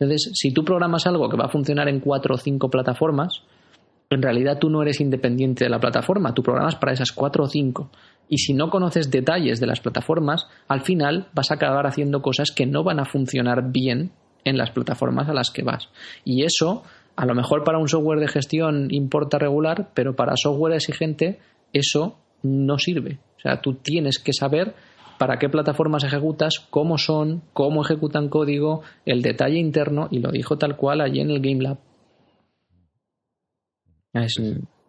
Entonces, 0.00 0.32
si 0.34 0.52
tú 0.52 0.64
programas 0.64 1.06
algo 1.06 1.28
que 1.28 1.36
va 1.36 1.44
a 1.44 1.50
funcionar 1.50 1.88
en 1.88 2.00
cuatro 2.00 2.34
o 2.34 2.38
cinco 2.38 2.70
plataformas, 2.70 3.42
en 4.08 4.22
realidad 4.22 4.58
tú 4.58 4.70
no 4.70 4.82
eres 4.82 5.00
independiente 5.00 5.64
de 5.64 5.70
la 5.70 5.78
plataforma, 5.78 6.34
tú 6.34 6.42
programas 6.42 6.74
para 6.74 6.92
esas 6.92 7.12
cuatro 7.12 7.44
o 7.44 7.46
cinco. 7.46 7.90
Y 8.28 8.38
si 8.38 8.54
no 8.54 8.70
conoces 8.70 9.10
detalles 9.10 9.60
de 9.60 9.66
las 9.66 9.80
plataformas, 9.80 10.48
al 10.66 10.80
final 10.80 11.28
vas 11.32 11.50
a 11.50 11.54
acabar 11.54 11.86
haciendo 11.86 12.22
cosas 12.22 12.50
que 12.50 12.66
no 12.66 12.82
van 12.82 12.98
a 12.98 13.04
funcionar 13.04 13.70
bien 13.70 14.10
en 14.44 14.56
las 14.56 14.70
plataformas 14.70 15.28
a 15.28 15.34
las 15.34 15.50
que 15.50 15.62
vas. 15.62 15.88
Y 16.24 16.44
eso, 16.44 16.82
a 17.16 17.26
lo 17.26 17.34
mejor 17.34 17.64
para 17.64 17.78
un 17.78 17.88
software 17.88 18.20
de 18.20 18.28
gestión 18.28 18.88
importa 18.90 19.38
regular, 19.38 19.90
pero 19.94 20.16
para 20.16 20.36
software 20.36 20.74
exigente, 20.74 21.38
eso 21.72 22.18
no 22.42 22.78
sirve. 22.78 23.18
O 23.36 23.40
sea, 23.40 23.60
tú 23.60 23.74
tienes 23.74 24.18
que 24.18 24.32
saber 24.32 24.74
para 25.18 25.38
qué 25.38 25.50
plataformas 25.50 26.02
ejecutas, 26.04 26.66
cómo 26.70 26.96
son, 26.96 27.42
cómo 27.52 27.82
ejecutan 27.82 28.30
código, 28.30 28.82
el 29.04 29.20
detalle 29.20 29.58
interno, 29.58 30.08
y 30.10 30.20
lo 30.20 30.30
dijo 30.30 30.56
tal 30.56 30.76
cual 30.76 31.02
allí 31.02 31.20
en 31.20 31.30
el 31.30 31.40
Game 31.40 31.62
Lab. 31.62 31.78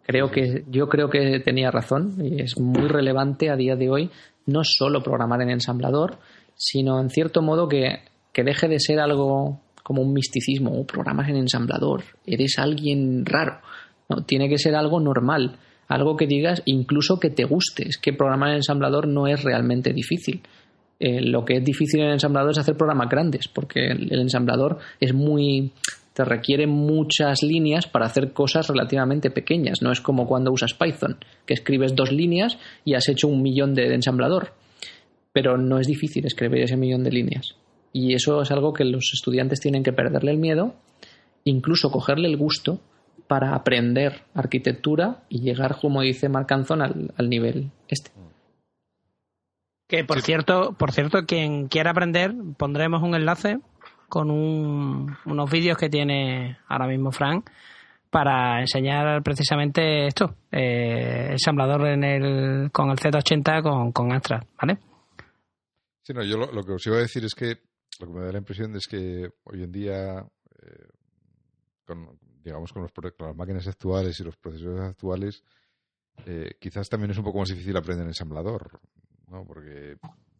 creo 0.04 0.30
que, 0.30 0.64
yo 0.68 0.88
creo 0.88 1.10
que 1.10 1.38
tenía 1.40 1.70
razón 1.70 2.14
y 2.18 2.40
es 2.40 2.58
muy 2.58 2.88
relevante 2.88 3.50
a 3.50 3.56
día 3.56 3.76
de 3.76 3.90
hoy 3.90 4.10
no 4.46 4.62
solo 4.64 5.02
programar 5.02 5.42
en 5.42 5.50
ensamblador, 5.50 6.18
sino 6.54 6.98
en 7.00 7.10
cierto 7.10 7.42
modo 7.42 7.68
que, 7.68 8.00
que 8.32 8.44
deje 8.44 8.68
de 8.68 8.80
ser 8.80 8.98
algo 9.00 9.60
como 9.82 10.02
un 10.02 10.12
misticismo, 10.12 10.70
o 10.72 10.80
oh, 10.80 10.86
programas 10.86 11.28
en 11.28 11.36
ensamblador, 11.36 12.04
eres 12.26 12.58
alguien 12.58 13.26
raro. 13.26 13.60
No, 14.08 14.24
tiene 14.24 14.48
que 14.48 14.58
ser 14.58 14.74
algo 14.74 15.00
normal 15.00 15.58
algo 15.92 16.16
que 16.16 16.26
digas, 16.26 16.62
incluso 16.64 17.18
que 17.20 17.30
te 17.30 17.44
guste. 17.44 17.88
Es 17.88 17.98
que 17.98 18.12
programar 18.12 18.50
en 18.50 18.56
ensamblador 18.56 19.06
no 19.06 19.26
es 19.26 19.42
realmente 19.42 19.92
difícil. 19.92 20.42
Eh, 20.98 21.20
lo 21.20 21.44
que 21.44 21.56
es 21.56 21.64
difícil 21.64 22.00
en 22.00 22.10
ensamblador 22.10 22.52
es 22.52 22.58
hacer 22.58 22.76
programas 22.76 23.08
grandes, 23.08 23.48
porque 23.48 23.86
el, 23.86 24.20
ensamblador 24.20 24.78
es 25.00 25.12
muy 25.12 25.72
te 26.14 26.24
requiere 26.26 26.66
muchas 26.66 27.42
líneas 27.42 27.86
para 27.86 28.04
hacer 28.04 28.34
cosas 28.34 28.68
relativamente 28.68 29.30
pequeñas. 29.30 29.80
No 29.80 29.90
es 29.90 30.00
como 30.02 30.26
cuando 30.26 30.52
usas 30.52 30.74
Python, 30.74 31.16
que 31.46 31.54
escribes 31.54 31.96
dos 31.96 32.12
líneas 32.12 32.58
y 32.84 32.94
has 32.94 33.08
hecho 33.08 33.28
un 33.28 33.40
millón 33.40 33.74
de 33.74 33.94
ensamblador. 33.94 34.52
Pero 35.32 35.56
no 35.56 35.78
es 35.78 35.86
difícil 35.86 36.26
escribir 36.26 36.64
ese 36.64 36.76
millón 36.76 37.02
de 37.02 37.12
líneas. 37.12 37.56
Y 37.92 38.14
eso 38.14 38.42
es 38.42 38.50
algo 38.50 38.72
que 38.72 38.84
los 38.84 39.10
estudiantes 39.12 39.60
tienen 39.60 39.82
que 39.82 39.92
perderle 39.92 40.32
el 40.32 40.38
miedo, 40.38 40.74
incluso 41.44 41.90
cogerle 41.90 42.28
el 42.28 42.36
gusto 42.36 42.80
para 43.26 43.54
aprender 43.54 44.22
arquitectura 44.34 45.22
y 45.28 45.40
llegar, 45.40 45.78
como 45.80 46.02
dice 46.02 46.28
Marc 46.28 46.50
Anzon, 46.52 46.82
al, 46.82 47.28
nivel 47.28 47.70
este. 47.88 48.10
Que 49.88 50.04
por 50.04 50.22
cierto, 50.22 50.74
por 50.78 50.92
cierto, 50.92 51.26
quien 51.26 51.68
quiera 51.68 51.90
aprender, 51.90 52.34
pondremos 52.56 53.02
un 53.02 53.14
enlace 53.14 53.58
con 54.08 54.30
unos 54.30 55.50
vídeos 55.50 55.78
que 55.78 55.88
tiene 55.88 56.58
ahora 56.68 56.86
mismo 56.86 57.12
Frank 57.12 57.48
para 58.10 58.60
enseñar 58.60 59.22
precisamente 59.22 60.06
esto, 60.06 60.34
eh, 60.50 61.28
ensamblador 61.30 61.86
en 61.88 62.04
el, 62.04 62.70
con 62.70 62.90
el 62.90 62.98
Z80 62.98 63.62
con, 63.62 63.92
con 63.92 64.12
Astra, 64.12 64.44
¿vale? 64.60 64.76
Sí, 66.02 66.12
no, 66.12 66.22
yo 66.22 66.36
lo, 66.36 66.62
que 66.62 66.72
os 66.72 66.86
iba 66.86 66.96
a 66.96 67.00
decir 67.00 67.24
es 67.24 67.34
que 67.34 67.56
lo 68.00 68.06
que 68.06 68.12
me 68.12 68.20
da 68.24 68.32
la 68.32 68.38
impresión 68.38 68.74
es 68.76 68.86
que 68.86 69.30
hoy 69.44 69.62
en 69.62 69.72
día, 69.72 70.26
eh, 70.62 70.88
con, 71.84 72.18
digamos, 72.42 72.72
con, 72.72 72.82
los, 72.82 72.92
las 73.18 73.36
máquinas 73.36 73.66
actuales 73.66 74.18
y 74.20 74.24
los 74.24 74.36
procesadores 74.36 74.90
actuales, 74.90 75.44
eh, 76.26 76.56
quizás 76.60 76.88
también 76.88 77.10
es 77.10 77.18
un 77.18 77.24
poco 77.24 77.38
más 77.38 77.48
difícil 77.48 77.76
aprender 77.76 78.06
ensamblador, 78.06 78.80
¿no? 79.28 79.44
Porque, 79.44 79.96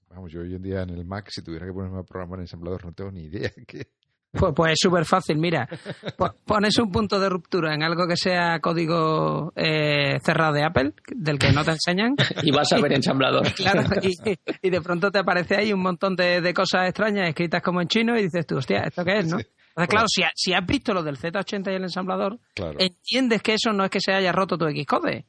vamos, 0.09 0.33
yo 0.33 0.41
hoy 0.41 0.55
en 0.55 0.63
día 0.63 0.83
en 0.83 0.91
el 0.91 1.05
Mac, 1.05 1.29
si 1.31 1.43
tuviera 1.43 1.67
que 1.67 1.73
ponerme 1.73 2.01
a 2.01 2.05
programar 2.05 2.39
en 2.39 2.45
ensamblador, 2.45 2.85
no 2.85 2.93
tengo 2.93 3.11
ni 3.11 3.25
idea 3.25 3.53
qué. 3.67 3.93
Pues, 4.33 4.53
pues 4.57 4.73
es 4.73 4.79
súper 4.81 5.05
fácil, 5.05 5.37
mira, 5.37 5.69
pones 6.47 6.79
un 6.79 6.91
punto 6.91 7.21
de 7.21 7.29
ruptura 7.29 7.75
en 7.75 7.83
algo 7.83 8.07
que 8.07 8.17
sea 8.17 8.61
código 8.61 9.53
eh, 9.55 10.19
cerrado 10.25 10.55
de 10.55 10.65
Apple, 10.65 10.95
del 11.15 11.39
que 11.39 11.53
no 11.53 11.65
te 11.65 11.73
enseñan. 11.73 12.15
y 12.43 12.51
vas 12.51 12.73
a 12.73 12.81
ver 12.81 12.95
ensamblador. 12.95 13.53
claro, 13.55 13.83
y, 14.01 14.71
de 14.71 14.81
pronto 14.81 15.11
te 15.11 15.19
aparece 15.19 15.57
ahí 15.57 15.73
un 15.73 15.83
montón 15.83 16.17
de, 16.17 16.41
de, 16.41 16.55
cosas 16.55 16.89
extrañas 16.89 17.29
escritas 17.29 17.63
como 17.63 17.83
en 17.83 17.89
chino 17.89 18.17
y 18.19 18.23
dices 18.23 18.47
tú, 18.47 18.57
hostia, 18.57 18.85
¿esto 18.85 19.05
qué 19.05 19.19
es, 19.19 19.27
no? 19.27 19.39
Entonces, 19.39 19.89
claro, 19.89 20.07
si, 20.09 20.23
si, 20.35 20.53
has 20.53 20.67
visto 20.67 20.93
lo 20.93 21.03
del 21.03 21.19
Z80 21.19 21.73
y 21.73 21.75
el 21.77 21.83
ensamblador, 21.83 22.39
entiendes 22.79 23.43
que 23.43 23.55
eso 23.55 23.73
no 23.73 23.85
es 23.85 23.91
que 23.91 24.01
se 24.01 24.13
haya 24.13 24.31
roto 24.31 24.59
tu 24.59 24.67
Xcode. 24.67 25.25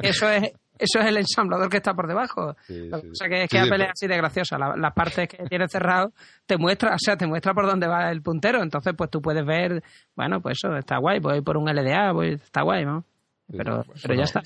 Eso 0.00 0.30
es, 0.30 0.52
eso 0.82 0.98
es 0.98 1.06
el 1.06 1.16
ensamblador 1.16 1.68
que 1.68 1.76
está 1.76 1.94
por 1.94 2.08
debajo. 2.08 2.50
O 2.50 3.14
sea 3.14 3.28
que 3.28 3.44
es 3.44 3.48
que 3.48 3.58
Apple 3.58 3.84
es 3.84 3.90
así 3.90 4.06
de 4.06 4.16
graciosa. 4.16 4.58
las 4.58 4.92
partes 4.92 5.28
que 5.28 5.44
tiene 5.44 5.68
cerrado 5.68 6.12
te 6.46 6.56
muestra, 6.56 6.94
o 6.94 6.98
sea, 6.98 7.16
te 7.16 7.26
muestra 7.26 7.54
por 7.54 7.66
dónde 7.66 7.86
va 7.86 8.10
el 8.10 8.22
puntero. 8.22 8.62
Entonces, 8.62 8.94
pues 8.96 9.10
tú 9.10 9.22
puedes 9.22 9.44
ver, 9.46 9.82
bueno, 10.16 10.40
pues 10.40 10.58
eso 10.62 10.76
está 10.76 10.98
guay, 10.98 11.20
voy 11.20 11.40
por 11.40 11.56
un 11.56 11.70
LDA, 11.70 12.12
voy, 12.12 12.32
está 12.34 12.62
guay, 12.62 12.84
¿no? 12.84 13.04
Pero, 13.50 13.84
pero 14.00 14.14
ya 14.14 14.24
está. 14.24 14.42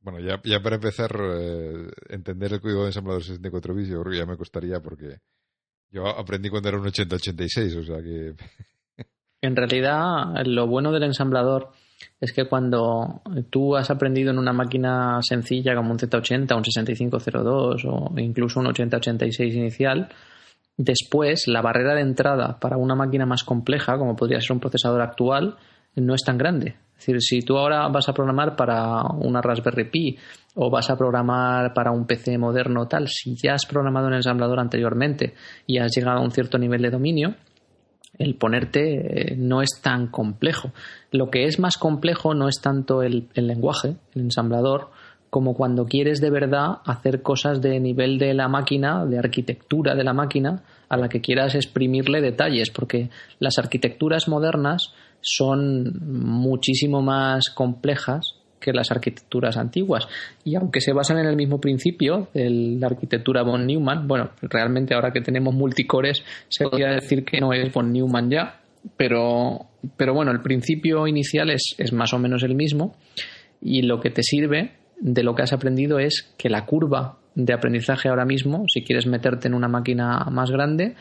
bueno, 0.00 0.18
ya, 0.20 0.40
ya 0.44 0.60
para 0.60 0.76
empezar, 0.76 1.10
eh, 1.18 1.88
entender 2.08 2.52
el 2.52 2.60
código 2.60 2.82
de 2.82 2.88
ensamblador 2.88 3.22
64 3.22 3.74
bits, 3.74 3.88
yo 3.88 4.00
creo 4.02 4.12
que 4.12 4.18
ya 4.18 4.26
me 4.26 4.36
costaría 4.36 4.80
porque 4.80 5.18
yo 5.90 6.06
aprendí 6.06 6.50
cuando 6.50 6.68
era 6.68 6.78
un 6.78 6.86
8086, 6.86 7.76
o 7.76 7.84
sea 7.84 8.02
que... 8.02 8.34
En 9.40 9.56
realidad, 9.56 10.44
lo 10.46 10.66
bueno 10.66 10.90
del 10.90 11.04
ensamblador 11.04 11.70
es 12.20 12.32
que 12.32 12.46
cuando 12.46 13.22
tú 13.50 13.76
has 13.76 13.90
aprendido 13.90 14.30
en 14.30 14.38
una 14.38 14.52
máquina 14.52 15.20
sencilla 15.22 15.74
como 15.74 15.92
un 15.92 15.98
Z80, 15.98 16.56
un 16.56 16.64
6502 16.64 17.84
o 17.84 18.12
incluso 18.18 18.60
un 18.60 18.66
8086 18.68 19.54
inicial, 19.54 20.08
después 20.76 21.46
la 21.46 21.62
barrera 21.62 21.94
de 21.94 22.02
entrada 22.02 22.58
para 22.58 22.76
una 22.76 22.94
máquina 22.94 23.26
más 23.26 23.44
compleja, 23.44 23.98
como 23.98 24.16
podría 24.16 24.40
ser 24.40 24.52
un 24.52 24.60
procesador 24.60 25.02
actual, 25.02 25.56
no 25.96 26.14
es 26.14 26.22
tan 26.22 26.38
grande. 26.38 26.76
Es 26.96 27.06
decir, 27.06 27.20
si 27.20 27.42
tú 27.42 27.58
ahora 27.58 27.88
vas 27.88 28.08
a 28.08 28.14
programar 28.14 28.56
para 28.56 29.02
una 29.18 29.42
Raspberry 29.42 29.90
Pi 29.90 30.16
o 30.54 30.70
vas 30.70 30.88
a 30.90 30.96
programar 30.96 31.74
para 31.74 31.90
un 31.90 32.06
PC 32.06 32.38
moderno 32.38 32.86
tal, 32.86 33.08
si 33.08 33.34
ya 33.36 33.54
has 33.54 33.66
programado 33.66 34.08
en 34.08 34.14
ensamblador 34.14 34.60
anteriormente 34.60 35.34
y 35.66 35.78
has 35.78 35.92
llegado 35.94 36.18
a 36.18 36.22
un 36.22 36.30
cierto 36.30 36.56
nivel 36.56 36.82
de 36.82 36.90
dominio, 36.90 37.34
el 38.18 38.34
ponerte 38.34 39.32
eh, 39.32 39.36
no 39.36 39.62
es 39.62 39.80
tan 39.82 40.08
complejo. 40.08 40.72
Lo 41.10 41.30
que 41.30 41.44
es 41.44 41.58
más 41.58 41.76
complejo 41.76 42.34
no 42.34 42.48
es 42.48 42.60
tanto 42.60 43.02
el, 43.02 43.28
el, 43.34 43.46
lenguaje, 43.46 43.96
el 44.14 44.22
ensamblador, 44.22 44.90
como 45.30 45.54
cuando 45.54 45.86
quieres 45.86 46.20
de 46.20 46.30
verdad 46.30 46.78
hacer 46.84 47.22
cosas 47.22 47.60
de 47.60 47.80
nivel 47.80 48.18
de 48.18 48.34
la 48.34 48.48
máquina, 48.48 49.04
de 49.04 49.18
arquitectura 49.18 49.94
de 49.94 50.04
la 50.04 50.12
máquina, 50.12 50.62
a 50.88 50.96
la 50.96 51.08
que 51.08 51.20
quieras 51.20 51.54
exprimirle 51.56 52.20
detalles, 52.20 52.70
porque 52.70 53.10
las 53.40 53.58
arquitecturas 53.58 54.28
modernas 54.28 54.94
son 55.20 55.92
muchísimo 56.04 57.02
más 57.02 57.50
complejas 57.50 58.33
que 58.64 58.72
las 58.72 58.90
arquitecturas 58.90 59.58
antiguas. 59.58 60.08
Y 60.42 60.54
aunque 60.54 60.80
se 60.80 60.94
basan 60.94 61.18
en 61.18 61.26
el 61.26 61.36
mismo 61.36 61.60
principio 61.60 62.28
de 62.32 62.48
la 62.80 62.86
arquitectura 62.86 63.42
von 63.42 63.66
Neumann, 63.66 64.08
bueno, 64.08 64.30
realmente 64.40 64.94
ahora 64.94 65.12
que 65.12 65.20
tenemos 65.20 65.54
multicores 65.54 66.24
se 66.48 66.64
podría 66.64 66.92
decir 66.92 67.24
que 67.26 67.40
no 67.40 67.52
es 67.52 67.70
von 67.70 67.92
Neumann 67.92 68.30
ya, 68.30 68.60
pero, 68.96 69.66
pero 69.98 70.14
bueno, 70.14 70.32
el 70.32 70.40
principio 70.40 71.06
inicial 71.06 71.50
es, 71.50 71.74
es 71.76 71.92
más 71.92 72.14
o 72.14 72.18
menos 72.18 72.42
el 72.42 72.54
mismo 72.54 72.96
y 73.60 73.82
lo 73.82 74.00
que 74.00 74.08
te 74.08 74.22
sirve 74.22 74.72
de 74.98 75.22
lo 75.22 75.34
que 75.34 75.42
has 75.42 75.52
aprendido 75.52 75.98
es 75.98 76.34
que 76.38 76.48
la 76.48 76.64
curva 76.64 77.18
de 77.34 77.52
aprendizaje 77.52 78.08
ahora 78.08 78.24
mismo, 78.24 78.64
si 78.72 78.82
quieres 78.82 79.06
meterte 79.06 79.48
en 79.48 79.54
una 79.54 79.68
máquina 79.68 80.24
más 80.30 80.50
grande, 80.50 80.94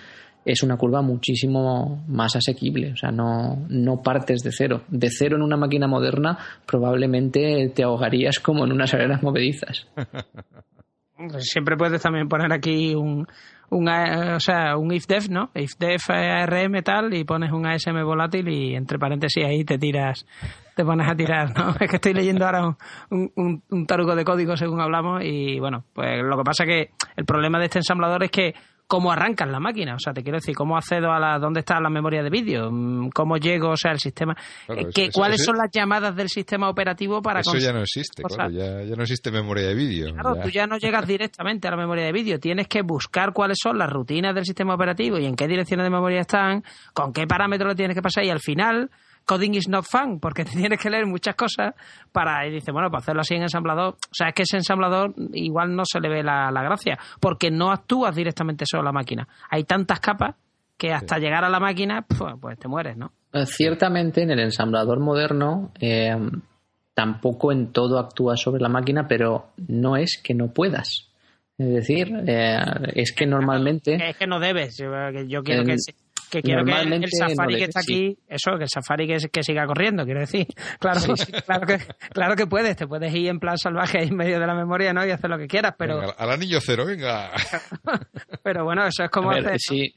es 0.45 0.64
una 0.64 0.78
curva 0.78 1.02
muchísimo 1.02 2.03
más 2.07 2.36
asequible. 2.36 2.91
O 2.94 2.98
sea, 2.98 3.11
no, 3.11 3.65
no 3.70 4.02
partes 4.02 4.41
de 4.44 4.52
cero. 4.52 4.82
De 4.90 5.10
cero 5.10 5.36
en 5.36 5.44
una 5.44 5.57
máquina 5.57 5.88
moderna 5.88 6.38
probablemente 6.65 7.72
te 7.74 7.84
ahogarías 7.84 8.40
como 8.40 8.65
en 8.65 8.72
unas 8.72 8.94
arenas 8.94 9.24
movedizas. 9.24 9.88
Siempre 11.40 11.78
puedes 11.78 12.02
también 12.02 12.28
poner 12.28 12.52
aquí 12.52 12.95
un, 12.95 13.28
un, 13.70 13.90
o 13.90 14.40
sea, 14.40 14.78
un 14.78 14.94
ifdef, 14.94 15.30
¿no? 15.30 15.52
Ifdef 15.56 16.10
ARM 16.10 16.82
tal 16.84 17.14
y 17.14 17.24
pones 17.24 17.52
un 17.52 17.65
ASM 17.65 18.03
volátil 18.03 18.49
y 18.49 18.76
entre 18.76 18.99
paréntesis 18.99 19.45
ahí 19.45 19.64
te 19.64 19.78
tiras, 19.78 20.26
te 20.76 20.84
pones 20.84 21.10
a 21.10 21.15
tirar, 21.15 21.57
¿no? 21.57 21.76
Es 21.80 21.90
que 21.90 21.95
estoy 21.98 22.14
leyendo 22.14 22.45
ahora 22.45 22.76
un, 23.10 23.32
un, 23.36 23.64
un 23.70 23.86
tarugo 23.86 24.15
de 24.15 24.26
código 24.26 24.57
según 24.57 24.82
hablamos 24.82 25.24
y 25.24 25.60
bueno, 25.60 25.86
pues 25.94 26.22
lo 26.24 26.38
que 26.38 26.44
pasa 26.44 26.65
que 26.65 26.91
el 27.15 27.26
problema 27.26 27.60
de 27.60 27.65
este 27.65 27.80
ensamblador 27.80 28.24
es 28.24 28.32
que 28.32 28.53
cómo 28.88 29.12
arrancas 29.12 29.50
la 29.50 29.60
máquina, 29.60 29.96
o 29.96 30.00
sea, 30.00 30.14
te 30.14 30.22
quiero 30.22 30.38
decir, 30.38 30.54
cómo 30.56 30.78
accedo 30.78 31.12
a 31.12 31.20
la, 31.20 31.40
dónde 31.40 31.62
está 31.62 31.80
la 31.80 31.90
memoria 31.90 32.22
de 32.22 32.30
vídeo, 32.30 32.70
mm, 32.72 33.10
cómo 33.10 33.38
llego, 33.38 33.70
o 33.72 33.78
sea, 33.78 33.92
el 33.92 34.00
sistema, 34.00 34.36
Claro, 34.66 34.82
eh, 34.82 34.84
eso- 34.84 34.92
que- 34.94 35.04
eso- 35.06 35.20
cuáles 35.20 35.42
eso- 35.42 35.52
son 35.52 35.58
las 35.58 35.72
llamadas 35.72 36.16
del 36.16 36.30
sistema 36.30 36.70
operativo 36.70 37.22
para 37.22 37.40
Eso 37.40 37.58
ya 37.58 37.74
no 37.74 37.80
existe, 37.82 38.22
claro, 38.24 38.52
ya, 38.52 38.84
ya 38.84 38.96
no 38.96 39.02
existe 39.02 39.32
memoria 39.32 39.68
de 39.68 39.74
vídeo. 39.74 40.14
Claro, 40.14 40.36
ya. 40.36 40.42
tú 40.44 40.50
ya 40.50 40.68
no 40.68 40.78
llegas 40.78 41.08
directamente 41.08 41.68
a 41.68 41.72
la 41.72 41.78
memoria 41.78 42.06
de 42.06 42.12
vídeo. 42.12 42.40
Tienes 42.40 42.68
que 42.68 42.82
buscar 42.84 43.34
cuáles 43.34 43.58
son 43.62 43.78
las 43.78 43.90
rutinas 43.90 44.36
del 44.36 44.46
sistema 44.46 44.76
operativo 44.76 45.18
y 45.18 45.26
en 45.26 45.36
qué 45.36 45.48
direcciones 45.48 45.86
de 45.86 45.90
memoria 45.90 46.20
están, 46.22 46.64
con 46.94 47.14
qué 47.14 47.26
parámetros 47.26 47.70
lo 47.70 47.76
tienes 47.76 47.96
que 47.96 48.02
pasar 48.02 48.24
y 48.26 48.30
al 48.30 48.42
final 48.42 48.90
coding 49.26 49.56
is 49.56 49.68
not 49.68 49.86
fun 49.86 50.20
porque 50.20 50.44
te 50.45 50.52
tienes 50.52 50.80
que 50.80 50.90
leer 50.90 51.06
muchas 51.06 51.36
cosas 51.36 51.74
para 52.12 52.45
y 52.48 52.52
dice 52.52 52.72
bueno 52.72 52.90
para 52.90 53.02
hacerlo 53.02 53.22
así 53.22 53.36
en 53.36 53.44
ensamblador 53.44 53.95
o 53.95 54.14
sea 54.14 54.30
es 54.30 54.34
que 54.34 54.44
ese 54.44 54.58
ensamblador 54.58 55.14
igual 55.34 55.76
no 55.76 55.84
se 55.86 56.00
le 56.00 56.10
ve 56.10 56.24
la, 56.24 56.52
la 56.52 56.64
gracia 56.64 56.98
porque 57.20 57.52
no 57.52 57.72
actúas 57.72 58.16
directamente 58.16 58.66
sobre 58.66 58.86
la 58.86 58.91
máquina. 58.91 59.28
Hay 59.50 59.64
tantas 59.64 60.00
capas 60.00 60.36
que 60.78 60.91
hasta 60.91 61.18
llegar 61.18 61.44
a 61.44 61.50
la 61.50 61.60
máquina 61.60 62.02
pues, 62.08 62.36
pues 62.40 62.60
te 62.60 62.68
mueres 62.68 62.98
no 62.98 63.12
Eh, 63.32 63.45
Ciertamente 63.45 64.22
en 64.24 64.32
el 64.32 64.40
ensamblador 64.40 65.00
moderno 65.00 65.72
eh, 65.80 66.16
tampoco 66.94 67.52
en 67.52 67.72
todo 67.72 68.00
actúa 68.00 68.38
sobre 68.38 68.62
la 68.62 68.70
máquina, 68.70 69.08
pero 69.08 69.52
no 69.68 69.98
es 69.98 70.20
que 70.24 70.34
no 70.34 70.54
puedas. 70.54 71.10
Es 71.58 71.70
decir, 71.70 72.12
eh, 72.28 72.60
es 72.95 73.14
que 73.14 73.26
normalmente... 73.26 73.95
es 73.95 74.18
que 74.18 74.28
no 74.28 74.40
debes. 74.40 74.78
Yo, 74.78 75.44
quiero 75.44 75.64
que 75.64 75.76
que 76.34 76.42
quiero 76.42 76.66
que 76.66 76.72
el 76.72 77.10
Safari 77.12 77.54
no 77.54 77.60
que 77.60 77.66
está 77.66 77.82
sí. 77.82 77.94
aquí, 77.94 78.18
eso, 78.28 78.58
que 78.58 78.64
el 78.64 78.70
Safari 78.70 79.08
que, 79.08 79.18
que 79.32 79.44
siga 79.44 79.66
corriendo, 79.68 80.04
quiero 80.04 80.20
decir. 80.20 80.48
Claro, 80.80 81.00
claro, 81.46 81.68
que, 81.68 81.78
claro 82.12 82.36
que 82.36 82.48
puedes, 82.48 82.76
te 82.76 82.88
puedes 82.88 83.14
ir 83.14 83.28
en 83.28 83.40
plan 83.40 83.58
salvaje 83.58 84.00
ahí 84.00 84.08
en 84.08 84.16
medio 84.16 84.40
de 84.40 84.48
la 84.48 84.56
memoria, 84.56 84.92
¿no? 84.92 85.06
Y 85.06 85.12
hacer 85.12 85.30
lo 85.30 85.38
que 85.38 85.48
quieras, 85.48 85.76
pero, 85.78 86.00
Venga, 86.00 86.16
al 86.18 86.32
anillo 86.32 86.60
cero, 86.60 86.86
venga. 86.86 87.32
pero 88.44 88.64
bueno, 88.66 88.86
eso 88.88 89.04
es 89.04 89.10
como 89.10 89.30
ver, 89.30 89.46
hacer. 89.46 89.60
sí. 89.60 89.94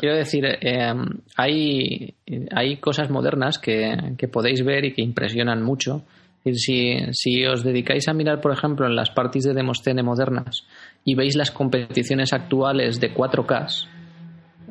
Quiero 0.00 0.16
decir, 0.16 0.44
eh, 0.46 0.94
hay, 1.36 2.14
hay 2.50 2.76
cosas 2.78 3.10
modernas 3.10 3.58
que, 3.58 4.14
que 4.16 4.28
podéis 4.28 4.64
ver 4.64 4.86
y 4.86 4.94
que 4.94 5.02
impresionan 5.02 5.62
mucho. 5.62 6.04
Si, 6.44 6.96
si 7.12 7.44
os 7.44 7.62
dedicáis 7.62 8.08
a 8.08 8.14
mirar, 8.14 8.40
por 8.40 8.52
ejemplo, 8.52 8.86
en 8.86 8.96
las 8.96 9.10
parties 9.10 9.44
de 9.44 9.54
Demoscene 9.54 10.02
modernas 10.02 10.66
y 11.04 11.14
veis 11.14 11.36
las 11.36 11.50
competiciones 11.50 12.32
actuales 12.32 13.00
de 13.00 13.14
4K, 13.14 13.86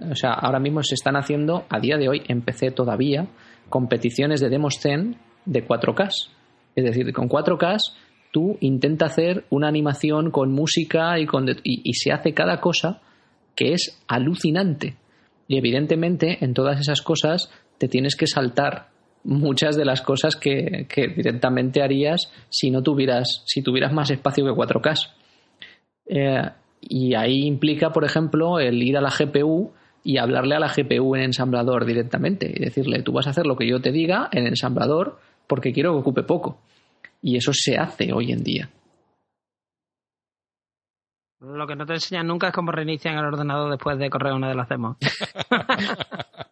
o 0.10 0.16
sea, 0.16 0.34
ahora 0.34 0.60
mismo 0.60 0.82
se 0.84 0.96
están 0.96 1.16
haciendo, 1.16 1.66
a 1.70 1.80
día 1.80 1.98
de 1.98 2.10
hoy, 2.10 2.24
en 2.28 2.42
PC 2.42 2.72
todavía, 2.72 3.28
competiciones 3.70 4.40
de 4.40 4.50
Demoscene 4.50 5.18
de 5.46 5.68
4K. 5.68 6.10
Es 6.76 6.84
decir, 6.84 7.12
con 7.14 7.30
4K 7.30 7.78
tú 8.32 8.58
intenta 8.62 9.06
hacer 9.06 9.46
una 9.50 9.68
animación 9.68 10.32
con 10.32 10.52
música 10.52 11.20
y, 11.20 11.26
con 11.26 11.50
y, 11.50 11.82
y 11.84 11.94
se 11.94 12.12
hace 12.12 12.34
cada 12.34 12.60
cosa 12.62 13.02
que 13.56 13.74
es 13.74 14.02
alucinante. 14.08 14.96
Y 15.48 15.58
evidentemente 15.58 16.44
en 16.44 16.54
todas 16.54 16.80
esas 16.80 17.02
cosas 17.02 17.52
te 17.78 17.88
tienes 17.88 18.16
que 18.16 18.28
saltar 18.28 18.88
muchas 19.24 19.76
de 19.76 19.86
las 19.86 20.02
cosas 20.02 20.36
que, 20.36 20.88
que 20.90 21.08
directamente 21.08 21.82
harías 21.82 22.32
si 22.50 22.72
no 22.72 22.82
tuvieras, 22.82 23.44
si 23.46 23.62
tuvieras 23.62 23.94
más 23.94 24.10
espacio 24.10 24.46
que 24.46 24.52
4K. 24.52 25.10
Eh, 26.08 26.50
y 26.82 27.14
ahí 27.14 27.46
implica, 27.46 27.92
por 27.92 28.04
ejemplo, 28.04 28.60
el 28.60 28.82
ir 28.82 28.98
a 28.98 29.02
la 29.02 29.12
GPU 29.12 29.72
y 30.04 30.18
hablarle 30.18 30.56
a 30.56 30.60
la 30.60 30.74
GPU 30.74 31.16
en 31.16 31.24
ensamblador 31.24 31.86
directamente 31.86 32.52
y 32.54 32.60
decirle, 32.60 33.04
tú 33.04 33.14
vas 33.14 33.28
a 33.28 33.32
hacer 33.32 33.46
lo 33.46 33.56
que 33.56 33.68
yo 33.68 33.82
te 33.82 33.92
diga 33.92 34.30
en 34.32 34.48
ensamblador 34.48 35.20
porque 35.48 35.74
quiero 35.74 35.94
que 35.94 36.00
ocupe 36.00 36.24
poco. 36.24 36.60
Y 37.22 37.38
eso 37.38 37.52
se 37.54 37.78
hace 37.78 38.12
hoy 38.14 38.32
en 38.32 38.44
día. 38.44 38.70
Lo 41.40 41.66
que 41.68 41.76
no 41.76 41.86
te 41.86 41.94
enseñan 41.94 42.28
nunca 42.28 42.48
es 42.48 42.54
cómo 42.54 42.72
reinician 42.72 43.18
el 43.18 43.26
ordenador 43.26 43.72
después 43.72 43.98
de 43.98 44.10
correr 44.10 44.34
una 44.34 44.50
de 44.50 44.56
las 44.56 44.70
demos. 44.70 44.98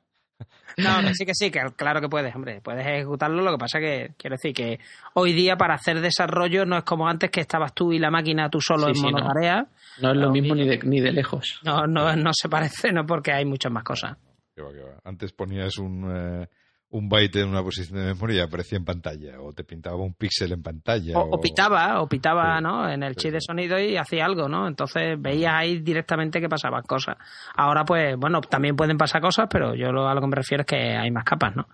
No, 0.84 1.02
que 1.08 1.14
sí, 1.14 1.26
que 1.26 1.34
sí, 1.36 1.52
que 1.52 1.60
claro 1.76 2.02
que 2.02 2.10
puedes, 2.10 2.34
hombre, 2.36 2.62
puedes 2.62 2.86
ejecutarlo. 2.86 3.42
Lo 3.44 3.52
que 3.52 3.58
pasa 3.58 3.80
que, 3.80 4.12
quiero 4.18 4.36
decir 4.36 4.54
que 4.54 4.80
hoy 5.14 5.34
día 5.34 5.56
para 5.58 5.76
hacer 5.76 6.00
desarrollo 6.02 6.66
no 6.66 6.78
es 6.78 6.84
como 6.84 7.08
antes 7.08 7.30
que 7.32 7.42
estabas 7.42 7.74
tú 7.74 7.92
y 7.94 8.00
la 8.00 8.10
máquina 8.12 8.50
tú 8.50 8.60
solo 8.62 8.84
Sí, 8.86 8.90
en 8.90 8.96
sí, 8.96 9.02
no. 9.04 9.12
monotarea. 9.12 9.68
No 10.02 10.12
es 10.12 10.18
lo 10.18 10.32
mismo 10.32 10.56
ni- 10.56 10.62
ni 10.64 10.68
de, 10.68 10.80
ni 10.84 11.00
de 11.02 11.12
lejos. 11.12 11.60
No, 11.64 11.86
no, 11.88 12.16
no 12.16 12.32
se 12.34 12.48
parece, 12.50 12.92
no 12.92 13.06
porque 13.06 13.32
hay 13.32 13.46
muchas 13.46 13.72
más 13.72 13.84
cosas. 13.84 14.18
Qué 14.56 14.62
va, 14.62 14.72
qué 14.74 14.82
va. 14.82 15.00
Antes 15.04 15.32
ponías 15.34 15.78
un, 15.78 16.10
eh, 16.44 16.48
un 16.92 17.08
byte 17.08 17.36
en 17.42 17.50
una 17.50 17.62
posición 17.62 18.00
de 18.00 18.06
memoria 18.06 18.38
y 18.38 18.40
aparecía 18.40 18.78
en 18.78 18.86
pantalla, 18.86 19.40
o 19.42 19.54
te 19.54 19.64
pintaba 19.64 19.98
un 19.98 20.14
píxel 20.16 20.52
en 20.54 20.64
pantalla. 20.64 21.20
O, 21.20 21.36
o 21.36 21.40
pitaba, 21.42 22.02
o 22.02 22.08
pitaba, 22.10 22.58
Sí, 22.58 22.64
¿no? 22.64 22.90
En 22.90 23.04
el 23.04 23.14
sí, 23.16 23.22
chip 23.22 23.32
de 23.34 23.42
sonido 23.42 23.80
y 23.80 23.96
hacía 23.96 24.26
algo, 24.26 24.50
¿no? 24.50 24.68
Entonces 24.68 25.22
veías 25.22 25.54
ahí 25.54 25.80
directamente 25.82 26.42
que 26.42 26.50
pasaban 26.50 26.82
cosas. 26.84 27.18
Ahora, 27.56 27.86
pues, 27.86 28.18
bueno, 28.18 28.42
también 28.42 28.76
pueden 28.76 28.98
pasar 28.98 29.22
cosas, 29.22 29.48
pero 29.52 29.76
yo 29.76 29.92
lo, 29.92 30.08
a 30.08 30.16
lo 30.16 30.22
que 30.22 30.28
me 30.28 30.36
refiero 30.36 30.62
es 30.62 30.68
que 30.68 30.78
hay 30.98 31.12
más 31.12 31.24
capas, 31.26 31.56
¿no? 31.56 31.68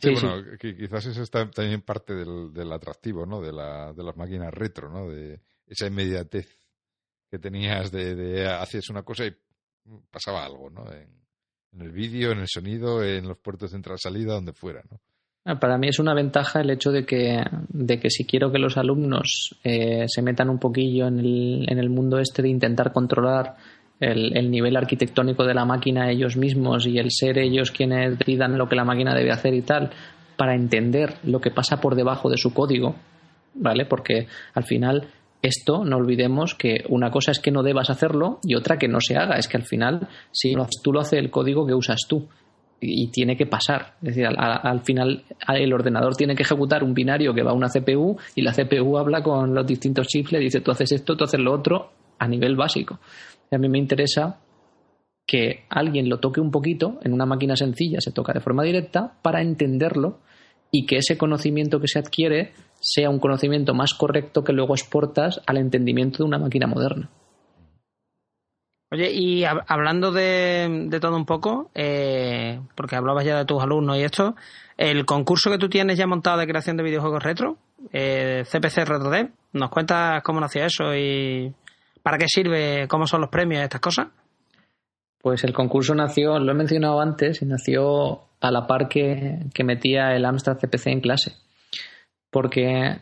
Sí, 0.00 0.08
Sí, 0.08 0.14
bueno, 0.14 0.36
qui- 0.58 0.76
quizás 0.76 1.06
eso 1.06 1.22
está 1.22 1.48
también 1.48 1.82
parte 1.82 2.12
del, 2.12 2.52
del 2.52 2.72
atractivo, 2.72 3.24
¿no? 3.24 3.40
De, 3.40 3.52
la, 3.52 3.92
de 3.92 4.02
las 4.02 4.16
máquinas 4.16 4.52
retro, 4.52 4.90
¿no? 4.90 5.08
De 5.08 5.40
esa 5.68 5.86
inmediatez 5.86 6.48
que 7.30 7.38
tenías 7.38 7.92
de, 7.92 8.16
de 8.16 8.48
hacías 8.48 8.88
una 8.90 9.04
cosa 9.04 9.26
y 9.26 9.36
pasaba 10.10 10.44
algo, 10.44 10.70
¿no? 10.70 10.90
En, 10.92 11.21
en 11.72 11.82
el 11.82 11.90
vídeo, 11.90 12.32
en 12.32 12.40
el 12.40 12.48
sonido, 12.48 13.02
en 13.02 13.26
los 13.26 13.38
puertos 13.38 13.70
de 13.70 13.76
entrada-salida, 13.76 14.34
donde 14.34 14.52
fuera, 14.52 14.82
¿no? 14.90 14.98
Ah, 15.44 15.58
Para 15.58 15.76
mí 15.76 15.88
es 15.88 15.98
una 15.98 16.14
ventaja 16.14 16.60
el 16.60 16.70
hecho 16.70 16.92
de 16.92 17.04
que, 17.04 17.42
de 17.68 17.98
que 17.98 18.10
si 18.10 18.24
quiero 18.24 18.52
que 18.52 18.58
los 18.58 18.76
alumnos 18.76 19.58
eh, 19.64 20.04
se 20.06 20.22
metan 20.22 20.48
un 20.48 20.58
poquillo 20.58 21.08
en 21.08 21.18
el, 21.18 21.66
en 21.68 21.78
el 21.78 21.90
mundo 21.90 22.18
este 22.18 22.42
de 22.42 22.48
intentar 22.48 22.92
controlar 22.92 23.56
el, 23.98 24.36
el 24.36 24.50
nivel 24.50 24.76
arquitectónico 24.76 25.44
de 25.44 25.54
la 25.54 25.64
máquina 25.64 26.10
ellos 26.10 26.36
mismos 26.36 26.86
y 26.86 26.98
el 26.98 27.10
ser 27.10 27.38
ellos 27.38 27.72
quienes 27.72 28.18
decidan 28.18 28.56
lo 28.56 28.68
que 28.68 28.76
la 28.76 28.84
máquina 28.84 29.14
debe 29.14 29.32
hacer 29.32 29.54
y 29.54 29.62
tal, 29.62 29.90
para 30.36 30.54
entender 30.54 31.16
lo 31.24 31.40
que 31.40 31.50
pasa 31.50 31.80
por 31.80 31.96
debajo 31.96 32.30
de 32.30 32.38
su 32.38 32.54
código, 32.54 32.94
¿vale? 33.54 33.84
Porque 33.84 34.28
al 34.54 34.64
final 34.64 35.08
esto, 35.42 35.84
no 35.84 35.96
olvidemos 35.96 36.54
que 36.54 36.84
una 36.88 37.10
cosa 37.10 37.32
es 37.32 37.40
que 37.40 37.50
no 37.50 37.62
debas 37.62 37.90
hacerlo 37.90 38.38
y 38.44 38.54
otra 38.54 38.78
que 38.78 38.88
no 38.88 39.00
se 39.00 39.16
haga. 39.16 39.36
Es 39.36 39.48
que 39.48 39.56
al 39.56 39.64
final, 39.64 40.08
si 40.30 40.54
haces 40.54 40.80
tú 40.82 40.92
lo 40.92 41.00
hace 41.00 41.18
el 41.18 41.30
código 41.30 41.66
que 41.66 41.74
usas 41.74 42.00
tú 42.08 42.28
y 42.80 43.08
tiene 43.08 43.36
que 43.36 43.46
pasar. 43.46 43.94
Es 44.02 44.14
decir, 44.14 44.26
al, 44.26 44.36
al 44.38 44.80
final 44.82 45.24
el 45.48 45.72
ordenador 45.72 46.16
tiene 46.16 46.34
que 46.34 46.42
ejecutar 46.42 46.82
un 46.82 46.94
binario 46.94 47.34
que 47.34 47.42
va 47.42 47.50
a 47.50 47.54
una 47.54 47.68
CPU 47.68 48.16
y 48.34 48.42
la 48.42 48.52
CPU 48.52 48.98
habla 48.98 49.22
con 49.22 49.54
los 49.54 49.66
distintos 49.66 50.06
chips, 50.08 50.32
le 50.32 50.38
dice 50.38 50.60
tú 50.60 50.70
haces 50.70 50.92
esto, 50.92 51.16
tú 51.16 51.24
haces 51.24 51.40
lo 51.40 51.52
otro 51.52 51.90
a 52.18 52.28
nivel 52.28 52.56
básico. 52.56 53.00
Y 53.50 53.54
a 53.54 53.58
mí 53.58 53.68
me 53.68 53.78
interesa 53.78 54.40
que 55.26 55.64
alguien 55.70 56.08
lo 56.08 56.18
toque 56.18 56.40
un 56.40 56.50
poquito 56.50 56.98
en 57.02 57.12
una 57.12 57.26
máquina 57.26 57.56
sencilla, 57.56 58.00
se 58.00 58.12
toca 58.12 58.32
de 58.32 58.40
forma 58.40 58.64
directa 58.64 59.14
para 59.22 59.40
entenderlo 59.40 60.18
y 60.70 60.86
que 60.86 60.96
ese 60.96 61.16
conocimiento 61.16 61.80
que 61.80 61.88
se 61.88 61.98
adquiere 61.98 62.52
sea 62.82 63.08
un 63.08 63.20
conocimiento 63.20 63.74
más 63.74 63.94
correcto 63.94 64.42
que 64.42 64.52
luego 64.52 64.74
exportas 64.74 65.40
al 65.46 65.56
entendimiento 65.56 66.18
de 66.18 66.24
una 66.24 66.38
máquina 66.38 66.66
moderna. 66.66 67.08
Oye, 68.90 69.10
y 69.10 69.44
hablando 69.44 70.12
de, 70.12 70.98
todo 71.00 71.16
un 71.16 71.24
poco, 71.24 71.70
eh, 71.74 72.60
porque 72.74 72.96
hablabas 72.96 73.24
ya 73.24 73.38
de 73.38 73.46
tus 73.46 73.62
alumnos 73.62 73.96
y 73.96 74.02
esto, 74.02 74.34
el 74.76 75.06
concurso 75.06 75.50
que 75.50 75.56
tú 75.56 75.70
tienes 75.70 75.96
ya 75.96 76.06
montado 76.06 76.38
de 76.38 76.46
creación 76.46 76.76
de 76.76 76.82
videojuegos 76.82 77.22
retro, 77.22 77.56
eh, 77.92 78.44
CPC 78.44 78.84
RetroDev, 78.84 79.30
¿nos 79.54 79.70
cuentas 79.70 80.22
cómo 80.22 80.40
nació 80.40 80.66
eso 80.66 80.94
y 80.94 81.54
para 82.02 82.18
qué 82.18 82.26
sirve, 82.28 82.86
cómo 82.88 83.06
son 83.06 83.22
los 83.22 83.30
premios 83.30 83.62
y 83.62 83.64
estas 83.64 83.80
cosas? 83.80 84.08
Pues 85.22 85.44
el 85.44 85.54
concurso 85.54 85.94
nació, 85.94 86.38
lo 86.38 86.52
he 86.52 86.54
mencionado 86.54 87.00
antes, 87.00 87.40
y 87.40 87.46
nació 87.46 88.22
a 88.40 88.50
la 88.50 88.66
par 88.66 88.88
que, 88.88 89.38
que 89.54 89.64
metía 89.64 90.14
el 90.14 90.24
Amstrad 90.26 90.58
CPC 90.58 90.88
en 90.88 91.00
clase. 91.00 91.32
Porque 92.32 92.96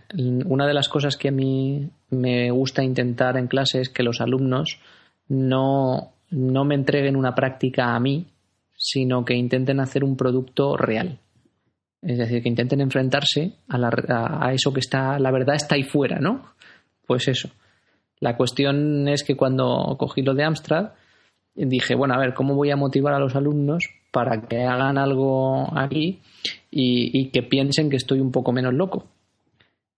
una 0.44 0.66
de 0.66 0.74
las 0.74 0.88
cosas 0.88 1.16
que 1.16 1.28
a 1.28 1.32
mí 1.32 1.88
me 2.10 2.50
gusta 2.50 2.82
intentar 2.82 3.36
en 3.36 3.46
clase 3.46 3.80
es 3.80 3.88
que 3.88 4.02
los 4.02 4.20
alumnos 4.20 4.80
no, 5.28 6.14
no 6.30 6.64
me 6.64 6.74
entreguen 6.74 7.14
una 7.14 7.32
práctica 7.32 7.94
a 7.94 8.00
mí, 8.00 8.26
sino 8.76 9.24
que 9.24 9.36
intenten 9.36 9.78
hacer 9.78 10.02
un 10.02 10.16
producto 10.16 10.76
real. 10.76 11.20
Es 12.02 12.18
decir, 12.18 12.42
que 12.42 12.48
intenten 12.48 12.80
enfrentarse 12.80 13.52
a, 13.68 13.78
la, 13.78 13.92
a, 14.40 14.52
eso 14.52 14.72
que 14.72 14.80
está, 14.80 15.16
la 15.20 15.30
verdad 15.30 15.54
está 15.54 15.76
ahí 15.76 15.84
fuera, 15.84 16.18
¿no? 16.18 16.46
Pues 17.06 17.28
eso. 17.28 17.50
La 18.18 18.36
cuestión 18.36 19.06
es 19.06 19.22
que 19.22 19.36
cuando 19.36 19.94
cogí 19.96 20.22
lo 20.22 20.34
de 20.34 20.42
Amstrad, 20.42 20.90
dije, 21.54 21.94
bueno, 21.94 22.14
a 22.14 22.18
ver, 22.18 22.34
¿cómo 22.34 22.56
voy 22.56 22.72
a 22.72 22.76
motivar 22.76 23.14
a 23.14 23.20
los 23.20 23.36
alumnos 23.36 23.84
para 24.10 24.42
que 24.42 24.64
hagan 24.64 24.98
algo 24.98 25.68
aquí 25.78 26.20
y, 26.68 27.16
y 27.16 27.30
que 27.30 27.44
piensen 27.44 27.90
que 27.90 27.96
estoy 27.96 28.18
un 28.18 28.32
poco 28.32 28.50
menos 28.50 28.74
loco? 28.74 29.06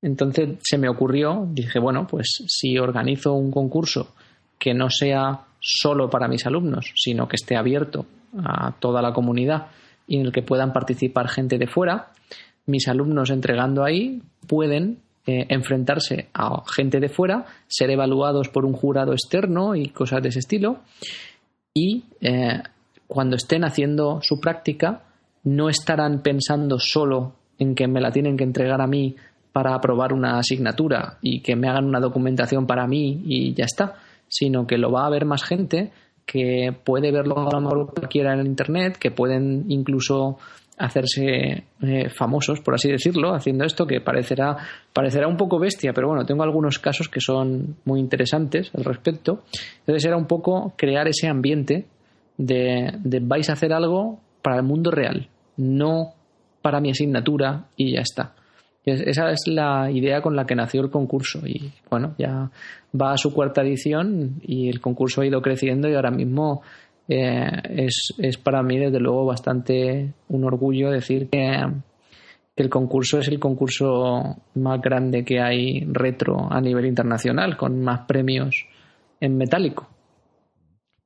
Entonces 0.03 0.59
se 0.63 0.79
me 0.79 0.89
ocurrió, 0.89 1.47
dije, 1.51 1.79
bueno, 1.79 2.07
pues 2.07 2.45
si 2.49 2.77
organizo 2.77 3.33
un 3.35 3.51
concurso 3.53 4.15
que 4.59 4.75
no 4.75 4.91
sea 4.91 5.45
solo 5.61 6.11
para 6.11 6.29
mis 6.29 6.45
alumnos, 6.45 6.93
sino 6.97 7.29
que 7.29 7.37
esté 7.37 7.57
abierto 7.57 8.05
a 8.45 8.73
toda 8.79 9.01
la 9.01 9.13
comunidad 9.13 9.69
y 10.07 10.17
en 10.17 10.27
el 10.27 10.33
que 10.33 10.43
puedan 10.43 10.73
participar 10.73 11.29
gente 11.29 11.57
de 11.57 11.69
fuera, 11.69 12.09
mis 12.67 12.89
alumnos 12.89 13.31
entregando 13.31 13.85
ahí 13.85 14.23
pueden 14.47 14.99
eh, 15.27 15.47
enfrentarse 15.49 16.29
a 16.35 16.63
gente 16.67 16.99
de 16.99 17.09
fuera, 17.09 17.47
ser 17.69 17.91
evaluados 17.91 18.49
por 18.49 18.65
un 18.65 18.73
jurado 18.73 19.13
externo 19.13 19.77
y 19.77 19.89
cosas 19.89 20.23
de 20.23 20.31
ese 20.31 20.41
estilo, 20.41 20.81
y 21.73 22.05
eh, 22.21 22.61
cuando 23.07 23.37
estén 23.37 23.65
haciendo 23.65 24.21
su 24.21 24.41
práctica 24.41 25.03
no 25.45 25.69
estarán 25.69 26.23
pensando 26.23 26.79
solo 26.79 27.35
en 27.59 27.75
que 27.75 27.87
me 27.87 28.01
la 28.01 28.11
tienen 28.11 28.37
que 28.37 28.45
entregar 28.45 28.81
a 28.81 28.87
mí 28.87 29.17
para 29.53 29.75
aprobar 29.75 30.13
una 30.13 30.39
asignatura 30.39 31.19
y 31.21 31.41
que 31.41 31.57
me 31.57 31.69
hagan 31.69 31.85
una 31.85 32.01
documentación 32.01 32.67
para 32.67 32.87
mí 32.87 33.23
y 33.25 33.55
ya 33.55 33.65
está, 33.65 33.95
sino 34.29 34.67
que 34.67 34.79
lo 34.79 34.91
va 34.91 35.07
a 35.07 35.11
ver 35.11 35.27
más 35.27 35.45
gente 35.45 35.93
que 36.25 36.75
puede 36.85 37.13
verlo 37.13 37.39
a 37.39 37.53
lo 37.53 37.61
mejor 37.61 37.95
cualquiera 37.95 38.33
en 38.33 38.47
internet, 38.47 38.97
que 38.97 39.11
pueden 39.11 39.67
incluso 39.69 40.39
hacerse 40.79 41.65
eh, 41.83 42.09
famosos, 42.09 42.61
por 42.61 42.75
así 42.75 42.91
decirlo, 42.91 43.35
haciendo 43.35 43.65
esto 43.65 43.87
que 43.87 44.01
parecerá, 44.01 44.57
parecerá 44.93 45.29
un 45.29 45.37
poco 45.37 45.59
bestia, 45.59 45.93
pero 45.93 46.09
bueno, 46.09 46.25
tengo 46.25 46.43
algunos 46.43 46.79
casos 46.79 47.09
que 47.09 47.21
son 47.21 47.77
muy 47.85 48.01
interesantes 48.01 48.71
al 48.75 48.85
respecto. 48.85 49.43
Entonces 49.81 50.05
era 50.05 50.17
un 50.17 50.27
poco 50.27 50.73
crear 50.77 51.07
ese 51.09 51.29
ambiente 51.29 51.87
de, 52.39 52.93
de 52.99 53.21
vais 53.21 53.49
a 53.51 53.53
hacer 53.53 53.73
algo 53.73 54.21
para 54.41 54.57
el 54.57 54.63
mundo 54.63 54.91
real, 54.91 55.29
no 55.57 56.15
para 56.63 56.81
mi 56.81 56.91
asignatura 56.91 57.67
y 57.77 57.95
ya 57.95 58.01
está. 58.01 58.35
Esa 58.85 59.31
es 59.31 59.47
la 59.47 59.91
idea 59.91 60.21
con 60.21 60.35
la 60.35 60.45
que 60.45 60.57
nació 60.57 60.81
el 60.81 60.91
concurso 60.91 61.47
y 61.47 61.71
bueno, 61.89 62.15
ya 62.19 62.51
va 63.01 63.13
a 63.13 63.17
su 63.17 63.33
cuarta 63.33 63.63
edición 63.63 64.41
y 64.43 64.69
el 64.69 64.81
concurso 64.81 65.21
ha 65.21 65.27
ido 65.27 65.41
creciendo 65.41 65.89
y 65.89 65.95
ahora 65.95 66.11
mismo 66.11 66.63
eh, 67.09 67.49
es, 67.71 68.13
es, 68.19 68.39
para 68.39 68.63
mí 68.63 68.79
desde 68.79 68.99
luego 68.99 69.25
bastante 69.25 70.13
un 70.29 70.45
orgullo 70.45 70.91
decir 70.91 71.29
que, 71.31 71.65
que, 72.57 72.63
el 72.63 72.69
concurso 72.69 73.21
es 73.21 73.29
el 73.29 73.39
concurso 73.39 74.37
más 74.55 74.81
grande 74.81 75.25
que 75.25 75.41
hay 75.41 75.85
retro 75.87 76.49
a 76.51 76.61
nivel 76.61 76.87
internacional 76.87 77.57
con 77.57 77.81
más 77.83 78.01
premios 78.07 78.67
en 79.21 79.37
metálico. 79.37 79.89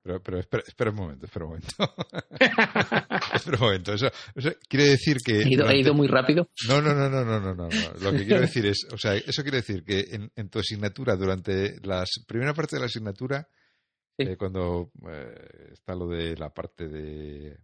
Pero, 0.06 0.22
pero 0.22 0.38
espera, 0.38 0.62
espera, 0.64 0.90
un 0.90 0.96
momento, 0.96 1.26
espera 1.26 1.46
un 1.46 1.50
momento. 1.50 1.74
espera 3.34 3.56
un 3.56 3.60
momento. 3.60 3.92
Eso, 3.92 4.08
quiere 4.68 4.90
decir 4.90 5.16
que. 5.24 5.40
¿He 5.40 5.52
ido, 5.52 5.68
ido, 5.72 5.94
muy 5.94 6.06
rápido? 6.06 6.48
No, 6.68 6.80
no, 6.80 6.94
no, 6.94 7.10
no, 7.10 7.24
no, 7.24 7.40
no, 7.40 7.54
no. 7.54 7.68
Lo 8.00 8.12
que 8.12 8.24
quiero 8.24 8.42
decir 8.42 8.66
es, 8.66 8.86
o 8.92 8.96
sea, 8.96 9.16
eso 9.16 9.42
quiere 9.42 9.56
decir 9.58 9.82
que 9.82 10.06
en, 10.12 10.30
en 10.36 10.48
tu 10.48 10.60
asignatura, 10.60 11.16
durante 11.16 11.80
la 11.82 12.04
primera 12.28 12.54
parte 12.54 12.76
de 12.76 12.80
la 12.80 12.86
asignatura, 12.86 13.48
eh, 14.16 14.36
cuando 14.36 14.92
eh, 15.10 15.72
está 15.72 15.96
lo 15.96 16.06
de 16.06 16.36
la 16.36 16.50
parte 16.50 16.86
de 16.86 17.48
eh, 17.48 17.58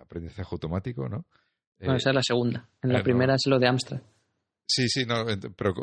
aprendizaje 0.00 0.48
automático, 0.52 1.08
¿no? 1.08 1.26
no, 1.80 1.96
esa 1.96 2.10
es 2.10 2.14
la 2.14 2.22
segunda. 2.22 2.68
En 2.80 2.92
la 2.92 3.02
primera 3.02 3.34
es 3.34 3.42
lo 3.46 3.58
de 3.58 3.66
Amstrad. 3.66 4.02
Sí, 4.64 4.88
sí, 4.88 5.04
no, 5.04 5.24
pero 5.56 5.74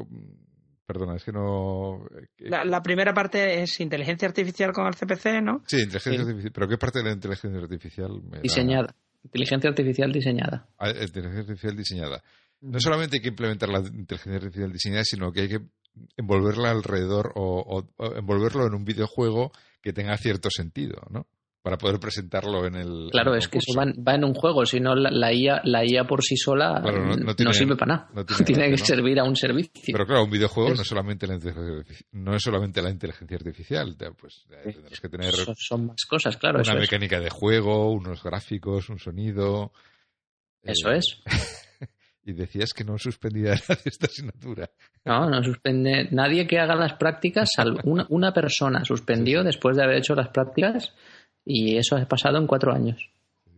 Perdona, 0.86 1.16
es 1.16 1.24
que 1.24 1.32
no. 1.32 2.06
Eh, 2.38 2.50
la, 2.50 2.82
primera 2.84 3.14
parte 3.14 3.62
es 3.62 3.80
inteligencia 3.80 4.28
artificial 4.28 4.72
con 4.72 4.86
el 4.86 4.94
CPC, 4.94 5.42
¿no? 5.42 5.64
Sí, 5.66 5.78
inteligencia 5.78 6.22
artificial. 6.22 6.52
¿Pero 6.54 6.68
qué 6.68 6.78
parte 6.78 7.00
de 7.00 7.06
la 7.06 7.12
inteligencia 7.12 7.60
artificial? 7.60 8.22
diseñada. 8.42 8.96
Inteligencia 9.24 9.70
artificial 9.72 10.12
diseñada. 10.12 10.68
Ah, 10.78 10.90
inteligencia 10.90 11.42
artificial 11.42 11.76
diseñada. 11.76 12.24
No 12.62 12.80
solamente 12.80 13.18
hay 13.18 13.22
que 13.22 13.30
implementar 13.30 13.70
la 13.70 13.80
inteligencia 13.80 14.36
artificial 14.36 14.72
diseñada, 14.72 15.04
sino 15.04 15.32
que 15.32 15.42
hay 15.42 15.50
que 15.50 15.60
envolverla 16.18 16.70
alrededor 16.70 17.32
o 17.36 17.84
envolverlo 18.16 18.68
en 18.68 18.76
un 18.76 18.86
videojuego 18.86 19.52
que 19.82 19.94
tenga 19.94 20.16
cierto 20.18 20.50
sentido, 20.52 21.02
¿no? 21.10 21.28
Para 21.66 21.80
poder 21.80 22.00
presentarlo 22.00 22.68
en 22.68 22.76
el. 22.76 23.10
Claro, 23.10 23.34
es 23.34 23.48
que 23.48 23.58
eso 23.58 23.74
va, 23.76 24.14
en 24.14 24.24
un 24.24 24.36
juego, 24.36 24.68
si 24.68 24.80
no 24.80 24.94
la, 24.94 25.34
IA, 25.34 25.62
la 25.64 25.84
IA 25.84 26.04
por 26.04 26.22
sí 26.22 26.38
sola 26.38 26.80
no, 26.80 27.54
sirve 27.54 27.76
para 27.76 28.08
nada. 28.14 28.26
tiene, 28.46 28.70
que 28.70 28.78
servir 28.78 29.20
a 29.20 29.24
un 29.24 29.36
servicio. 29.36 29.92
Pero 29.92 30.06
claro, 30.06 30.26
un 30.26 30.30
videojuego 30.30 30.76
no, 30.76 30.82
es 30.84 30.88
solamente 30.88 31.26
la 31.26 31.40
no 32.12 32.36
es 32.36 32.44
solamente 32.44 32.84
la 32.84 32.92
inteligencia 32.92 33.38
artificial, 33.38 33.96
pues 34.16 34.46
tendrás 34.48 35.00
que 35.02 35.10
tener. 35.10 35.34
Son, 35.58 35.88
más 35.88 36.06
cosas, 36.08 36.38
claro. 36.38 36.60
Una 36.60 36.76
mecánica 36.76 37.20
de 37.20 37.32
juego, 37.32 37.92
unos 37.94 38.22
gráficos, 38.22 38.88
un 38.90 39.00
sonido. 39.00 39.72
Eso 40.62 40.92
eh, 40.92 40.98
es. 40.98 41.24
y 42.26 42.34
decías 42.34 42.74
que 42.74 42.84
no 42.84 43.00
suspendía 43.00 43.54
esta 43.86 44.06
asignatura. 44.06 44.70
No, 45.04 45.32
no 45.32 45.44
suspende. 45.44 46.10
Nadie 46.12 46.46
que 46.46 46.60
haga 46.60 46.76
las 46.76 46.94
prácticas, 46.94 47.50
salvo 47.56 47.80
una, 47.86 48.06
una 48.10 48.32
persona 48.32 48.86
suspendió 48.86 49.44
después 49.44 49.76
de 49.76 49.84
haber 49.84 49.98
hecho 49.98 50.14
las 50.14 50.30
prácticas 50.30 50.94
y 51.46 51.78
eso 51.78 51.96
ha 51.96 52.06
pasado 52.08 52.38
en 52.38 52.48
cuatro 52.48 52.74
años. 52.74 53.10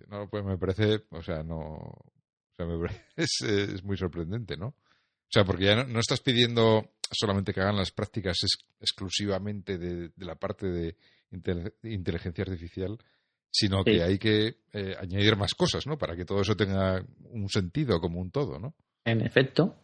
No, 0.09 0.29
pues 0.29 0.43
me 0.43 0.57
parece, 0.57 1.05
o 1.09 1.23
sea, 1.23 1.43
no, 1.43 1.57
o 1.57 2.55
sea, 2.55 2.65
me 2.65 2.77
es, 3.15 3.41
es, 3.41 3.83
muy 3.83 3.97
sorprendente, 3.97 4.57
¿no? 4.57 4.67
O 4.67 5.29
sea, 5.29 5.43
porque 5.43 5.65
ya 5.65 5.83
no, 5.83 5.99
estás 5.99 6.21
pidiendo 6.21 6.91
solamente 7.11 7.53
que 7.53 7.61
hagan 7.61 7.77
las 7.77 7.91
prácticas 7.91 8.37
exclusivamente 8.79 9.77
de, 9.77 10.11
la 10.17 10.35
parte 10.35 10.67
de 10.67 10.95
inteligencia 11.83 12.43
artificial, 12.43 12.97
sino 13.51 13.83
que 13.83 14.03
hay 14.03 14.17
que 14.17 14.57
eh, 14.73 14.95
añadir 14.99 15.35
más 15.35 15.53
cosas, 15.53 15.87
¿no? 15.87 15.97
Para 15.97 16.15
que 16.15 16.25
todo 16.25 16.41
eso 16.41 16.55
tenga 16.55 17.03
un 17.31 17.49
sentido 17.49 17.99
como 17.99 18.19
un 18.21 18.31
todo, 18.31 18.59
¿no? 18.59 18.75
En 19.03 19.21
efecto. 19.21 19.75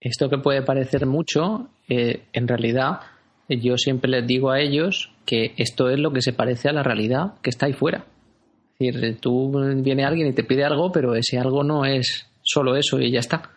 Esto 0.00 0.28
que 0.28 0.38
puede 0.38 0.62
parecer 0.62 1.06
mucho, 1.06 1.70
eh, 1.88 2.26
en 2.32 2.48
realidad 2.48 3.00
yo 3.48 3.76
siempre 3.76 4.10
les 4.10 4.26
digo 4.26 4.50
a 4.50 4.60
ellos 4.60 5.10
que 5.26 5.52
esto 5.56 5.90
es 5.90 5.98
lo 5.98 6.12
que 6.12 6.22
se 6.22 6.32
parece 6.32 6.68
a 6.68 6.72
la 6.72 6.82
realidad 6.82 7.34
que 7.42 7.50
está 7.50 7.66
ahí 7.66 7.72
fuera. 7.72 8.06
Es 8.78 8.94
decir, 8.94 9.18
tú 9.20 9.52
viene 9.82 10.04
alguien 10.04 10.28
y 10.28 10.32
te 10.32 10.44
pide 10.44 10.64
algo, 10.64 10.90
pero 10.90 11.14
ese 11.14 11.38
algo 11.38 11.62
no 11.62 11.84
es 11.84 12.26
solo 12.42 12.76
eso 12.76 13.00
y 13.00 13.10
ya 13.10 13.20
está. 13.20 13.50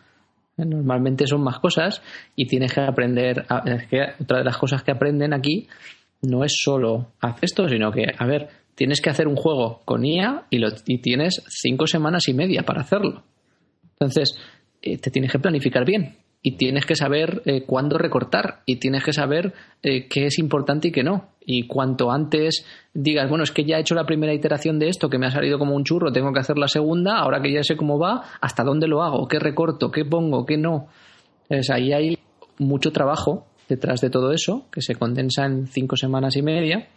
Normalmente 0.57 1.27
son 1.27 1.43
más 1.43 1.59
cosas 1.59 2.01
y 2.35 2.47
tienes 2.47 2.73
que 2.73 2.81
aprender. 2.81 3.45
es 3.65 3.87
que 3.87 4.01
otra 4.21 4.39
de 4.39 4.43
las 4.43 4.57
cosas 4.57 4.83
que 4.83 4.91
aprenden 4.91 5.33
aquí 5.33 5.67
no 6.21 6.43
es 6.43 6.53
solo 6.63 7.13
hacer 7.19 7.45
esto, 7.45 7.69
sino 7.69 7.91
que, 7.91 8.05
a 8.17 8.25
ver, 8.25 8.47
tienes 8.75 9.01
que 9.01 9.09
hacer 9.09 9.27
un 9.27 9.35
juego 9.35 9.81
con 9.85 10.03
IA 10.03 10.45
y, 10.49 10.57
lo, 10.57 10.69
y 10.85 10.99
tienes 10.99 11.43
cinco 11.47 11.87
semanas 11.87 12.27
y 12.27 12.33
media 12.33 12.63
para 12.63 12.81
hacerlo. 12.81 13.23
Entonces, 13.91 14.37
eh, 14.81 14.97
te 14.97 15.11
tienes 15.11 15.31
que 15.31 15.39
planificar 15.39 15.85
bien 15.85 16.17
y 16.41 16.55
tienes 16.57 16.85
que 16.85 16.95
saber 16.95 17.41
eh, 17.45 17.63
cuándo 17.65 17.97
recortar 17.97 18.61
y 18.65 18.77
tienes 18.77 19.03
que 19.03 19.13
saber 19.13 19.53
eh, 19.83 20.07
qué 20.07 20.25
es 20.27 20.39
importante 20.39 20.89
y 20.89 20.91
qué 20.91 21.03
no. 21.03 21.29
Y 21.45 21.67
cuanto 21.67 22.11
antes 22.11 22.65
digas, 22.93 23.29
bueno, 23.29 23.43
es 23.43 23.51
que 23.51 23.63
ya 23.63 23.77
he 23.77 23.81
hecho 23.81 23.95
la 23.95 24.05
primera 24.05 24.33
iteración 24.33 24.79
de 24.79 24.89
esto, 24.89 25.09
que 25.09 25.17
me 25.17 25.27
ha 25.27 25.31
salido 25.31 25.57
como 25.57 25.75
un 25.75 25.83
churro, 25.83 26.11
tengo 26.11 26.31
que 26.33 26.39
hacer 26.39 26.57
la 26.57 26.67
segunda, 26.67 27.17
ahora 27.17 27.41
que 27.41 27.51
ya 27.51 27.63
sé 27.63 27.75
cómo 27.75 27.97
va, 27.97 28.23
hasta 28.41 28.63
dónde 28.63 28.87
lo 28.87 29.01
hago, 29.01 29.27
qué 29.27 29.39
recorto, 29.39 29.91
qué 29.91 30.05
pongo, 30.05 30.45
qué 30.45 30.57
no. 30.57 30.87
Entonces 31.49 31.69
ahí 31.69 31.93
hay 31.93 32.17
mucho 32.59 32.91
trabajo 32.91 33.47
detrás 33.69 34.01
de 34.01 34.09
todo 34.09 34.31
eso, 34.31 34.67
que 34.71 34.81
se 34.81 34.95
condensa 34.95 35.45
en 35.45 35.67
cinco 35.67 35.95
semanas 35.95 36.35
y 36.37 36.41
media, 36.41 36.87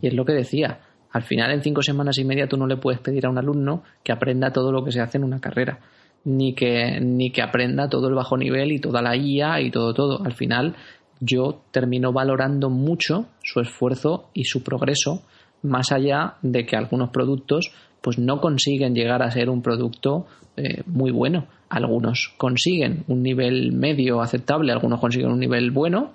y 0.00 0.08
es 0.08 0.14
lo 0.14 0.24
que 0.24 0.32
decía, 0.32 0.80
Al 1.12 1.22
final, 1.22 1.50
en 1.50 1.62
cinco 1.62 1.82
semanas 1.82 2.18
y 2.18 2.24
media, 2.24 2.46
tú 2.46 2.56
no 2.56 2.66
le 2.66 2.76
puedes 2.76 3.00
pedir 3.00 3.26
a 3.26 3.30
un 3.30 3.38
alumno 3.38 3.82
que 4.04 4.12
aprenda 4.12 4.52
todo 4.52 4.70
lo 4.70 4.84
que 4.84 4.92
se 4.92 5.00
hace 5.00 5.18
en 5.18 5.24
una 5.24 5.40
carrera, 5.40 5.80
ni 6.24 6.54
que, 6.54 7.00
ni 7.00 7.30
que 7.30 7.42
aprenda 7.42 7.88
todo 7.88 8.08
el 8.08 8.14
bajo 8.14 8.36
nivel 8.36 8.72
y 8.72 8.78
toda 8.78 9.02
la 9.02 9.16
IA 9.16 9.60
y 9.60 9.70
todo, 9.70 9.94
todo. 9.94 10.24
Al 10.24 10.34
final, 10.34 10.76
yo 11.20 11.60
termino 11.70 12.12
valorando 12.12 12.70
mucho 12.70 13.26
su 13.42 13.60
esfuerzo 13.60 14.28
y 14.34 14.44
su 14.44 14.62
progreso, 14.62 15.22
más 15.62 15.92
allá 15.92 16.34
de 16.42 16.64
que 16.64 16.76
algunos 16.76 17.10
productos 17.10 17.72
pues 18.00 18.18
no 18.18 18.40
consiguen 18.40 18.94
llegar 18.94 19.22
a 19.22 19.30
ser 19.30 19.50
un 19.50 19.60
producto 19.62 20.26
eh, 20.56 20.82
muy 20.86 21.10
bueno. 21.10 21.46
Algunos 21.68 22.32
consiguen 22.36 23.04
un 23.08 23.22
nivel 23.22 23.72
medio 23.72 24.20
aceptable, 24.22 24.72
algunos 24.72 25.00
consiguen 25.00 25.30
un 25.30 25.38
nivel 25.38 25.70
bueno 25.70 26.12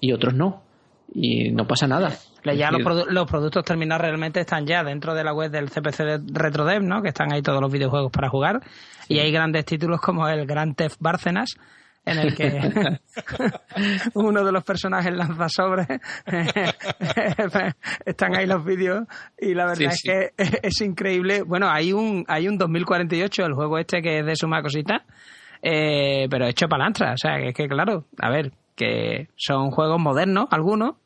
y 0.00 0.12
otros 0.12 0.34
no. 0.34 0.62
Y 1.12 1.50
no 1.50 1.66
pasa 1.66 1.86
nada. 1.86 2.12
Ya 2.52 2.70
los, 2.70 3.26
productos 3.26 3.64
terminados 3.64 4.02
realmente 4.02 4.40
están 4.40 4.66
ya 4.66 4.84
dentro 4.84 5.14
de 5.14 5.24
la 5.24 5.32
web 5.32 5.50
del 5.50 5.70
CPC 5.70 5.98
de 5.98 6.20
RetroDev, 6.32 6.82
¿no? 6.82 7.00
Que 7.00 7.08
están 7.08 7.32
ahí 7.32 7.40
todos 7.40 7.60
los 7.60 7.72
videojuegos 7.72 8.12
para 8.12 8.28
jugar. 8.28 8.60
Y 9.08 9.18
hay 9.18 9.32
grandes 9.32 9.64
títulos 9.64 10.00
como 10.00 10.28
el 10.28 10.46
Grand 10.46 10.76
Theft 10.76 10.96
Bárcenas, 11.00 11.56
en 12.04 12.18
el 12.18 12.34
que 12.34 12.60
uno 14.14 14.44
de 14.44 14.52
los 14.52 14.64
personajes 14.64 15.14
lanza 15.14 15.48
sobre 15.48 15.86
están 18.04 18.34
ahí 18.36 18.46
los 18.46 18.64
vídeos 18.64 19.04
y 19.38 19.54
la 19.54 19.66
verdad 19.66 19.92
es 19.92 20.02
que 20.02 20.32
es, 20.36 20.80
increíble. 20.80 21.42
Bueno 21.42 21.70
hay 21.70 21.92
un 21.92 22.24
hay 22.28 22.48
un 22.48 22.58
2048 22.58 23.46
el 23.46 23.54
juego 23.54 23.78
este 23.78 24.02
que 24.02 24.18
es 24.18 24.26
de 24.26 24.36
suma 24.36 24.62
cosita 24.62 25.04
eh, 25.62 26.26
pero 26.28 26.46
hecho 26.46 26.68
palantra. 26.68 27.12
O 27.14 27.16
sea 27.16 27.38
que 27.38 27.48
es 27.48 27.54
que 27.54 27.68
claro 27.68 28.04
a 28.20 28.30
ver 28.30 28.52
que 28.76 29.28
son 29.36 29.70
juegos 29.70 30.00
modernos 30.00 30.46
algunos 30.50 30.96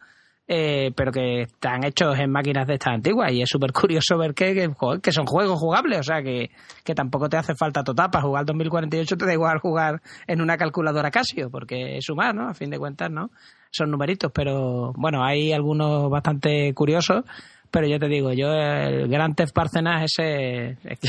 eh, 0.51 0.93
pero 0.97 1.13
que 1.13 1.43
están 1.43 1.85
hechos 1.85 2.19
en 2.19 2.31
máquinas 2.31 2.67
de 2.67 2.75
estas 2.75 2.95
antiguas 2.95 3.31
y 3.33 3.43
es 3.43 3.49
súper 3.51 3.71
curioso 3.71 4.17
ver 4.17 4.33
que, 4.33 4.73
que, 5.03 5.13
son 5.13 5.27
juegos 5.27 5.61
jugables, 5.61 6.01
o 6.01 6.03
sea 6.03 6.23
que, 6.23 6.51
que 6.83 6.95
tampoco 6.95 7.29
te 7.29 7.37
hace 7.37 7.55
falta 7.55 7.85
total 7.85 8.09
para 8.11 8.25
jugar 8.25 8.47
2048, 8.47 9.17
te 9.19 9.27
da 9.27 9.35
igual 9.35 9.59
jugar 9.59 10.01
en 10.27 10.41
una 10.41 10.57
calculadora 10.57 11.11
Casio, 11.11 11.51
porque 11.51 11.99
es 11.99 12.05
sumar, 12.07 12.35
¿no? 12.35 12.49
A 12.49 12.55
fin 12.55 12.71
de 12.71 12.79
cuentas, 12.79 13.11
¿no? 13.11 13.31
Son 13.71 13.91
numeritos, 13.91 14.33
pero 14.33 14.95
bueno, 14.97 15.23
hay 15.23 15.53
algunos 15.53 16.09
bastante 16.09 16.73
curiosos 16.73 17.25
pero 17.71 17.87
yo 17.87 17.99
te 17.99 18.09
digo, 18.09 18.33
yo 18.33 18.53
el 18.53 19.09
Gran 19.09 19.35
Theft 19.35 19.53
Parcenas 19.53 20.05
ese 20.05 20.79
es 20.85 20.99
que... 20.99 21.09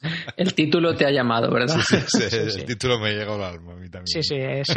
el 0.36 0.54
título 0.54 0.94
te 0.94 1.06
ha 1.06 1.10
llamado, 1.10 1.52
¿verdad? 1.52 1.78
Sí, 1.86 1.96
sí, 2.06 2.36
el 2.36 2.64
título 2.64 2.98
me 2.98 3.12
llega 3.12 3.34
al 3.34 3.42
alma 3.42 3.72
a 3.72 3.76
mí 3.76 3.88
también. 3.88 4.06
Sí, 4.06 4.22
sí, 4.22 4.36
es, 4.36 4.68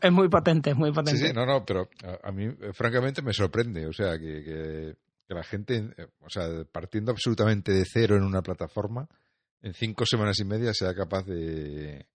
es, 0.00 0.12
muy 0.12 0.28
potente, 0.28 0.70
es 0.70 0.76
muy 0.76 0.92
potente. 0.92 1.18
Sí, 1.18 1.28
sí, 1.28 1.32
no, 1.32 1.46
no, 1.46 1.64
pero 1.64 1.88
a, 2.22 2.32
mí 2.32 2.46
eh, 2.46 2.72
francamente 2.72 3.22
me 3.22 3.32
sorprende, 3.32 3.86
o 3.86 3.92
sea, 3.92 4.18
que, 4.18 4.42
que, 4.44 5.34
la 5.34 5.42
gente, 5.42 5.92
eh, 5.96 6.06
o 6.20 6.30
sea, 6.30 6.48
partiendo 6.70 7.10
absolutamente 7.10 7.72
de 7.72 7.84
cero 7.84 8.16
en 8.16 8.22
una 8.22 8.42
plataforma, 8.42 9.08
en 9.62 9.74
cinco 9.74 10.04
semanas 10.06 10.38
y 10.40 10.44
media 10.44 10.74
sea 10.74 10.94
capaz 10.94 11.24
de, 11.24 12.06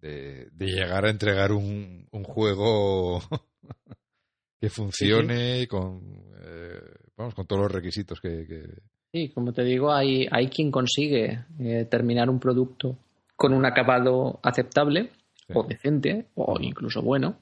de, 0.00 0.50
llegar 0.58 1.06
a 1.06 1.10
entregar 1.10 1.52
un, 1.52 2.06
un 2.10 2.24
juego 2.24 3.20
que 4.60 4.70
funcione 4.70 5.66
con 5.66 6.26
eh, 6.42 6.85
vamos 7.16 7.34
con 7.34 7.46
todos 7.46 7.62
los 7.62 7.72
requisitos 7.72 8.20
que, 8.20 8.46
sí 9.12 9.30
como 9.30 9.52
te 9.52 9.64
digo 9.64 9.92
hay 9.92 10.26
hay 10.30 10.48
quien 10.48 10.70
consigue 10.70 11.44
eh, 11.58 11.86
terminar 11.90 12.28
un 12.30 12.40
producto 12.40 12.98
con 13.34 13.52
un 13.52 13.64
acabado 13.64 14.40
aceptable 14.42 15.10
o 15.54 15.62
decente 15.62 16.26
o 16.34 16.58
incluso 16.60 17.02
bueno 17.02 17.36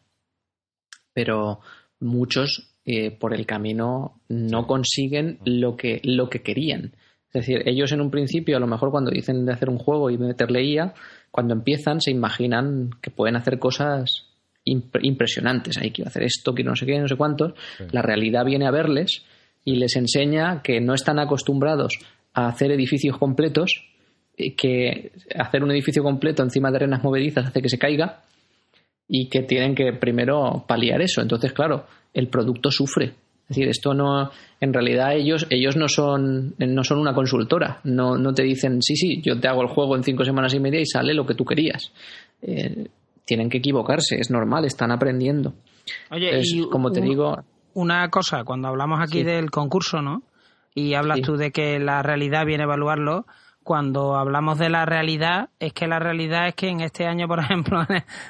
pero 1.14 1.60
muchos 2.00 2.74
eh, 2.84 3.10
por 3.12 3.32
el 3.32 3.46
camino 3.46 4.20
no 4.28 4.66
consiguen 4.66 5.38
lo 5.46 5.74
que 5.74 6.00
lo 6.04 6.28
que 6.28 6.42
querían. 6.42 6.92
Es 7.32 7.46
decir 7.46 7.62
ellos 7.66 7.90
en 7.92 8.02
un 8.02 8.10
principio 8.10 8.58
a 8.58 8.60
lo 8.60 8.66
mejor 8.66 8.90
cuando 8.90 9.10
dicen 9.10 9.46
de 9.46 9.52
hacer 9.52 9.70
un 9.70 9.78
juego 9.78 10.10
y 10.10 10.18
meterle 10.18 10.62
IA 10.64 10.92
cuando 11.30 11.54
empiezan 11.54 12.00
se 12.00 12.10
imaginan 12.10 12.90
que 13.00 13.10
pueden 13.10 13.36
hacer 13.36 13.58
cosas 13.58 14.26
impresionantes. 14.64 15.78
Ahí 15.78 15.90
quiero 15.90 16.08
hacer 16.08 16.24
esto, 16.24 16.54
quiero 16.54 16.70
no 16.70 16.76
sé 16.76 16.86
qué, 16.86 16.98
no 16.98 17.08
sé 17.08 17.16
cuántos. 17.16 17.54
La 17.90 18.02
realidad 18.02 18.44
viene 18.44 18.66
a 18.66 18.70
verles 18.70 19.24
y 19.64 19.76
les 19.76 19.96
enseña 19.96 20.62
que 20.62 20.80
no 20.80 20.94
están 20.94 21.18
acostumbrados 21.18 21.98
a 22.34 22.48
hacer 22.48 22.70
edificios 22.70 23.18
completos, 23.18 23.84
que 24.36 25.12
hacer 25.36 25.62
un 25.62 25.70
edificio 25.70 26.02
completo 26.02 26.42
encima 26.42 26.70
de 26.70 26.76
arenas 26.76 27.04
movedizas 27.04 27.46
hace 27.46 27.62
que 27.62 27.68
se 27.68 27.78
caiga 27.78 28.22
y 29.08 29.28
que 29.28 29.42
tienen 29.42 29.74
que 29.74 29.92
primero 29.92 30.64
paliar 30.66 31.00
eso. 31.00 31.20
Entonces, 31.22 31.52
claro, 31.52 31.86
el 32.12 32.28
producto 32.28 32.70
sufre. 32.70 33.14
Es 33.44 33.48
decir, 33.48 33.68
esto 33.68 33.92
no, 33.92 34.30
en 34.58 34.72
realidad 34.72 35.14
ellos, 35.14 35.46
ellos 35.50 35.76
no 35.76 35.86
son, 35.86 36.54
no 36.58 36.82
son 36.82 36.98
una 36.98 37.12
consultora, 37.12 37.80
no, 37.84 38.16
no 38.16 38.32
te 38.32 38.42
dicen, 38.42 38.80
sí, 38.80 38.96
sí, 38.96 39.20
yo 39.22 39.38
te 39.38 39.48
hago 39.48 39.60
el 39.60 39.68
juego 39.68 39.96
en 39.96 40.02
cinco 40.02 40.24
semanas 40.24 40.54
y 40.54 40.60
media 40.60 40.80
y 40.80 40.86
sale 40.86 41.12
lo 41.12 41.26
que 41.26 41.34
tú 41.34 41.44
querías. 41.44 41.92
Eh, 42.40 42.88
tienen 43.26 43.50
que 43.50 43.58
equivocarse, 43.58 44.16
es 44.16 44.30
normal, 44.30 44.64
están 44.64 44.90
aprendiendo. 44.90 45.52
Oye, 46.10 46.40
y 46.42 46.68
como 46.68 46.90
te 46.90 47.02
digo. 47.02 47.36
Una 47.74 48.08
cosa, 48.08 48.44
cuando 48.44 48.68
hablamos 48.68 49.00
aquí 49.00 49.22
del 49.22 49.50
concurso, 49.50 50.00
¿no? 50.00 50.22
Y 50.74 50.94
hablas 50.94 51.20
tú 51.22 51.36
de 51.36 51.52
que 51.52 51.78
la 51.78 52.02
realidad 52.02 52.46
viene 52.46 52.64
a 52.64 52.66
evaluarlo, 52.66 53.26
cuando 53.64 54.14
hablamos 54.16 54.58
de 54.58 54.68
la 54.68 54.84
realidad, 54.84 55.48
es 55.58 55.72
que 55.72 55.88
la 55.88 55.98
realidad 55.98 56.48
es 56.48 56.54
que 56.54 56.68
en 56.68 56.80
este 56.80 57.06
año, 57.06 57.26
por 57.26 57.38
ejemplo, 57.40 57.84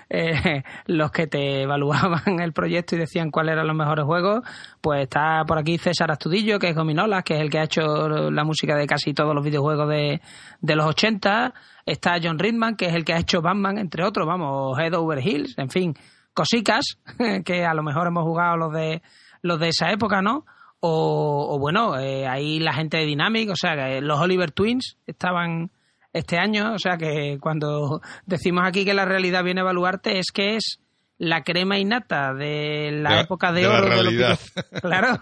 eh, 0.09 0.62
los 0.87 1.11
que 1.11 1.27
te 1.27 1.62
evaluaban 1.62 2.41
el 2.41 2.53
proyecto 2.53 2.95
y 2.95 3.01
decían 3.01 3.31
cuáles 3.31 3.55
eran 3.55 3.66
los 3.66 3.77
mejores 3.77 4.05
juegos, 4.05 4.43
pues 4.81 5.03
está 5.03 5.45
por 5.45 5.59
aquí 5.59 5.77
César 5.77 6.11
Astudillo, 6.11 6.59
que 6.59 6.69
es 6.69 6.77
Gominolas, 6.77 7.25
que 7.25 7.35
es 7.35 7.41
el 7.41 7.51
que 7.51 7.59
ha 7.59 7.65
hecho 7.65 8.09
la 8.31 8.45
música 8.45 8.77
de 8.77 8.87
casi 8.87 9.12
todos 9.12 9.35
los 9.35 9.45
videojuegos 9.45 9.89
de, 9.89 10.21
de 10.61 10.77
los 10.77 10.87
80. 10.87 11.53
Está 11.85 12.16
John 12.23 12.39
Ridman, 12.39 12.77
que 12.77 12.87
es 12.87 12.95
el 12.95 13.05
que 13.05 13.12
ha 13.12 13.19
hecho 13.19 13.43
Batman, 13.43 13.77
entre 13.77 14.05
otros, 14.05 14.27
vamos, 14.27 14.79
Head 14.79 14.95
Over 14.95 15.19
Hills, 15.19 15.59
en 15.59 15.69
fin, 15.69 15.95
cositas 16.33 16.99
que 17.45 17.65
a 17.65 17.75
lo 17.75 17.83
mejor 17.83 18.07
hemos 18.07 18.23
jugado 18.23 18.57
los 18.57 18.73
de 18.73 19.03
los 19.45 19.61
de 19.61 19.69
esa 19.69 19.93
época, 19.93 20.23
¿no? 20.23 20.47
O, 20.81 21.59
bueno, 21.59 21.99
eh, 21.99 22.27
ahí 22.27 22.61
la 22.61 22.73
gente 22.73 22.97
de 22.97 23.07
Dynamic, 23.07 23.51
o 23.51 23.57
sea, 23.57 23.77
que 23.77 24.01
los 24.01 24.19
Oliver 24.19 24.51
Twins 24.51 24.97
estaban 25.07 25.71
este 26.12 26.39
año, 26.39 26.75
o 26.75 26.79
sea 26.79 26.97
que 26.97 27.39
cuando 27.41 28.01
decimos 28.27 28.65
aquí 28.66 28.85
que 28.85 28.95
la 28.95 29.05
realidad 29.05 29.45
viene 29.45 29.61
a 29.61 29.65
evaluarte 29.65 30.19
es 30.19 30.31
que 30.33 30.57
es 30.57 30.81
la 31.19 31.43
crema 31.43 31.79
innata 31.79 32.35
de 32.35 32.91
la 32.91 33.21
época 33.21 33.53
de, 33.53 33.69
oro 33.69 33.89
de, 33.89 34.03
los 34.03 34.53
claro 34.83 35.16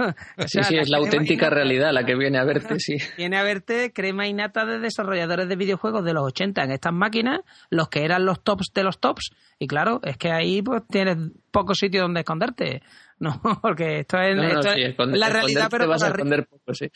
sí 0.46 0.62
sí 0.62 0.76
es 0.78 0.88
la 0.88 0.96
auténtica 0.96 1.50
realidad 1.50 1.92
la 1.92 2.04
que 2.04 2.16
viene 2.16 2.38
a 2.38 2.44
verte 2.44 2.80
sí. 2.80 2.96
Viene 3.18 3.36
a 3.36 3.42
verte 3.42 3.92
crema 3.92 4.26
innata 4.26 4.64
de 4.64 4.78
desarrolladores 4.78 5.48
de 5.48 5.56
videojuegos 5.56 6.02
de 6.02 6.14
los 6.14 6.24
80 6.24 6.64
en 6.64 6.72
estas 6.72 6.94
máquinas 6.94 7.40
los 7.68 7.88
que 7.88 8.04
eran 8.04 8.24
los 8.24 8.42
tops 8.42 8.72
de 8.74 8.84
los 8.84 9.00
tops. 9.00 9.32
Y 9.58 9.66
claro 9.66 10.00
es 10.02 10.16
que 10.16 10.32
ahí 10.32 10.62
pues 10.62 10.82
tienes 10.88 11.18
poco 11.50 11.74
sitio 11.74 12.02
donde 12.02 12.20
esconderte 12.20 12.82
no, 13.22 13.40
porque 13.62 14.00
esto 14.00 14.18
es, 14.18 14.36
la 14.36 15.28
realidad, 15.28 15.68
pero 15.70 15.88
vas 15.88 16.02
a 16.02 16.08
esconder 16.08 16.46
poco, 16.46 16.74
sí. 16.74 16.90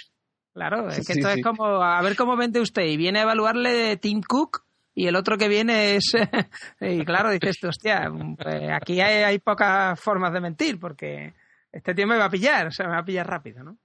Claro, 0.52 0.88
es 0.88 1.06
que 1.06 1.12
esto 1.12 1.28
es 1.28 1.42
como, 1.42 1.82
a 1.82 2.00
ver 2.02 2.16
cómo 2.16 2.36
vende 2.36 2.60
usted 2.60 2.84
y 2.86 2.96
viene 2.96 3.18
a 3.18 3.22
evaluarle 3.22 3.98
Tim 3.98 4.22
Cook 4.22 4.64
y 4.94 5.06
el 5.06 5.14
otro 5.14 5.36
que 5.36 5.48
viene 5.48 5.96
es, 5.96 6.12
y 6.80 7.04
claro, 7.04 7.30
dices, 7.30 7.62
hostia, 7.62 8.10
pues 8.36 8.62
aquí 8.72 9.00
hay, 9.00 9.38
pocas 9.38 10.00
formas 10.00 10.32
de 10.32 10.40
mentir 10.40 10.80
porque 10.80 11.34
este 11.70 11.94
tío 11.94 12.06
me 12.06 12.16
va 12.16 12.24
a 12.24 12.30
pillar, 12.30 12.68
o 12.68 12.70
sea, 12.70 12.86
me 12.86 12.94
va 12.94 13.00
a 13.00 13.04
pillar 13.04 13.26
rápido, 13.26 13.62
¿no? 13.62 13.76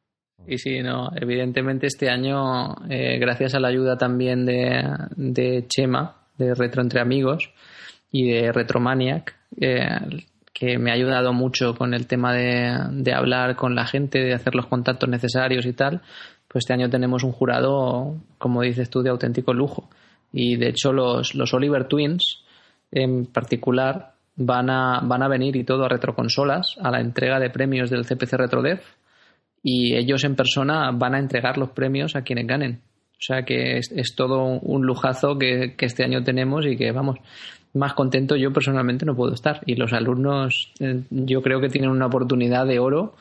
Y 0.48 0.58
sí, 0.58 0.82
no, 0.82 1.10
evidentemente 1.16 1.88
este 1.88 2.10
año, 2.10 2.74
eh, 2.90 3.20
gracias 3.20 3.54
a 3.54 3.60
la 3.60 3.68
ayuda 3.68 3.98
también 3.98 4.46
de, 4.46 4.82
de 5.16 5.68
Chema, 5.68 6.26
de 6.38 6.56
Retro 6.56 6.82
Entre 6.82 7.02
Amigos 7.02 7.54
y 8.12 8.32
de 8.32 8.52
Retromaniac, 8.52 9.36
eh, 9.60 9.86
que 10.53 10.78
me 10.78 10.91
ha 10.91 10.95
ayudado 10.95 11.34
mucho 11.34 11.76
con 11.76 11.94
el 11.94 12.07
tema 12.07 12.34
de, 12.34 13.14
hablar 13.14 13.56
con 13.56 13.76
la 13.76 13.86
gente, 13.86 14.19
de 14.19 14.34
hacer 14.34 14.56
los 14.56 14.68
contactos 14.68 15.10
necesarios 15.10 15.65
y 15.65 15.73
tal, 15.73 16.02
pues 16.48 16.64
este 16.64 16.73
año 16.73 16.90
tenemos 16.90 17.23
un 17.23 17.32
jurado, 17.32 18.15
como 18.38 18.61
dices 18.61 18.90
tú, 18.90 19.02
de 19.02 19.10
auténtico 19.10 19.53
lujo. 19.53 19.90
Y 20.34 20.57
de 20.57 20.69
hecho 20.69 20.91
los, 20.91 21.36
los 21.36 21.53
Oliver 21.53 21.88
Twins 21.88 22.44
en 22.91 23.26
particular 23.26 24.14
van 24.36 24.69
a, 24.69 24.99
van 25.02 25.23
a 25.23 25.28
venir 25.28 25.56
y 25.56 25.64
todo 25.64 25.86
a 25.86 25.90
retroconsolas, 25.90 26.76
a 26.82 26.91
la 26.91 26.99
entrega 26.99 27.40
de 27.40 27.49
premios 27.49 27.90
del 27.90 28.06
CPC 28.06 28.34
RetroDev 28.34 28.82
y 29.64 29.95
ellos 29.95 30.23
en 30.23 30.36
persona 30.36 30.91
van 30.91 31.15
a 31.15 31.19
entregar 31.19 31.57
los 31.57 31.69
premios 31.69 32.15
a 32.15 32.23
quienes 32.23 32.48
ganen. 32.48 32.82
O 33.14 33.23
sea 33.23 33.44
que 33.44 33.78
es, 33.78 34.15
todo 34.15 34.44
un 34.44 34.86
lujazo 34.86 35.38
que, 35.38 35.76
que, 35.78 35.86
este 35.86 36.03
año 36.03 36.23
tenemos 36.23 36.65
y 36.65 36.76
que, 36.76 36.91
vamos, 36.91 37.19
más 37.73 37.93
contento 37.93 38.35
yo 38.35 38.52
personalmente 38.52 39.06
no 39.06 39.15
puedo 39.15 39.34
estar. 39.34 39.61
Y 39.65 39.76
los 39.76 39.93
alumnos 39.93 40.72
eh, 40.80 41.03
yo 41.10 41.41
creo 41.41 41.61
que 41.61 41.69
tienen 41.69 41.89
una 41.89 42.07
oportunidad 42.07 42.65
de 42.65 42.80
oro, 42.80 43.15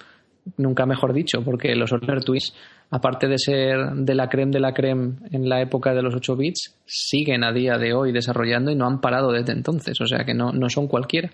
nunca 0.56 0.86
mejor 0.86 1.12
dicho, 1.12 1.43
porque 1.44 1.74
los 1.74 1.93
Oliver 1.93 2.24
Twins, 2.24 2.55
aparte 2.90 3.28
de 3.28 3.39
ser 3.39 3.93
de 3.93 4.14
la 4.14 4.28
creme 4.28 4.52
de 4.52 4.60
la 4.60 4.74
creme 4.74 5.14
en 5.31 5.48
la 5.48 5.60
época 5.60 5.94
de 5.94 6.02
los 6.02 6.14
8 6.14 6.36
bits, 6.36 6.77
siguen 6.85 7.44
a 7.44 7.52
día 7.52 7.78
de 7.78 7.93
hoy 7.93 8.12
desarrollando 8.12 8.70
y 8.70 8.74
no 8.74 8.86
han 8.86 9.01
parado 9.01 9.32
desde 9.32 9.52
entonces. 9.52 10.01
O 10.01 10.06
sea 10.06 10.24
que 10.24 10.35
no, 10.35 10.52
no 10.52 10.68
son 10.68 10.89
cualquiera. 10.89 11.31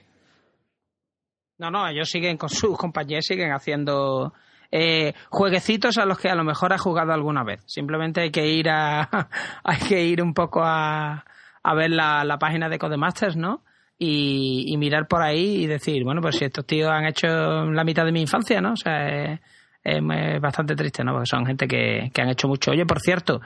No, 1.58 1.70
no, 1.70 1.88
ellos 1.88 2.10
siguen 2.10 2.36
con 2.36 2.50
sus 2.50 2.76
compañeros, 2.76 3.24
siguen 3.24 3.50
haciendo 3.50 4.34
eh, 4.70 5.14
jueguecitos 5.30 5.96
a 5.96 6.04
los 6.04 6.18
que 6.18 6.28
a 6.28 6.34
lo 6.34 6.44
mejor 6.44 6.74
ha 6.74 6.78
jugado 6.78 7.12
alguna 7.12 7.44
vez. 7.44 7.62
Simplemente 7.64 8.20
hay 8.20 8.30
que 8.30 8.46
ir 8.46 8.68
a, 8.68 9.08
hay 9.64 9.78
que 9.88 10.04
ir 10.04 10.22
un 10.22 10.34
poco 10.34 10.60
a, 10.62 11.24
a 11.66 11.74
ver 11.74 11.90
la, 11.90 12.22
la 12.22 12.38
página 12.38 12.68
de 12.68 12.78
Codemasters, 12.78 13.36
¿no? 13.36 13.64
Y, 13.98 14.66
y, 14.68 14.76
mirar 14.76 15.08
por 15.08 15.22
ahí 15.22 15.64
y 15.64 15.66
decir, 15.66 16.04
bueno, 16.04 16.20
pues 16.20 16.36
si 16.36 16.44
estos 16.44 16.64
tíos 16.64 16.90
han 16.92 17.06
hecho 17.06 17.26
la 17.26 17.82
mitad 17.82 18.04
de 18.04 18.12
mi 18.12 18.20
infancia, 18.20 18.60
¿no? 18.60 18.74
O 18.74 18.76
sea, 18.76 19.08
es, 19.08 19.40
es 19.82 20.40
bastante 20.40 20.76
triste, 20.76 21.02
¿no? 21.02 21.12
Porque 21.12 21.26
son 21.26 21.44
gente 21.44 21.66
que, 21.66 22.10
que 22.14 22.22
han 22.22 22.28
hecho 22.28 22.46
mucho. 22.46 22.70
Oye, 22.70 22.86
por 22.86 23.00
cierto, 23.00 23.40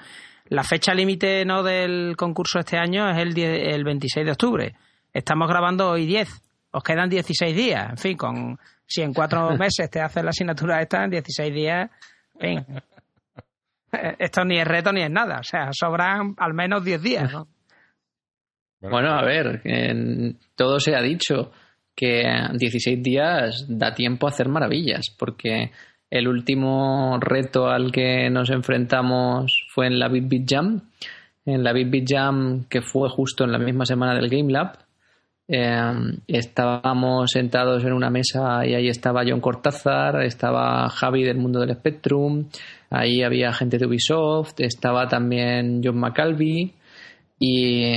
la 0.49 0.63
fecha 0.65 0.93
límite 0.93 1.47
no 1.47 1.63
del 1.63 2.15
concurso 2.15 2.59
este 2.59 2.77
año 2.77 3.09
es 3.09 3.17
el, 3.17 3.39
el 3.39 3.85
26 3.85 4.27
de 4.27 4.33
octubre. 4.33 4.75
Estamos 5.15 5.49
grabando 5.49 5.89
hoy 5.89 6.05
10. 6.05 6.29
Os 6.73 6.83
quedan 6.83 7.09
16 7.09 7.57
días. 7.57 7.89
En 7.89 7.97
fin, 7.97 8.17
con 8.19 8.59
si 8.85 9.01
en 9.01 9.15
cuatro 9.15 9.51
meses 9.57 9.89
te 9.89 10.03
haces 10.03 10.23
la 10.23 10.31
asignatura 10.31 10.83
esta, 10.83 11.05
en 11.05 11.11
16 11.11 11.55
días, 11.55 11.91
en 12.39 12.65
fin. 12.67 12.83
Esto 14.19 14.45
ni 14.45 14.59
es 14.59 14.69
reto 14.69 14.93
ni 14.93 15.01
es 15.01 15.11
nada. 15.11 15.39
O 15.39 15.45
sea, 15.45 15.71
sobran 15.73 16.35
al 16.37 16.53
menos 16.53 16.85
10 16.85 17.01
días, 17.01 17.33
¿no? 17.33 17.49
Bueno, 18.81 19.11
a 19.11 19.23
ver, 19.25 19.63
todo 20.55 20.81
se 20.81 20.95
ha 20.95 21.03
dicho 21.03 21.53
que 21.95 22.23
16 22.55 23.03
días 23.03 23.67
da 23.69 23.95
tiempo 23.95 24.27
a 24.27 24.31
hacer 24.31 24.49
maravillas, 24.49 25.15
porque 25.19 25.71
el 26.09 26.29
último 26.29 27.19
reto 27.21 27.69
al 27.69 27.93
que 27.93 28.31
nos 28.31 28.51
enfrentamos 28.51 29.67
fue 29.69 29.87
en 29.87 29.99
la 29.99 30.09
Big 30.09 30.27
Beat 30.29 30.45
Jam. 30.49 30.81
En 31.45 31.63
la 31.63 31.73
Big 31.73 31.91
Beat 31.91 32.07
Jam, 32.09 32.65
que 32.69 32.81
fue 32.81 33.09
justo 33.09 33.45
en 33.45 33.53
la 33.53 33.59
misma 33.59 33.85
semana 33.85 34.15
del 34.15 34.29
Game 34.29 34.51
Lab, 34.51 34.79
eh, 35.53 35.93
estábamos 36.29 37.33
sentados 37.33 37.85
en 37.85 37.93
una 37.93 38.09
mesa 38.09 38.65
y 38.65 38.75
ahí 38.75 38.89
estaba 38.89 39.25
John 39.27 39.41
Cortázar, 39.41 40.23
estaba 40.23 40.89
Javi 40.89 41.25
del 41.25 41.39
mundo 41.39 41.61
del 41.61 41.75
Spectrum, 41.75 42.47
ahí 42.89 43.23
había 43.23 43.53
gente 43.53 43.77
de 43.77 43.87
Ubisoft, 43.87 44.61
estaba 44.61 45.09
también 45.09 45.81
John 45.83 45.99
McAlvey 45.99 46.73
y, 47.41 47.95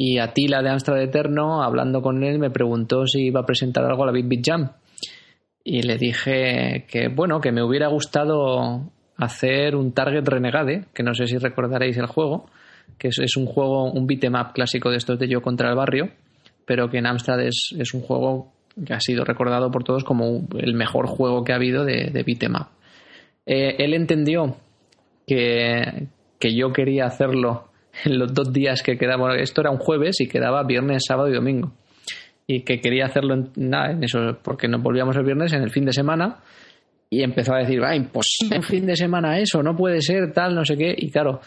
y 0.00 0.20
Atila 0.20 0.62
de 0.62 0.70
Amstrad 0.70 1.02
Eterno, 1.02 1.60
hablando 1.60 2.00
con 2.00 2.22
él, 2.22 2.38
me 2.38 2.50
preguntó 2.50 3.04
si 3.04 3.26
iba 3.26 3.40
a 3.40 3.46
presentar 3.46 3.84
algo 3.84 4.04
a 4.04 4.06
la 4.06 4.12
Big 4.12 4.28
Beat 4.28 4.42
Jam 4.46 4.70
y 5.64 5.82
le 5.82 5.98
dije 5.98 6.86
que, 6.88 7.08
bueno, 7.08 7.40
que 7.40 7.50
me 7.50 7.64
hubiera 7.64 7.88
gustado 7.88 8.90
hacer 9.16 9.74
un 9.74 9.92
Target 9.92 10.26
Renegade, 10.26 10.84
que 10.94 11.02
no 11.02 11.14
sé 11.14 11.26
si 11.26 11.36
recordaréis 11.36 11.98
el 11.98 12.06
juego, 12.06 12.46
que 12.96 13.08
es, 13.08 13.36
un 13.36 13.46
juego, 13.46 13.92
un 13.92 14.06
beatmap 14.06 14.54
clásico 14.54 14.88
de 14.88 14.98
estos 14.98 15.18
de 15.18 15.28
Yo 15.28 15.42
contra 15.42 15.68
el 15.68 15.74
barrio, 15.74 16.10
pero 16.64 16.88
que 16.88 16.98
en 16.98 17.06
Amstrad 17.06 17.40
es, 17.42 17.74
un 17.92 18.00
juego 18.00 18.52
que 18.86 18.94
ha 18.94 19.00
sido 19.00 19.24
recordado 19.24 19.70
por 19.72 19.82
todos 19.82 20.04
como 20.04 20.46
el 20.56 20.74
mejor 20.74 21.08
juego 21.08 21.42
que 21.42 21.52
ha 21.52 21.56
habido 21.56 21.84
de, 21.84 22.10
de 22.12 22.22
beatmap. 22.22 22.68
Eh, 23.44 23.74
él 23.78 23.94
entendió 23.94 24.56
que, 25.26 26.06
que 26.38 26.54
yo 26.54 26.72
quería 26.72 27.06
hacerlo 27.06 27.67
en 28.04 28.18
los 28.18 28.32
dos 28.32 28.52
días 28.52 28.82
que 28.82 28.96
quedaban. 28.96 29.38
Esto 29.38 29.60
era 29.60 29.70
un 29.70 29.78
jueves 29.78 30.20
y 30.20 30.28
quedaba 30.28 30.62
viernes, 30.64 31.04
sábado 31.06 31.28
y 31.28 31.34
domingo 31.34 31.72
y 32.50 32.62
que 32.62 32.80
quería 32.80 33.04
hacerlo 33.04 33.34
en, 33.34 33.50
nada, 33.56 33.92
en 33.92 34.02
eso, 34.02 34.38
porque 34.42 34.66
nos 34.68 34.82
volvíamos 34.82 35.14
el 35.16 35.22
viernes 35.22 35.52
en 35.52 35.62
el 35.62 35.70
fin 35.70 35.84
de 35.84 35.92
semana 35.92 36.38
y 37.10 37.22
empezó 37.22 37.54
a 37.54 37.58
decir, 37.58 37.80
va, 37.82 37.94
imposible 37.94 38.56
en 38.56 38.62
fin 38.62 38.86
de 38.86 38.96
semana 38.96 39.38
eso, 39.38 39.62
no 39.62 39.76
puede 39.76 40.00
ser 40.00 40.32
tal, 40.32 40.54
no 40.54 40.64
sé 40.64 40.76
qué. 40.76 40.94
Y 40.96 41.10
claro, 41.10 41.40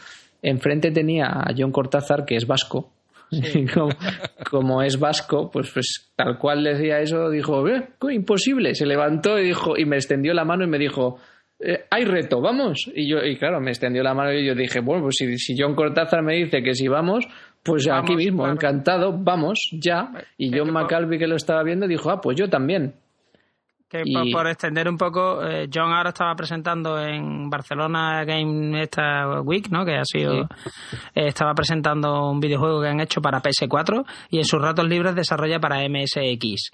enfrente 0.43 0.91
tenía 0.91 1.25
a 1.25 1.53
John 1.57 1.71
Cortázar, 1.71 2.23
que 2.23 2.35
es 2.35 2.45
vasco. 2.45 2.91
como, 4.51 4.81
es 4.83 4.99
vasco, 4.99 5.49
pues, 5.49 5.71
pues 5.71 6.11
tal 6.15 6.37
cual 6.37 6.63
decía 6.63 6.99
eso, 6.99 7.29
dijo, 7.29 7.67
eh, 7.67 7.89
imposible. 8.11 8.75
Se 8.75 8.85
levantó 8.85 9.39
y 9.39 9.45
dijo, 9.45 9.77
y 9.77 9.85
me 9.85 9.95
extendió 9.95 10.33
la 10.33 10.45
mano 10.45 10.65
y 10.65 10.67
me 10.67 10.77
dijo, 10.77 11.17
eh, 11.63 11.85
hay 11.89 12.05
reto, 12.05 12.41
vamos. 12.41 12.89
Y 12.93 13.07
yo, 13.07 13.23
y 13.23 13.37
claro, 13.37 13.59
me 13.59 13.71
extendió 13.71 14.03
la 14.03 14.13
mano 14.13 14.33
y 14.33 14.45
yo 14.45 14.55
dije, 14.55 14.79
bueno, 14.79 15.03
pues 15.03 15.15
si, 15.17 15.37
si 15.37 15.55
John 15.57 15.75
Cortázar 15.75 16.23
me 16.23 16.35
dice 16.35 16.63
que 16.63 16.73
si 16.73 16.87
vamos, 16.87 17.27
pues 17.63 17.87
aquí 17.87 18.15
mismo, 18.15 18.47
encantado, 18.47 19.15
vamos, 19.17 19.69
ya. 19.71 20.11
Y 20.37 20.57
John 20.57 20.71
McAlvey, 20.71 21.19
que 21.19 21.27
lo 21.27 21.35
estaba 21.35 21.63
viendo, 21.63 21.87
dijo, 21.87 22.09
ah, 22.09 22.19
pues 22.19 22.37
yo 22.37 22.49
también. 22.49 22.95
Que 23.87 24.03
por, 24.31 24.47
extender 24.47 24.87
un 24.87 24.97
poco, 24.97 25.45
eh, 25.45 25.67
John 25.71 25.91
ahora 25.91 26.09
estaba 26.09 26.33
presentando 26.33 26.97
en 26.97 27.49
Barcelona 27.49 28.23
Game 28.23 28.81
esta 28.81 29.41
Week, 29.41 29.67
¿no? 29.69 29.83
Que 29.83 29.97
ha 29.97 30.05
sido. 30.05 30.43
Eh, 31.13 31.27
estaba 31.27 31.53
presentando 31.53 32.31
un 32.31 32.39
videojuego 32.39 32.81
que 32.81 32.87
han 32.87 33.01
hecho 33.01 33.21
para 33.21 33.41
PS4 33.41 34.05
y 34.29 34.37
en 34.37 34.45
sus 34.45 34.61
ratos 34.61 34.87
libres 34.87 35.13
desarrolla 35.13 35.59
para 35.59 35.81
MSX. 35.89 36.71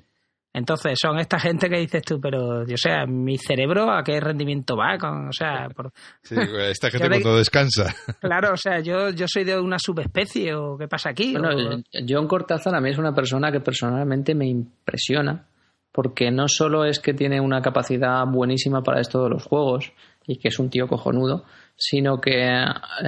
Entonces, 0.57 0.97
son 0.99 1.19
esta 1.19 1.37
gente 1.39 1.69
que 1.69 1.77
dices 1.77 2.01
tú, 2.01 2.19
pero, 2.19 2.61
o 2.61 2.77
sea, 2.77 3.05
mi 3.05 3.37
cerebro, 3.37 3.91
¿a 3.91 4.01
qué 4.03 4.19
rendimiento 4.19 4.75
va? 4.75 4.97
Con, 4.97 5.27
o 5.27 5.31
sea, 5.31 5.67
por... 5.69 5.91
sí, 6.23 6.35
esta 6.71 6.89
gente 6.89 7.21
cuando 7.21 7.37
descansa. 7.37 7.93
Claro, 8.19 8.53
o 8.53 8.57
sea, 8.57 8.79
yo, 8.79 9.11
yo 9.11 9.27
soy 9.27 9.43
de 9.43 9.59
una 9.59 9.77
subespecie, 9.77 10.55
¿o 10.55 10.75
qué 10.75 10.87
pasa 10.87 11.11
aquí? 11.11 11.33
Bueno, 11.37 11.83
John 12.09 12.27
Cortázar 12.27 12.73
a 12.73 12.81
mí 12.81 12.89
es 12.89 12.97
una 12.97 13.13
persona 13.13 13.51
que 13.51 13.59
personalmente 13.59 14.33
me 14.33 14.47
impresiona, 14.47 15.45
porque 15.91 16.31
no 16.31 16.47
solo 16.47 16.85
es 16.85 16.99
que 16.99 17.13
tiene 17.13 17.39
una 17.39 17.61
capacidad 17.61 18.25
buenísima 18.25 18.81
para 18.81 18.99
esto 18.99 19.23
de 19.23 19.29
los 19.29 19.43
juegos, 19.43 19.93
y 20.25 20.37
que 20.37 20.47
es 20.47 20.57
un 20.57 20.71
tío 20.71 20.87
cojonudo, 20.87 21.45
sino 21.75 22.19
que, 22.19 22.49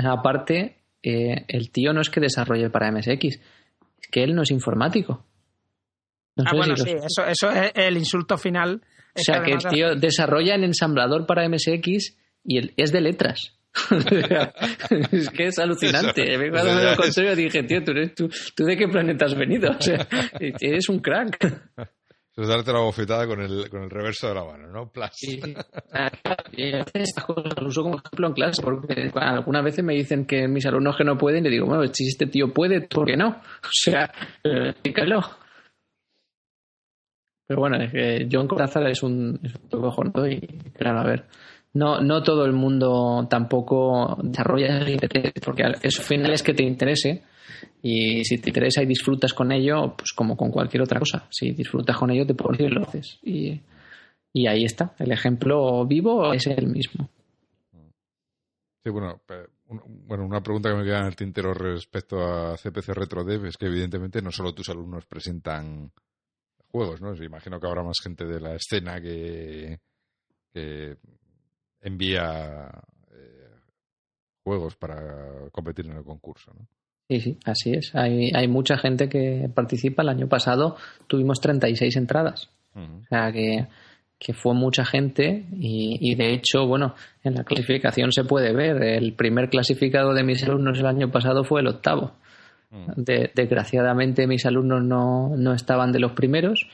aparte, 0.07 0.77
eh, 1.01 1.45
el 1.47 1.71
tío 1.71 1.93
no 1.93 2.01
es 2.01 2.11
que 2.11 2.21
desarrolle 2.21 2.69
para 2.69 2.91
MSX, 2.91 3.23
es 3.23 4.07
que 4.11 4.23
él 4.23 4.35
no 4.35 4.43
es 4.43 4.51
informático 4.51 5.25
ah, 6.45 6.51
bueno, 6.55 6.75
sí, 6.75 6.91
eso, 6.91 7.25
eso 7.25 7.49
es 7.49 7.71
el 7.75 7.97
insulto 7.97 8.37
final. 8.37 8.81
O 9.15 9.21
sea, 9.21 9.41
que 9.41 9.51
el 9.51 9.59
tío 9.59 9.95
desarrolla 9.95 10.55
en 10.55 10.63
ensamblador 10.63 11.25
para 11.25 11.47
MSX 11.47 12.17
y 12.43 12.81
es 12.81 12.91
de 12.91 13.01
letras. 13.01 13.59
es 15.11 15.29
que 15.29 15.47
es 15.47 15.59
alucinante. 15.59 16.25
Cuando 16.51 16.73
me 16.73 16.83
lo 16.83 16.95
conté, 16.95 17.35
dije, 17.35 17.63
tío, 17.63 17.83
¿tú, 17.83 18.29
tú, 18.55 18.63
de 18.63 18.77
qué 18.77 18.87
planeta 18.87 19.25
has 19.25 19.35
venido? 19.35 19.71
O 19.71 19.81
sea, 19.81 20.07
eres 20.39 20.89
un 20.89 20.99
crack. 20.99 21.37
Es 22.39 22.47
darte 22.47 22.71
la 22.71 22.79
bofetada 22.79 23.27
con 23.27 23.41
el, 23.41 23.69
con 23.69 23.83
el 23.83 23.89
reverso 23.89 24.29
de 24.29 24.35
la 24.35 24.45
mano, 24.45 24.69
¿no? 24.69 24.89
Plus. 24.89 25.09
Sí. 25.11 25.41
Estas 26.53 27.25
cosas 27.25 27.53
lo 27.59 27.67
uso 27.67 27.83
como 27.83 27.97
ejemplo 27.97 28.27
en 28.27 28.33
clase, 28.33 28.61
porque 28.61 29.11
algunas 29.13 29.61
veces 29.61 29.83
me 29.83 29.93
dicen 29.93 30.25
que 30.25 30.47
mis 30.47 30.65
alumnos 30.65 30.95
que 30.95 31.03
no 31.03 31.17
pueden, 31.17 31.43
le 31.43 31.49
digo, 31.49 31.65
bueno, 31.65 31.83
si 31.93 32.07
este 32.07 32.27
tío 32.27 32.53
puede, 32.53 32.87
¿por 32.87 33.05
qué 33.05 33.17
no? 33.17 33.27
O 33.27 33.69
sea, 33.69 34.09
explícalo. 34.41 35.19
Pero 37.49 37.61
bueno, 37.61 37.77
es 37.77 37.91
que 37.91 38.29
John 38.31 38.47
Cortázar 38.47 38.87
es 38.91 39.01
un, 39.01 39.39
es 39.41 39.55
un 39.71 40.31
y 40.31 40.39
claro, 40.69 40.99
a 40.99 41.03
ver, 41.03 41.25
no, 41.73 41.99
no 41.99 42.21
todo 42.21 42.45
el 42.45 42.53
mundo 42.53 43.25
tampoco 43.27 44.19
desarrolla 44.21 44.85
porque 45.43 45.63
eso 45.81 46.03
final 46.03 46.31
es 46.31 46.43
que 46.43 46.53
te 46.53 46.61
interese 46.61 47.23
y 47.81 48.23
si 48.23 48.37
te 48.37 48.51
interesa 48.51 48.83
y 48.83 48.85
disfrutas 48.85 49.33
con 49.33 49.51
ello, 49.51 49.95
pues 49.97 50.13
como 50.13 50.37
con 50.37 50.51
cualquier 50.51 50.83
otra 50.83 50.99
cosa, 50.99 51.25
si 51.31 51.49
disfrutas 51.53 51.97
con 51.97 52.11
ello 52.11 52.23
te 52.23 52.35
pones 52.35 52.61
y 52.61 52.67
lo 52.67 52.83
haces. 52.83 53.17
Y, 53.23 53.59
y 54.31 54.45
ahí 54.45 54.65
está, 54.65 54.93
el 54.99 55.11
ejemplo 55.11 55.87
vivo 55.87 56.31
es 56.31 56.45
el 56.45 56.67
mismo. 56.67 57.09
Sí, 58.83 58.91
bueno, 58.91 59.23
bueno, 60.05 60.23
una 60.23 60.43
pregunta 60.43 60.69
que 60.69 60.75
me 60.75 60.83
queda 60.83 60.99
en 60.99 61.07
el 61.07 61.15
tintero 61.15 61.51
respecto 61.55 62.21
a 62.21 62.55
CPC 62.57 62.89
RetroDev 62.89 63.47
es 63.47 63.57
que 63.57 63.65
evidentemente 63.65 64.21
no 64.21 64.29
solo 64.29 64.53
tus 64.53 64.69
alumnos 64.69 65.07
presentan 65.07 65.91
juegos, 66.71 67.01
¿no? 67.01 67.13
Imagino 67.23 67.59
que 67.59 67.67
habrá 67.67 67.83
más 67.83 67.97
gente 68.01 68.25
de 68.25 68.39
la 68.39 68.55
escena 68.55 69.01
que, 69.01 69.79
envía 71.81 72.69
eh, 73.11 73.49
juegos 74.43 74.75
para 74.75 75.49
competir 75.51 75.85
en 75.85 75.97
el 75.97 76.03
concurso, 76.03 76.53
¿no? 76.53 76.67
Sí, 77.09 77.19
sí, 77.21 77.37
así 77.45 77.71
es. 77.71 77.95
Hay, 77.95 78.29
hay 78.35 78.47
mucha 78.47 78.77
gente 78.77 79.09
que 79.09 79.49
participa. 79.53 80.03
El 80.03 80.09
año 80.09 80.27
pasado 80.27 80.75
tuvimos 81.07 81.39
36 81.39 81.95
entradas. 81.95 82.49
O 82.75 83.03
sea 83.09 83.31
que, 83.31 83.67
que, 84.19 84.33
fue 84.33 84.53
mucha 84.53 84.85
gente 84.85 85.47
y, 85.53 85.97
y, 85.99 86.13
de 86.13 86.33
hecho, 86.33 86.67
bueno, 86.67 86.93
en 87.23 87.33
la 87.33 87.43
clasificación 87.43 88.11
se 88.11 88.25
puede 88.25 88.53
ver. 88.53 88.81
El 88.83 89.13
primer 89.13 89.49
clasificado 89.49 90.13
de 90.13 90.23
mis 90.23 90.43
alumnos 90.43 90.77
el 90.77 90.85
año 90.85 91.11
pasado 91.11 91.43
fue 91.43 91.61
el 91.61 91.67
octavo. 91.67 92.13
Mm. 92.71 93.01
desgraciadamente 93.33 94.27
mis 94.27 94.45
alumnos 94.45 94.83
no, 94.83 95.35
no, 95.35 95.53
estaban 95.53 95.91
de 95.91 95.99
los 95.99 96.11
primeros. 96.11 96.67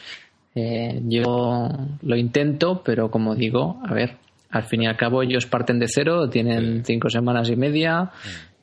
Eh, 0.53 1.01
yo 1.03 1.69
lo 2.01 2.15
intento, 2.15 2.81
pero 2.84 3.09
como 3.09 3.35
digo, 3.35 3.81
a 3.85 3.93
ver, 3.93 4.17
al 4.49 4.63
fin 4.63 4.84
y 4.84 4.88
al 4.88 4.97
cabo 4.97 5.22
ellos 5.22 5.45
parten 5.45 5.80
de 5.80 5.88
cero, 5.88 6.30
tienen 6.30 6.84
cinco 6.85 7.09
semanas 7.09 7.49
y 7.49 7.55
media 7.55 8.03
mm. 8.03 8.09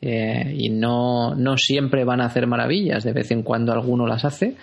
eh, 0.02 0.54
y 0.58 0.70
no, 0.70 1.34
no 1.34 1.56
siempre 1.56 2.04
van 2.04 2.20
a 2.20 2.26
hacer 2.26 2.46
maravillas, 2.46 3.04
de 3.04 3.12
vez 3.12 3.30
en 3.30 3.42
cuando 3.42 3.72
alguno 3.72 4.06
las 4.06 4.24
hace, 4.24 4.56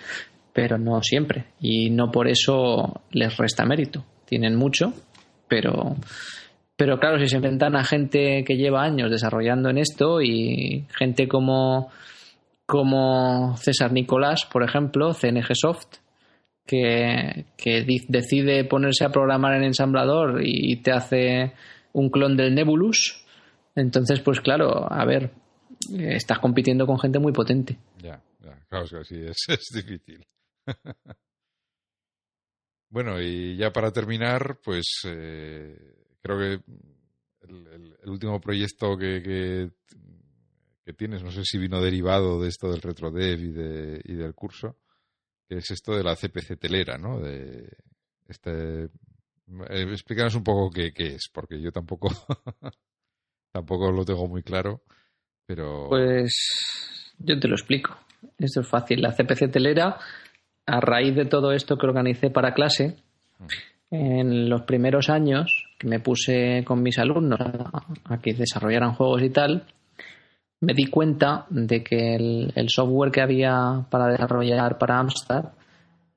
pero 0.52 0.78
no 0.78 1.02
siempre. 1.02 1.46
Y 1.60 1.90
no 1.90 2.10
por 2.10 2.28
eso 2.28 3.02
les 3.10 3.36
resta 3.36 3.64
mérito. 3.64 4.04
Tienen 4.26 4.54
mucho, 4.54 4.92
pero, 5.48 5.96
pero 6.76 6.98
claro, 6.98 7.18
si 7.18 7.28
se 7.28 7.36
enfrentan 7.36 7.74
a 7.76 7.84
gente 7.84 8.44
que 8.44 8.56
lleva 8.56 8.82
años 8.84 9.10
desarrollando 9.10 9.70
en 9.70 9.78
esto 9.78 10.22
y 10.22 10.84
gente 10.96 11.26
como 11.26 11.90
como 12.70 13.56
César 13.56 13.90
Nicolás, 13.90 14.46
por 14.46 14.62
ejemplo, 14.62 15.12
CNG 15.12 15.56
Soft, 15.56 15.96
que, 16.64 17.46
que 17.56 17.84
decide 18.06 18.64
ponerse 18.64 19.04
a 19.04 19.08
programar 19.08 19.56
en 19.56 19.64
ensamblador 19.64 20.40
y 20.40 20.76
te 20.76 20.92
hace 20.92 21.52
un 21.92 22.10
clon 22.10 22.36
del 22.36 22.54
Nebulus, 22.54 23.26
entonces, 23.74 24.20
pues 24.20 24.40
claro, 24.40 24.86
a 24.88 25.04
ver, 25.04 25.32
estás 25.98 26.38
compitiendo 26.38 26.86
con 26.86 27.00
gente 27.00 27.18
muy 27.18 27.32
potente. 27.32 27.76
Ya, 28.00 28.22
ya 28.38 28.56
claro 28.68 28.86
que 28.88 29.04
sí, 29.04 29.16
es, 29.20 29.36
es 29.48 29.66
difícil. 29.74 30.24
bueno, 32.88 33.20
y 33.20 33.56
ya 33.56 33.72
para 33.72 33.90
terminar, 33.90 34.60
pues 34.62 34.86
eh, 35.06 35.76
creo 36.22 36.38
que 36.38 36.60
el, 37.48 37.96
último 38.04 38.40
proyecto 38.40 38.96
que, 38.96 39.70
tienes, 40.92 41.22
no 41.22 41.30
sé 41.30 41.44
si 41.44 41.58
vino 41.58 41.80
derivado 41.80 42.40
de 42.40 42.48
esto 42.48 42.70
del 42.70 42.82
RetroDev 42.82 43.40
y, 43.40 43.50
de, 43.50 44.00
y 44.04 44.14
del 44.14 44.34
curso, 44.34 44.76
que 45.48 45.56
es 45.56 45.70
esto 45.70 45.94
de 45.96 46.04
la 46.04 46.16
CPC 46.16 46.58
telera, 46.58 46.98
¿no? 46.98 47.20
De 47.20 47.68
este, 48.28 48.84
eh, 48.84 48.88
explícanos 49.90 50.34
un 50.34 50.44
poco 50.44 50.70
qué, 50.70 50.92
qué 50.92 51.14
es, 51.14 51.30
porque 51.32 51.60
yo 51.60 51.72
tampoco 51.72 52.08
tampoco 53.52 53.90
lo 53.90 54.04
tengo 54.04 54.26
muy 54.28 54.42
claro, 54.42 54.82
pero... 55.46 55.88
Pues 55.88 57.14
yo 57.18 57.38
te 57.38 57.48
lo 57.48 57.54
explico. 57.54 57.96
Esto 58.38 58.60
es 58.60 58.68
fácil. 58.68 59.02
La 59.02 59.12
CPC 59.12 59.50
telera, 59.50 59.98
a 60.66 60.80
raíz 60.80 61.14
de 61.14 61.26
todo 61.26 61.52
esto 61.52 61.76
que 61.76 61.86
organicé 61.86 62.30
para 62.30 62.54
clase, 62.54 62.96
en 63.90 64.48
los 64.48 64.62
primeros 64.62 65.10
años 65.10 65.68
que 65.78 65.88
me 65.88 66.00
puse 66.00 66.62
con 66.64 66.82
mis 66.82 66.98
alumnos 66.98 67.40
a, 67.40 68.18
que 68.18 68.34
desarrollaran 68.34 68.94
juegos 68.94 69.22
y 69.22 69.30
tal, 69.30 69.66
me 70.60 70.74
di 70.74 70.86
cuenta 70.86 71.46
de 71.48 71.82
que 71.82 72.14
el, 72.14 72.68
software 72.68 73.10
que 73.10 73.22
había 73.22 73.84
para 73.90 74.08
desarrollar 74.08 74.78
para 74.78 74.98
Amstrad 74.98 75.46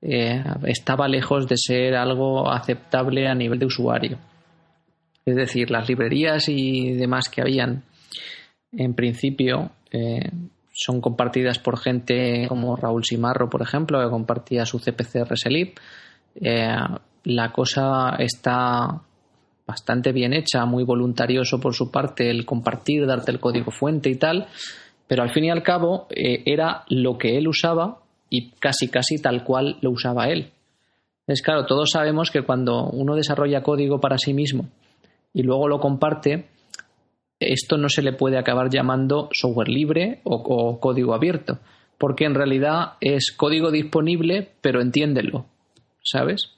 eh, 0.01 0.43
estaba 0.65 1.07
lejos 1.07 1.47
de 1.47 1.55
ser 1.57 1.95
algo 1.95 2.51
aceptable 2.51 3.27
a 3.27 3.35
nivel 3.35 3.59
de 3.59 3.65
usuario. 3.65 4.17
Es 5.25 5.35
decir, 5.35 5.71
las 5.71 5.87
librerías 5.87 6.49
y 6.49 6.91
demás 6.91 7.29
que 7.29 7.41
habían, 7.41 7.83
en 8.73 8.93
principio, 8.93 9.71
eh, 9.91 10.29
son 10.73 10.99
compartidas 10.99 11.59
por 11.59 11.79
gente 11.79 12.45
como 12.49 12.75
Raúl 12.75 13.05
Simarro, 13.05 13.49
por 13.49 13.61
ejemplo, 13.61 14.03
que 14.03 14.09
compartía 14.09 14.65
su 14.65 14.79
CPC 14.79 15.23
Reselip. 15.23 15.77
Eh, 16.35 16.75
la 17.23 17.51
cosa 17.53 18.15
está 18.19 19.01
bastante 19.65 20.11
bien 20.11 20.33
hecha, 20.33 20.65
muy 20.65 20.83
voluntarioso 20.83 21.59
por 21.59 21.73
su 21.73 21.91
parte 21.91 22.29
el 22.29 22.45
compartir, 22.45 23.05
darte 23.05 23.31
el 23.31 23.39
código 23.39 23.71
fuente 23.71 24.09
y 24.09 24.15
tal, 24.15 24.47
pero 25.07 25.23
al 25.23 25.31
fin 25.31 25.45
y 25.45 25.51
al 25.51 25.63
cabo 25.63 26.07
eh, 26.09 26.43
era 26.45 26.83
lo 26.89 27.17
que 27.17 27.37
él 27.37 27.47
usaba 27.47 27.99
y 28.29 28.51
casi 28.51 28.89
casi 28.89 29.21
tal 29.21 29.43
cual 29.43 29.77
lo 29.81 29.91
usaba 29.91 30.27
él. 30.29 30.51
Es 31.27 31.41
claro, 31.41 31.65
todos 31.65 31.91
sabemos 31.91 32.31
que 32.31 32.41
cuando 32.41 32.89
uno 32.89 33.15
desarrolla 33.15 33.63
código 33.63 34.01
para 34.01 34.17
sí 34.17 34.33
mismo 34.33 34.67
y 35.33 35.43
luego 35.43 35.67
lo 35.67 35.79
comparte, 35.79 36.47
esto 37.39 37.77
no 37.77 37.89
se 37.89 38.01
le 38.01 38.13
puede 38.13 38.37
acabar 38.37 38.69
llamando 38.69 39.29
software 39.31 39.69
libre 39.69 40.19
o 40.23 40.79
código 40.79 41.13
abierto, 41.13 41.59
porque 41.97 42.25
en 42.25 42.35
realidad 42.35 42.93
es 42.99 43.31
código 43.31 43.71
disponible, 43.71 44.49
pero 44.61 44.81
entiéndelo, 44.81 45.45
¿sabes? 46.03 46.51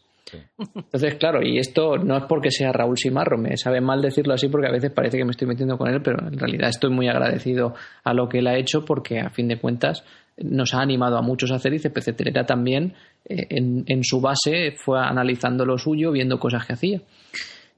Entonces, 0.58 1.16
claro, 1.16 1.42
y 1.42 1.58
esto 1.58 1.98
no 1.98 2.18
es 2.18 2.24
porque 2.24 2.52
sea 2.52 2.72
Raúl 2.72 2.98
Simarro, 2.98 3.38
me 3.38 3.58
sabe 3.58 3.82
mal 3.82 4.02
decirlo 4.02 4.34
así 4.34 4.48
porque 4.48 4.68
a 4.68 4.72
veces 4.72 4.92
parece 4.92 5.18
que 5.18 5.26
me 5.26 5.32
estoy 5.32 5.48
metiendo 5.48 5.78
con 5.78 5.90
él, 5.90 6.02
pero 6.02 6.28
en 6.28 6.38
realidad 6.38 6.70
estoy 6.70 6.90
muy 6.90 7.08
agradecido 7.08 7.76
a 8.04 8.14
lo 8.14 8.28
que 8.28 8.40
él 8.40 8.48
ha 8.48 8.58
hecho 8.58 8.86
porque 8.86 9.20
a 9.20 9.30
fin 9.30 9.48
de 9.48 9.60
cuentas 9.60 10.04
nos 10.38 10.74
ha 10.74 10.82
animado 10.82 11.18
a 11.18 11.22
muchos 11.22 11.52
a 11.52 11.56
hacer 11.56 11.74
y 11.74 11.80
CPC 11.80 12.46
también 12.46 12.94
eh, 13.26 13.48
en, 13.50 14.04
su 14.04 14.20
base 14.20 14.76
fue 14.78 15.00
analizando 15.00 15.66
lo 15.66 15.78
suyo, 15.78 16.12
viendo 16.12 16.40
cosas 16.40 16.66
que 16.66 16.74
hacía. 16.74 17.02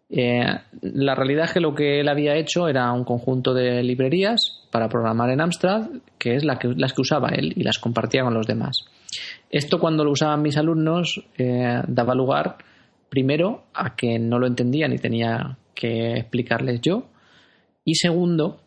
Eh, 0.10 0.46
la 0.82 1.16
realidad 1.16 1.46
es 1.46 1.54
que 1.54 1.60
lo 1.60 1.76
que 1.76 2.00
él 2.00 2.08
había 2.08 2.36
hecho 2.36 2.68
era 2.68 2.92
un 2.94 3.04
conjunto 3.04 3.54
de 3.54 3.84
librerías 3.84 4.64
para 4.72 4.90
programar 4.90 5.30
en 5.30 5.42
Amstrad, 5.42 5.90
que 6.18 6.36
es 6.36 6.44
la 6.44 6.58
que, 6.58 6.70
las 6.70 6.94
que 6.94 7.02
usaba 7.02 7.30
él 7.30 7.54
y 7.56 7.64
las 7.64 7.78
compartía 7.78 8.24
con 8.24 8.34
los 8.34 8.48
demás. 8.48 8.86
Esto 9.50 9.80
cuando 9.80 10.04
lo 10.04 10.12
usaban 10.12 10.42
mis 10.42 10.58
alumnos 10.58 11.22
eh, 11.38 11.82
daba 11.88 12.14
lugar 12.14 12.58
primero 13.10 13.64
a 13.74 13.96
que 13.96 14.20
no 14.20 14.40
lo 14.40 14.48
entendían 14.48 14.94
y 14.94 14.98
tenía 14.98 15.58
que 15.74 16.14
explicarles 16.14 16.82
yo 16.82 17.06
y 17.86 17.96
segundo 17.96 18.60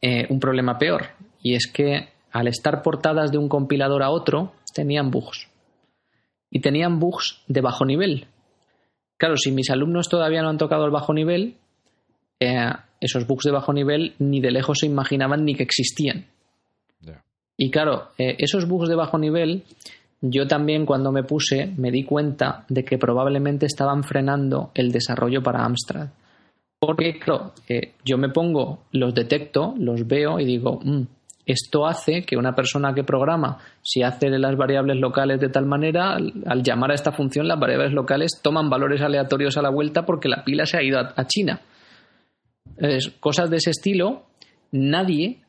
eh, 0.00 0.26
un 0.30 0.40
problema 0.40 0.78
peor 0.78 1.08
y 1.42 1.54
es 1.54 1.70
que 1.70 2.08
al 2.30 2.48
estar 2.48 2.82
portadas 2.82 3.30
de 3.30 3.38
un 3.38 3.48
compilador 3.48 4.02
a 4.02 4.10
otro 4.10 4.52
tenían 4.74 5.10
bugs 5.10 5.48
y 6.50 6.60
tenían 6.60 6.98
bugs 6.98 7.42
de 7.46 7.60
bajo 7.60 7.84
nivel. 7.84 8.26
Claro, 9.18 9.36
si 9.36 9.50
mis 9.50 9.70
alumnos 9.70 10.08
todavía 10.08 10.42
no 10.42 10.48
han 10.48 10.58
tocado 10.58 10.84
el 10.86 10.90
bajo 10.90 11.12
nivel, 11.12 11.56
eh, 12.40 12.72
esos 13.00 13.26
bugs 13.26 13.44
de 13.44 13.50
bajo 13.50 13.72
nivel 13.72 14.14
ni 14.18 14.40
de 14.40 14.50
lejos 14.50 14.78
se 14.80 14.86
imaginaban 14.86 15.44
ni 15.44 15.54
que 15.54 15.64
existían. 15.64 16.26
Y 17.60 17.72
claro, 17.72 18.10
eh, 18.16 18.36
esos 18.38 18.68
bugs 18.68 18.88
de 18.88 18.94
bajo 18.94 19.18
nivel, 19.18 19.64
yo 20.20 20.46
también 20.46 20.86
cuando 20.86 21.10
me 21.10 21.24
puse 21.24 21.74
me 21.76 21.90
di 21.90 22.04
cuenta 22.04 22.64
de 22.68 22.84
que 22.84 22.98
probablemente 22.98 23.66
estaban 23.66 24.04
frenando 24.04 24.70
el 24.74 24.92
desarrollo 24.92 25.42
para 25.42 25.64
Amstrad. 25.64 26.08
Porque, 26.78 27.18
claro, 27.18 27.52
eh, 27.68 27.94
yo 28.04 28.16
me 28.16 28.28
pongo, 28.28 28.84
los 28.92 29.12
detecto, 29.12 29.74
los 29.76 30.06
veo 30.06 30.38
y 30.38 30.44
digo, 30.44 30.78
mm, 30.80 31.02
esto 31.46 31.84
hace 31.84 32.22
que 32.22 32.36
una 32.36 32.54
persona 32.54 32.94
que 32.94 33.02
programa, 33.02 33.58
si 33.82 34.04
hace 34.04 34.30
las 34.30 34.56
variables 34.56 34.98
locales 34.98 35.40
de 35.40 35.48
tal 35.48 35.66
manera, 35.66 36.12
al, 36.14 36.62
llamar 36.62 36.92
a 36.92 36.94
esta 36.94 37.10
función, 37.10 37.48
las 37.48 37.58
variables 37.58 37.92
locales 37.92 38.40
toman 38.40 38.70
valores 38.70 39.02
aleatorios 39.02 39.56
a 39.56 39.62
la 39.62 39.70
vuelta 39.70 40.06
porque 40.06 40.28
la 40.28 40.44
pila 40.44 40.64
se 40.64 40.76
ha 40.76 40.82
ido 40.84 41.00
a, 41.00 41.26
China. 41.26 41.60
cosas 43.18 43.50
de 43.50 43.56
ese 43.56 43.70
estilo, 43.70 44.26
nadie 44.70 45.40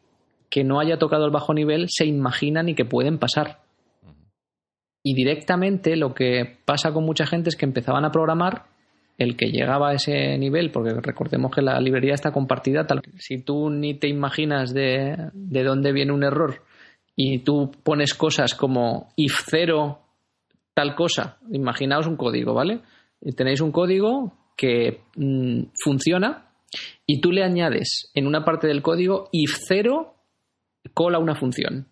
que 0.49 0.63
no 0.63 0.79
haya 0.79 0.97
tocado 0.97 1.25
el 1.25 1.31
bajo 1.31 1.53
nivel 1.53 1.87
se 1.89 2.05
imaginan 2.05 2.69
y 2.69 2.75
que 2.75 2.85
pueden 2.85 3.19
pasar. 3.19 3.59
Y 5.03 5.13
directamente 5.13 5.95
lo 5.95 6.13
que 6.13 6.57
pasa 6.65 6.91
con 6.91 7.05
mucha 7.05 7.25
gente 7.25 7.49
es 7.49 7.55
que 7.55 7.65
empezaban 7.65 8.05
a 8.05 8.11
programar 8.11 8.65
el 9.17 9.35
que 9.35 9.51
llegaba 9.51 9.89
a 9.89 9.93
ese 9.93 10.37
nivel, 10.37 10.71
porque 10.71 10.93
recordemos 10.93 11.53
que 11.53 11.61
la 11.61 11.79
librería 11.79 12.13
está 12.13 12.31
compartida, 12.31 12.87
tal 12.87 13.01
si 13.17 13.41
tú 13.41 13.69
ni 13.69 13.93
te 13.93 14.07
imaginas 14.07 14.73
de, 14.73 15.29
de 15.33 15.63
dónde 15.63 15.91
viene 15.91 16.13
un 16.13 16.23
error 16.23 16.63
y 17.15 17.39
tú 17.39 17.69
pones 17.83 18.13
cosas 18.13 18.55
como 18.55 19.09
if 19.17 19.41
0 19.49 19.99
tal 20.73 20.95
cosa, 20.95 21.37
imaginaos 21.51 22.07
un 22.07 22.15
código, 22.15 22.53
¿vale? 22.53 22.79
Y 23.19 23.33
tenéis 23.33 23.59
un 23.59 23.73
código 23.73 24.31
que 24.55 25.01
mm, 25.17 25.63
funciona 25.83 26.53
y 27.05 27.19
tú 27.19 27.33
le 27.33 27.43
añades 27.43 28.09
en 28.13 28.25
una 28.25 28.45
parte 28.45 28.67
del 28.67 28.81
código 28.81 29.27
if 29.33 29.57
0 29.67 30.13
cola 30.93 31.19
una 31.19 31.35
función. 31.35 31.87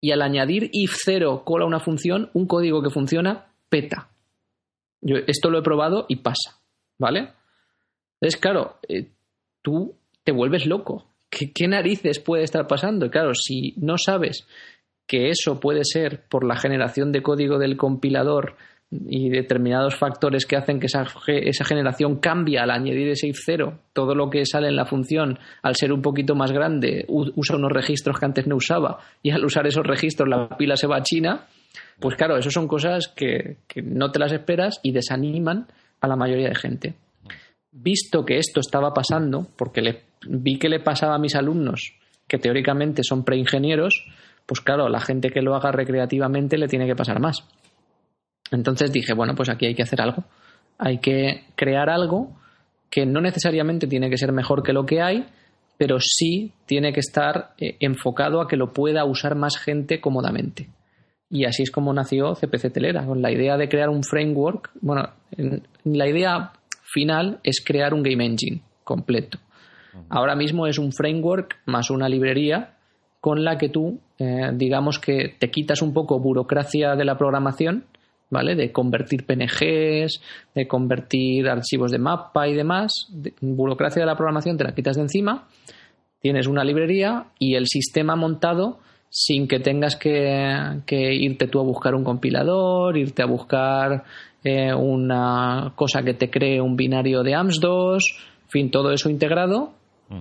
Y 0.00 0.12
al 0.12 0.22
añadir 0.22 0.70
if 0.72 0.94
0 1.04 1.42
cola 1.44 1.66
una 1.66 1.80
función, 1.80 2.30
un 2.32 2.46
código 2.46 2.82
que 2.82 2.90
funciona 2.90 3.52
peta. 3.68 4.10
Yo 5.02 5.16
esto 5.26 5.50
lo 5.50 5.58
he 5.58 5.62
probado 5.62 6.06
y 6.08 6.16
pasa, 6.16 6.60
¿vale? 6.98 7.32
Entonces, 8.20 8.40
claro, 8.40 8.78
eh, 8.88 9.10
tú 9.62 9.96
te 10.24 10.32
vuelves 10.32 10.66
loco. 10.66 11.06
¿Qué, 11.28 11.52
¿Qué 11.52 11.68
narices 11.68 12.18
puede 12.18 12.44
estar 12.44 12.66
pasando? 12.66 13.06
Y 13.06 13.10
claro, 13.10 13.34
si 13.34 13.74
no 13.76 13.96
sabes 13.98 14.46
que 15.06 15.30
eso 15.30 15.58
puede 15.58 15.84
ser 15.84 16.26
por 16.28 16.44
la 16.46 16.56
generación 16.56 17.12
de 17.12 17.22
código 17.22 17.58
del 17.58 17.76
compilador 17.76 18.56
y 18.90 19.30
determinados 19.30 19.94
factores 19.94 20.46
que 20.46 20.56
hacen 20.56 20.80
que 20.80 20.86
esa, 20.86 21.04
esa 21.26 21.64
generación 21.64 22.16
cambie 22.16 22.58
al 22.58 22.70
añadir 22.70 23.08
ese 23.08 23.28
if 23.28 23.38
0. 23.44 23.78
Todo 23.92 24.14
lo 24.14 24.30
que 24.30 24.44
sale 24.44 24.68
en 24.68 24.76
la 24.76 24.84
función, 24.84 25.38
al 25.62 25.76
ser 25.76 25.92
un 25.92 26.02
poquito 26.02 26.34
más 26.34 26.50
grande, 26.50 27.04
usa 27.08 27.56
unos 27.56 27.70
registros 27.70 28.18
que 28.18 28.26
antes 28.26 28.46
no 28.46 28.56
usaba 28.56 28.98
y 29.22 29.30
al 29.30 29.44
usar 29.44 29.66
esos 29.66 29.86
registros 29.86 30.28
la 30.28 30.48
pila 30.56 30.76
se 30.76 30.88
va 30.88 30.96
a 30.96 31.02
China. 31.02 31.46
Pues 32.00 32.16
claro, 32.16 32.36
eso 32.36 32.50
son 32.50 32.66
cosas 32.66 33.08
que, 33.08 33.58
que 33.68 33.82
no 33.82 34.10
te 34.10 34.18
las 34.18 34.32
esperas 34.32 34.80
y 34.82 34.90
desaniman 34.90 35.68
a 36.00 36.08
la 36.08 36.16
mayoría 36.16 36.48
de 36.48 36.54
gente. 36.54 36.94
Visto 37.70 38.24
que 38.24 38.38
esto 38.38 38.58
estaba 38.58 38.92
pasando, 38.92 39.46
porque 39.56 39.82
le, 39.82 40.02
vi 40.26 40.58
que 40.58 40.68
le 40.68 40.80
pasaba 40.80 41.14
a 41.14 41.18
mis 41.18 41.36
alumnos, 41.36 41.94
que 42.26 42.38
teóricamente 42.38 43.04
son 43.04 43.24
preingenieros, 43.24 44.04
pues 44.46 44.60
claro, 44.60 44.88
la 44.88 45.00
gente 45.00 45.30
que 45.30 45.42
lo 45.42 45.54
haga 45.54 45.70
recreativamente 45.70 46.58
le 46.58 46.66
tiene 46.66 46.86
que 46.86 46.96
pasar 46.96 47.20
más. 47.20 47.46
Entonces 48.50 48.92
dije, 48.92 49.14
bueno, 49.14 49.34
pues 49.34 49.48
aquí 49.48 49.66
hay 49.66 49.74
que 49.74 49.82
hacer 49.82 50.00
algo. 50.00 50.24
Hay 50.78 50.98
que 50.98 51.44
crear 51.54 51.88
algo 51.88 52.36
que 52.90 53.06
no 53.06 53.20
necesariamente 53.20 53.86
tiene 53.86 54.10
que 54.10 54.18
ser 54.18 54.32
mejor 54.32 54.62
que 54.62 54.72
lo 54.72 54.84
que 54.84 55.00
hay, 55.00 55.26
pero 55.78 55.98
sí 56.00 56.52
tiene 56.66 56.92
que 56.92 57.00
estar 57.00 57.54
eh, 57.58 57.76
enfocado 57.80 58.40
a 58.40 58.48
que 58.48 58.56
lo 58.56 58.72
pueda 58.72 59.04
usar 59.04 59.36
más 59.36 59.56
gente 59.56 60.00
cómodamente. 60.00 60.68
Y 61.30 61.44
así 61.44 61.62
es 61.62 61.70
como 61.70 61.92
nació 61.92 62.34
CPC 62.34 62.72
Telera, 62.72 63.06
con 63.06 63.22
la 63.22 63.30
idea 63.30 63.56
de 63.56 63.68
crear 63.68 63.88
un 63.88 64.02
framework. 64.02 64.70
Bueno, 64.80 65.10
la 65.84 66.08
idea 66.08 66.52
final 66.82 67.38
es 67.44 67.62
crear 67.64 67.94
un 67.94 68.02
game 68.02 68.26
engine 68.26 68.62
completo. 68.82 69.38
Ahora 70.08 70.34
mismo 70.34 70.66
es 70.66 70.78
un 70.78 70.92
framework 70.92 71.58
más 71.66 71.90
una 71.90 72.08
librería 72.08 72.74
con 73.20 73.44
la 73.44 73.58
que 73.58 73.68
tú, 73.68 74.00
eh, 74.18 74.50
digamos 74.54 74.98
que 74.98 75.36
te 75.38 75.50
quitas 75.50 75.82
un 75.82 75.92
poco 75.92 76.18
burocracia 76.18 76.96
de 76.96 77.04
la 77.04 77.16
programación, 77.16 77.84
¿vale? 78.30 78.54
De 78.54 78.72
convertir 78.72 79.26
PNGs, 79.26 80.20
de 80.54 80.66
convertir 80.66 81.48
archivos 81.48 81.90
de 81.90 81.98
mapa 81.98 82.48
y 82.48 82.54
demás. 82.54 83.08
burocracia 83.40 84.00
de 84.00 84.06
la 84.06 84.16
programación 84.16 84.56
te 84.56 84.64
la 84.64 84.74
quitas 84.74 84.96
de 84.96 85.02
encima, 85.02 85.48
tienes 86.20 86.46
una 86.46 86.64
librería 86.64 87.26
y 87.38 87.54
el 87.54 87.66
sistema 87.66 88.16
montado 88.16 88.78
sin 89.10 89.48
que 89.48 89.58
tengas 89.58 89.96
que, 89.96 90.80
irte 90.88 91.48
tú 91.48 91.58
a 91.58 91.64
buscar 91.64 91.94
un 91.96 92.04
compilador, 92.04 92.96
irte 92.96 93.22
a 93.22 93.26
buscar 93.26 94.04
eh, 94.44 94.72
una 94.72 95.72
cosa 95.74 96.02
que 96.02 96.14
te 96.14 96.30
cree 96.30 96.60
un 96.60 96.76
binario 96.76 97.24
de 97.24 97.32
AMS2, 97.32 97.98
en 98.44 98.48
fin, 98.48 98.70
todo 98.70 98.92
eso 98.92 99.10
integrado 99.10 99.72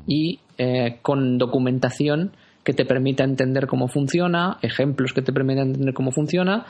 y 0.06 0.40
eh, 0.58 1.00
con 1.02 1.40
documentación 1.40 2.32
que 2.64 2.74
te 2.74 2.86
permita 2.86 3.24
entender 3.24 3.66
cómo 3.66 3.88
funciona, 3.88 4.58
ejemplos 4.62 5.14
que 5.14 5.22
te 5.22 5.34
permitan 5.34 5.70
entender 5.70 5.94
cómo 5.94 6.12
funciona 6.12 6.66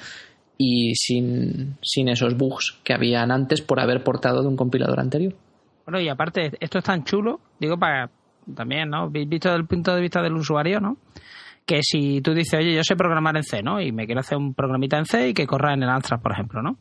y 0.61 0.94
sin, 0.94 1.77
sin 1.81 2.10
esos 2.10 2.38
bugs 2.38 2.77
que 2.84 2.94
habían 2.94 3.31
antes 3.31 3.61
por 3.61 3.80
haber 3.80 4.03
portado 4.03 4.41
de 4.41 4.49
un 4.49 4.57
compilador 4.57 4.99
anterior. 4.99 5.34
Bueno, 5.86 6.02
y 6.02 6.10
aparte, 6.10 6.52
esto 6.60 6.80
es 6.80 6.84
tan 6.84 7.06
chulo, 7.06 7.40
digo, 7.60 7.77
para 7.80 8.11
también, 8.53 8.90
¿no? 8.90 9.10
Visto 9.10 9.49
desde 9.49 9.61
el 9.61 9.65
punto 9.65 9.95
de 9.95 10.02
vista 10.02 10.22
del 10.22 10.34
usuario, 10.34 10.80
¿no? 10.80 10.98
que 11.69 11.84
si 11.84 12.19
tú 12.22 12.34
dices, 12.34 12.60
oye, 12.60 12.73
yo 12.73 12.84
sé 12.84 12.95
programar 12.95 13.38
en 13.38 13.44
C, 13.44 13.61
¿no? 13.61 13.80
Y 13.80 13.91
me 13.91 14.07
quiero 14.07 14.22
hacer 14.22 14.40
un 14.40 14.56
programita 14.56 14.98
en 14.98 15.06
C 15.06 15.30
y 15.30 15.34
que 15.36 15.45
corra 15.45 15.76
en 15.76 15.84
el 15.84 15.90
Amstrad, 15.90 16.19
por 16.19 16.31
ejemplo, 16.31 16.64
¿no? 16.64 16.80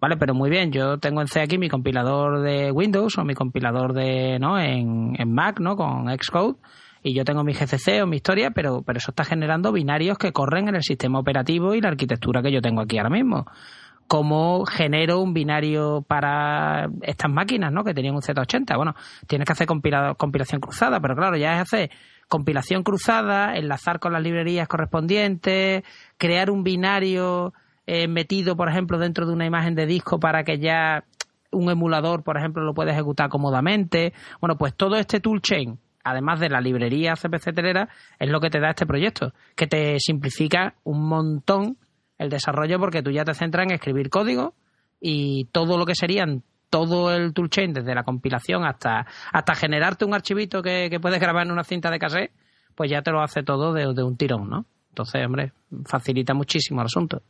Vale, 0.00 0.16
pero 0.16 0.32
muy 0.32 0.48
bien, 0.48 0.72
yo 0.72 0.96
tengo 0.96 1.20
en 1.20 1.26
C 1.26 1.42
aquí 1.42 1.58
mi 1.58 1.68
compilador 1.68 2.40
de 2.40 2.72
Windows 2.72 3.18
o 3.18 3.24
mi 3.24 3.34
compilador 3.34 3.92
de, 3.92 4.38
¿no? 4.38 4.58
En, 4.58 5.12
en 5.18 5.34
Mac, 5.34 5.60
¿no? 5.60 5.76
Con 5.76 6.06
Xcode 6.18 6.56
y 7.02 7.14
yo 7.14 7.24
tengo 7.24 7.44
mi 7.44 7.52
GCC 7.52 8.02
o 8.02 8.06
mi 8.06 8.16
historia, 8.16 8.50
pero, 8.50 8.82
pero 8.82 8.98
eso 8.98 9.10
está 9.10 9.24
generando 9.24 9.72
binarios 9.72 10.18
que 10.18 10.32
corren 10.32 10.68
en 10.68 10.76
el 10.76 10.82
sistema 10.82 11.18
operativo 11.18 11.74
y 11.74 11.80
la 11.80 11.88
arquitectura 11.88 12.42
que 12.42 12.52
yo 12.52 12.60
tengo 12.60 12.82
aquí 12.82 12.98
ahora 12.98 13.10
mismo. 13.10 13.46
¿Cómo 14.06 14.64
genero 14.66 15.20
un 15.20 15.32
binario 15.32 16.04
para 16.06 16.90
estas 17.02 17.30
máquinas, 17.30 17.72
¿no? 17.72 17.84
Que 17.84 17.94
tenían 17.94 18.16
un 18.16 18.22
Z80. 18.22 18.76
Bueno, 18.76 18.94
tienes 19.28 19.46
que 19.46 19.52
hacer 19.52 19.68
compilación 19.68 20.60
cruzada, 20.60 21.00
pero 21.00 21.14
claro, 21.14 21.36
ya 21.36 21.54
es 21.54 21.62
hacer 21.62 21.90
compilación 22.28 22.82
cruzada, 22.82 23.54
enlazar 23.56 24.00
con 24.00 24.12
las 24.12 24.22
librerías 24.22 24.68
correspondientes, 24.68 25.84
crear 26.18 26.50
un 26.50 26.64
binario 26.64 27.52
eh, 27.86 28.08
metido, 28.08 28.56
por 28.56 28.68
ejemplo, 28.68 28.98
dentro 28.98 29.26
de 29.26 29.32
una 29.32 29.46
imagen 29.46 29.74
de 29.74 29.86
disco 29.86 30.18
para 30.20 30.44
que 30.44 30.58
ya 30.58 31.04
un 31.52 31.70
emulador, 31.70 32.22
por 32.22 32.36
ejemplo, 32.36 32.62
lo 32.64 32.74
pueda 32.74 32.92
ejecutar 32.92 33.28
cómodamente. 33.28 34.12
Bueno, 34.40 34.56
pues 34.56 34.74
todo 34.74 34.96
este 34.96 35.20
toolchain, 35.20 35.78
además 36.04 36.40
de 36.40 36.48
la 36.48 36.60
librería 36.60 37.14
CPC 37.14 37.54
Telera, 37.54 37.88
es 38.18 38.28
lo 38.28 38.40
que 38.40 38.50
te 38.50 38.60
da 38.60 38.70
este 38.70 38.86
proyecto, 38.86 39.32
que 39.56 39.66
te 39.66 39.98
simplifica 39.98 40.74
un 40.84 41.08
montón 41.08 41.76
el 42.18 42.28
desarrollo 42.28 42.78
porque 42.78 43.02
tú 43.02 43.10
ya 43.10 43.24
te 43.24 43.34
centras 43.34 43.64
en 43.64 43.72
escribir 43.72 44.10
código 44.10 44.54
y 45.00 45.46
todo 45.52 45.78
lo 45.78 45.86
que 45.86 45.94
serían 45.94 46.42
todo 46.68 47.12
el 47.12 47.34
toolchain, 47.34 47.72
desde 47.72 47.94
la 47.94 48.04
compilación 48.04 48.64
hasta, 48.64 49.06
hasta 49.32 49.54
generarte 49.54 50.04
un 50.04 50.14
archivito 50.14 50.62
que, 50.62 50.98
puedes 51.02 51.20
grabar 51.20 51.46
en 51.46 51.52
una 51.52 51.64
cinta 51.64 51.90
de 51.90 51.98
cassette, 51.98 52.32
pues 52.74 52.90
ya 52.90 53.02
te 53.02 53.10
lo 53.10 53.22
hace 53.22 53.42
todo 53.42 53.72
de, 53.72 54.02
un 54.02 54.16
tirón, 54.16 54.48
¿no? 54.48 54.66
Entonces, 54.90 55.24
hombre, 55.24 55.52
facilita 55.84 56.32
muchísimo 56.32 56.80
el 56.80 56.86
asunto. 56.86 57.22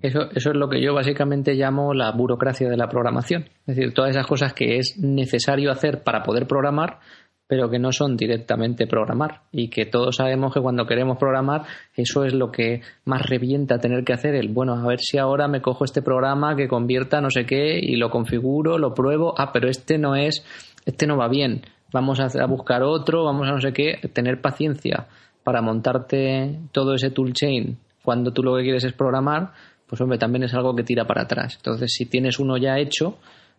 Eso, 0.00 0.30
eso 0.30 0.50
es 0.50 0.56
lo 0.56 0.68
que 0.68 0.80
yo 0.80 0.94
básicamente 0.94 1.54
llamo 1.54 1.94
la 1.94 2.12
burocracia 2.12 2.68
de 2.68 2.76
la 2.76 2.88
programación. 2.88 3.48
Es 3.66 3.76
decir, 3.76 3.94
todas 3.94 4.10
esas 4.10 4.26
cosas 4.26 4.52
que 4.52 4.78
es 4.78 4.96
necesario 4.98 5.70
hacer 5.72 6.02
para 6.04 6.22
poder 6.22 6.46
programar, 6.46 7.00
pero 7.46 7.70
que 7.70 7.78
no 7.78 7.92
son 7.92 8.16
directamente 8.16 8.86
programar. 8.86 9.42
Y 9.52 9.68
que 9.68 9.86
todos 9.86 10.16
sabemos 10.16 10.52
que 10.52 10.60
cuando 10.60 10.86
queremos 10.86 11.18
programar 11.18 11.62
eso 11.94 12.24
es 12.24 12.34
lo 12.34 12.50
que 12.50 12.82
más 13.04 13.24
revienta 13.26 13.78
tener 13.78 14.04
que 14.04 14.12
hacer 14.12 14.34
el 14.34 14.48
bueno 14.48 14.74
a 14.74 14.86
ver 14.86 15.00
si 15.00 15.18
ahora 15.18 15.48
me 15.48 15.62
cojo 15.62 15.84
este 15.84 16.02
programa 16.02 16.56
que 16.56 16.68
convierta 16.68 17.20
no 17.20 17.30
sé 17.30 17.46
qué 17.46 17.78
y 17.80 17.96
lo 17.96 18.10
configuro 18.10 18.78
lo 18.78 18.94
pruebo. 18.94 19.34
Ah 19.38 19.52
pero 19.52 19.68
este 19.68 19.98
no 19.98 20.16
es 20.16 20.44
este 20.84 21.06
no 21.06 21.16
va 21.16 21.28
bien. 21.28 21.62
Vamos 21.92 22.18
a, 22.20 22.46
buscar 22.46 22.82
otro 22.82 23.24
vamos 23.24 23.48
a 23.48 23.52
no 23.52 23.60
sé 23.60 23.72
qué 23.72 24.00
tener 24.12 24.40
paciencia 24.40 25.06
para 25.44 25.62
montarte 25.62 26.58
todo 26.72 26.94
ese 26.94 27.10
toolchain 27.10 27.78
cuando 28.02 28.32
tú 28.32 28.42
lo 28.42 28.56
que 28.56 28.64
quieres 28.64 28.84
es 28.84 28.92
programar 28.92 29.52
pues 29.86 30.00
hombre 30.00 30.18
también 30.18 30.42
es 30.42 30.54
algo 30.54 30.74
que 30.74 30.82
tira 30.82 31.04
para 31.04 31.22
atrás. 31.22 31.54
Entonces 31.56 31.92
si 31.92 32.06
tienes 32.06 32.40
uno 32.40 32.56
ya 32.56 32.78
hecho 32.78 33.18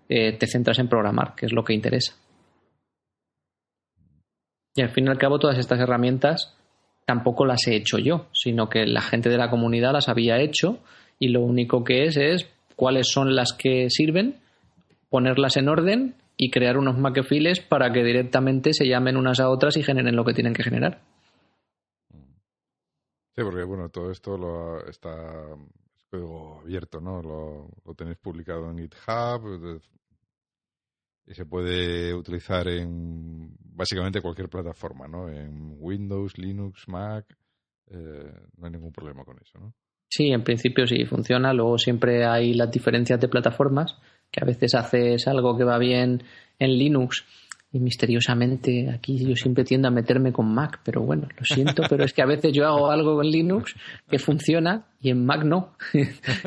eh, 0.09 0.34
te 0.38 0.45
centras 0.45 0.77
en 0.80 0.89
programar 0.89 1.35
que 1.35 1.45
es 1.45 1.53
lo 1.53 1.64
que 1.64 1.73
interesa 1.73 2.14
y 4.78 4.82
al 4.82 4.91
fin 4.91 5.08
y 5.08 5.10
al 5.10 5.18
cabo 5.18 5.40
todas 5.40 5.58
estas 5.58 5.80
herramientas 5.80 6.56
tampoco 7.06 7.45
las 7.45 7.66
he 7.68 7.76
hecho 7.76 7.98
yo, 7.98 8.28
sino 8.32 8.70
que 8.70 8.86
la 8.86 9.02
gente 9.02 9.30
de 9.30 9.38
la 9.38 9.49
comunidad 9.49 9.91
las 9.91 10.08
había 10.08 10.40
hecho 10.40 10.80
y 11.20 11.30
lo 11.30 11.41
único 11.41 11.84
que 11.84 12.06
es 12.06 12.16
es 12.16 12.48
cuáles 12.76 13.12
son 13.12 13.36
las 13.36 13.54
que 13.54 13.90
sirven, 13.90 14.40
ponerlas 15.10 15.58
en 15.58 15.68
orden 15.68 16.16
y 16.38 16.52
crear 16.52 16.78
unos 16.78 16.98
makefiles 16.98 17.60
para 17.60 17.91
que 17.91 18.04
directamente 18.04 18.72
se 18.74 18.88
llamen 18.88 19.18
unas 19.18 19.40
a 19.40 19.49
otras 19.49 19.78
y 19.78 19.84
generen 19.84 20.16
lo 20.16 20.24
que 20.24 20.34
tienen 20.34 20.54
que 20.54 20.64
generar. 20.64 21.02
Sí, 22.12 23.44
porque 23.44 23.64
bueno, 23.64 23.90
todo 23.90 24.12
esto 24.12 24.38
lo 24.38 24.86
está 24.88 25.12
es 25.95 26.04
código 26.12 26.60
abierto, 26.62 27.02
¿no? 27.02 27.22
Lo 27.22 27.94
tenéis 27.95 28.18
publicado 28.18 28.70
en 28.70 28.78
GitHub, 28.78 29.82
y 31.28 31.34
se 31.34 31.45
puede 31.45 32.14
utilizar 32.14 32.68
en 32.70 33.56
básicamente 33.60 34.22
cualquier 34.22 34.49
plataforma, 34.49 35.08
¿no? 35.08 35.30
En 35.30 35.76
Windows, 35.78 36.38
Linux, 36.38 36.88
Mac, 36.88 37.26
eh, 37.90 38.32
no 38.58 38.66
hay 38.66 38.72
ningún 38.72 38.94
problema 38.94 39.26
con 39.26 39.38
eso, 39.41 39.60
¿no? 39.60 39.74
Sí, 40.10 40.32
en 40.32 40.44
principio 40.44 40.88
sí 40.88 41.06
funciona. 41.06 41.54
Luego 41.54 41.78
siempre 41.78 42.26
hay 42.26 42.54
las 42.54 42.72
diferencias 42.72 43.20
de 43.20 43.28
plataformas, 43.28 43.98
que 44.32 44.41
a 44.41 44.45
veces 44.45 44.74
haces 44.74 45.28
algo 45.28 45.58
que 45.58 45.66
va 45.66 45.78
bien 45.78 46.24
en 46.60 46.78
Linux 46.78 47.26
y 47.72 47.80
misteriosamente 47.80 48.89
aquí 48.89 49.18
yo 49.26 49.35
siempre 49.35 49.65
tiendo 49.65 49.89
a 49.89 49.91
meterme 49.91 50.31
con 50.31 50.53
Mac, 50.53 50.80
pero 50.84 51.02
bueno, 51.02 51.27
lo 51.38 51.45
siento, 51.45 51.84
pero 51.89 52.06
es 52.06 52.14
que 52.14 52.22
a 52.22 52.26
veces 52.26 52.53
yo 52.53 52.65
hago 52.65 52.89
algo 52.89 53.22
en 53.22 53.30
Linux 53.30 53.76
que 54.10 54.19
funciona 54.19 54.85
y 55.02 55.10
en 55.10 55.26
Mac 55.26 55.44
no. 55.44 55.73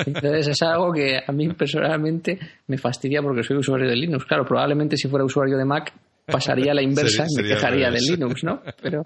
Entonces 0.06 0.48
es 0.48 0.62
algo 0.62 0.92
que 0.92 1.20
a 1.26 1.32
mí 1.32 1.48
personalmente 1.52 2.38
me 2.68 2.78
fastidia 2.78 3.20
porque 3.20 3.42
soy 3.42 3.58
usuario 3.58 3.88
de 3.88 3.96
Linux. 3.96 4.24
Claro, 4.24 4.46
probablemente 4.46 4.96
si 4.96 5.08
fuera 5.08 5.24
usuario 5.24 5.58
de 5.58 5.64
Mac 5.64 5.92
pasaría 6.26 6.72
la 6.72 6.82
inversa 6.82 7.26
y 7.28 7.42
me 7.42 7.48
quejaría 7.48 7.90
de 7.90 8.00
Linux, 8.00 8.42
¿no? 8.42 8.62
Pero, 8.80 9.04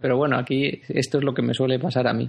pero 0.00 0.16
bueno, 0.16 0.38
aquí 0.38 0.80
esto 0.88 1.18
es 1.18 1.24
lo 1.24 1.32
que 1.32 1.42
me 1.42 1.54
suele 1.54 1.78
pasar 1.78 2.08
a 2.08 2.12
mí. 2.12 2.28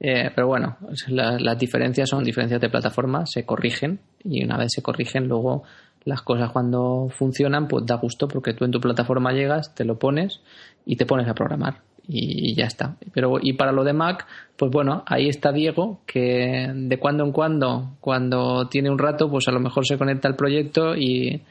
Eh, 0.00 0.30
pero 0.34 0.46
bueno, 0.46 0.78
las 1.08 1.58
diferencias 1.58 2.08
son 2.08 2.22
diferencias 2.22 2.60
de 2.60 2.70
plataforma, 2.70 3.26
se 3.26 3.44
corrigen 3.44 3.98
y 4.22 4.44
una 4.44 4.56
vez 4.56 4.68
se 4.72 4.80
corrigen 4.80 5.26
luego 5.26 5.64
las 6.08 6.22
cosas 6.22 6.50
cuando 6.50 7.08
funcionan, 7.10 7.68
pues 7.68 7.84
da 7.84 7.96
gusto 7.96 8.26
porque 8.28 8.54
tú 8.54 8.64
en 8.64 8.70
tu 8.70 8.80
plataforma 8.80 9.32
llegas, 9.32 9.74
te 9.74 9.84
lo 9.84 9.98
pones 9.98 10.40
y 10.86 10.96
te 10.96 11.04
pones 11.04 11.28
a 11.28 11.34
programar 11.34 11.82
y, 12.08 12.54
ya 12.54 12.64
está. 12.64 12.96
Pero 13.12 13.38
y 13.40 13.52
para 13.52 13.72
lo 13.72 13.84
de 13.84 13.92
Mac, 13.92 14.26
pues 14.56 14.72
bueno, 14.72 15.04
ahí 15.06 15.28
está 15.28 15.52
Diego 15.52 16.00
que 16.06 16.72
de 16.74 16.98
cuando 16.98 17.24
en 17.24 17.32
cuando, 17.32 17.96
cuando 18.00 18.68
tiene 18.68 18.90
un 18.90 18.98
rato, 18.98 19.30
pues 19.30 19.46
a 19.48 19.52
lo 19.52 19.60
mejor 19.60 19.86
se 19.86 19.98
conecta 19.98 20.26
al 20.26 20.34
proyecto 20.34 20.96
y, 20.96 21.42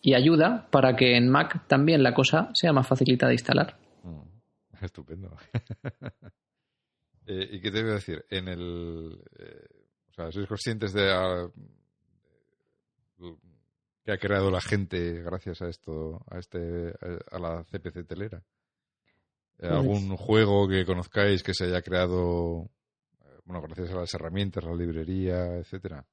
y 0.00 0.14
ayuda 0.14 0.66
para 0.70 0.96
que 0.96 1.16
en 1.16 1.28
Mac 1.28 1.66
también 1.68 2.02
la 2.02 2.14
cosa 2.14 2.50
sea 2.54 2.72
más 2.72 2.88
facilita 2.88 3.28
de 3.28 3.34
instalar. 3.34 3.76
Mm, 4.02 4.84
estupendo. 4.84 5.36
Eh, 7.24 7.50
¿Y 7.52 7.60
qué 7.60 7.70
te 7.70 7.80
voy 7.82 7.92
a 7.92 7.94
decir? 7.94 8.24
En 8.30 8.48
el, 8.48 9.16
eh, 9.38 9.68
o 10.10 10.12
sea, 10.12 10.32
¿sois 10.32 10.48
conscientes 10.48 10.92
de, 10.92 11.08
ah, 11.08 11.46
que 14.04 14.12
ha 14.12 14.18
creado 14.18 14.50
la 14.50 14.60
gente 14.60 15.22
gracias 15.22 15.62
a 15.62 15.68
esto, 15.68 16.24
a 16.30 16.38
este, 16.38 16.92
a 17.30 17.38
la 17.38 17.64
CPC 17.64 18.06
telera? 18.06 18.42
Pues 19.58 19.70
¿Algún 19.70 20.16
juego 20.16 20.66
que 20.68 20.84
conozcáis 20.84 21.42
que 21.42 21.54
se 21.54 21.66
haya 21.66 21.82
creado, 21.82 22.68
bueno, 23.44 23.62
gracias 23.62 23.90
a 23.92 24.00
las 24.00 24.12
herramientas, 24.14 24.64
la 24.64 24.74
librería, 24.74 25.56
etcétera? 25.56 26.04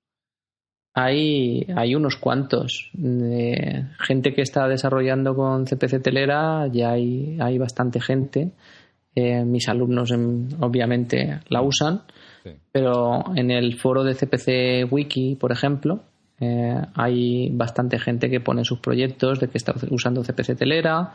Hay, 0.93 1.65
hay 1.75 1.95
unos 1.95 2.17
cuantos. 2.17 2.91
De 2.93 3.85
gente 3.99 4.33
que 4.33 4.41
está 4.41 4.67
desarrollando 4.67 5.35
con 5.35 5.65
CPC 5.65 6.01
Telera, 6.01 6.67
ya 6.67 6.91
hay, 6.91 7.37
hay 7.39 7.57
bastante 7.57 8.01
gente. 8.01 8.51
Eh, 9.15 9.43
mis 9.45 9.67
alumnos, 9.67 10.11
obviamente, 10.59 11.39
la 11.49 11.61
usan. 11.61 12.03
Pero 12.71 13.35
en 13.35 13.51
el 13.51 13.79
foro 13.79 14.03
de 14.03 14.15
CPC 14.15 14.91
Wiki, 14.91 15.35
por 15.35 15.51
ejemplo, 15.51 16.03
eh, 16.41 16.81
hay 16.95 17.49
bastante 17.51 17.99
gente 17.99 18.29
que 18.29 18.39
pone 18.39 18.63
sus 18.63 18.79
proyectos 18.79 19.39
de 19.39 19.49
que 19.49 19.57
está 19.57 19.73
usando 19.89 20.23
CPC 20.23 20.57
Telera 20.57 21.13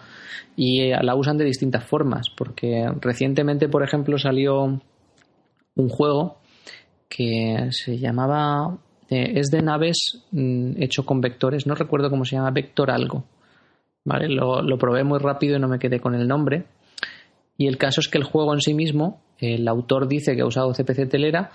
y 0.55 0.83
eh, 0.83 0.99
la 1.03 1.15
usan 1.15 1.39
de 1.39 1.45
distintas 1.45 1.85
formas, 1.85 2.29
porque 2.29 2.87
recientemente, 3.01 3.69
por 3.69 3.83
ejemplo, 3.83 4.19
salió 4.19 4.81
un 5.77 5.89
juego 5.89 6.39
que 7.09 7.69
se 7.71 7.99
llamaba 7.99 8.79
eh, 9.09 9.33
es 9.37 9.51
de 9.51 9.63
naves 9.63 10.25
mm, 10.33 10.83
hecho 10.83 11.07
con 11.07 11.21
vectores, 11.21 11.67
no 11.67 11.75
recuerdo 11.75 12.11
cómo 12.11 12.25
se 12.25 12.37
llama, 12.37 12.51
Vector 12.51 12.91
algo. 12.91 13.25
¿Vale? 14.07 14.29
Lo, 14.29 14.61
lo, 14.61 14.77
probé 14.77 15.03
muy 15.03 15.19
rápido 15.19 15.57
y 15.57 15.61
no 15.61 15.69
me 15.69 15.79
quedé 15.79 15.99
con 15.99 16.15
el 16.15 16.29
nombre. 16.29 16.67
y 17.57 17.69
el 17.69 17.79
caso 17.79 18.01
es 18.01 18.09
que 18.09 18.19
el 18.19 18.25
juego 18.25 18.53
en 18.53 18.61
sí 18.61 18.75
mismo, 18.75 19.23
el 19.39 19.67
autor 19.67 20.09
dice 20.09 20.37
que 20.37 20.43
ha 20.43 20.47
usado 20.47 20.75
CPC 20.75 21.09
Telera, 21.09 21.51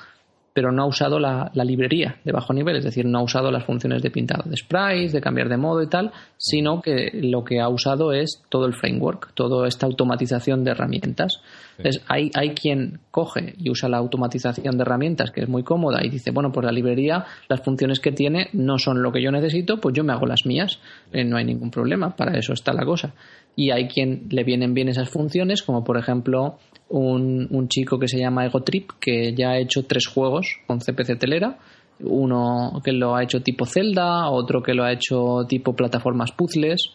pero 0.60 0.74
no 0.74 0.84
ha 0.84 0.88
usado 0.88 1.20
la, 1.20 1.50
librería 1.54 2.18
de 2.26 2.34
bajo 2.34 2.52
nivel, 2.52 2.76
es 2.76 2.84
decir, 2.84 3.06
no 3.06 3.20
ha 3.20 3.24
usado 3.24 3.50
las 3.50 3.64
funciones 3.64 4.02
de 4.02 4.12
pintado 4.12 4.44
de 4.44 4.58
sprites, 4.58 5.14
de 5.14 5.22
cambiar 5.22 5.48
de 5.48 5.56
modo 5.56 5.82
y 5.82 5.88
tal, 5.88 6.12
sino 6.36 6.82
que 6.82 7.12
lo 7.14 7.46
que 7.46 7.62
ha 7.62 7.70
usado 7.70 8.12
es 8.12 8.44
todo 8.50 8.66
el 8.66 8.74
framework, 8.74 9.34
toda 9.36 9.70
esta 9.70 9.86
automatización 9.86 10.66
de 10.66 10.72
herramientas. 10.72 11.40
Entonces, 11.78 12.04
hay, 12.10 12.30
hay 12.34 12.50
quien 12.50 13.00
coge 13.10 13.54
y 13.58 13.70
usa 13.70 13.88
la 13.88 14.00
automatización 14.00 14.76
de 14.76 14.82
herramientas, 14.82 15.32
que 15.32 15.40
es 15.40 15.48
muy 15.48 15.64
cómoda, 15.64 16.04
y 16.04 16.10
dice, 16.10 16.32
bueno, 16.32 16.52
pues 16.52 16.66
la 16.66 16.74
librería, 16.74 17.24
las 17.48 17.62
funciones 17.62 18.02
que 18.02 18.12
tiene 18.12 18.50
no 18.52 18.78
son 18.80 19.02
lo 19.02 19.14
que 19.14 19.22
yo 19.22 19.32
necesito, 19.32 19.80
pues 19.80 19.96
yo 19.96 20.04
me 20.04 20.12
hago 20.12 20.26
las 20.26 20.46
mías, 20.46 20.80
eh, 21.14 21.24
no 21.24 21.38
hay 21.38 21.46
ningún 21.46 21.72
problema, 21.72 22.18
para 22.18 22.38
eso 22.38 22.52
está 22.52 22.74
la 22.74 22.84
cosa. 22.84 23.14
Y 23.56 23.72
hay 23.72 23.88
quien 23.88 24.28
le 24.30 24.44
vienen 24.44 24.74
bien 24.74 24.90
esas 24.90 25.10
funciones, 25.10 25.64
como 25.64 25.86
por 25.86 25.98
ejemplo 25.98 26.58
un, 26.90 27.48
un 27.52 27.68
chico 27.68 27.98
que 28.00 28.08
se 28.08 28.20
llama 28.20 28.46
Egotrip, 28.46 28.92
que 29.00 29.34
ya 29.34 29.52
ha 29.52 29.60
hecho 29.60 29.86
tres 29.86 30.08
juegos 30.08 30.58
con 30.68 30.80
CPC 30.80 31.18
Telera, 31.18 31.58
uno 32.02 32.82
que 32.84 32.92
lo 32.92 33.16
ha 33.16 33.24
hecho 33.24 33.42
tipo 33.42 33.66
Zelda, 33.66 34.30
otro 34.30 34.62
que 34.62 34.74
lo 34.74 34.84
ha 34.84 34.92
hecho 34.92 35.46
tipo 35.48 35.76
plataformas 35.76 36.32
puzzles, 36.32 36.92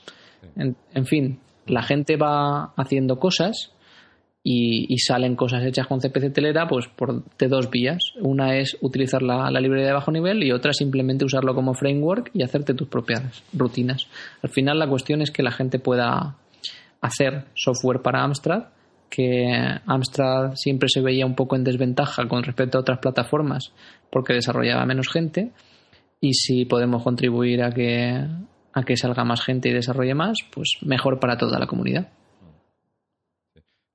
en 0.56 1.06
fin, 1.06 1.38
la 1.66 1.82
gente 1.82 2.16
va 2.16 2.72
haciendo 2.76 3.18
cosas 3.18 3.74
y, 4.46 4.98
salen 4.98 5.36
cosas 5.36 5.64
hechas 5.64 5.86
con 5.86 6.00
CPC 6.00 6.32
Telera 6.32 6.68
pues 6.68 6.86
por 6.86 7.24
de 7.38 7.48
dos 7.48 7.70
vías. 7.70 8.12
Una 8.20 8.58
es 8.58 8.76
utilizar 8.82 9.22
la, 9.22 9.50
librería 9.50 9.88
de 9.88 9.94
bajo 9.94 10.12
nivel 10.12 10.42
y 10.44 10.52
otra 10.52 10.74
simplemente 10.74 11.24
usarlo 11.24 11.54
como 11.54 11.72
framework 11.72 12.30
y 12.34 12.42
hacerte 12.42 12.74
tus 12.74 12.88
propias 12.88 13.42
rutinas. 13.54 14.06
Al 14.42 14.50
final 14.50 14.78
la 14.78 14.86
cuestión 14.86 15.22
es 15.22 15.30
que 15.30 15.42
la 15.42 15.50
gente 15.50 15.78
pueda 15.78 16.36
hacer 17.00 17.46
software 17.54 18.02
para 18.02 18.22
Amstrad, 18.22 18.64
que 19.08 19.46
Amstrad 19.86 20.54
siempre 20.54 20.88
se 20.88 21.00
veía 21.00 21.26
un 21.26 21.34
poco 21.34 21.56
en 21.56 21.64
desventaja 21.64 22.26
con 22.28 22.42
respecto 22.42 22.78
a 22.78 22.80
otras 22.80 22.98
plataformas 22.98 23.72
porque 24.10 24.34
desarrollaba 24.34 24.86
menos 24.86 25.08
gente 25.08 25.52
y 26.20 26.34
si 26.34 26.64
podemos 26.64 27.02
contribuir 27.02 27.62
a 27.62 27.70
que 27.70 28.26
a 28.74 28.82
que 28.82 28.96
salga 28.96 29.24
más 29.24 29.42
gente 29.42 29.68
y 29.68 29.72
desarrolle 29.72 30.14
más, 30.14 30.38
pues 30.52 30.78
mejor 30.82 31.20
para 31.20 31.38
toda 31.38 31.58
la 31.60 31.66
comunidad. 31.66 32.10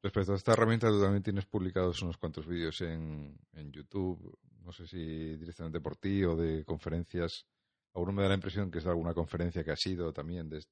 Respecto 0.02 0.32
a 0.32 0.36
esta 0.36 0.54
herramienta, 0.54 0.88
tú 0.88 1.02
también 1.02 1.22
tienes 1.22 1.46
publicados 1.46 2.02
unos 2.02 2.18
cuantos 2.18 2.48
vídeos 2.48 2.80
en, 2.82 3.38
YouTube, 3.72 4.38
no 4.64 4.72
sé 4.72 4.88
si 4.88 5.36
directamente 5.36 5.82
por 5.82 5.98
ti 5.98 6.24
o 6.24 6.38
de 6.38 6.64
conferencias. 6.64 7.46
Aún 7.94 8.16
me 8.16 8.24
da 8.24 8.30
la 8.30 8.36
impresión 8.36 8.72
que 8.72 8.78
es 8.78 8.86
alguna 8.86 9.14
conferencia 9.14 9.64
que 9.66 9.72
ha 9.72 9.76
sido 9.76 10.14
también 10.14 10.50
de, 10.50 10.64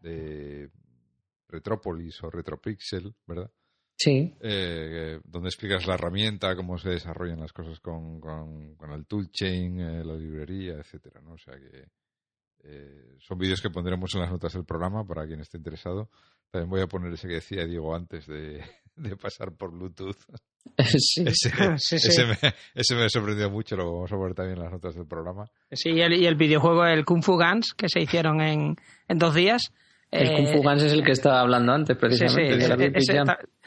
de 0.00 0.70
Retrópolis 1.54 2.22
o 2.22 2.30
Retropixel, 2.30 3.14
¿verdad? 3.26 3.50
Sí. 3.96 4.34
Eh, 4.40 5.20
donde 5.24 5.48
explicas 5.48 5.86
la 5.86 5.94
herramienta, 5.94 6.56
cómo 6.56 6.78
se 6.78 6.90
desarrollan 6.90 7.40
las 7.40 7.52
cosas 7.52 7.78
con, 7.80 8.20
el 8.92 9.06
toolchain, 9.06 9.80
eh, 9.80 10.04
la 10.04 10.16
librería, 10.16 10.74
etcétera, 10.74 11.20
¿no? 11.20 11.34
O 11.34 11.38
sea 11.38 11.54
que 11.54 11.88
eh, 12.64 13.16
son 13.18 13.38
vídeos 13.38 13.60
que 13.60 13.70
pondremos 13.70 14.14
en 14.14 14.22
las 14.22 14.30
notas 14.30 14.52
del 14.54 14.64
programa 14.64 15.06
para 15.06 15.26
quien 15.26 15.40
esté 15.40 15.58
interesado. 15.58 16.10
También 16.50 16.70
voy 16.70 16.80
a 16.80 16.86
poner 16.86 17.12
ese 17.12 17.28
que 17.28 17.34
decía 17.34 17.64
Diego 17.66 17.94
antes 17.94 18.26
de, 18.26 18.62
pasar 19.20 19.52
por 19.52 19.70
Bluetooth. 19.70 20.18
Sí, 20.98 21.22
ese, 21.26 22.24
me, 22.96 23.04
ha 23.04 23.08
sorprendido 23.10 23.50
mucho, 23.50 23.76
lo 23.76 23.92
vamos 23.92 24.10
a 24.10 24.16
poner 24.16 24.34
también 24.34 24.56
en 24.56 24.64
las 24.64 24.72
notas 24.72 24.94
del 24.94 25.06
programa. 25.06 25.44
Sí, 25.70 25.90
y 25.90 26.00
el, 26.00 26.14
y 26.14 26.26
el 26.26 26.36
videojuego, 26.36 26.86
el 26.86 27.04
Kung 27.04 27.22
Fu 27.22 27.34
Guns, 27.34 27.74
que 27.74 27.88
se 27.88 28.00
hicieron 28.00 28.40
en, 28.40 28.76
en 29.06 29.18
dos 29.18 29.34
días. 29.34 29.72
El 30.14 30.32
Kung 30.32 30.46
Fu 30.46 30.58
eh, 30.58 30.62
Guns 30.62 30.82
es 30.84 30.92
el 30.92 31.02
que 31.02 31.12
estaba 31.12 31.40
hablando 31.40 31.72
antes, 31.72 31.96
precisamente. 31.96 32.68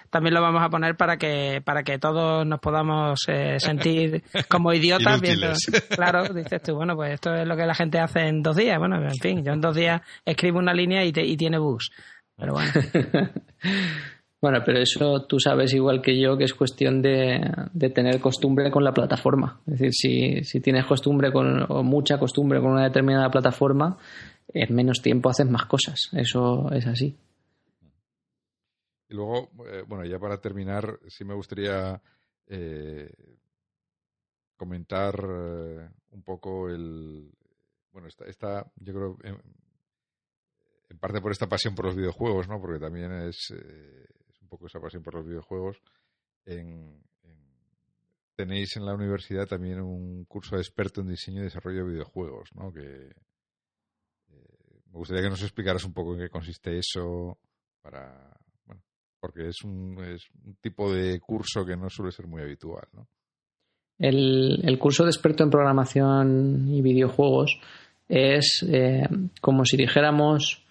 también 0.09 0.33
lo 0.33 0.41
vamos 0.41 0.63
a 0.63 0.69
poner 0.69 0.95
para 0.95 1.17
que 1.17 1.61
para 1.63 1.83
que 1.83 1.99
todos 1.99 2.45
nos 2.45 2.59
podamos 2.59 3.19
eh, 3.27 3.59
sentir 3.59 4.23
como 4.49 4.71
idiotas 4.73 5.19
viendo. 5.19 5.47
Claro, 5.89 6.33
dices 6.33 6.61
tú, 6.61 6.75
bueno, 6.75 6.95
pues 6.95 7.15
esto 7.15 7.35
es 7.35 7.45
lo 7.45 7.57
que 7.57 7.65
la 7.65 7.75
gente 7.75 7.99
hace 7.99 8.21
en 8.27 8.41
dos 8.41 8.55
días. 8.55 8.79
Bueno, 8.79 8.95
en 8.95 9.15
fin, 9.15 9.43
yo 9.43 9.51
en 9.51 9.61
dos 9.61 9.75
días 9.75 10.01
escribo 10.25 10.59
una 10.59 10.73
línea 10.73 11.03
y, 11.03 11.11
y 11.13 11.37
tiene 11.37 11.57
bugs. 11.57 11.91
Pero 12.37 12.53
bueno. 12.53 12.71
bueno, 14.41 14.59
pero 14.65 14.79
eso 14.79 15.25
tú 15.25 15.39
sabes 15.39 15.73
igual 15.73 16.01
que 16.01 16.17
yo 16.17 16.37
que 16.37 16.45
es 16.45 16.53
cuestión 16.53 17.01
de, 17.01 17.41
de 17.73 17.89
tener 17.89 18.21
costumbre 18.21 18.71
con 18.71 18.85
la 18.85 18.93
plataforma. 18.93 19.59
Es 19.67 19.79
decir, 19.79 19.93
si, 19.93 20.43
si 20.43 20.61
tienes 20.61 20.85
costumbre 20.85 21.33
con, 21.33 21.65
o 21.67 21.83
mucha 21.83 22.17
costumbre 22.17 22.61
con 22.61 22.71
una 22.71 22.83
determinada 22.83 23.29
plataforma, 23.29 23.97
en 24.49 24.75
menos 24.75 25.01
tiempo 25.01 25.29
haces 25.29 25.49
más 25.49 25.65
cosas. 25.65 26.09
Eso 26.13 26.71
es 26.71 26.87
así. 26.87 27.17
Y 29.09 29.13
luego, 29.13 29.49
eh, 29.67 29.83
bueno, 29.87 30.05
ya 30.05 30.19
para 30.19 30.39
terminar, 30.39 30.99
sí 31.07 31.23
me 31.23 31.33
gustaría 31.33 32.01
eh, 32.47 33.09
comentar 34.55 35.15
eh, 35.15 35.89
un 36.11 36.23
poco 36.23 36.69
el. 36.69 37.31
Bueno, 37.91 38.07
esta, 38.07 38.69
yo 38.75 38.93
creo, 38.93 39.17
en, 39.23 40.99
parte 40.99 41.21
por 41.21 41.31
esta 41.31 41.47
pasión 41.47 41.73
por 41.73 41.85
los 41.85 41.95
videojuegos, 41.95 42.47
¿no? 42.47 42.59
Porque 42.59 42.79
también 42.79 43.11
es, 43.11 43.51
es 43.51 44.41
un 44.41 44.47
poco 44.49 44.67
esa 44.67 44.79
pasión 44.79 45.03
por 45.03 45.15
los 45.15 45.25
videojuegos. 45.25 45.81
tenéis 48.35 48.77
en 48.77 48.85
la 48.85 48.93
universidad 48.93 49.47
también 49.47 49.81
un 49.81 50.25
curso 50.25 50.55
de 50.55 50.61
experto 50.61 51.01
en 51.01 51.07
diseño 51.07 51.41
y 51.41 51.45
desarrollo 51.45 51.85
de 51.85 51.91
videojuegos, 51.91 52.49
¿no? 52.55 52.71
Que 52.71 53.09
me 54.97 55.01
gustaría 55.01 55.21
que 55.21 55.29
nos 55.29 55.43
explicaras 55.43 55.85
un 55.85 55.93
poco 55.93 56.15
en 56.15 56.21
qué 56.21 56.29
consiste 56.29 56.75
eso 56.79 57.37
para 57.83 58.35
porque 59.19 59.47
es 59.47 59.63
un, 59.63 59.97
es 60.03 60.23
un 60.43 60.55
tipo 60.55 60.91
de 60.91 61.19
curso 61.19 61.63
que 61.65 61.75
no 61.75 61.89
suele 61.89 62.11
ser 62.11 62.27
muy 62.27 62.41
habitual, 62.41 62.87
¿no? 62.93 63.07
El, 63.99 64.77
curso 64.79 65.03
de 65.03 65.09
experto 65.09 65.43
en 65.43 65.49
programación 65.49 66.67
y 66.69 66.81
videojuegos 66.81 67.59
es 68.07 68.65
eh, 68.67 69.07
como 69.41 69.65
si 69.65 69.75
dijéramos 69.75 70.63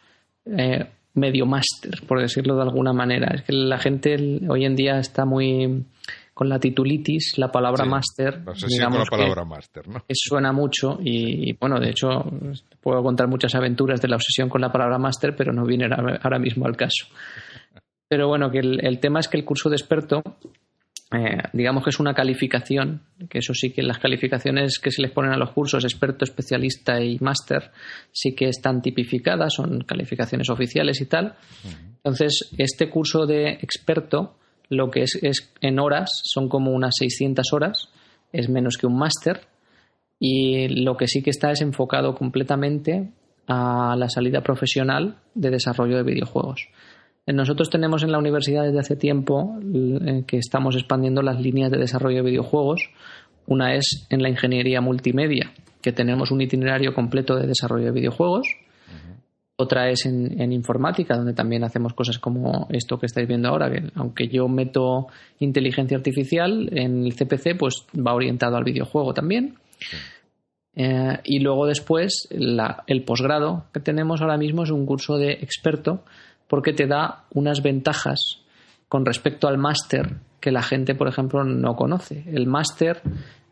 eh, 0.45 0.87
medio 1.15 1.47
máster, 1.47 2.03
por 2.07 2.21
decirlo 2.21 2.57
de 2.57 2.63
alguna 2.63 2.93
manera. 2.93 3.33
Es 3.35 3.43
que 3.43 3.53
la 3.53 3.79
gente 3.79 4.41
hoy 4.49 4.65
en 4.65 4.77
día 4.77 4.99
está 4.99 5.25
muy 5.25 5.85
con 6.37 6.51
la 6.51 6.59
titulitis, 6.59 7.39
la 7.39 7.51
palabra 7.51 7.87
máster. 7.87 8.43
Digamos 8.69 8.99
la 8.99 9.05
palabra 9.07 9.47
máster, 9.47 9.89
¿no? 9.89 10.05
Suena 10.13 10.53
mucho 10.53 10.99
y, 11.03 11.55
bueno, 11.55 11.81
de 11.81 11.89
hecho, 11.89 12.09
puedo 12.83 13.03
contar 13.03 13.27
muchas 13.27 13.55
aventuras 13.55 14.03
de 14.03 14.09
la 14.09 14.17
obsesión 14.17 14.51
con 14.51 14.61
la 14.61 14.71
palabra 14.71 14.99
máster, 14.99 15.35
pero 15.35 15.55
no 15.55 15.65
viene 15.65 15.87
ahora 16.23 16.39
mismo 16.39 16.67
al 16.67 16.77
caso. 16.77 17.07
Pero 18.09 18.29
bueno, 18.29 18.51
que 18.51 18.59
el, 18.59 19.01
tema 19.01 19.19
es 19.19 19.29
que 19.29 19.39
el 19.39 19.47
curso 19.47 19.69
de 19.71 19.77
experto, 19.77 20.23
eh, 21.11 21.39
digamos 21.55 21.83
que 21.83 21.91
es 21.91 21.99
una 21.99 22.15
calificación, 22.15 23.03
que 23.31 23.39
eso 23.39 23.53
sí 23.53 23.73
que 23.73 23.83
las 23.83 23.99
calificaciones 23.99 24.79
que 24.79 24.93
se 24.93 25.03
les 25.03 25.11
ponen 25.11 25.33
a 25.33 25.39
los 25.39 25.51
cursos, 25.51 25.83
experto, 25.85 26.25
especialista 26.25 27.01
y 27.01 27.19
máster, 27.19 27.73
sí 28.13 28.35
que 28.37 28.49
están 28.49 28.83
tipificadas, 28.83 29.55
son 29.55 29.81
calificaciones 29.81 30.51
oficiales 30.51 31.01
y 31.01 31.07
tal. 31.07 31.35
Entonces, 31.97 32.51
este 32.59 32.91
curso 32.91 33.27
de 33.27 33.55
experto, 33.55 34.37
lo 34.69 34.91
que 34.91 35.03
es, 35.03 35.19
es 35.23 35.53
en 35.61 35.79
horas, 35.79 36.11
son 36.25 36.49
como 36.49 36.73
unas 36.73 36.95
600 36.99 37.53
horas, 37.53 37.89
es 38.33 38.49
menos 38.49 38.77
que 38.77 38.87
un 38.87 38.99
máster, 38.99 39.41
y 40.19 40.69
lo 40.69 40.97
que 40.97 41.09
sí 41.09 41.23
que 41.23 41.31
está 41.31 41.51
es 41.51 41.61
enfocado 41.61 42.15
completamente 42.15 43.13
a 43.47 43.95
la 43.97 44.09
salida 44.09 44.43
profesional 44.43 45.19
de 45.35 45.51
desarrollo 45.51 45.97
de 45.97 46.03
videojuegos. 46.03 46.69
Nosotros 47.27 47.71
tenemos 47.71 48.05
en 48.05 48.13
la 48.13 48.19
universidad 48.19 48.65
desde 48.65 48.79
hace 48.79 48.97
tiempo 48.97 49.59
eh, 49.61 50.23
que 50.27 50.39
estamos 50.39 50.77
expandiendo 50.77 51.23
las 51.23 51.41
líneas 51.41 51.73
de 51.73 51.79
desarrollo 51.79 52.19
de 52.19 52.31
videojuegos. 52.31 52.89
Una 53.47 53.75
es 53.75 54.07
en 54.11 54.23
la 54.23 54.29
ingeniería 54.29 54.81
multimedia, 54.81 55.53
que 55.83 55.93
tenemos 55.93 56.31
un 56.31 56.41
itinerario 56.41 56.95
completo 56.95 57.35
de 57.35 57.49
desarrollo 57.49 57.87
de 57.87 57.93
videojuegos. 57.93 58.47
Otra 59.59 59.89
es 59.89 60.05
en, 60.05 60.53
informática, 60.53 61.17
donde 61.17 61.33
también 61.33 61.65
hacemos 61.65 61.95
cosas 61.95 62.19
como 62.19 62.67
esto 62.71 62.99
que 62.99 63.07
estáis 63.07 63.27
viendo 63.27 63.49
ahora, 63.49 63.71
que 63.71 63.91
aunque 63.95 64.29
yo 64.29 64.49
meto 64.49 65.07
inteligencia 65.39 65.97
artificial 65.97 66.69
en 66.73 67.07
el 67.07 67.15
CPC, 67.15 67.57
pues 67.59 67.87
va 67.97 68.13
orientado 68.13 68.57
al 68.57 68.65
videojuego 68.65 69.15
también. 69.15 69.55
Eh, 70.75 71.21
y 71.25 71.39
luego 71.39 71.67
después, 71.67 72.29
el 72.31 73.05
posgrado 73.05 73.65
que 73.73 73.81
tenemos 73.81 74.21
ahora 74.21 74.37
mismo 74.37 74.65
es 74.65 74.71
un 74.71 74.85
curso 74.85 75.17
de 75.17 75.33
experto 75.33 76.05
porque 76.49 76.75
te 76.75 76.87
da 76.87 77.25
unas 77.33 77.63
ventajas 77.63 78.43
con 78.89 79.07
respecto 79.07 79.49
al 79.49 79.57
máster 79.57 80.17
que 80.39 80.53
la 80.53 80.63
gente, 80.63 80.95
por 80.95 81.09
ejemplo, 81.09 81.45
no 81.45 81.77
conoce. 81.77 82.25
El 82.27 82.47
máster, 82.47 83.01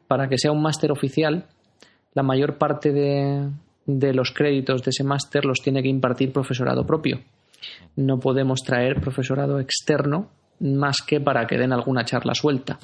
para 0.06 0.28
que 0.28 0.36
sea 0.36 0.52
un 0.52 0.60
máster 0.60 0.92
oficial, 0.92 1.46
la 2.12 2.22
mayor 2.22 2.58
parte 2.58 2.92
de, 2.92 3.48
de 3.86 4.14
los 4.14 4.32
créditos 4.32 4.82
de 4.82 4.90
ese 4.90 5.04
máster 5.04 5.44
los 5.44 5.60
tiene 5.60 5.82
que 5.82 5.88
impartir 5.88 6.32
profesorado 6.32 6.86
propio. 6.86 7.20
No 7.96 8.18
podemos 8.18 8.60
traer 8.60 9.00
profesorado 9.00 9.60
externo 9.60 10.30
más 10.60 10.98
que 11.06 11.20
para 11.20 11.46
que 11.46 11.58
den 11.58 11.72
alguna 11.72 12.04
charla 12.04 12.34
suelta. 12.34 12.78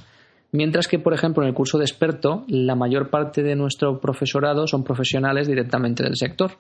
Mientras 0.52 0.88
que, 0.88 0.98
por 0.98 1.14
ejemplo, 1.14 1.42
en 1.42 1.48
el 1.48 1.54
curso 1.54 1.78
de 1.78 1.84
experto, 1.84 2.44
la 2.48 2.74
mayor 2.74 3.08
parte 3.08 3.42
de 3.42 3.54
nuestro 3.54 4.00
profesorado 4.00 4.66
son 4.66 4.82
profesionales 4.82 5.46
directamente 5.46 6.02
del 6.02 6.16
sector. 6.16 6.52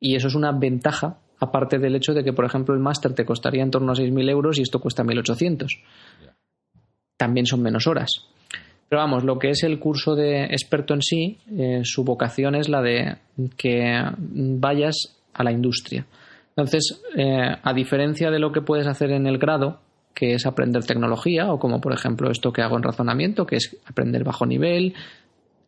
Y 0.00 0.16
eso 0.16 0.26
es 0.26 0.34
una 0.34 0.50
ventaja 0.50 1.18
aparte 1.38 1.78
del 1.78 1.94
hecho 1.94 2.12
de 2.12 2.24
que, 2.24 2.32
por 2.32 2.44
ejemplo, 2.44 2.74
el 2.74 2.80
máster 2.80 3.14
te 3.14 3.24
costaría 3.24 3.62
en 3.62 3.70
torno 3.70 3.92
a 3.92 3.94
6.000 3.94 4.30
euros 4.30 4.58
y 4.58 4.62
esto 4.62 4.80
cuesta 4.80 5.04
1.800. 5.04 5.66
También 7.16 7.46
son 7.46 7.62
menos 7.62 7.86
horas. 7.86 8.26
Pero 8.92 9.00
vamos, 9.00 9.24
lo 9.24 9.38
que 9.38 9.48
es 9.48 9.62
el 9.62 9.78
curso 9.78 10.14
de 10.14 10.44
experto 10.44 10.92
en 10.92 11.00
sí, 11.00 11.38
eh, 11.56 11.80
su 11.82 12.04
vocación 12.04 12.54
es 12.54 12.68
la 12.68 12.82
de 12.82 13.16
que 13.56 13.98
vayas 14.18 15.16
a 15.32 15.42
la 15.42 15.50
industria. 15.50 16.04
Entonces, 16.50 17.02
eh, 17.16 17.56
a 17.62 17.72
diferencia 17.72 18.30
de 18.30 18.38
lo 18.38 18.52
que 18.52 18.60
puedes 18.60 18.86
hacer 18.86 19.12
en 19.12 19.26
el 19.26 19.38
grado, 19.38 19.80
que 20.12 20.34
es 20.34 20.44
aprender 20.44 20.84
tecnología, 20.84 21.50
o 21.50 21.58
como 21.58 21.80
por 21.80 21.94
ejemplo 21.94 22.30
esto 22.30 22.52
que 22.52 22.60
hago 22.60 22.76
en 22.76 22.82
razonamiento, 22.82 23.46
que 23.46 23.56
es 23.56 23.78
aprender 23.86 24.24
bajo 24.24 24.44
nivel, 24.44 24.92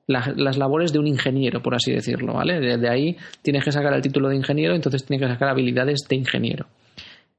las, 0.07 0.59
labores 0.59 0.93
de 0.93 0.99
un 0.99 1.07
ingeniero, 1.07 1.63
por 1.63 1.75
así 1.75 1.93
decirlo, 1.93 2.35
¿vale? 2.35 2.61
Desde 2.61 2.91
ahí 2.91 3.17
tienes 3.41 3.65
que 3.65 3.73
sacar 3.73 3.95
el 3.95 4.03
título 4.03 4.29
de 4.29 4.37
ingeniero, 4.37 4.75
entonces 4.75 5.03
tienes 5.07 5.27
que 5.27 5.33
sacar 5.33 5.49
habilidades 5.49 6.01
de 6.11 6.17
ingeniero. 6.17 6.67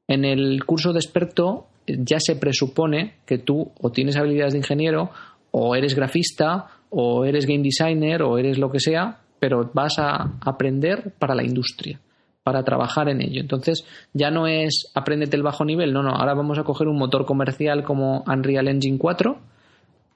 En 0.08 0.26
el 0.26 0.66
curso 0.66 0.94
de 0.94 0.98
experto 0.98 1.68
ya 1.86 2.18
se 2.20 2.36
presupone 2.36 3.18
que 3.28 3.38
tú 3.38 3.72
o 3.80 3.92
tienes 3.92 4.16
habilidades 4.16 4.54
de 4.54 4.60
ingeniero, 4.60 5.12
o 5.58 5.74
eres 5.74 5.96
grafista, 5.96 6.68
o 6.90 7.24
eres 7.24 7.46
game 7.46 7.64
designer, 7.64 8.24
o 8.24 8.38
eres 8.38 8.58
lo 8.58 8.70
que 8.70 8.82
sea, 8.82 9.20
pero 9.40 9.72
vas 9.74 9.98
a 10.00 10.34
aprender 10.42 11.14
para 11.18 11.34
la 11.34 11.44
industria, 11.46 12.02
para 12.44 12.64
trabajar 12.64 13.08
en 13.08 13.22
ello. 13.22 13.40
Entonces 13.40 13.86
ya 14.12 14.32
no 14.32 14.48
es 14.48 14.92
apréndete 14.94 15.38
el 15.38 15.44
bajo 15.44 15.64
nivel, 15.64 15.94
no, 15.94 16.04
no, 16.04 16.10
ahora 16.10 16.34
vamos 16.34 16.60
a 16.60 16.64
coger 16.64 16.90
un 16.90 16.98
motor 16.98 17.26
comercial 17.26 17.84
como 17.84 18.26
Unreal 18.28 18.68
Engine 18.68 18.98
4 18.98 19.38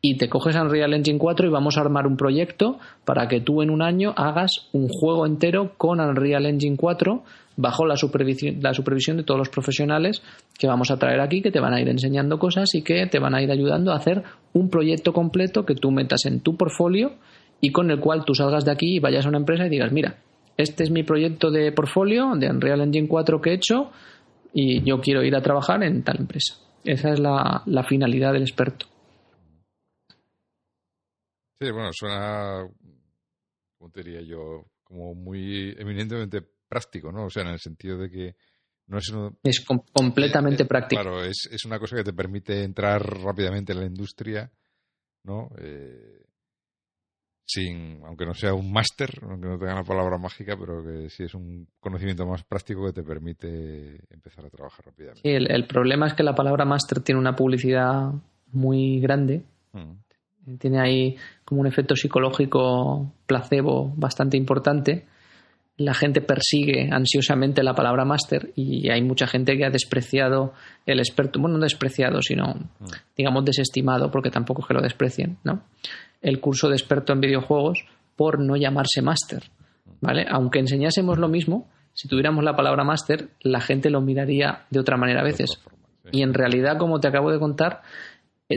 y 0.02 0.18
te 0.18 0.28
coges 0.28 0.58
Unreal 0.58 0.94
Engine 0.94 1.18
4 1.18 1.48
y 1.48 1.50
vamos 1.50 1.78
a 1.78 1.82
armar 1.82 2.06
un 2.06 2.18
proyecto 2.18 2.78
para 3.06 3.30
que 3.30 3.40
tú 3.40 3.62
en 3.62 3.70
un 3.70 3.82
año 3.82 4.14
hagas 4.18 4.68
un 4.74 4.90
juego 4.90 5.26
entero 5.26 5.72
con 5.78 6.02
Unreal 6.02 6.48
Engine 6.48 6.76
4 6.76 7.24
bajo 7.60 7.86
la 7.86 7.98
supervisión, 7.98 8.60
la 8.62 8.74
supervisión 8.74 9.18
de 9.18 9.24
todos 9.24 9.38
los 9.38 9.50
profesionales 9.50 10.24
que 10.58 10.68
vamos 10.68 10.92
a 10.92 10.98
traer 10.98 11.20
aquí, 11.20 11.42
que 11.42 11.52
te 11.52 11.60
van 11.60 11.74
a 11.74 11.82
ir 11.82 11.90
enseñando 11.90 12.40
cosas 12.40 12.74
y 12.74 12.84
que 12.84 13.06
te 13.08 13.20
van 13.20 13.36
a 13.36 13.42
ir 13.42 13.52
ayudando 13.52 13.92
a 13.92 13.98
hacer 13.98 14.24
un 14.54 14.70
proyecto 14.70 15.12
completo 15.12 15.66
que 15.66 15.76
tú 15.76 15.92
metas 15.92 16.26
en 16.26 16.40
tu 16.40 16.56
portfolio 16.56 17.16
y 17.60 17.72
con 17.74 17.92
el 17.92 18.00
cual 18.00 18.24
tú 18.24 18.34
salgas 18.34 18.64
de 18.64 18.72
aquí 18.72 18.96
y 18.96 19.00
vayas 19.00 19.26
a 19.26 19.30
una 19.30 19.40
empresa 19.40 19.66
y 19.66 19.70
digas, 19.70 19.92
mira, 19.92 20.18
este 20.56 20.84
es 20.84 20.90
mi 20.90 21.04
proyecto 21.04 21.52
de 21.52 21.74
portfolio 21.74 22.32
de 22.38 22.50
Unreal 22.50 22.80
Engine 22.80 23.10
4 23.10 23.42
que 23.42 23.50
he 23.50 23.54
hecho 23.56 23.92
y 24.54 24.82
yo 24.84 25.02
quiero 25.02 25.22
ir 25.24 25.36
a 25.36 25.42
trabajar 25.42 25.84
en 25.84 26.02
tal 26.04 26.22
empresa. 26.22 26.56
Esa 26.86 27.12
es 27.12 27.20
la 27.20 27.84
finalidad 27.88 28.32
del 28.32 28.44
experto. 28.44 28.86
Sí, 31.62 31.72
bueno, 31.72 31.90
suena, 31.92 32.66
como 33.78 33.92
diría 33.94 34.22
yo, 34.22 34.64
como 34.86 35.14
muy 35.14 35.76
eminentemente 35.78 36.42
práctico, 36.70 37.12
¿no? 37.12 37.26
O 37.26 37.30
sea, 37.30 37.44
en 37.44 37.50
el 37.50 37.60
sentido 37.60 37.98
de 37.98 38.10
que 38.10 38.36
no 38.88 38.98
es... 38.98 39.12
es 39.44 39.66
completamente 39.94 40.66
práctico. 40.66 41.02
Claro, 41.02 41.24
es, 41.24 41.50
es, 41.52 41.66
una 41.66 41.80
cosa 41.80 41.98
que 41.98 42.04
te 42.04 42.14
permite 42.14 42.64
entrar 42.64 43.02
rápidamente 43.02 43.74
en 43.74 43.80
la 43.80 43.86
industria, 43.86 44.50
¿no? 45.24 45.50
Eh, 45.60 46.24
sin, 47.50 48.02
aunque 48.06 48.26
no 48.26 48.34
sea 48.36 48.54
un 48.54 48.72
máster, 48.72 49.10
aunque 49.24 49.48
no 49.48 49.58
tenga 49.58 49.76
la 49.76 49.84
palabra 49.84 50.20
mágica, 50.20 50.56
pero 50.56 50.84
que 50.84 51.10
sí 51.10 51.24
es 51.24 51.34
un 51.34 51.68
conocimiento 51.80 52.26
más 52.26 52.44
práctico 52.44 52.86
que 52.86 52.94
te 52.94 53.04
permite 53.04 54.00
empezar 54.12 54.46
a 54.46 54.50
trabajar 54.50 54.86
rápidamente. 54.86 55.22
Sí, 55.24 55.30
el, 55.30 55.66
problema 55.66 56.06
es 56.06 56.14
que 56.14 56.22
la 56.22 56.36
palabra 56.36 56.66
máster 56.66 57.00
tiene 57.00 57.20
una 57.20 57.36
publicidad 57.36 58.12
muy 58.52 59.00
grande. 59.00 59.44
Mm. 59.74 60.58
Tiene 60.60 60.80
ahí 60.80 61.18
como 61.44 61.62
un 61.62 61.68
efecto 61.68 61.96
psicológico 61.96 63.12
placebo 63.26 63.94
bastante 63.96 64.38
importante. 64.38 65.06
La 65.80 65.94
gente 65.94 66.22
persigue 66.22 66.90
ansiosamente 66.92 67.64
la 67.64 67.74
palabra 67.74 68.06
máster 68.06 68.52
y 68.56 68.90
hay 68.90 69.02
mucha 69.02 69.28
gente 69.28 69.58
que 69.58 69.66
ha 69.66 69.70
despreciado 69.70 70.54
el 70.86 71.00
experto, 71.00 71.40
bueno, 71.40 71.58
no 71.58 71.64
despreciado, 71.64 72.22
sino, 72.22 72.54
mm. 72.54 72.86
digamos, 73.18 73.46
desestimado, 73.46 74.12
porque 74.12 74.30
tampoco 74.30 74.62
es 74.62 74.68
que 74.68 74.74
lo 74.74 74.82
desprecien, 74.82 75.38
¿no? 75.44 75.64
El 76.22 76.40
curso 76.40 76.70
de 76.70 76.76
experto 76.76 77.14
en 77.14 77.22
videojuegos 77.22 77.86
por 78.16 78.40
no 78.40 78.56
llamarse 78.56 79.02
máster, 79.02 79.44
¿vale? 80.02 80.26
Aunque 80.30 80.60
enseñásemos 80.60 81.18
lo 81.18 81.30
mismo, 81.30 81.70
si 81.94 82.08
tuviéramos 82.08 82.44
la 82.44 82.56
palabra 82.56 82.84
máster, 82.84 83.30
la 83.42 83.62
gente 83.62 83.90
lo 83.90 84.02
miraría 84.02 84.66
de 84.70 84.80
otra 84.80 84.98
manera 84.98 85.22
a 85.22 85.24
veces. 85.26 85.62
Y 86.12 86.22
en 86.24 86.34
realidad, 86.34 86.78
como 86.78 87.00
te 87.00 87.08
acabo 87.08 87.32
de 87.32 87.40
contar, 87.40 87.82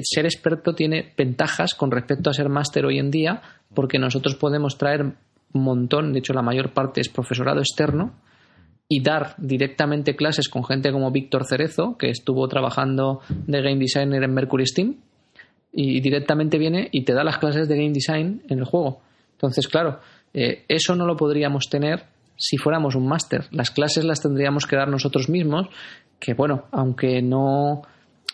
ser 0.03 0.25
experto 0.25 0.75
tiene 0.75 1.13
ventajas 1.17 1.75
con 1.75 1.91
respecto 1.91 2.31
a 2.31 2.35
ser 2.35 2.49
máster 2.49 2.87
hoy 2.87 2.99
en 2.99 3.11
día, 3.11 3.43
porque 3.75 3.99
nosotros 3.99 4.37
podemos 4.37 4.79
traer 4.79 5.15
montón, 5.53 6.13
de 6.13 6.21
hecho 6.21 6.33
la 6.33 6.43
mayor 6.43 6.73
parte 6.73 7.01
es 7.01 7.09
profesorado 7.09 7.61
externo, 7.61 8.15
y 8.89 9.03
dar 9.03 9.35
directamente 9.39 10.17
clases 10.17 10.49
con 10.49 10.65
gente 10.65 10.93
como 10.93 11.11
Víctor 11.11 11.47
Cerezo, 11.47 11.97
que 11.97 12.11
estuvo 12.11 12.47
trabajando 12.49 13.21
de 13.29 13.63
game 13.63 13.79
designer 13.79 14.23
en 14.23 14.35
Mercury 14.35 14.67
Steam, 14.67 14.97
y 15.73 16.01
directamente 16.01 16.59
viene 16.59 16.89
y 16.93 17.03
te 17.03 17.15
da 17.15 17.25
las 17.25 17.39
clases 17.39 17.69
de 17.69 17.77
game 17.77 17.93
design 17.93 18.43
en 18.49 18.59
el 18.59 18.65
juego. 18.65 19.01
Entonces, 19.33 19.67
claro, 19.67 20.01
eh, 20.35 20.65
eso 20.69 20.95
no 20.95 21.07
lo 21.07 21.17
podríamos 21.17 21.69
tener 21.71 22.05
si 22.37 22.59
fuéramos 22.59 22.95
un 22.95 23.07
máster. 23.07 23.47
Las 23.51 23.71
clases 23.71 24.05
las 24.05 24.21
tendríamos 24.21 24.67
que 24.67 24.77
dar 24.77 24.89
nosotros 24.89 25.29
mismos, 25.29 25.69
que 26.19 26.35
bueno, 26.35 26.65
aunque 26.71 27.23
no 27.23 27.83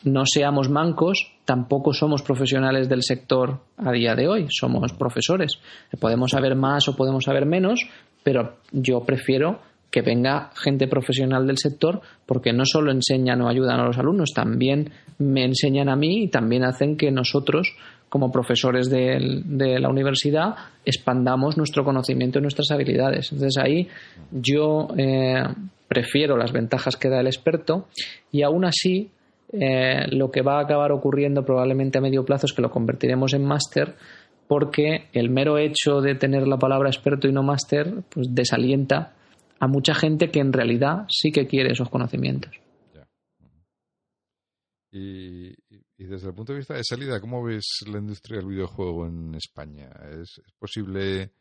no 0.05 0.25
seamos 0.27 0.69
mancos, 0.69 1.33
tampoco 1.45 1.93
somos 1.93 2.23
profesionales 2.23 2.89
del 2.89 3.03
sector 3.03 3.61
a 3.77 3.93
día 3.93 4.15
de 4.15 4.29
hoy, 4.29 4.47
somos 4.51 4.93
profesores. 4.93 5.59
Podemos 5.99 6.31
saber 6.31 6.55
más 6.55 6.89
o 6.89 6.97
podemos 6.97 7.25
saber 7.25 7.47
menos, 7.47 7.81
pero 8.23 8.57
yo 8.73 9.01
prefiero 9.05 9.61
que 9.91 10.03
venga 10.03 10.51
gente 10.55 10.87
profesional 10.87 11.47
del 11.47 11.59
sector 11.59 12.03
porque 12.27 12.53
no 12.53 12.65
solo 12.65 12.93
enseñan 12.93 13.41
o 13.41 13.49
ayudan 13.49 13.81
a 13.81 13.87
los 13.87 13.99
alumnos, 13.99 14.33
también 14.35 14.91
me 15.19 15.45
enseñan 15.45 15.89
a 15.89 15.97
mí 15.97 16.25
y 16.25 16.29
también 16.29 16.65
hacen 16.65 16.97
que 16.97 17.11
nosotros, 17.11 17.75
como 18.09 18.31
profesores 18.31 18.91
de, 18.91 19.79
la 19.81 19.89
universidad, 19.89 20.57
expandamos 20.85 21.57
nuestro 21.57 21.85
conocimiento 21.85 22.39
y 22.39 22.43
nuestras 22.43 22.70
habilidades. 22.70 23.33
Entonces 23.33 23.62
ahí 23.62 23.89
yo 24.31 24.89
eh, 24.99 25.43
prefiero 25.89 26.37
las 26.37 26.53
ventajas 26.53 26.97
que 26.97 27.09
da 27.09 27.20
el 27.20 27.27
experto 27.27 27.89
y 28.31 28.43
aún 28.43 28.66
así 28.66 29.11
eh, 29.53 30.07
lo 30.11 30.31
que 30.31 30.43
va 30.43 30.59
a 30.59 30.62
acabar 30.62 30.93
ocurriendo 30.93 31.45
probablemente 31.45 31.99
a 31.99 32.03
medio 32.03 32.25
plazo 32.25 32.47
es 32.47 32.53
que 32.53 32.62
lo 32.62 32.70
convertiremos 32.70 33.33
en 33.33 33.45
máster 33.45 33.97
porque 34.47 35.09
el 35.12 35.31
mero 35.31 35.59
hecho 35.59 36.01
de 36.01 36.15
tener 36.15 36.47
la 36.47 36.59
palabra 36.59 36.89
experto 36.89 37.29
y 37.29 37.33
no 37.33 37.43
máster 37.43 38.03
pues 38.11 38.35
desalienta 38.35 39.15
a 39.61 39.66
mucha 39.66 39.95
gente 39.95 40.31
que 40.31 40.41
en 40.41 40.53
realidad 40.53 41.07
sí 41.09 41.33
que 41.33 41.47
quiere 41.47 41.73
esos 41.73 41.91
conocimientos. 41.91 42.53
Y, 44.91 45.55
desde 45.99 46.29
el 46.29 46.35
punto 46.35 46.53
de 46.53 46.59
vista 46.59 46.75
de 46.75 46.85
salida, 46.85 47.20
¿cómo 47.20 47.43
ves 47.43 47.85
la 47.87 47.99
industria 47.99 48.39
del 48.39 48.49
videojuego 48.49 49.07
en 49.07 49.35
España? 49.35 49.91
¿Es, 50.19 50.41
posible, 50.59 51.33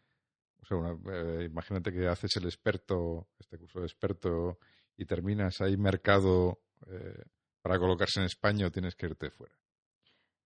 o 0.62 0.66
sea, 0.66 0.78
eh, 1.14 1.46
imagínate 1.46 1.94
que 1.94 2.08
haces 2.08 2.36
el 2.36 2.46
experto, 2.46 3.30
este 3.40 3.58
curso 3.58 3.80
de 3.80 3.86
experto, 3.86 4.60
y 4.98 5.06
terminas, 5.06 5.62
¿hay 5.62 5.78
mercado 5.78 6.60
eh, 6.88 7.24
para 7.62 7.80
colocarse 7.80 8.20
en 8.20 8.26
España 8.26 8.68
o 8.68 8.72
tienes 8.72 8.96
que 8.96 9.08
irte 9.08 9.30
fuera. 9.30 9.54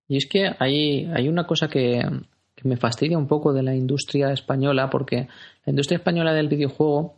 Y 0.08 0.18
es 0.18 0.26
que 0.26 0.52
hay, 0.60 1.06
hay 1.06 1.30
una 1.30 1.46
cosa 1.46 1.70
que, 1.70 2.02
me 2.64 2.78
fastidia 2.78 3.18
un 3.18 3.28
poco 3.28 3.54
de 3.54 3.64
la 3.64 3.74
industria 3.74 4.32
española, 4.32 4.90
porque 4.90 5.28
la 5.66 5.72
industria 5.72 5.98
española 5.98 6.34
del 6.34 6.48
videojuego 6.48 7.16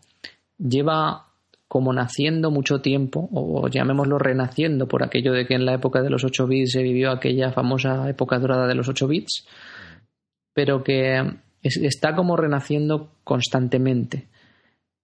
lleva 0.57 1.25
como 1.67 1.91
naciendo 1.91 2.51
mucho 2.51 2.81
tiempo, 2.81 3.29
o 3.33 3.67
llamémoslo 3.67 4.19
renaciendo, 4.19 4.87
por 4.87 5.03
aquello 5.03 5.33
de 5.33 5.47
que 5.47 5.55
en 5.55 5.65
la 5.65 5.73
época 5.73 6.01
de 6.01 6.11
los 6.11 6.23
8 6.23 6.45
bits 6.45 6.73
se 6.73 6.83
vivió 6.83 7.09
aquella 7.09 7.51
famosa 7.51 8.07
época 8.07 8.37
dorada 8.37 8.67
de 8.67 8.75
los 8.75 8.87
8 8.87 9.07
bits, 9.07 9.47
pero 10.53 10.83
que 10.83 11.19
está 11.63 12.15
como 12.15 12.37
renaciendo 12.37 13.15
constantemente. 13.23 14.27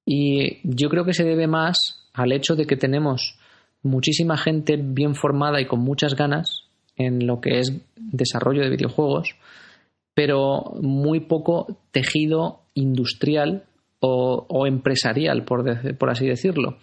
Y 0.05 0.59
yo 0.63 0.89
creo 0.89 1.05
que 1.05 1.13
se 1.13 1.23
debe 1.23 1.47
más 1.47 2.07
al 2.13 2.31
hecho 2.31 2.55
de 2.55 2.65
que 2.65 2.77
tenemos 2.77 3.39
muchísima 3.83 4.37
gente 4.37 4.77
bien 4.77 5.15
formada 5.15 5.61
y 5.61 5.65
con 5.65 5.79
muchas 5.79 6.15
ganas 6.15 6.65
en 6.95 7.25
lo 7.25 7.39
que 7.39 7.59
es 7.59 7.73
desarrollo 7.95 8.61
de 8.61 8.69
videojuegos, 8.69 9.35
pero 10.13 10.73
muy 10.81 11.21
poco 11.21 11.77
tejido 11.91 12.61
industrial 12.73 13.63
o, 14.01 14.65
empresarial, 14.65 15.43
por, 15.43 15.97
por, 15.97 16.09
así 16.09 16.25
decirlo. 16.25 16.77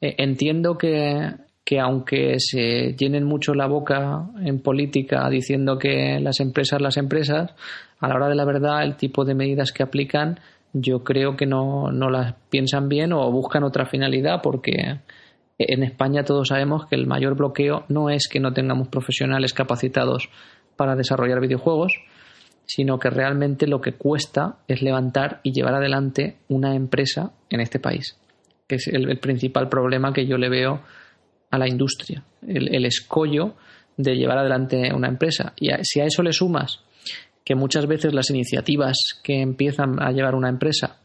Eh, 0.00 0.14
entiendo 0.18 0.78
que, 0.78 1.34
que 1.64 1.80
aunque 1.80 2.36
se 2.38 2.94
llenen 2.94 3.24
mucho 3.24 3.54
la 3.54 3.66
boca 3.66 4.30
en 4.42 4.60
política 4.60 5.28
diciendo 5.28 5.78
que 5.78 6.18
las 6.20 6.40
empresas, 6.40 6.80
las 6.80 6.96
empresas, 6.96 7.52
a 8.00 8.08
la 8.08 8.14
hora 8.14 8.28
de 8.28 8.34
la 8.34 8.44
verdad, 8.44 8.82
el 8.82 8.96
tipo 8.96 9.24
de 9.24 9.34
medidas 9.34 9.72
que 9.72 9.82
aplican, 9.82 10.40
yo 10.72 11.04
creo 11.04 11.36
que 11.36 11.46
no, 11.46 11.90
no 11.90 12.10
las 12.10 12.34
piensan 12.50 12.88
bien 12.88 13.12
o 13.12 13.30
buscan 13.30 13.62
otra 13.62 13.86
finalidad 13.86 14.40
porque 14.42 15.00
en 15.58 15.82
España 15.82 16.24
todos 16.24 16.48
sabemos 16.48 16.86
que 16.86 16.96
el 16.96 17.06
mayor 17.06 17.36
bloqueo 17.36 17.84
no 17.88 18.10
es 18.10 18.28
que 18.28 18.40
no 18.40 18.52
tengamos 18.52 18.88
profesionales 18.88 19.52
capacitados 19.52 20.28
para 20.76 20.96
desarrollar 20.96 21.40
videojuegos, 21.40 21.92
sino 22.66 22.98
que 22.98 23.10
realmente 23.10 23.66
lo 23.66 23.80
que 23.80 23.92
cuesta 23.92 24.58
es 24.66 24.82
levantar 24.82 25.40
y 25.42 25.52
llevar 25.52 25.74
adelante 25.74 26.38
una 26.48 26.74
empresa 26.74 27.32
en 27.50 27.60
este 27.60 27.78
país. 27.78 28.18
que 28.66 28.76
es 28.76 28.88
el, 28.88 29.18
principal 29.18 29.68
problema 29.68 30.12
que 30.12 30.26
yo 30.26 30.38
le 30.38 30.48
veo 30.48 30.80
a 31.50 31.58
la 31.58 31.68
industria, 31.68 32.24
el, 32.46 32.86
escollo 32.86 33.54
de 33.96 34.16
llevar 34.16 34.38
adelante 34.38 34.90
una 34.94 35.08
empresa. 35.08 35.52
Y 35.56 35.68
si 35.82 36.00
a 36.00 36.06
eso 36.06 36.22
le 36.22 36.32
sumas 36.32 36.80
que 37.44 37.54
muchas 37.54 37.86
veces 37.86 38.14
las 38.14 38.30
iniciativas 38.30 38.96
que 39.22 39.42
empiezan 39.42 40.02
a 40.02 40.10
llevar 40.12 40.34
una 40.34 40.48
empresa, 40.48 40.96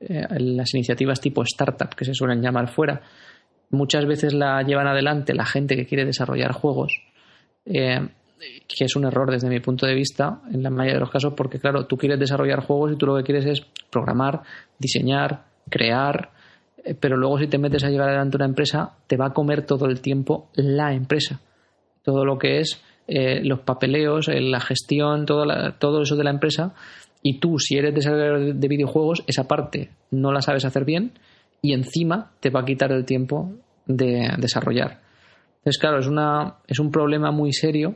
eh, 0.00 0.26
las 0.38 0.72
iniciativas 0.74 1.20
tipo 1.20 1.42
startup 1.42 1.94
que 1.94 2.06
se 2.06 2.14
suelen 2.14 2.40
llamar 2.40 2.68
fuera, 2.68 3.02
muchas 3.72 4.06
veces 4.06 4.34
la 4.34 4.62
llevan 4.62 4.86
adelante 4.86 5.34
la 5.34 5.46
gente 5.46 5.74
que 5.74 5.86
quiere 5.86 6.04
desarrollar 6.04 6.52
juegos, 6.52 7.02
eh, 7.64 8.08
que 8.68 8.84
es 8.84 8.94
un 8.96 9.04
error 9.04 9.30
desde 9.30 9.48
mi 9.48 9.60
punto 9.60 9.86
de 9.86 9.94
vista 9.94 10.42
en 10.52 10.62
la 10.62 10.70
mayoría 10.70 10.94
de 10.94 11.00
los 11.00 11.10
casos, 11.10 11.32
porque 11.34 11.58
claro, 11.58 11.86
tú 11.86 11.96
quieres 11.96 12.20
desarrollar 12.20 12.60
juegos 12.60 12.92
y 12.92 12.96
tú 12.96 13.06
lo 13.06 13.16
que 13.16 13.24
quieres 13.24 13.46
es 13.46 13.66
programar, 13.90 14.42
diseñar, 14.78 15.44
crear, 15.70 16.30
eh, 16.84 16.94
pero 16.94 17.16
luego 17.16 17.38
si 17.38 17.46
te 17.46 17.58
metes 17.58 17.82
a 17.82 17.88
llevar 17.88 18.10
adelante 18.10 18.36
una 18.36 18.46
empresa, 18.46 18.96
te 19.06 19.16
va 19.16 19.26
a 19.26 19.32
comer 19.32 19.64
todo 19.64 19.86
el 19.86 20.00
tiempo 20.00 20.50
la 20.54 20.92
empresa. 20.92 21.40
Todo 22.02 22.24
lo 22.24 22.38
que 22.38 22.58
es 22.58 22.82
eh, 23.06 23.42
los 23.42 23.60
papeleos, 23.60 24.28
la 24.28 24.60
gestión, 24.60 25.24
todo, 25.24 25.46
todo 25.78 26.02
eso 26.02 26.16
de 26.16 26.24
la 26.24 26.30
empresa. 26.30 26.74
Y 27.22 27.38
tú, 27.38 27.58
si 27.58 27.76
eres 27.76 27.94
desarrollador 27.94 28.54
de 28.54 28.68
videojuegos, 28.68 29.22
esa 29.28 29.46
parte 29.46 29.90
no 30.10 30.32
la 30.32 30.42
sabes 30.42 30.64
hacer 30.64 30.84
bien 30.84 31.12
y 31.62 31.72
encima 31.72 32.32
te 32.40 32.50
va 32.50 32.60
a 32.60 32.64
quitar 32.64 32.92
el 32.92 33.04
tiempo 33.04 33.52
de 33.86 34.28
desarrollar. 34.38 35.00
Entonces, 35.58 35.78
claro, 35.78 36.00
es, 36.00 36.08
una, 36.08 36.56
es 36.66 36.80
un 36.80 36.90
problema 36.90 37.30
muy 37.30 37.52
serio 37.52 37.94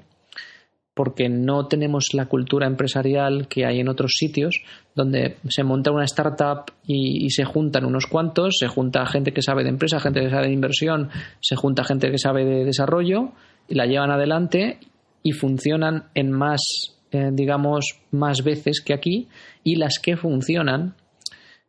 porque 0.95 1.29
no 1.29 1.67
tenemos 1.67 2.15
la 2.15 2.25
cultura 2.25 2.67
empresarial 2.67 3.49
que 3.49 3.67
hay 3.67 3.81
en 3.81 3.89
otros 3.91 4.15
sitios, 4.17 4.63
donde 4.95 5.37
se 5.47 5.63
monta 5.63 5.91
una 5.91 6.07
startup 6.07 6.73
y, 6.87 7.29
se 7.29 7.45
juntan 7.45 7.85
unos 7.85 8.07
cuantos, 8.07 8.57
se 8.59 8.67
junta 8.67 9.05
gente 9.05 9.33
que 9.33 9.43
sabe 9.43 9.63
de 9.63 9.69
empresa, 9.69 10.01
gente 10.01 10.23
que 10.23 10.31
sabe 10.31 10.47
de 10.47 10.55
inversión, 10.55 11.11
se 11.41 11.55
junta 11.55 11.85
gente 11.85 12.11
que 12.11 12.17
sabe 12.17 12.47
de 12.47 12.65
desarrollo, 12.65 13.33
y 13.69 13.75
la 13.75 13.85
llevan 13.85 14.11
adelante 14.11 14.79
y 15.23 15.33
funcionan 15.33 16.05
en 16.15 16.33
más, 16.33 16.63
eh, 17.11 17.29
digamos, 17.31 18.01
más 18.11 18.43
veces 18.43 18.81
que 18.81 18.95
aquí, 18.95 19.29
y 19.65 19.77
las 19.77 19.99
que 19.99 20.17
funcionan 20.17 20.95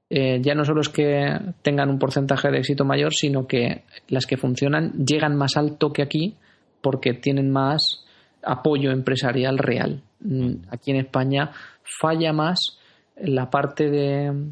eh, 0.09 0.39
ya 0.41 0.55
no 0.55 0.63
solo 0.63 0.81
es 0.81 0.89
que 0.89 1.37
tengan 1.61 1.89
un 1.89 1.99
porcentaje 1.99 2.49
de 2.49 2.59
éxito 2.59 2.85
mayor, 2.85 3.13
sino 3.13 3.45
que 3.45 3.83
las 4.07 4.25
que 4.25 4.37
funcionan 4.37 4.93
llegan 5.05 5.35
más 5.35 5.57
alto 5.57 5.91
que 5.91 6.01
aquí 6.01 6.35
porque 6.81 7.13
tienen 7.13 7.51
más 7.51 8.05
apoyo 8.43 8.91
empresarial 8.91 9.57
real. 9.57 10.03
Mm, 10.21 10.67
aquí 10.69 10.91
en 10.91 10.97
España 10.97 11.51
falla 11.83 12.31
más 12.31 12.79
la 13.17 13.49
parte 13.49 13.89
de, 13.89 14.51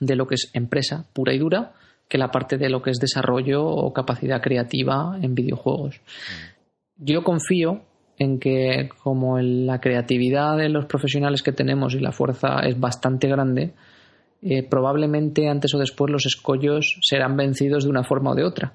de 0.00 0.16
lo 0.16 0.26
que 0.26 0.36
es 0.36 0.50
empresa 0.52 1.06
pura 1.12 1.32
y 1.32 1.38
dura 1.38 1.72
que 2.08 2.18
la 2.18 2.30
parte 2.30 2.56
de 2.56 2.70
lo 2.70 2.80
que 2.80 2.90
es 2.90 2.98
desarrollo 2.98 3.66
o 3.66 3.92
capacidad 3.92 4.40
creativa 4.40 5.18
en 5.20 5.34
videojuegos. 5.34 6.00
Yo 6.96 7.22
confío 7.22 7.82
en 8.18 8.38
que 8.40 8.88
como 9.02 9.38
la 9.38 9.80
creatividad 9.80 10.56
de 10.56 10.68
los 10.68 10.86
profesionales 10.86 11.42
que 11.42 11.52
tenemos 11.52 11.94
y 11.94 12.00
la 12.00 12.12
fuerza 12.12 12.60
es 12.60 12.78
bastante 12.78 13.28
grande, 13.28 13.74
eh, 14.42 14.62
probablemente 14.62 15.48
antes 15.48 15.74
o 15.74 15.78
después 15.78 16.10
los 16.10 16.26
escollos 16.26 16.98
serán 17.02 17.36
vencidos 17.36 17.84
de 17.84 17.90
una 17.90 18.04
forma 18.04 18.30
o 18.30 18.34
de 18.34 18.44
otra. 18.44 18.74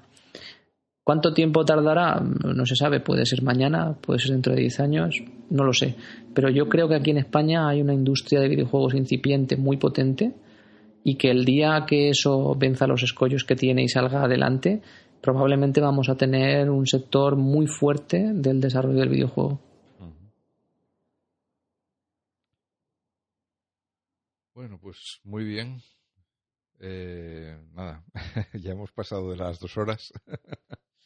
¿Cuánto 1.04 1.34
tiempo 1.34 1.66
tardará? 1.66 2.18
No 2.20 2.64
se 2.64 2.76
sabe, 2.76 3.00
puede 3.00 3.26
ser 3.26 3.42
mañana, 3.42 3.94
puede 4.00 4.20
ser 4.20 4.32
dentro 4.32 4.54
de 4.54 4.62
10 4.62 4.80
años, 4.80 5.22
no 5.50 5.64
lo 5.64 5.74
sé. 5.74 5.96
Pero 6.32 6.48
yo 6.48 6.68
creo 6.70 6.88
que 6.88 6.94
aquí 6.94 7.10
en 7.10 7.18
España 7.18 7.68
hay 7.68 7.82
una 7.82 7.92
industria 7.92 8.40
de 8.40 8.48
videojuegos 8.48 8.94
incipiente 8.94 9.58
muy 9.58 9.76
potente 9.76 10.32
y 11.04 11.16
que 11.16 11.30
el 11.30 11.44
día 11.44 11.84
que 11.86 12.08
eso 12.08 12.54
venza 12.54 12.86
los 12.86 13.02
escollos 13.02 13.44
que 13.44 13.54
tiene 13.54 13.82
y 13.82 13.88
salga 13.88 14.24
adelante, 14.24 14.80
probablemente 15.20 15.82
vamos 15.82 16.08
a 16.08 16.16
tener 16.16 16.70
un 16.70 16.86
sector 16.86 17.36
muy 17.36 17.66
fuerte 17.66 18.30
del 18.32 18.60
desarrollo 18.62 19.00
del 19.00 19.10
videojuego. 19.10 19.60
Bueno, 24.54 24.78
pues 24.78 25.18
muy 25.24 25.44
bien. 25.44 25.82
Eh, 26.78 27.58
nada, 27.72 28.04
ya 28.54 28.70
hemos 28.70 28.92
pasado 28.92 29.32
de 29.32 29.36
las 29.36 29.58
dos 29.58 29.76
horas. 29.76 30.12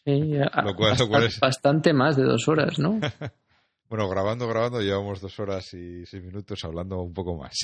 Sí, 0.04 0.34
bastante, 1.40 1.94
más 1.94 2.16
de 2.16 2.24
dos 2.24 2.46
horas, 2.46 2.78
¿no? 2.78 3.00
bueno, 3.88 4.06
grabando, 4.06 4.46
grabando, 4.46 4.82
llevamos 4.82 5.22
dos 5.22 5.40
horas 5.40 5.72
y 5.72 6.04
seis 6.04 6.22
minutos 6.22 6.62
hablando 6.62 7.00
un 7.00 7.14
poco 7.14 7.36
más. 7.36 7.56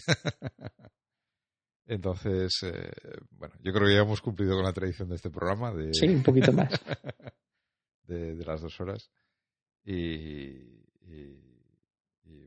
Entonces, 1.86 2.62
eh, 2.62 2.90
bueno, 3.32 3.54
yo 3.62 3.72
creo 3.74 3.86
que 3.86 3.94
ya 3.94 4.00
hemos 4.00 4.22
cumplido 4.22 4.54
con 4.54 4.64
la 4.64 4.72
tradición 4.72 5.10
de 5.10 5.16
este 5.16 5.28
programa. 5.28 5.70
De, 5.70 5.92
sí, 5.92 6.08
un 6.08 6.22
poquito 6.22 6.50
más. 6.50 6.80
de, 8.04 8.42
las 8.42 8.62
dos 8.62 8.80
horas. 8.80 9.10
y 9.84 10.64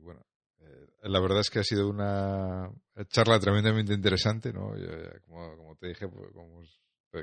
bueno, 0.02 0.26
eh, 0.60 0.88
la 1.04 1.20
verdad 1.20 1.42
es 1.42 1.52
que 1.52 1.60
ha 1.60 1.64
sido 1.64 1.88
una 1.88 2.72
charla 3.06 3.40
tremendamente 3.40 3.94
interesante, 3.94 4.52
¿no? 4.52 4.74
Como, 5.26 5.76
te 5.76 5.88
dije, 5.88 6.08
pues, 6.08 6.32
como 6.32 6.64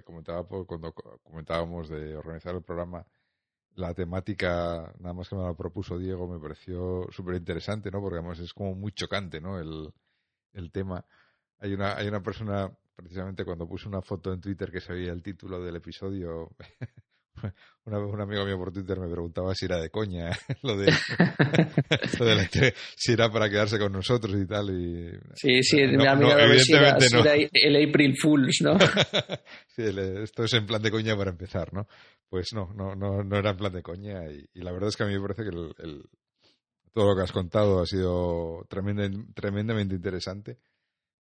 comentaba 0.05 0.47
pues, 0.47 0.67
cuando 0.67 0.93
comentábamos 0.93 1.89
de 1.89 2.17
organizar 2.17 2.55
el 2.55 2.63
programa, 2.63 3.07
la 3.75 3.93
temática, 3.93 4.93
nada 5.01 5.15
más 5.15 5.29
que 5.29 5.37
me 5.37 5.43
la 5.43 5.55
propuso 5.55 5.99
Diego, 5.99 6.29
me 6.29 6.39
pareció 6.39 7.07
súper 7.11 7.37
interesante, 7.37 7.91
¿no? 7.91 8.01
Porque 8.01 8.19
además 8.19 8.39
es 8.39 8.53
como 8.53 8.75
muy 8.75 8.93
chocante, 8.93 9.41
¿no? 9.41 9.59
El, 9.59 9.93
el 10.53 10.71
tema. 10.71 11.05
Hay 11.59 11.75
una, 11.75 11.97
hay 11.97 12.07
una 12.09 12.23
persona, 12.23 12.71
precisamente 12.95 13.45
cuando 13.45 13.67
puse 13.67 13.89
una 13.89 14.03
foto 14.03 14.33
en 14.33 14.41
Twitter 14.41 14.71
que 14.71 14.81
sabía 14.81 15.13
el 15.13 15.23
título 15.23 15.63
del 15.63 15.77
episodio, 15.77 16.51
Una 17.87 17.99
vez 17.99 18.09
un 18.13 18.21
amigo 18.21 18.45
mío 18.47 18.57
por 18.57 18.73
Twitter 18.73 18.99
me 18.99 19.11
preguntaba 19.11 19.55
si 19.55 19.67
era 19.67 19.79
de 19.79 19.91
coña 19.91 20.31
lo 20.63 20.77
de, 20.77 20.91
si 22.97 23.13
era 23.13 23.31
para 23.31 23.51
quedarse 23.51 23.79
con 23.79 23.93
nosotros 23.93 24.35
y 24.41 24.47
tal. 24.47 24.71
Y, 24.71 25.11
sí, 25.35 25.63
sí, 25.63 25.87
me 25.89 26.09
ha 26.09 26.15
mirado 26.15 26.59
si, 26.59 26.73
era, 26.73 26.97
el 27.53 27.89
April 27.89 28.17
Fools, 28.17 28.63
¿no? 28.63 28.79
sí, 29.69 29.83
esto 30.23 30.45
es 30.45 30.53
en 30.55 30.67
plan 30.67 30.81
de 30.81 30.91
coña 30.91 31.17
para 31.17 31.31
empezar, 31.31 31.73
¿no? 31.75 31.87
Pues 32.29 32.53
no, 32.55 32.73
no, 32.75 32.95
no, 32.95 33.23
no 33.23 33.37
era 33.37 33.51
en 33.51 33.57
plan 33.57 33.73
de 33.73 33.83
coña 33.83 34.31
y, 34.31 34.49
la 34.55 34.73
verdad 34.73 34.89
es 34.89 34.97
que 34.97 35.03
a 35.03 35.07
mí 35.07 35.15
me 35.15 35.21
parece 35.21 35.43
que 35.43 35.51
el, 35.51 36.05
todo 36.93 37.11
lo 37.11 37.17
que 37.17 37.23
has 37.23 37.33
contado 37.33 37.83
ha 37.83 37.87
sido 37.87 38.67
tremendamente 38.69 39.95
interesante. 39.95 40.59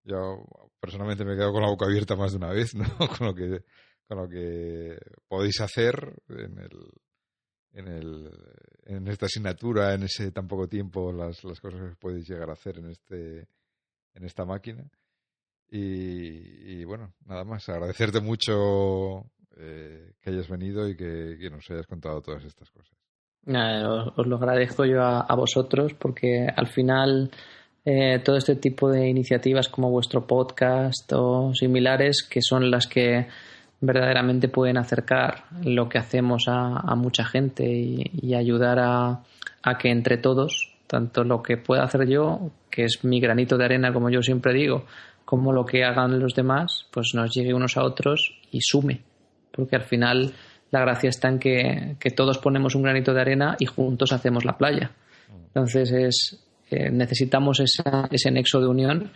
Yo 0.02 0.44
personalmente 0.80 1.24
me 1.24 1.32
he 1.32 1.36
quedado 1.36 1.52
con 1.52 1.62
la 1.62 1.68
boca 1.68 1.86
abierta 1.86 2.16
más 2.16 2.32
de 2.32 2.38
una 2.38 2.50
vez, 2.50 2.74
¿no? 2.74 2.84
Con 3.18 3.26
lo 3.26 3.34
que 3.34 3.64
con 4.06 4.18
lo 4.18 4.28
que 4.28 4.98
podéis 5.28 5.60
hacer 5.60 6.14
en 6.28 6.58
el 6.58 6.90
en 7.72 7.88
el 7.88 8.30
en 8.84 9.08
esta 9.08 9.26
asignatura 9.26 9.94
en 9.94 10.04
ese 10.04 10.30
tan 10.30 10.46
poco 10.46 10.68
tiempo 10.68 11.12
las, 11.12 11.42
las 11.44 11.60
cosas 11.60 11.80
que 11.90 11.96
podéis 11.96 12.28
llegar 12.28 12.50
a 12.50 12.54
hacer 12.54 12.78
en 12.78 12.90
este 12.90 13.48
en 14.14 14.24
esta 14.24 14.44
máquina. 14.44 14.84
Y, 15.70 16.84
bueno 16.84 17.14
nada 17.26 17.44
más. 17.44 17.68
Agradecerte 17.68 18.20
mucho 18.20 19.24
eh, 19.56 20.12
que 20.20 20.30
hayas 20.30 20.48
venido 20.48 20.88
y 20.88 20.96
que, 20.96 21.50
nos 21.50 21.68
hayas 21.70 21.86
contado 21.86 22.22
todas 22.22 22.44
estas 22.44 22.70
cosas. 22.70 22.96
Os, 23.46 24.26
lo 24.26 24.36
agradezco 24.36 24.84
yo 24.84 25.02
a, 25.02 25.34
vosotros 25.34 25.94
porque 25.94 26.46
al 26.54 26.68
final 26.68 27.30
eh, 27.84 28.20
todo 28.24 28.36
este 28.36 28.56
tipo 28.56 28.88
de 28.88 29.08
iniciativas 29.08 29.68
como 29.68 29.90
vuestro 29.90 30.26
podcast 30.26 31.12
o 31.12 31.52
similares 31.54 32.26
que 32.28 32.40
son 32.40 32.70
las 32.70 32.86
que 32.86 33.26
verdaderamente 33.86 34.48
pueden 34.48 34.76
acercar 34.76 35.44
lo 35.64 35.88
que 35.88 35.98
hacemos 35.98 36.44
a, 36.48 36.94
mucha 36.96 37.24
gente 37.24 37.64
y, 37.64 38.34
ayudar 38.34 38.78
a, 38.80 39.22
que 39.78 39.90
entre 39.90 40.18
todos, 40.18 40.74
tanto 40.86 41.24
lo 41.24 41.42
que 41.42 41.56
pueda 41.56 41.84
hacer 41.84 42.08
yo, 42.08 42.50
que 42.70 42.84
es 42.84 43.04
mi 43.04 43.20
granito 43.20 43.56
de 43.56 43.64
arena, 43.64 43.92
como 43.92 44.10
yo 44.10 44.22
siempre 44.22 44.52
digo, 44.52 44.84
como 45.24 45.52
lo 45.52 45.64
que 45.64 45.84
hagan 45.84 46.18
los 46.18 46.34
demás, 46.34 46.86
pues 46.90 47.12
nos 47.14 47.34
llegue 47.34 47.54
unos 47.54 47.76
a 47.76 47.84
otros 47.84 48.38
y 48.50 48.60
sume. 48.60 49.02
Porque 49.50 49.76
al 49.76 49.82
final 49.82 50.32
la 50.70 50.80
gracia 50.80 51.10
está 51.10 51.28
en 51.28 51.38
que, 51.38 51.96
todos 52.16 52.38
ponemos 52.38 52.74
un 52.74 52.82
granito 52.82 53.14
de 53.14 53.20
arena 53.20 53.56
y 53.58 53.66
juntos 53.66 54.12
hacemos 54.12 54.44
la 54.44 54.58
playa. 54.58 54.90
Entonces 55.46 55.92
es, 55.92 56.44
eh, 56.70 56.90
necesitamos 56.90 57.60
ese 57.60 58.30
nexo 58.30 58.60
de 58.60 58.66
unión 58.66 59.10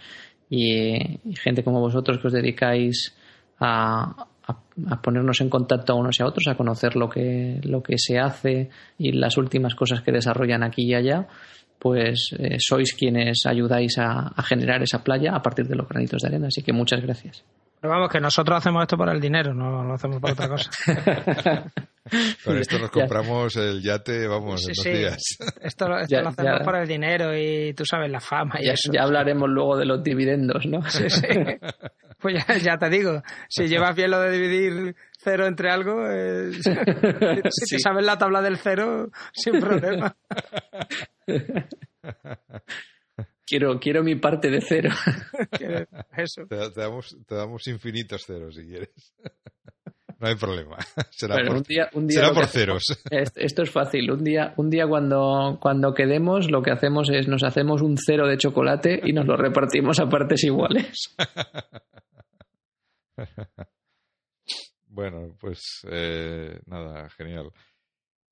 y, 0.51 1.19
gente 1.35 1.62
como 1.62 1.81
vosotros 1.81 2.19
que 2.19 2.28
os 2.28 2.32
dedicáis 2.32 3.15
a, 3.61 4.27
a, 4.49 5.03
ponernos 5.03 5.41
en 5.41 5.51
contacto 5.51 5.93
a 5.93 5.97
unos 5.97 6.19
y 6.19 6.23
a 6.23 6.27
otros, 6.27 6.47
a 6.49 6.57
conocer 6.57 6.97
lo 6.97 7.09
que, 7.09 7.61
lo 7.62 7.83
que 7.83 7.99
se 7.99 8.19
hace 8.19 8.70
y 8.99 9.12
las 9.12 9.37
últimas 9.37 9.75
cosas 9.75 10.03
que 10.03 10.12
desarrollan 10.12 10.62
aquí 10.62 10.85
y 10.85 10.95
allá, 10.95 11.29
pues 11.79 12.31
eh, 12.39 12.57
sois 12.59 12.95
quienes 12.95 13.47
ayudáis 13.47 13.99
a, 13.99 14.33
generar 14.43 14.83
esa 14.83 15.05
playa 15.05 15.35
a 15.35 15.43
partir 15.43 15.66
de 15.66 15.77
los 15.77 15.89
granitos 15.89 16.23
de 16.23 16.29
arena. 16.29 16.49
Así 16.49 16.62
que 16.62 16.73
muchas 16.73 17.01
gracias. 17.03 17.45
Pero 17.81 17.93
vamos, 17.93 18.11
que 18.11 18.19
nosotros 18.19 18.59
hacemos 18.59 18.83
esto 18.83 18.97
por 18.97 19.09
el 19.09 19.20
dinero, 19.20 19.55
no 19.55 19.85
lo 19.85 19.95
hacemos 19.95 20.20
por 20.20 20.33
otra 20.33 20.49
cosa. 20.49 20.70
Con 22.45 22.59
esto 22.59 22.79
nos 22.79 22.91
compramos 22.91 23.55
el 23.57 23.83
yate, 23.83 24.27
vamos, 24.27 24.66
en 24.66 24.75
dos 24.75 24.85
días. 24.85 25.23
Esto, 25.61 25.87
lo 25.87 25.97
hacemos 25.97 26.35
por 26.65 26.77
el 26.77 26.89
dinero 26.89 27.37
y 27.37 27.75
tú 27.75 27.85
sabes, 27.85 28.11
la 28.11 28.19
fama 28.19 28.55
y 28.59 28.65
ya, 28.65 28.73
eso. 28.73 28.91
Ya 28.91 29.03
hablaremos 29.03 29.49
luego 29.49 29.77
de 29.77 29.85
los 29.85 30.03
dividendos, 30.03 30.66
¿no? 30.66 30.83
Sí, 30.91 31.09
sí. 31.09 31.27
Pues 32.20 32.45
ya, 32.62 32.77
te 32.78 32.90
digo, 32.90 33.23
si 33.49 33.69
llevas 33.69 33.95
bien 33.95 34.11
lo 34.11 34.20
de 34.20 34.31
dividir 34.31 34.97
cero 35.19 35.47
entre 35.47 35.70
algo, 35.70 36.05
eh, 36.11 36.51
si 37.51 37.77
te 37.77 37.78
sabes 37.78 38.05
la 38.05 38.19
tabla 38.19 38.43
del 38.43 38.59
cero, 38.59 39.11
sin 39.32 39.61
problema. 39.61 40.16
Quiero, 43.47 43.78
quiero 43.81 44.03
mi 44.03 44.16
parte 44.16 44.51
de 44.51 44.61
cero. 44.61 44.90
Eso. 46.16 46.47
Te, 46.47 46.57
damos, 46.81 47.16
te 47.27 47.35
damos 47.35 47.66
infinitos 47.66 48.27
ceros 48.27 48.55
si 48.57 48.66
quieres. 48.66 49.15
No 50.20 50.28
hay 50.28 50.35
problema. 50.35 50.77
Será, 51.11 51.36
por, 51.47 51.65
será 51.65 52.32
por 52.32 52.47
ceros. 52.47 52.82
Esto 53.11 53.62
es 53.62 53.70
fácil. 53.70 54.11
Un 54.11 54.24
día, 54.24 54.53
un 54.57 54.69
día 54.69 54.86
cuando, 54.86 55.59
cuando 55.61 55.95
quedemos, 55.95 56.51
lo 56.51 56.61
que 56.61 56.73
hacemos 56.73 57.09
es 57.11 57.28
nos 57.28 57.45
hacemos 57.45 57.82
un 57.82 57.97
cero 57.97 58.27
de 58.27 58.36
chocolate 58.36 59.01
y 59.05 59.12
nos 59.12 59.27
lo 59.27 59.36
repartimos 59.36 60.01
a 60.01 60.09
partes 60.09 60.43
iguales. 60.45 61.16
bueno, 64.86 65.36
pues 65.39 65.61
eh, 65.90 66.59
nada, 66.66 67.09
genial. 67.11 67.51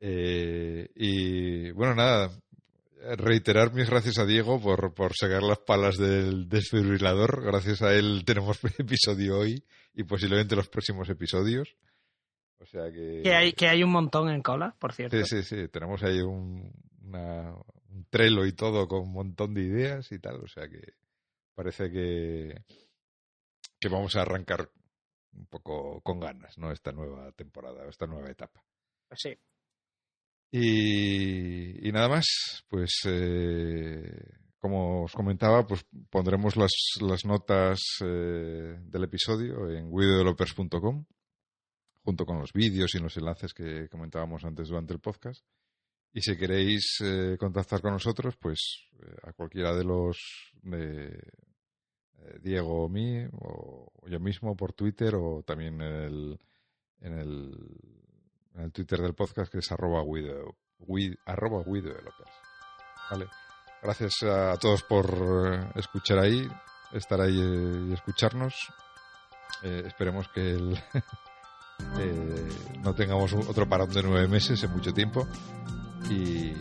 Eh, 0.00 0.88
y 0.94 1.70
bueno, 1.72 1.94
nada, 1.94 2.30
reiterar 3.16 3.72
mis 3.72 3.88
gracias 3.88 4.18
a 4.18 4.26
Diego 4.26 4.60
por, 4.60 4.94
por 4.94 5.12
sacar 5.14 5.42
las 5.42 5.58
palas 5.58 5.96
del 5.96 6.48
desfibrilador. 6.48 7.44
Gracias 7.44 7.82
a 7.82 7.94
él 7.94 8.22
tenemos 8.24 8.58
episodio 8.78 9.38
hoy 9.38 9.62
y 9.94 10.04
posiblemente 10.04 10.56
los 10.56 10.68
próximos 10.68 11.08
episodios. 11.08 11.76
O 12.58 12.64
sea 12.64 12.90
que... 12.90 13.20
Que 13.22 13.34
hay, 13.34 13.52
que 13.52 13.68
hay 13.68 13.82
un 13.82 13.90
montón 13.90 14.30
en 14.30 14.42
cola, 14.42 14.74
por 14.78 14.92
cierto. 14.92 15.16
Sí, 15.24 15.24
sí, 15.24 15.42
sí. 15.42 15.68
Tenemos 15.68 16.02
ahí 16.02 16.20
un, 16.20 16.72
un 17.02 18.06
trelo 18.10 18.46
y 18.46 18.52
todo 18.52 18.88
con 18.88 19.02
un 19.02 19.12
montón 19.12 19.54
de 19.54 19.62
ideas 19.62 20.10
y 20.12 20.18
tal. 20.18 20.36
O 20.36 20.48
sea 20.48 20.68
que 20.68 20.94
parece 21.54 21.90
que, 21.90 22.54
que 23.78 23.88
vamos 23.88 24.16
a 24.16 24.22
arrancar 24.22 24.70
un 25.36 25.46
poco 25.46 26.00
con 26.00 26.20
ganas, 26.20 26.58
¿no? 26.58 26.72
Esta 26.72 26.92
nueva 26.92 27.30
temporada, 27.32 27.88
esta 27.88 28.06
nueva 28.06 28.30
etapa. 28.30 28.64
Pues 29.08 29.20
sí. 29.22 29.38
Y, 30.50 31.90
nada 31.92 32.08
más, 32.08 32.64
pues 32.68 33.00
eh, 33.04 34.38
como 34.58 35.04
os 35.04 35.12
comentaba, 35.12 35.66
pues 35.66 35.84
pondremos 36.08 36.56
las, 36.56 36.72
las 37.00 37.24
notas 37.24 37.80
eh, 38.04 38.78
del 38.80 39.04
episodio 39.04 39.70
en 39.70 39.90
videodevelopers.com 39.90 41.04
junto 42.02 42.24
con 42.24 42.38
los 42.38 42.52
vídeos 42.52 42.94
y 42.94 42.98
los 43.00 43.16
enlaces 43.16 43.52
que 43.52 43.88
comentábamos 43.88 44.44
antes 44.44 44.68
durante 44.68 44.92
el 44.92 45.00
podcast. 45.00 45.44
Y 46.12 46.20
si 46.20 46.36
queréis 46.36 46.98
eh, 47.02 47.36
contactar 47.38 47.82
con 47.82 47.92
nosotros, 47.92 48.36
pues 48.36 48.88
a 49.24 49.32
cualquiera 49.32 49.74
de 49.74 49.84
los 49.84 50.16
Diego 52.42 52.84
o 52.84 52.88
mí, 52.88 53.24
o 53.40 53.92
yo 54.06 54.20
mismo 54.20 54.56
por 54.56 54.72
Twitter 54.72 55.14
o 55.14 55.42
también 55.42 55.80
en 55.80 55.94
el, 55.94 56.40
en 57.00 57.18
el 57.18 57.54
en 58.56 58.64
el 58.64 58.72
Twitter 58.72 59.00
del 59.00 59.14
podcast 59.14 59.52
que 59.52 59.58
es 59.58 59.70
arroba 59.70 60.02
arroba 61.26 61.62
Vale. 63.10 63.26
Gracias 63.82 64.22
a 64.22 64.56
todos 64.56 64.82
por 64.82 65.06
eh, 65.06 65.70
escuchar 65.76 66.18
ahí, 66.18 66.48
estar 66.92 67.20
ahí 67.20 67.38
eh, 67.38 67.86
y 67.90 67.92
escucharnos. 67.92 68.54
Eh, 69.62 69.82
esperemos 69.86 70.28
que 70.28 70.54
no 72.82 72.94
tengamos 72.94 73.34
otro 73.34 73.68
parón 73.68 73.90
de 73.90 74.02
nueve 74.02 74.28
meses 74.28 74.62
en 74.64 74.72
mucho 74.72 74.92
tiempo. 74.92 75.26
Y, 76.10 76.52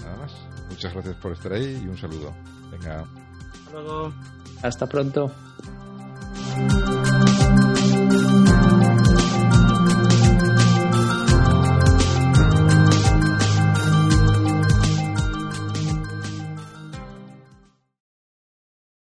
nada 0.00 0.16
más. 0.16 0.32
Muchas 0.68 0.94
gracias 0.94 1.16
por 1.16 1.32
estar 1.32 1.52
ahí 1.52 1.82
y 1.84 1.88
un 1.88 1.98
saludo. 1.98 2.32
Venga. 2.70 3.04
Hasta 3.66 3.72
luego. 3.72 4.12
Hasta 4.62 4.86
pronto. 4.86 5.30